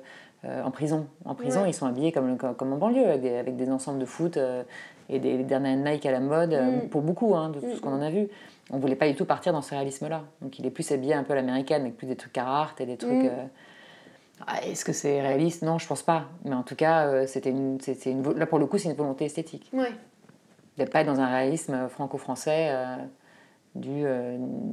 euh, 0.46 0.62
en 0.64 0.70
prison. 0.70 1.06
En 1.26 1.34
prison, 1.34 1.62
Ouais. 1.62 1.70
ils 1.70 1.74
sont 1.74 1.86
habillés 1.86 2.10
comme, 2.10 2.38
comme, 2.38 2.54
comme 2.54 2.72
en 2.72 2.76
banlieue, 2.78 3.06
avec 3.06 3.20
des, 3.20 3.36
avec 3.36 3.56
des 3.56 3.70
ensembles 3.70 3.98
de 3.98 4.04
foot 4.06 4.36
euh, 4.38 4.62
et 5.08 5.18
des, 5.18 5.38
dernières 5.44 5.76
Nike 5.76 6.06
à 6.06 6.10
la 6.12 6.20
mode, 6.20 6.52
euh, 6.52 6.84
Mm. 6.84 6.88
pour 6.88 7.02
beaucoup, 7.02 7.34
hein, 7.36 7.50
de 7.50 7.60
tout 7.60 7.66
Mm, 7.66 7.74
ce 7.76 7.80
qu'on 7.80 7.92
en 7.92 8.02
a 8.02 8.10
vu. 8.10 8.28
On 8.70 8.78
voulait 8.78 8.96
pas 8.96 9.08
du 9.08 9.14
tout 9.14 9.24
partir 9.24 9.52
dans 9.52 9.62
ce 9.62 9.70
réalisme-là. 9.70 10.22
Donc 10.42 10.58
il 10.58 10.66
est 10.66 10.70
plus 10.70 10.90
habillé 10.92 11.14
un 11.14 11.22
peu 11.22 11.32
à 11.32 11.36
l'américaine, 11.36 11.82
avec 11.82 11.96
plus 11.96 12.06
des 12.06 12.16
trucs 12.16 12.32
Carhartt 12.32 12.80
et 12.80 12.86
des 12.86 12.96
trucs. 12.96 13.12
Mm. 13.12 13.26
euh, 13.26 13.44
ah, 14.46 14.64
Est-ce 14.66 14.84
que 14.84 14.92
c'est 14.92 15.20
réaliste? 15.20 15.62
Non, 15.62 15.78
je 15.78 15.86
pense 15.86 16.02
pas. 16.02 16.24
Mais 16.44 16.54
en 16.54 16.62
tout 16.62 16.74
cas, 16.76 17.06
euh, 17.06 17.26
c'était 17.26 17.50
une, 17.50 17.78
une, 18.06 18.22
vo- 18.22 18.34
là 18.34 18.46
pour 18.46 18.58
le 18.58 18.66
coup, 18.66 18.78
c'est 18.78 18.88
une 18.88 18.94
volonté 18.96 19.24
esthétique. 19.26 19.70
Ouais. 19.72 19.92
D'être 20.76 20.90
pas 20.92 21.04
dans 21.04 21.20
un 21.20 21.26
réalisme 21.28 21.88
franco-français 21.88 22.68
euh, 22.70 22.96
du, 23.74 24.04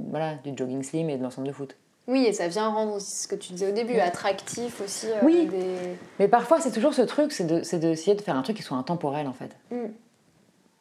voilà, 0.09 0.35
du 0.43 0.51
jogging 0.55 0.83
slim 0.83 1.09
et 1.09 1.17
de 1.17 1.23
l'ensemble 1.23 1.47
de 1.47 1.53
foot. 1.53 1.75
Oui, 2.07 2.25
et 2.25 2.33
ça 2.33 2.49
vient 2.49 2.67
rendre 2.67 2.95
aussi 2.95 3.15
ce 3.23 3.27
que 3.29 3.35
tu 3.35 3.53
disais 3.53 3.69
au 3.69 3.73
début, 3.73 3.93
Oui. 3.93 3.99
attractif 4.01 4.81
aussi. 4.81 5.07
euh, 5.07 5.19
Oui. 5.23 5.45
des... 5.45 5.95
Mais 6.19 6.27
parfois, 6.27 6.59
c'est 6.59 6.71
toujours 6.71 6.93
ce 6.93 7.01
truc, 7.03 7.31
c'est 7.31 7.45
de- 7.45 7.59
d'essayer 7.77 8.15
de, 8.17 8.21
faire 8.21 8.35
un 8.35 8.41
truc 8.41 8.57
qui 8.57 8.63
soit 8.63 8.75
intemporel 8.75 9.27
en 9.27 9.31
fait. 9.33 9.55
Mm. 9.71 9.91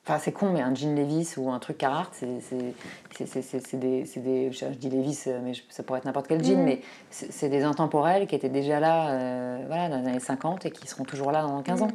Enfin, 0.04 0.18
c'est 0.18 0.32
con, 0.32 0.50
mais 0.50 0.60
un 0.60 0.74
jean 0.74 0.96
Levis 0.96 1.34
ou 1.36 1.50
un 1.52 1.60
truc 1.60 1.78
Carhartt, 1.78 2.12
c'est 2.12 2.40
c'est- 2.40 2.74
c'est- 3.14 3.26
c'est- 3.26 3.42
c'est- 3.42 3.64
c'est 3.66 3.76
des, 3.76 4.04
c'est 4.04 4.18
des- 4.20 4.50
Je 4.50 4.66
dis 4.66 4.90
Levis, 4.90 5.24
euh, 5.28 5.38
mais 5.44 5.54
je- 5.54 5.62
ça 5.68 5.84
pourrait 5.84 6.00
être 6.00 6.06
n'importe 6.06 6.26
quel 6.26 6.42
jean, 6.42 6.58
Mhm. 6.58 6.64
mais 6.64 6.80
c'est 7.10 7.48
des 7.48 7.62
intemporels 7.62 8.26
qui 8.26 8.34
étaient 8.34 8.48
déjà 8.48 8.80
là 8.80 9.10
euh, 9.12 9.64
voilà, 9.68 9.88
dans 9.88 10.00
les 10.00 10.08
années 10.08 10.18
50 10.20 10.66
et 10.66 10.72
qui 10.72 10.88
seront 10.88 11.04
toujours 11.04 11.30
là 11.30 11.42
dans 11.42 11.62
15 11.62 11.82
ans. 11.82 11.86
Mhm. 11.86 11.92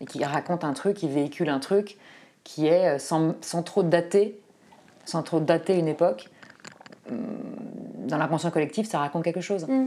Et 0.00 0.06
qui 0.06 0.24
racontent 0.24 0.66
un 0.66 0.72
truc, 0.72 0.96
qui 0.96 1.08
véhiculent 1.08 1.48
un 1.48 1.60
truc 1.60 1.96
qui 2.42 2.66
est 2.66 2.96
euh, 2.96 2.98
sans, 2.98 3.34
sans 3.40 3.62
trop 3.62 3.84
dater, 3.84 4.36
sans 5.04 5.22
trop 5.22 5.38
dater 5.38 5.78
une 5.78 5.86
époque. 5.88 6.30
Hum, 7.10 7.18
Dans 8.08 8.18
l'inconscient 8.18 8.50
collectif, 8.50 8.86
ça 8.88 8.98
raconte 8.98 9.22
quelque 9.24 9.40
chose. 9.40 9.66
Mm. 9.68 9.86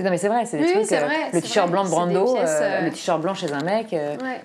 C'est- 0.00 0.04
Non 0.04 0.10
mais 0.10 0.16
c'est 0.18 0.28
vrai, 0.28 0.46
c'est 0.46 0.56
des 0.58 0.64
Oui, 0.64 0.72
trucs. 0.72 0.92
euh, 0.92 1.04
vrai, 1.04 1.16
le 1.32 1.40
t-shirt 1.42 1.70
blanc 1.70 1.84
de 1.84 1.90
Brando, 1.90 2.32
pièces, 2.34 2.50
euh, 2.60 2.62
euh, 2.62 2.80
le 2.82 2.90
t-shirt 2.90 3.20
blanc 3.20 3.34
chez 3.34 3.52
un 3.52 3.60
mec, 3.62 3.88
Ouais. 3.92 4.40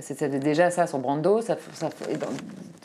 c'était 0.00 0.28
déjà 0.30 0.70
ça 0.70 0.86
sur 0.86 0.98
Brando. 0.98 1.40
Ça, 1.42 1.56
ça, 1.74 1.88
dans- 2.18 2.26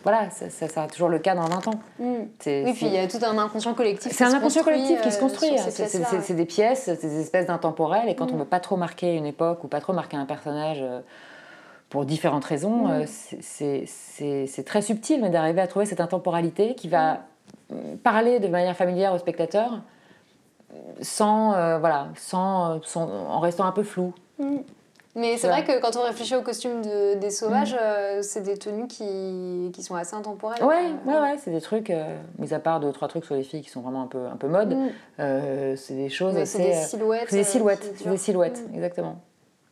voilà, 0.04 0.30
ça, 0.32 0.50
ça 0.50 0.68
sera 0.68 0.88
toujours 0.88 1.08
le 1.10 1.20
cas 1.20 1.34
dans 1.36 1.46
20 1.46 1.68
ans. 1.68 1.80
Mm. 2.00 2.06
Oui, 2.46 2.74
puis 2.74 2.86
il 2.88 2.94
y 2.94 2.98
a 2.98 3.08
tout 3.08 3.20
un 3.24 3.38
inconscient 3.38 3.74
collectif. 3.74 4.12
c'est 4.14 4.24
un 4.26 4.34
inconscient 4.34 4.64
collectif 4.64 5.02
qui 5.02 5.12
se 5.12 5.20
construit. 5.20 5.50
hein. 5.52 5.64
ces 5.70 5.86
C'est- 5.88 6.34
des 6.34 6.46
pièces, 6.46 6.84
c'est 6.86 7.02
des 7.08 7.22
espèces 7.22 7.46
d'intemporels. 7.48 8.10
Et 8.10 8.16
quand 8.16 8.26
Mm. 8.26 8.32
on 8.32 8.34
ne 8.34 8.40
veut 8.40 8.46
pas 8.46 8.60
trop 8.60 8.76
marquer 8.76 9.16
une 9.16 9.26
époque 9.26 9.64
ou 9.64 9.68
pas 9.68 9.80
trop 9.80 9.94
marquer 9.94 10.18
un 10.18 10.26
personnage 10.26 10.84
pour 11.90 12.06
différentes 12.06 12.46
raisons, 12.46 12.88
Mm. 12.88 13.06
c'est- 13.42 14.64
très 14.66 14.82
subtil, 14.82 15.22
mais 15.22 15.30
d'arriver 15.30 15.62
à 15.62 15.68
trouver 15.68 15.86
cette 15.86 16.02
intemporalité 16.02 16.76
qui 16.76 16.88
va 16.90 17.20
parler 18.04 18.40
de 18.40 18.48
manière 18.48 18.76
familière 18.76 19.14
au 19.14 19.18
spectateur 19.18 19.80
sans, 21.02 21.54
euh, 21.54 21.78
voilà, 21.80 22.08
sans, 22.18 22.76
euh, 22.76 22.80
sans- 22.84 23.10
en 23.10 23.40
restant 23.40 23.66
un 23.66 23.72
peu 23.72 23.84
flou. 23.84 24.14
Mm. 24.40 24.58
Mais 25.16 25.38
c'est 25.38 25.48
vrai 25.48 25.64
que 25.64 25.82
quand 25.82 25.98
on 25.98 26.04
réfléchit 26.04 26.36
aux 26.36 26.44
costumes 26.44 26.82
de- 26.84 27.16
des 27.16 27.32
sauvages, 27.32 27.74
Mm. 27.74 27.78
euh, 27.82 28.22
c'est 28.22 28.42
des 28.42 28.58
tenues 28.58 28.88
qui, 28.88 29.72
qui 29.74 29.82
sont 29.84 29.96
assez 29.96 30.16
intemporelles. 30.16 30.64
Ouais, 30.64 30.92
Euh, 31.08 31.10
ouais, 31.12 31.20
ouais, 31.20 31.38
c'est 31.44 31.50
des 31.52 31.62
trucs, 31.62 31.90
euh, 31.90 32.16
mis 32.38 32.54
à 32.54 32.60
part 32.60 32.80
deux, 32.80 32.92
trois 32.92 33.08
trucs 33.08 33.26
sur 33.26 33.36
les 33.36 33.44
filles 33.44 33.62
qui 33.64 33.70
sont 33.70 33.82
vraiment 33.82 34.04
un 34.04 34.08
peu, 34.08 34.28
un 34.32 34.38
peu 34.38 34.48
mode, 34.48 34.76
Mm. 34.76 34.88
euh, 35.20 35.76
c'est 35.76 35.96
des 35.96 36.10
choses 36.10 36.38
assez. 36.38 36.58
c'est 36.60 36.64
des 36.64 36.74
silhouettes. 36.76 37.26
c'est 37.30 37.38
des 37.38 37.44
silhouettes, 37.44 37.94
des 38.06 38.18
silhouettes, 38.18 38.64
exactement. 38.74 39.16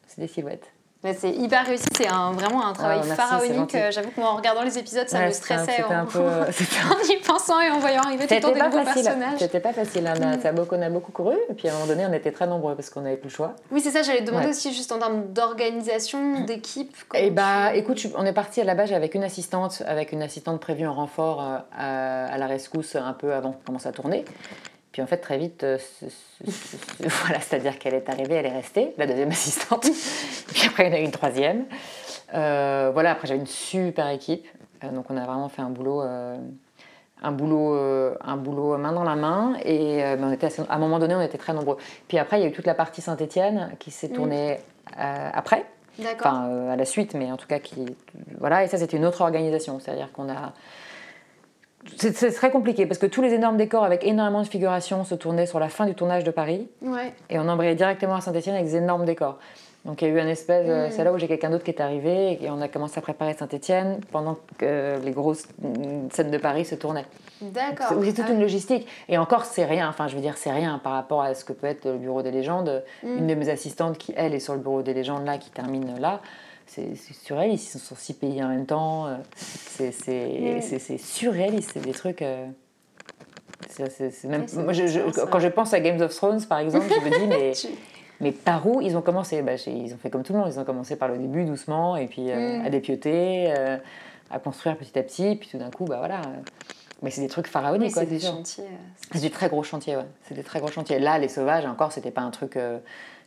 C'est 0.07 0.21
des 0.21 0.27
silhouettes. 0.27 0.71
C'est 1.15 1.29
hyper 1.31 1.65
réussi, 1.65 1.85
c'est 1.95 2.07
un, 2.07 2.31
vraiment 2.33 2.65
un 2.67 2.73
travail 2.73 2.99
Ah, 3.11 3.15
pharaonique. 3.15 3.75
Euh, 3.75 3.91
J'avoue 3.91 4.09
que 4.09 4.19
moi, 4.19 4.31
en 4.31 4.35
regardant 4.35 4.63
les 4.63 4.77
épisodes, 4.77 5.07
ça 5.07 5.19
Ouais, 5.19 5.27
me 5.27 5.31
stressait 5.31 5.83
en, 5.83 5.91
un 5.91 6.05
peu. 6.05 6.19
euh, 6.19 6.43
en 6.91 7.07
y 7.07 7.17
pensant 7.25 7.61
et 7.61 7.69
en 7.69 7.77
voyant 7.79 8.01
arriver 8.01 8.27
tout 8.27 8.33
le 8.33 8.41
temps 8.41 8.51
des 8.51 8.59
nouveaux 8.61 8.83
facile. 8.83 9.03
personnages. 9.03 9.39
C'était 9.39 9.59
pas 9.59 9.73
facile. 9.73 10.03
On 10.17 10.21
a, 10.21 10.35
Mm. 10.37 10.45
a 10.45 10.51
beaucoup, 10.51 10.75
on 10.75 10.81
a 10.81 10.89
beaucoup 10.89 11.11
couru. 11.11 11.35
Et 11.49 11.53
puis 11.53 11.69
à 11.69 11.71
un 11.71 11.75
moment 11.75 11.87
donné, 11.87 12.05
on 12.07 12.13
était 12.13 12.31
très 12.31 12.47
nombreux 12.47 12.75
parce 12.75 12.89
qu'on 12.89 13.01
n'avait 13.01 13.15
plus 13.17 13.29
le 13.29 13.33
choix. 13.35 13.55
Oui, 13.71 13.79
c'est 13.79 13.91
ça, 13.91 14.01
j'allais 14.01 14.21
te 14.21 14.25
demander 14.25 14.45
Ouais. 14.45 14.51
aussi 14.51 14.73
juste 14.73 14.91
en 14.91 14.97
termes 14.99 15.27
d'organisation, 15.31 16.41
d'équipe. 16.41 16.95
Et 17.13 17.29
bah, 17.31 17.69
tu- 17.71 17.77
écoute, 17.77 18.07
on 18.17 18.25
est 18.25 18.33
parti 18.33 18.59
à 18.61 18.63
la 18.63 18.75
base 18.75 18.91
avec 18.91 19.13
une 19.15 19.23
assistante, 19.23 19.83
avec 19.87 20.11
une 20.11 20.23
assistante 20.23 20.59
prévue 20.59 20.87
en 20.87 20.93
renfort 20.93 21.41
euh, 21.41 21.57
à, 21.77 22.25
à 22.33 22.37
la 22.37 22.47
rescousse 22.47 22.95
un 22.95 23.13
peu 23.13 23.33
avant 23.33 23.51
qu'on 23.53 23.63
commence 23.67 23.85
à 23.85 23.91
tourner. 23.91 24.25
Puis 24.97 25.03
en 25.03 25.05
fait, 25.05 25.17
très 25.17 25.37
vite, 25.37 25.63
euh, 25.63 25.77
ce- 25.77 26.07
ce- 26.09 26.51
ce- 26.51 27.07
voilà, 27.25 27.39
c'est-à-dire 27.39 27.77
qu'elle 27.77 27.93
est 27.93 28.09
arrivée, 28.09 28.33
elle 28.33 28.47
est 28.47 28.51
restée, 28.51 28.95
la 28.97 29.05
deuxième 29.05 29.29
assistante. 29.37 29.83
Puis 30.47 30.65
après, 30.67 30.87
il 30.87 30.89
y 30.89 30.91
en 30.91 30.97
a 30.97 30.99
eu 31.01 31.03
une 31.03 31.11
troisième. 31.11 31.65
Euh, 32.33 32.89
voilà, 32.91 33.11
après, 33.11 33.27
j'avais 33.27 33.39
une 33.39 33.45
super 33.45 34.07
équipe. 34.09 34.47
Euh, 34.83 34.89
donc, 34.89 35.05
on 35.11 35.17
a 35.17 35.23
vraiment 35.23 35.49
fait 35.49 35.61
un 35.61 35.69
boulot. 35.69 36.01
un 36.01 37.31
boulot, 37.31 37.75
un 38.23 38.37
boulot 38.37 38.75
main 38.79 38.91
dans 38.91 39.03
la 39.03 39.15
main 39.15 39.53
et 39.63 39.97
mais 39.97 40.23
on 40.23 40.31
était 40.31 40.47
assez- 40.47 40.63
à 40.67 40.73
un 40.75 40.79
moment 40.79 40.97
donné 40.97 41.13
on 41.15 41.21
était 41.21 41.37
très 41.37 41.53
nombreux. 41.53 41.77
Puis 42.07 42.17
après 42.19 42.39
il 42.39 42.41
y 42.41 42.45
a 42.45 42.49
eu 42.49 42.51
toute 42.51 42.65
la 42.67 42.73
partie 42.75 43.01
Saint-Étienne 43.01 43.71
qui 43.79 43.89
s'est 43.91 44.07
Mm. 44.09 44.13
tournée 44.13 44.57
euh, 44.99 45.29
après, 45.33 45.65
D'accord. 45.99 46.27
enfin 46.31 46.69
à 46.69 46.75
la 46.75 46.85
suite, 46.85 47.13
mais 47.15 47.31
en 47.31 47.37
tout 47.37 47.47
cas 47.47 47.57
qui 47.59 47.85
voilà 48.39 48.63
et 48.63 48.67
ça 48.67 48.77
c'était 48.77 48.97
une 48.97 49.05
autre 49.05 49.21
organisation, 49.21 49.79
c'est-à-dire 49.79 50.11
qu'on 50.11 50.29
a 50.29 50.53
c'est 51.95 52.32
très 52.34 52.51
compliqué 52.51 52.86
parce 52.86 52.97
que 52.99 53.05
tous 53.05 53.21
les 53.21 53.34
énormes 53.34 53.57
décors 53.57 53.84
avec 53.84 54.03
énormément 54.03 54.41
de 54.41 54.47
figurations 54.47 55.03
se 55.03 55.15
tournaient 55.15 55.45
sur 55.45 55.59
la 55.59 55.69
fin 55.69 55.86
du 55.86 55.93
tournage 55.95 56.23
de 56.23 56.32
Paris 56.32 56.67
Ouais. 56.82 57.13
et 57.30 57.39
on 57.39 57.47
embrayait 57.47 57.75
directement 57.75 58.15
à 58.15 58.21
Saint-Etienne 58.21 58.55
avec 58.55 58.67
des 58.67 58.75
énormes 58.75 59.05
décors. 59.05 59.38
Donc 59.86 60.01
il 60.01 60.09
y 60.09 60.11
a 60.11 60.13
eu 60.13 60.19
un 60.19 60.28
espèce, 60.28 60.65
euh, 60.67 60.88
Mm. 60.88 60.91
c'est 60.91 61.03
là 61.05 61.13
où 61.13 61.17
j'ai 61.17 61.30
quelqu'un 61.30 61.49
d'autre 61.49 61.63
qui 61.63 61.71
est 61.71 61.80
arrivé 61.80 62.39
et 62.43 62.49
on 62.49 62.59
a 62.59 62.67
commencé 62.67 62.97
à 62.97 63.01
préparer 63.01 63.34
Saint-Etienne 63.36 64.01
pendant 64.11 64.38
que 64.57 64.97
les 65.01 65.11
grosses 65.11 65.45
mm, 65.61 66.09
scènes 66.11 66.32
de 66.32 66.38
Paris 66.38 66.65
se 66.65 66.75
tournaient. 66.75 67.05
D'accord. 67.41 67.88
C'est 68.03 68.13
toute 68.13 68.25
Ah, 68.28 68.32
une 68.34 68.41
logistique. 68.41 68.86
Et 69.07 69.17
encore, 69.17 69.45
c'est 69.45 69.63
rien. 69.63 69.88
Enfin, 69.88 70.07
je 70.09 70.15
veux 70.15 70.21
dire, 70.21 70.36
c'est 70.38 70.51
rien 70.51 70.80
par 70.84 70.91
rapport 70.93 71.21
à 71.21 71.34
ce 71.36 71.45
que 71.45 71.53
peut 71.53 71.67
être 71.67 71.86
le 71.86 71.97
bureau 71.99 72.21
des 72.21 72.32
légendes. 72.32 72.84
Mm. 73.03 73.17
Une 73.19 73.28
de 73.28 73.36
mes 73.36 73.47
assistantes 73.49 73.97
qui, 73.97 74.13
elle, 74.17 74.34
est 74.34 74.39
sur 74.41 74.53
le 74.55 74.59
bureau 74.59 74.82
des 74.82 74.93
légendes 74.93 75.25
là, 75.25 75.38
qui 75.38 75.51
termine 75.51 75.97
là. 76.01 76.19
C'est 76.68 76.95
surréaliste. 77.13 77.65
Ils 77.76 77.80
sont 77.80 77.86
sur 77.86 77.97
six 77.97 78.13
pays 78.13 78.43
en 78.43 78.49
même 78.49 78.65
temps. 78.65 79.07
euh, 79.07 79.15
C'est 79.36 79.91
surréaliste. 80.97 81.72
C'est 81.74 81.82
des 81.82 81.91
trucs. 81.93 82.22
euh, 82.22 82.45
même, 84.26 84.41
Ouais, 84.55 84.63
moi, 84.63 84.74
je- 84.74 84.88
je- 84.88 85.26
quand 85.26 85.39
je 85.39 85.47
pense 85.47 85.74
à 85.74 85.80
Games 85.80 86.01
of 86.01 86.15
Thrones, 86.15 86.43
par 86.45 86.59
exemple, 86.59 86.86
je 86.89 86.99
me 87.09 87.09
dis, 87.20 87.28
mais, 87.28 87.51
tu- 87.55 87.68
mais 88.22 88.32
par 88.32 88.65
où 88.68 88.82
ils 88.82 88.95
ont 88.97 89.01
commencé? 89.01 89.41
Bah, 89.41 89.53
Ils 89.68 89.93
ont 89.93 89.97
fait 89.97 90.09
comme 90.09 90.24
tout 90.24 90.34
le 90.34 90.39
monde. 90.39 90.49
Ils 90.51 90.59
ont 90.59 90.63
commencé 90.63 90.95
par 90.95 91.07
le 91.09 91.18
début, 91.18 91.45
doucement, 91.45 91.95
et 91.95 92.07
puis 92.07 92.32
euh, 92.32 92.59
Mm. 92.59 92.65
à 92.65 92.70
dépioter, 92.70 93.45
euh, 93.55 93.78
à 94.32 94.39
construire 94.39 94.78
petit 94.78 94.97
à 94.97 95.03
petit. 95.03 95.36
Puis 95.36 95.49
tout 95.49 95.57
d'un 95.57 95.70
coup, 95.72 95.86
bah 95.86 95.97
voilà. 95.99 96.22
Mais 97.03 97.11
c'est 97.11 97.22
des 97.22 97.28
trucs 97.28 97.47
pharaoniques. 97.47 97.89
Oui, 97.89 97.93
quoi, 97.93 98.01
c'est 98.03 98.09
des 98.09 98.20
chantiers. 98.20 98.63
C'est 99.11 99.22
des 99.22 99.30
très 99.30 99.49
gros 99.49 99.61
chantiers, 99.63 99.95
ouais. 99.97 100.05
C'est 100.28 100.34
des 100.34 100.43
très 100.43 100.59
gros 100.59 100.72
chantiers. 100.72 100.97
Là, 100.97 101.20
les 101.20 101.28
sauvages, 101.30 101.65
encore, 101.65 101.91
c'était 101.91 102.11
pas 102.11 102.22
un 102.22 102.32
truc. 102.32 102.57
euh, 102.57 102.80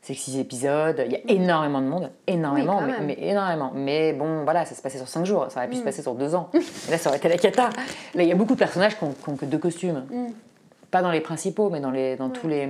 c'est 0.03 0.15
six 0.15 0.39
épisodes. 0.39 1.03
Il 1.07 1.13
y 1.13 1.17
a 1.17 1.21
énormément 1.29 1.81
de 1.81 1.87
monde, 1.87 2.11
énormément, 2.27 2.81
Oui, 2.83 2.93
mais, 3.05 3.17
énormément. 3.21 3.71
Mais 3.75 4.13
bon, 4.15 4.45
voilà, 4.45 4.65
ça 4.65 4.75
se 4.75 4.81
passait 4.83 4.97
sur 4.99 5.09
cinq 5.09 5.27
jours. 5.27 5.47
Ça 5.51 5.61
aurait 5.61 5.69
pu 5.69 5.77
se 5.77 5.83
Mm. 5.83 5.85
passer 5.85 6.03
sur 6.03 6.15
deux 6.15 6.35
ans. 6.35 6.49
Et 6.89 6.91
là, 6.91 6.99
ça 6.99 7.11
aurait 7.11 7.19
été 7.19 7.29
la 7.29 7.37
cata. 7.37 7.69
Là, 8.15 8.23
il 8.23 8.29
y 8.29 8.33
a 8.33 8.35
beaucoup 8.35 8.55
de 8.55 8.59
personnages 8.59 8.97
qui 8.99 9.05
ont, 9.05 9.13
qui 9.13 9.29
ont 9.29 9.37
que 9.37 9.45
deux 9.45 9.59
costumes. 9.59 10.05
Mm. 10.11 10.27
Pas 10.91 11.03
dans 11.03 11.11
les 11.13 11.21
principaux, 11.21 11.71
mais 11.71 11.79
dans, 11.81 11.91
les, 11.93 12.17
dans 12.17 12.27
Ouais. 12.27 12.33
tous, 12.33 12.49
les, 12.49 12.67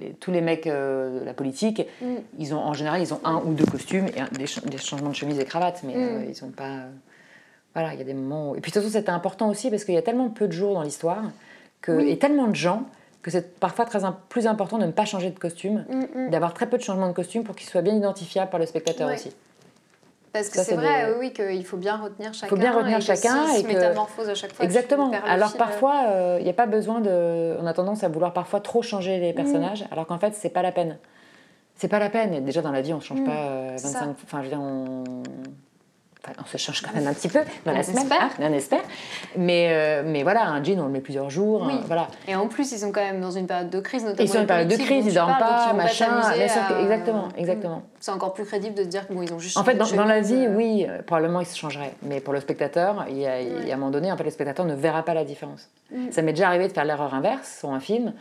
les- 0.00 0.10
tous 0.18 0.30
les 0.32 0.40
mecs 0.40 0.66
euh, 0.66 1.20
de 1.20 1.24
la 1.24 1.34
politique. 1.34 1.86
Mm. 2.02 2.06
Ils 2.38 2.54
ont, 2.54 2.58
en 2.58 2.72
général, 2.74 3.00
ils 3.02 3.12
ont 3.14 3.20
un 3.24 3.36
ou 3.44 3.52
deux 3.52 3.66
costumes 3.66 4.06
et 4.16 4.20
un- 4.20 4.28
des, 4.32 4.46
ch- 4.46 4.64
des 4.64 4.78
changements 4.78 5.10
de 5.10 5.14
chemise 5.14 5.38
et 5.38 5.44
cravate. 5.44 5.82
Mais 5.84 5.94
Mm. 5.94 5.98
euh, 5.98 6.24
ils 6.30 6.44
ont 6.44 6.50
pas. 6.50 6.64
euh, 6.64 6.88
voilà, 7.74 7.92
il 7.92 7.98
y 7.98 8.02
a 8.02 8.04
des 8.04 8.14
moments. 8.14 8.50
où- 8.52 8.56
Et 8.56 8.60
puis 8.60 8.72
surtout, 8.72 8.88
c'était 8.88 9.10
important 9.10 9.48
aussi 9.50 9.70
parce 9.70 9.84
qu'il 9.84 9.94
y 9.94 9.98
a 9.98 10.02
tellement 10.02 10.28
peu 10.30 10.48
de 10.48 10.52
jours 10.52 10.74
dans 10.74 10.82
l'histoire 10.82 11.22
que... 11.82 11.92
Oui. 11.92 12.10
et 12.10 12.18
tellement 12.18 12.48
de 12.48 12.56
gens 12.56 12.82
que 13.22 13.30
c'est 13.30 13.58
parfois 13.60 13.84
très 13.84 14.00
plus 14.28 14.46
important 14.46 14.78
de 14.78 14.86
ne 14.86 14.92
pas 14.92 15.04
changer 15.04 15.30
de 15.30 15.38
costume, 15.38 15.84
Mm, 15.88 16.26
mm. 16.26 16.30
d'avoir 16.30 16.54
très 16.54 16.66
peu 16.66 16.78
de 16.78 16.82
changements 16.82 17.08
de 17.08 17.12
costume 17.12 17.44
pour 17.44 17.54
qu'il 17.54 17.68
soit 17.68 17.82
bien 17.82 17.94
identifiable 17.94 18.50
par 18.50 18.58
le 18.60 18.66
spectateur 18.66 19.08
Ouais. 19.08 19.14
aussi. 19.14 19.32
Parce 20.32 20.48
que 20.48 20.56
Ça, 20.58 20.62
c'est 20.64 20.70
c'est 20.70 20.76
vrai, 20.76 21.06
des- 21.12 21.18
oui, 21.18 21.32
qu'il 21.32 21.64
faut 21.66 21.76
bien 21.76 21.96
retenir 21.96 22.32
chacun. 22.32 22.54
bien 22.54 22.72
retenir 22.72 22.96
et 22.96 23.00
que 23.00 23.04
chacun 23.04 23.46
s'il 23.48 23.56
et 23.56 23.62
se 23.62 23.66
que- 23.66 23.72
métamorphose 23.72 24.28
à 24.28 24.34
chaque 24.36 24.52
fois. 24.54 24.64
Exactement. 24.64 25.10
Alors 25.26 25.52
euh. 25.54 25.58
parfois, 25.58 26.04
euh, 26.06 26.36
il 26.38 26.44
n'y 26.44 26.50
a 26.50 26.54
pas 26.54 26.66
besoin 26.66 27.00
de. 27.00 27.56
On 27.60 27.66
a 27.66 27.72
tendance 27.74 28.04
à 28.04 28.08
vouloir 28.08 28.32
parfois 28.32 28.60
trop 28.60 28.80
changer 28.80 29.18
les 29.18 29.32
personnages, 29.32 29.84
alors 29.90 30.06
qu'en 30.06 30.18
fait, 30.18 30.34
c'est 30.34 30.50
pas 30.50 30.62
la 30.62 30.70
peine. 30.70 30.98
C'est 31.74 31.88
pas 31.88 31.98
la 31.98 32.10
peine. 32.10 32.44
Déjà 32.44 32.62
dans 32.62 32.70
la 32.70 32.80
vie, 32.80 32.94
on 32.94 33.00
change 33.00 33.22
Mm, 33.22 33.24
pas 33.26 33.32
euh, 33.32 33.72
c'est 33.76 33.88
25. 33.88 34.16
Enfin, 34.22 34.38
je 34.38 34.42
veux 34.44 34.50
dire, 34.50 34.60
on. 34.60 35.02
Enfin, 36.22 36.32
on 36.42 36.46
se 36.46 36.58
change 36.58 36.82
quand 36.82 36.92
même 36.94 37.06
un 37.06 37.14
petit 37.14 37.28
peu 37.28 37.38
dans 37.64 37.72
On 37.72 37.74
la 37.74 37.82
semaine, 37.82 38.02
espère. 38.02 38.22
hein, 38.24 38.28
on 38.40 38.52
espère. 38.52 38.82
Mais, 39.38 39.68
euh, 39.70 40.02
mais 40.04 40.22
voilà, 40.22 40.42
un 40.48 40.62
jean, 40.62 40.78
on 40.80 40.84
le 40.84 40.90
met 40.90 41.00
plusieurs 41.00 41.30
jours. 41.30 41.64
Oui. 41.66 41.72
hein, 41.76 41.80
voilà. 41.86 42.08
Et 42.28 42.34
en 42.36 42.46
plus, 42.46 42.70
ils 42.72 42.78
sont 42.78 42.92
quand 42.92 43.00
même 43.00 43.22
dans 43.22 43.30
une 43.30 43.46
période 43.46 43.70
de 43.70 43.80
crise, 43.80 44.04
notamment. 44.04 44.22
Ils 44.24 44.28
sont 44.28 44.36
en 44.36 44.40
les 44.42 44.46
période 44.46 44.68
de 44.68 44.76
crise, 44.76 45.06
ils 45.06 45.14
dorment 45.14 45.30
donc 45.30 45.38
pas, 45.38 45.68
ils 45.70 45.76
machin. 45.76 46.20
que- 46.20 46.76
à- 46.76 46.80
exactement, 46.82 47.28
exactement. 47.38 47.82
C'est 48.00 48.10
encore 48.10 48.34
plus 48.34 48.44
crédible 48.44 48.74
de 48.74 48.82
se 48.82 48.88
dire 48.88 49.06
qu'ils 49.08 49.32
ont 49.32 49.38
juste. 49.38 49.56
En 49.56 49.64
fait, 49.64 49.74
dans, 49.76 49.90
dans 49.90 50.04
la 50.04 50.20
vie, 50.20 50.46
euh, 50.46 50.54
oui, 50.56 50.86
euh, 50.86 51.00
probablement 51.02 51.40
il 51.40 51.46
se 51.46 51.56
changerait. 51.56 51.94
Mais 52.02 52.20
pour 52.20 52.34
le 52.34 52.40
spectateur, 52.40 53.06
il 53.08 53.16
y 53.18 53.26
a, 53.26 53.40
il 53.40 53.66
y 53.66 53.70
a 53.70 53.74
un 53.74 53.78
moment 53.78 53.90
donné, 53.90 54.12
en 54.12 54.16
fait, 54.18 54.24
le 54.24 54.30
spectateur 54.30 54.66
ne 54.66 54.74
verra 54.74 55.02
pas 55.02 55.14
la 55.14 55.24
différence. 55.24 55.68
Mm. 55.90 56.10
Ça 56.10 56.20
m'est 56.20 56.32
déjà 56.32 56.48
arrivé 56.48 56.68
de 56.68 56.72
faire 56.72 56.84
l'erreur 56.84 57.14
inverse 57.14 57.58
sur 57.60 57.70
un 57.70 57.80
film 57.80 58.12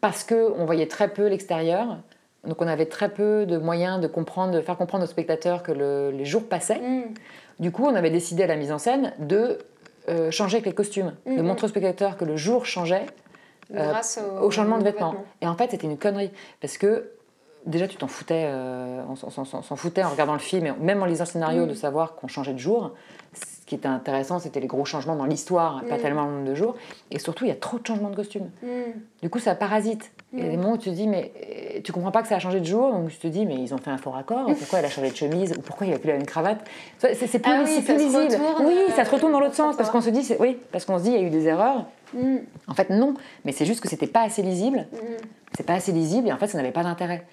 parce 0.00 0.22
qu'on 0.22 0.64
voyait 0.66 0.86
très 0.86 1.08
peu 1.08 1.26
l'extérieur. 1.26 1.98
Donc 2.46 2.60
on 2.62 2.66
avait 2.66 2.86
très 2.86 3.08
peu 3.08 3.46
de 3.46 3.56
moyens 3.58 4.00
de 4.00 4.06
comprendre, 4.06 4.52
de 4.52 4.60
faire 4.60 4.76
comprendre 4.76 5.04
au 5.04 5.06
spectateur 5.06 5.62
que 5.62 5.72
le- 5.72 6.10
les 6.10 6.24
jours 6.24 6.44
passaient. 6.48 6.80
Mm. 6.80 7.04
Du 7.60 7.70
coup, 7.70 7.84
on 7.86 7.94
avait 7.94 8.10
décidé 8.10 8.42
à 8.42 8.46
la 8.46 8.56
mise 8.56 8.72
en 8.72 8.78
scène 8.78 9.12
de 9.18 9.58
euh, 10.08 10.30
changer 10.30 10.56
avec 10.56 10.66
les 10.66 10.74
costumes, 10.74 11.14
de 11.26 11.40
montrer 11.40 11.64
au 11.66 11.68
spectateur 11.68 12.16
que 12.16 12.24
le 12.24 12.36
jour 12.36 12.66
changeait 12.66 13.06
euh, 13.74 13.88
Grâce 13.90 14.18
au, 14.40 14.44
au 14.44 14.50
changement 14.50 14.76
de 14.76 14.82
aux 14.82 14.84
vêtements. 14.84 15.14
Et 15.40 15.46
en 15.46 15.54
fait, 15.56 15.70
c'était 15.70 15.86
une 15.86 15.96
connerie. 15.96 16.30
Parce 16.60 16.76
que 16.76 17.10
déjà, 17.64 17.88
tu 17.88 17.96
t'en 17.96 18.08
foutais, 18.08 18.44
euh, 18.46 19.02
on 19.08 19.16
s'en 19.16 19.76
foutait 19.76 20.02
en 20.04 20.10
regardant 20.10 20.34
le 20.34 20.38
film, 20.40 20.66
et 20.66 20.72
même 20.78 21.02
en 21.02 21.06
lisant 21.06 21.24
le 21.24 21.30
scénario, 21.30 21.64
Mm. 21.64 21.68
de 21.68 21.74
savoir 21.74 22.14
qu'on 22.16 22.28
changeait 22.28 22.52
de 22.52 22.58
jour. 22.58 22.92
Ce 23.64 23.66
qui 23.70 23.76
était 23.76 23.88
intéressant, 23.88 24.38
c'était 24.40 24.60
les 24.60 24.66
gros 24.66 24.84
changements 24.84 25.16
dans 25.16 25.24
l'histoire, 25.24 25.82
pas 25.88 25.96
Mm. 25.96 26.00
tellement 26.02 26.26
le 26.26 26.32
nombre 26.32 26.44
de 26.50 26.54
jours. 26.54 26.74
Et 27.10 27.18
surtout, 27.18 27.46
il 27.46 27.48
y 27.48 27.50
a 27.50 27.54
trop 27.56 27.78
de 27.78 27.86
changements 27.86 28.10
de 28.10 28.14
costumes. 28.16 28.50
Mm. 28.62 28.66
Du 29.22 29.30
coup, 29.30 29.38
ça 29.38 29.54
parasite. 29.54 30.12
Il 30.34 30.40
y 30.40 30.42
a 30.46 30.50
des 30.50 30.58
Mm. 30.58 30.60
moments 30.60 30.72
où 30.74 30.76
tu 30.76 30.90
te 30.90 30.94
dis, 30.94 31.06
mais 31.06 31.32
euh, 31.76 31.80
tu 31.82 31.90
comprends 31.90 32.10
pas 32.10 32.20
que 32.20 32.28
ça 32.28 32.36
a 32.36 32.38
changé 32.40 32.60
de 32.60 32.66
jour, 32.66 32.92
donc 32.92 33.08
tu 33.08 33.16
te 33.16 33.26
dis, 33.26 33.46
mais 33.46 33.54
ils 33.54 33.72
ont 33.72 33.78
fait 33.78 33.88
un 33.90 33.96
faux 33.96 34.10
raccord, 34.10 34.44
pourquoi 34.58 34.80
elle 34.80 34.84
a 34.84 34.90
changé 34.90 35.08
de 35.10 35.16
chemise, 35.16 35.54
ou 35.56 35.62
pourquoi 35.62 35.86
il 35.86 35.94
a 35.94 35.98
plus 35.98 36.08
la 36.08 36.18
même 36.18 36.26
cravate? 36.26 36.58
C'est 36.98 37.16
plus, 37.38 37.40
Ah 37.50 37.62
oui, 37.64 37.80
plus 37.80 37.96
lisible. 37.96 38.18
retourne, 38.34 38.66
oui, 38.66 38.76
euh, 38.86 38.92
ça 38.92 39.06
se 39.06 39.10
retourne 39.10 39.32
dans 39.32 39.40
l'autre 39.40 39.54
sens, 39.54 39.76
parce 39.78 39.88
qu'on 39.88 40.02
se 40.02 40.10
dit, 40.10 40.30
oui, 40.40 40.58
parce 40.70 40.84
qu'on 40.84 40.98
se 40.98 41.04
dit, 41.04 41.10
il 41.12 41.14
y 41.14 41.18
a 41.18 41.22
eu 41.26 41.30
des 41.30 41.46
erreurs. 41.46 41.86
Mm. 42.12 42.36
En 42.68 42.74
fait, 42.74 42.90
non, 42.90 43.14
mais 43.46 43.52
c'est 43.52 43.64
juste 43.64 43.80
que 43.80 43.88
c'était 43.88 44.06
pas 44.06 44.24
assez 44.24 44.42
lisible. 44.42 44.86
Mm. 44.92 44.96
C'est 45.56 45.64
pas 45.64 45.72
assez 45.74 45.92
lisible, 45.92 46.28
et 46.28 46.32
en 46.32 46.36
fait, 46.36 46.48
ça 46.48 46.58
n'avait 46.58 46.70
pas 46.72 46.82
d'intérêt. 46.82 47.24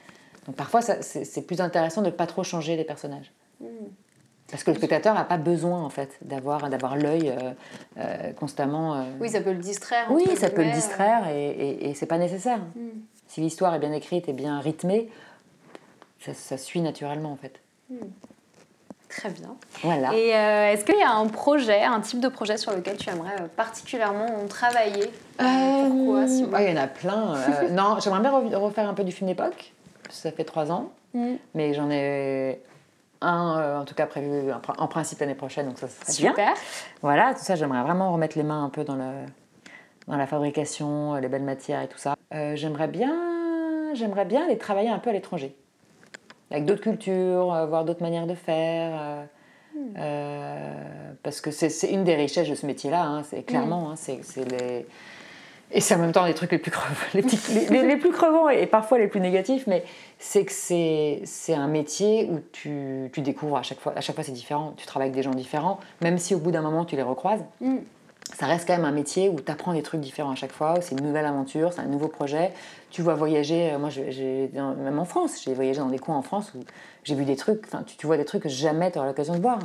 Donc 0.48 0.56
parfois, 0.56 0.82
c'est 0.82 1.26
c'est 1.26 1.42
plus 1.42 1.60
intéressant 1.60 2.02
de 2.02 2.10
pas 2.10 2.26
trop 2.26 2.44
changer 2.44 2.78
les 2.78 2.86
personnages. 2.86 3.34
Mm. 3.60 3.66
Parce 4.52 4.64
que 4.64 4.72
le 4.72 4.78
spectateur 4.78 5.14
n'a 5.16 5.24
pas 5.24 5.38
besoin, 5.38 5.82
en 5.82 5.90
fait, 5.90 6.18
d'avoir 6.22 6.70
d'avoir 6.70 6.96
l'œil 6.98 7.30
euh, 7.30 7.52
euh, 7.98 8.34
constamment. 8.34 8.96
euh, 8.96 9.04
Oui, 9.20 9.30
ça 9.30 9.42
peut 9.42 9.54
le 9.54 9.60
distraire. 9.60 10.08
oui, 10.12 10.26
ça 10.36 10.50
peut 10.50 10.64
le 10.64 10.72
distraire 10.72 11.28
et, 11.30 11.50
et, 11.52 11.90
et 11.90 11.94
c'est 11.96 12.06
pas 12.06 12.18
nécessaire. 12.18 12.60
euh. 12.78 12.80
Mm. 12.80 12.90
Si 13.28 13.40
l'histoire 13.40 13.74
est 13.74 13.80
bien 13.80 13.94
écrite 13.94 14.28
et 14.28 14.34
bien 14.34 14.60
rythmée, 14.60 15.10
ça, 16.20 16.34
ça 16.34 16.58
suit 16.58 16.82
naturellement 16.82 17.32
en 17.32 17.38
fait. 17.38 17.60
Très 19.10 19.30
bien. 19.30 19.56
Voilà. 19.84 20.14
Et 20.14 20.30
est-ce 20.74 20.86
qu'il 20.86 20.98
y 20.98 21.02
a 21.04 21.12
un 21.12 21.28
projet, 21.28 21.82
un 21.84 22.00
type 22.02 22.20
de 22.22 22.28
projet 22.30 22.58
sur 22.58 22.72
lequel 22.74 22.96
tu 22.98 23.10
aimerais 23.10 23.36
particulièrement 23.58 24.28
travailler? 24.50 25.12
Pourquoi 25.38 26.28
si 26.28 26.44
Il 26.44 26.70
y 26.70 26.78
en 26.78 26.82
a 26.82 26.88
plein. 26.88 27.36
non, 27.72 27.98
j'aimerais 28.02 28.20
bien 28.22 28.58
refaire 28.58 28.88
un 28.90 28.94
peu 28.94 29.04
du 29.04 29.12
film 29.12 29.30
d'époque. 29.30 29.74
Ça 30.10 30.32
fait 30.32 30.44
trois 30.46 30.72
ans, 30.72 30.92
Mm. 31.14 31.34
mais 31.56 31.74
j'en 31.74 31.90
ai 31.92 32.62
un 33.22 33.60
euh, 33.60 33.80
en 33.80 33.86
tout 33.86 33.94
cas 33.96 34.06
prévu 34.08 34.52
en 34.52 34.60
pr- 34.60 34.76
en 34.78 34.88
principe 34.88 35.20
l'année 35.20 35.36
prochaine, 35.36 35.68
donc 35.68 35.78
ça 35.78 35.88
serait 35.88 36.22
bien. 36.22 36.32
Super. 36.32 36.54
Voilà, 37.02 37.34
tout 37.34 37.44
ça, 37.44 37.56
j'aimerais 37.56 37.82
vraiment 37.84 38.12
remettre 38.12 38.38
les 38.38 38.44
mains 38.44 38.64
un 38.64 38.70
peu 38.70 38.84
dans, 38.84 38.96
le, 38.96 39.12
dans 40.08 40.18
la 40.18 40.28
fabrication, 40.28 41.16
les 41.16 41.28
belles 41.30 41.44
matières 41.44 41.82
et 41.82 41.88
tout 41.88 41.98
ça. 42.00 42.16
Euh, 42.34 42.56
j'aimerais 42.56 42.88
bien, 42.88 43.14
j'aimerais 43.94 44.26
bien 44.26 44.46
aller 44.46 44.58
travailler 44.58 44.90
un 44.90 45.00
peu 45.00 45.10
à 45.10 45.14
l'étranger, 45.14 45.56
avec 46.50 46.66
d'autres 46.66 46.82
cultures, 46.82 47.54
euh, 47.54 47.66
voir 47.68 47.86
d'autres 47.86 48.02
manières 48.02 48.28
de 48.28 48.36
faire. 48.36 49.28
euh, 49.98 50.84
parce 51.24 51.40
que 51.40 51.52
c'est 51.52 51.90
une 51.92 52.04
des 52.04 52.16
richesses 52.16 52.50
de 52.50 52.56
ce 52.56 52.66
métier-là, 52.66 53.04
hein, 53.04 53.24
c'est 53.24 53.44
clairement, 53.44 53.92
hein, 53.92 53.96
c'est 53.96 54.20
les... 54.50 54.86
Et 55.74 55.80
c'est 55.82 55.96
en 55.96 56.00
même 56.00 56.12
temps 56.12 56.26
les 56.26 56.34
trucs 56.34 56.52
les 56.52 56.58
plus, 56.58 56.72
crevants, 56.72 56.96
les, 57.14 57.22
petits- 57.22 57.40
les- 57.54 57.68
les- 57.68 57.88
les 57.88 57.98
plus 57.98 58.12
crevants 58.12 58.50
et 58.50 58.66
parfois 58.68 59.00
les 59.00 59.08
plus 59.08 59.20
négatifs, 59.22 59.68
mais 59.68 59.84
c'est 60.20 60.44
que 60.46 60.52
c'est 60.52 61.22
c'est 61.26 61.54
un 61.54 61.68
métier 61.68 62.28
où 62.30 62.40
tu, 62.52 63.10
tu 63.14 63.22
découvres 63.22 63.58
à 63.58 63.64
chaque 63.64 63.80
fois, 63.80 63.94
à 63.96 64.02
chaque 64.02 64.16
fois 64.16 64.24
c'est 64.24 64.32
différent, 64.34 64.74
tu 64.78 64.86
travailles 64.86 65.08
avec 65.10 65.16
des 65.16 65.24
gens 65.24 65.32
différents, 65.32 65.80
même 66.02 66.18
si 66.18 66.36
au 66.36 66.40
bout 66.40 66.52
d'un 66.52 66.62
moment 66.62 66.84
tu 66.86 66.96
les 66.96 67.02
recroises, 67.04 67.40
Mm. 67.62 67.78
ça 68.38 68.46
reste 68.48 68.68
quand 68.68 68.76
même 68.76 68.86
un 68.86 68.92
métier 68.92 69.30
où 69.30 69.40
tu 69.40 69.50
apprends 69.52 69.74
des 69.74 69.82
trucs 69.82 70.02
différents 70.02 70.32
à 70.32 70.36
chaque 70.36 70.52
fois, 70.52 70.74
où 70.78 70.82
c'est 70.82 70.96
une 70.98 71.06
nouvelle 71.06 71.26
aventure, 71.26 71.72
c'est 71.74 71.82
un 71.82 71.86
nouveau 71.86 72.08
projet. 72.10 72.52
Tu 72.90 73.02
vois 73.02 73.14
voyager, 73.16 73.72
euh, 73.72 73.80
moi 73.80 73.90
j'ai- 73.90 74.52
même 74.54 75.00
en 75.00 75.06
France, 75.06 75.42
j'ai 75.46 75.54
voyagé 75.54 75.80
dans 75.80 75.88
des 75.90 76.00
coins 76.00 76.18
en 76.18 76.22
France 76.22 76.52
où 76.54 76.60
j'ai 77.06 77.16
vu 77.16 77.24
des 77.24 77.38
trucs, 77.38 77.62
tu, 77.88 77.96
tu 77.98 78.06
vois 78.08 78.18
des 78.18 78.26
trucs 78.26 78.44
que 78.44 78.50
jamais 78.50 78.92
tu 78.92 78.98
auras 78.98 79.08
l'occasion 79.08 79.36
de 79.36 79.42
voir, 79.42 79.60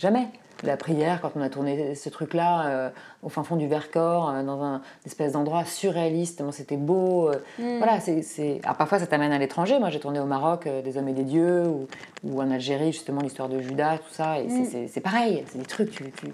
jamais. 0.00 0.26
La 0.64 0.76
prière, 0.76 1.20
quand 1.20 1.32
on 1.34 1.40
a 1.40 1.48
tourné 1.48 1.94
ce 1.96 2.08
truc-là 2.08 2.66
euh, 2.66 2.90
au 3.22 3.28
fin 3.28 3.42
fond 3.42 3.56
du 3.56 3.66
Vercors, 3.66 4.30
euh, 4.30 4.42
dans 4.44 4.62
un 4.62 4.80
espèce 5.04 5.32
d'endroit 5.32 5.64
surréaliste, 5.64 6.36
tellement 6.36 6.52
c'était 6.52 6.76
beau. 6.76 7.28
euh, 7.28 7.36
Mm. 7.58 7.78
Voilà, 7.78 7.98
c'est. 8.00 8.60
Alors, 8.62 8.76
parfois 8.76 8.98
ça 8.98 9.06
t'amène 9.06 9.32
à 9.32 9.38
l'étranger. 9.38 9.78
Moi 9.78 9.90
j'ai 9.90 9.98
tourné 10.00 10.20
au 10.20 10.24
Maroc, 10.24 10.68
des 10.84 10.96
hommes 10.96 11.08
et 11.08 11.12
des 11.12 11.24
dieux, 11.24 11.66
ou, 11.66 11.86
ou 12.24 12.40
en 12.40 12.50
Algérie, 12.50 12.92
justement 12.92 13.20
l'histoire 13.20 13.48
de 13.48 13.60
Judas, 13.60 13.98
tout 13.98 14.12
ça. 14.12 14.38
Et 14.40 14.48
c'est, 14.48 14.60
Mm. 14.60 14.64
c'est- 14.70 14.88
c'est 14.88 15.00
pareil, 15.00 15.42
c'est 15.50 15.58
des 15.58 15.64
trucs, 15.66 15.90
tu, 15.90 16.10
tu- 16.12 16.32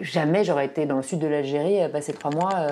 jamais 0.00 0.42
j'aurais 0.44 0.66
été 0.66 0.86
dans 0.86 0.96
le 0.96 1.02
sud 1.02 1.18
de 1.20 1.26
l'Algérie, 1.26 1.88
passer 1.92 2.12
trois 2.14 2.30
mois 2.32 2.66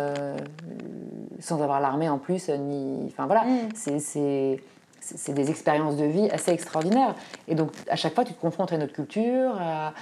sans 1.41 1.63
avoir 1.63 1.81
l'armée 1.81 2.09
en 2.09 2.19
plus, 2.19 2.49
ni. 2.49 3.07
Enfin 3.07 3.27
voilà, 3.27 3.45
Mm. 3.45 3.69
c'est, 3.75 5.33
des 5.35 5.51
expériences 5.51 5.97
de 5.97 6.05
vie 6.07 6.31
assez 6.31 6.51
extraordinaires. 6.53 7.15
Et 7.49 7.55
donc 7.55 7.71
à 7.89 7.97
chaque 7.97 8.15
fois, 8.15 8.25
tu 8.25 8.33
te 8.33 8.41
confrontes 8.41 8.73
à 8.73 8.77
une 8.77 8.83
autre 8.83 8.93
culture, 8.95 9.53
à. 9.61 9.93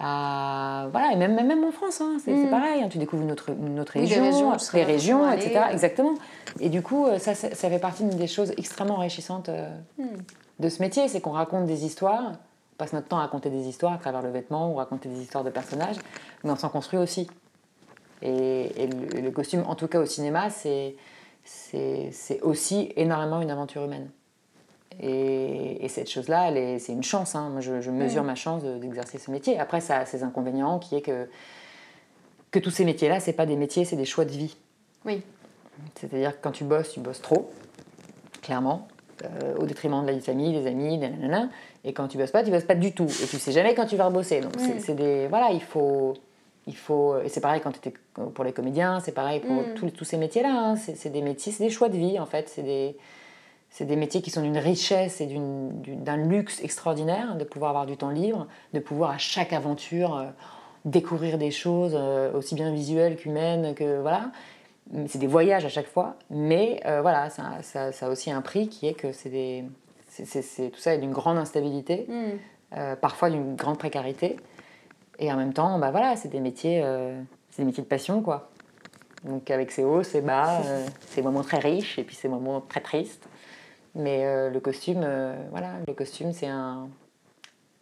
À- 0.00 0.88
voilà, 0.90 1.12
et 1.12 1.16
même, 1.16 1.34
même, 1.34 1.46
même 1.46 1.62
en 1.64 1.70
France, 1.70 2.00
hein, 2.00 2.16
c'est, 2.24 2.32
Mm. 2.32 2.50
pareil, 2.50 2.82
hein, 2.82 2.88
tu 2.90 2.98
découvres 2.98 3.22
une 3.22 3.32
autre, 3.32 3.50
une 3.50 3.78
autre 3.78 3.92
Oui, 3.96 4.08
des 4.08 4.14
région, 4.20 4.50
régions, 4.72 5.30
etc. 5.32 5.60
Exactement. 5.72 6.14
Et 6.58 6.68
du 6.70 6.82
coup, 6.82 7.06
euh, 7.06 7.18
ça, 7.18 7.34
ça, 7.34 7.54
ça 7.54 7.68
fait 7.68 7.78
partie 7.78 8.04
des 8.04 8.26
choses 8.26 8.52
extrêmement 8.56 8.94
enrichissantes 8.96 9.48
euh, 9.50 9.68
Mm. 9.98 10.04
de 10.58 10.68
ce 10.68 10.82
métier, 10.82 11.06
c'est 11.08 11.20
qu'on 11.20 11.30
raconte 11.32 11.66
des 11.66 11.84
histoires, 11.84 12.32
on 12.32 12.76
passe 12.78 12.92
notre 12.94 13.08
temps 13.08 13.18
à 13.18 13.22
raconter 13.22 13.50
des 13.50 13.68
histoires 13.68 13.92
à 13.92 13.98
travers 13.98 14.22
le 14.22 14.30
vêtement 14.30 14.72
ou 14.72 14.76
raconter 14.76 15.08
des 15.08 15.20
histoires 15.20 15.44
de 15.44 15.50
personnages, 15.50 15.96
mais 16.44 16.50
on 16.50 16.56
s'en 16.56 16.70
construit 16.70 16.98
aussi. 16.98 17.28
Et, 18.22 18.82
et 18.84 18.86
le, 18.86 19.20
le 19.20 19.30
costume, 19.30 19.64
en 19.66 19.74
tout 19.74 19.86
cas 19.88 20.00
au 20.00 20.06
cinéma, 20.06 20.48
c'est 20.50 20.96
aussi 22.42 22.92
énormément 22.96 23.40
une 23.42 23.50
aventure 23.50 23.84
humaine. 23.84 24.10
Et, 24.98 25.84
et 25.84 25.88
cette 25.88 26.10
chose-là, 26.10 26.50
c'est 26.78 26.92
une 26.92 27.02
chance. 27.02 27.34
hein. 27.34 27.48
Moi, 27.50 27.60
je, 27.60 27.80
je 27.80 27.90
mesure 27.90 28.22
Mm. 28.22 28.26
ma 28.26 28.34
chance 28.34 28.62
de- 28.62 28.76
d'exercer 28.78 29.18
ce 29.18 29.30
métier. 29.30 29.58
Après, 29.58 29.80
ça 29.80 29.98
a 29.98 30.06
ses 30.06 30.22
inconvénients, 30.24 30.78
qui 30.78 30.96
est 30.96 31.00
que, 31.00 31.28
que 32.50 32.58
tous 32.58 32.70
ces 32.70 32.84
métiers-là, 32.84 33.20
c'est 33.20 33.32
pas 33.32 33.46
des 33.46 33.56
métiers, 33.56 33.84
c'est 33.84 33.96
des 33.96 34.04
choix 34.04 34.24
de 34.24 34.32
vie. 34.32 34.56
Oui. 35.04 35.22
C'est-à-dire 35.94 36.32
que 36.36 36.42
quand 36.42 36.50
tu 36.50 36.64
bosses, 36.64 36.90
tu 36.92 37.00
bosses 37.00 37.22
trop, 37.22 37.50
clairement, 38.42 38.88
euh, 39.24 39.54
au 39.58 39.64
détriment 39.64 40.02
de 40.02 40.06
la 40.08 40.12
vie 40.12 40.18
de 40.18 40.24
famille, 40.24 40.52
des 40.52 40.66
amis, 40.66 40.98
nanana. 40.98 41.48
Et 41.84 41.92
quand 41.94 42.08
tu 42.08 42.18
bosses 42.18 42.32
pas, 42.32 42.42
tu 42.42 42.50
bosses 42.50 42.64
pas 42.64 42.74
du 42.74 42.92
tout. 42.92 43.04
Et 43.04 43.26
tu 43.26 43.38
sais 43.38 43.52
jamais 43.52 43.74
quand 43.74 43.86
tu 43.86 43.96
vas 43.96 44.06
rebosser. 44.06 44.40
Donc 44.40 44.52
c'est- 44.58 44.74
Mm. 44.74 44.80
c'est 44.80 44.94
des 44.94 45.26
voilà, 45.28 45.50
il 45.52 45.62
faut 45.62 46.14
il 46.66 46.76
faut 46.76 47.18
et 47.20 47.28
c'est 47.30 47.40
pareil 47.40 47.60
quand 47.62 47.74
étais 47.74 47.94
pour 48.34 48.44
les 48.44 48.52
comédiens, 48.52 49.00
c'est 49.00 49.12
pareil 49.12 49.40
pour 49.40 49.50
Mm. 49.62 49.74
tous, 49.76 49.90
tous 49.90 50.04
ces 50.04 50.18
métiers-là. 50.18 50.52
hein. 50.52 50.76
C'est 50.76 50.94
c'est 50.96 51.08
des 51.08 51.22
métiers, 51.22 51.52
c'est 51.52 51.64
des 51.64 51.70
choix 51.70 51.88
de 51.88 51.96
vie 51.96 52.18
en 52.18 52.26
fait. 52.26 52.48
C'est 52.50 52.62
des 52.62 52.96
c'est 53.70 53.84
des 53.84 53.96
métiers 53.96 54.20
qui 54.22 54.30
sont 54.30 54.42
d'une 54.42 54.58
richesse 54.58 55.20
et 55.20 55.28
d'un 55.28 56.16
luxe 56.16 56.60
extraordinaire 56.62 57.36
de 57.36 57.44
pouvoir 57.44 57.70
avoir 57.70 57.86
du 57.86 57.96
temps 57.96 58.10
libre, 58.10 58.46
de 58.74 58.80
pouvoir 58.80 59.10
à 59.10 59.18
chaque 59.18 59.52
aventure 59.52 60.16
euh, 60.16 60.26
découvrir 60.84 61.38
des 61.38 61.50
choses 61.50 61.92
euh, 61.94 62.32
aussi 62.32 62.54
bien 62.54 62.72
visuelles 62.72 63.16
qu'humaines, 63.16 63.74
que 63.74 64.00
voilà. 64.00 64.30
C'est 65.06 65.18
des 65.18 65.28
voyages 65.28 65.64
à 65.64 65.68
chaque 65.68 65.86
fois, 65.86 66.16
mais 66.30 66.80
euh, 66.84 67.00
voilà, 67.00 67.30
ça, 67.30 67.62
ça- 67.62 67.92
ça 67.92 68.06
a 68.06 68.08
aussi 68.10 68.32
un 68.32 68.40
prix 68.42 68.66
qui 68.68 68.88
est 68.88 68.94
que 68.94 69.12
c'est 69.12 69.28
des, 69.28 69.62
c'est- 70.08 70.24
c'est- 70.42 70.70
tout 70.70 70.80
ça 70.80 70.94
est 70.94 70.98
d'une 70.98 71.12
grande 71.12 71.38
instabilité, 71.38 72.06
Mm. 72.08 72.96
parfois 73.00 73.30
d'une 73.30 73.54
grande 73.54 73.78
précarité, 73.78 74.36
et 75.20 75.30
en 75.32 75.36
même 75.36 75.52
temps, 75.52 75.78
bah 75.78 75.92
voilà, 75.92 76.16
c'est 76.16 76.28
des 76.28 76.40
métiers, 76.40 76.82
c'est 77.50 77.62
des 77.62 77.66
métiers 77.66 77.84
de 77.84 77.88
passion 77.88 78.20
quoi. 78.20 78.50
Donc 79.24 79.48
avec 79.50 79.70
ses 79.70 79.84
hauts, 79.84 80.02
ses 80.02 80.22
bas, 80.22 80.60
ses 81.10 81.22
moments 81.22 81.42
très 81.42 81.58
riches 81.58 81.98
et 81.98 82.02
puis 82.02 82.16
ses 82.16 82.28
moments 82.28 82.60
très 82.60 82.80
tristes. 82.80 83.28
Mais 83.94 84.24
euh, 84.24 84.50
le 84.50 84.60
costume, 84.60 85.00
euh, 85.04 85.34
voilà, 85.50 85.72
le 85.86 85.94
costume 85.94 86.32
c'est 86.32 86.46
un, 86.46 86.88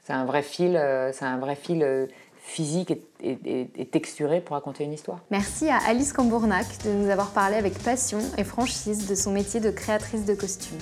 c'est 0.04 0.12
un 0.14 0.24
vrai 0.24 0.42
fil, 0.42 0.76
euh, 0.76 2.06
physique 2.40 2.92
et- 3.20 3.68
et 3.76 3.86
texturé 3.86 4.40
pour 4.40 4.54
raconter 4.54 4.84
une 4.84 4.94
histoire. 4.94 5.18
Merci 5.30 5.68
à 5.68 5.76
Alice 5.86 6.14
Cambournac 6.14 6.64
de 6.86 6.90
nous 6.92 7.10
avoir 7.10 7.30
parlé 7.32 7.56
avec 7.56 7.78
passion 7.82 8.20
et 8.38 8.44
franchise 8.44 9.06
de 9.06 9.14
son 9.14 9.32
métier 9.32 9.60
de 9.60 9.70
créatrice 9.70 10.24
de 10.24 10.34
costumes. 10.34 10.78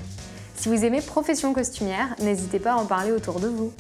Si 0.54 0.68
vous 0.68 0.84
aimez 0.84 1.00
Profession 1.02 1.52
costumière, 1.52 2.14
n'hésitez 2.20 2.60
pas 2.60 2.74
à 2.74 2.76
en 2.76 2.86
parler 2.86 3.10
autour 3.10 3.40
de 3.40 3.48
vous. 3.48 3.72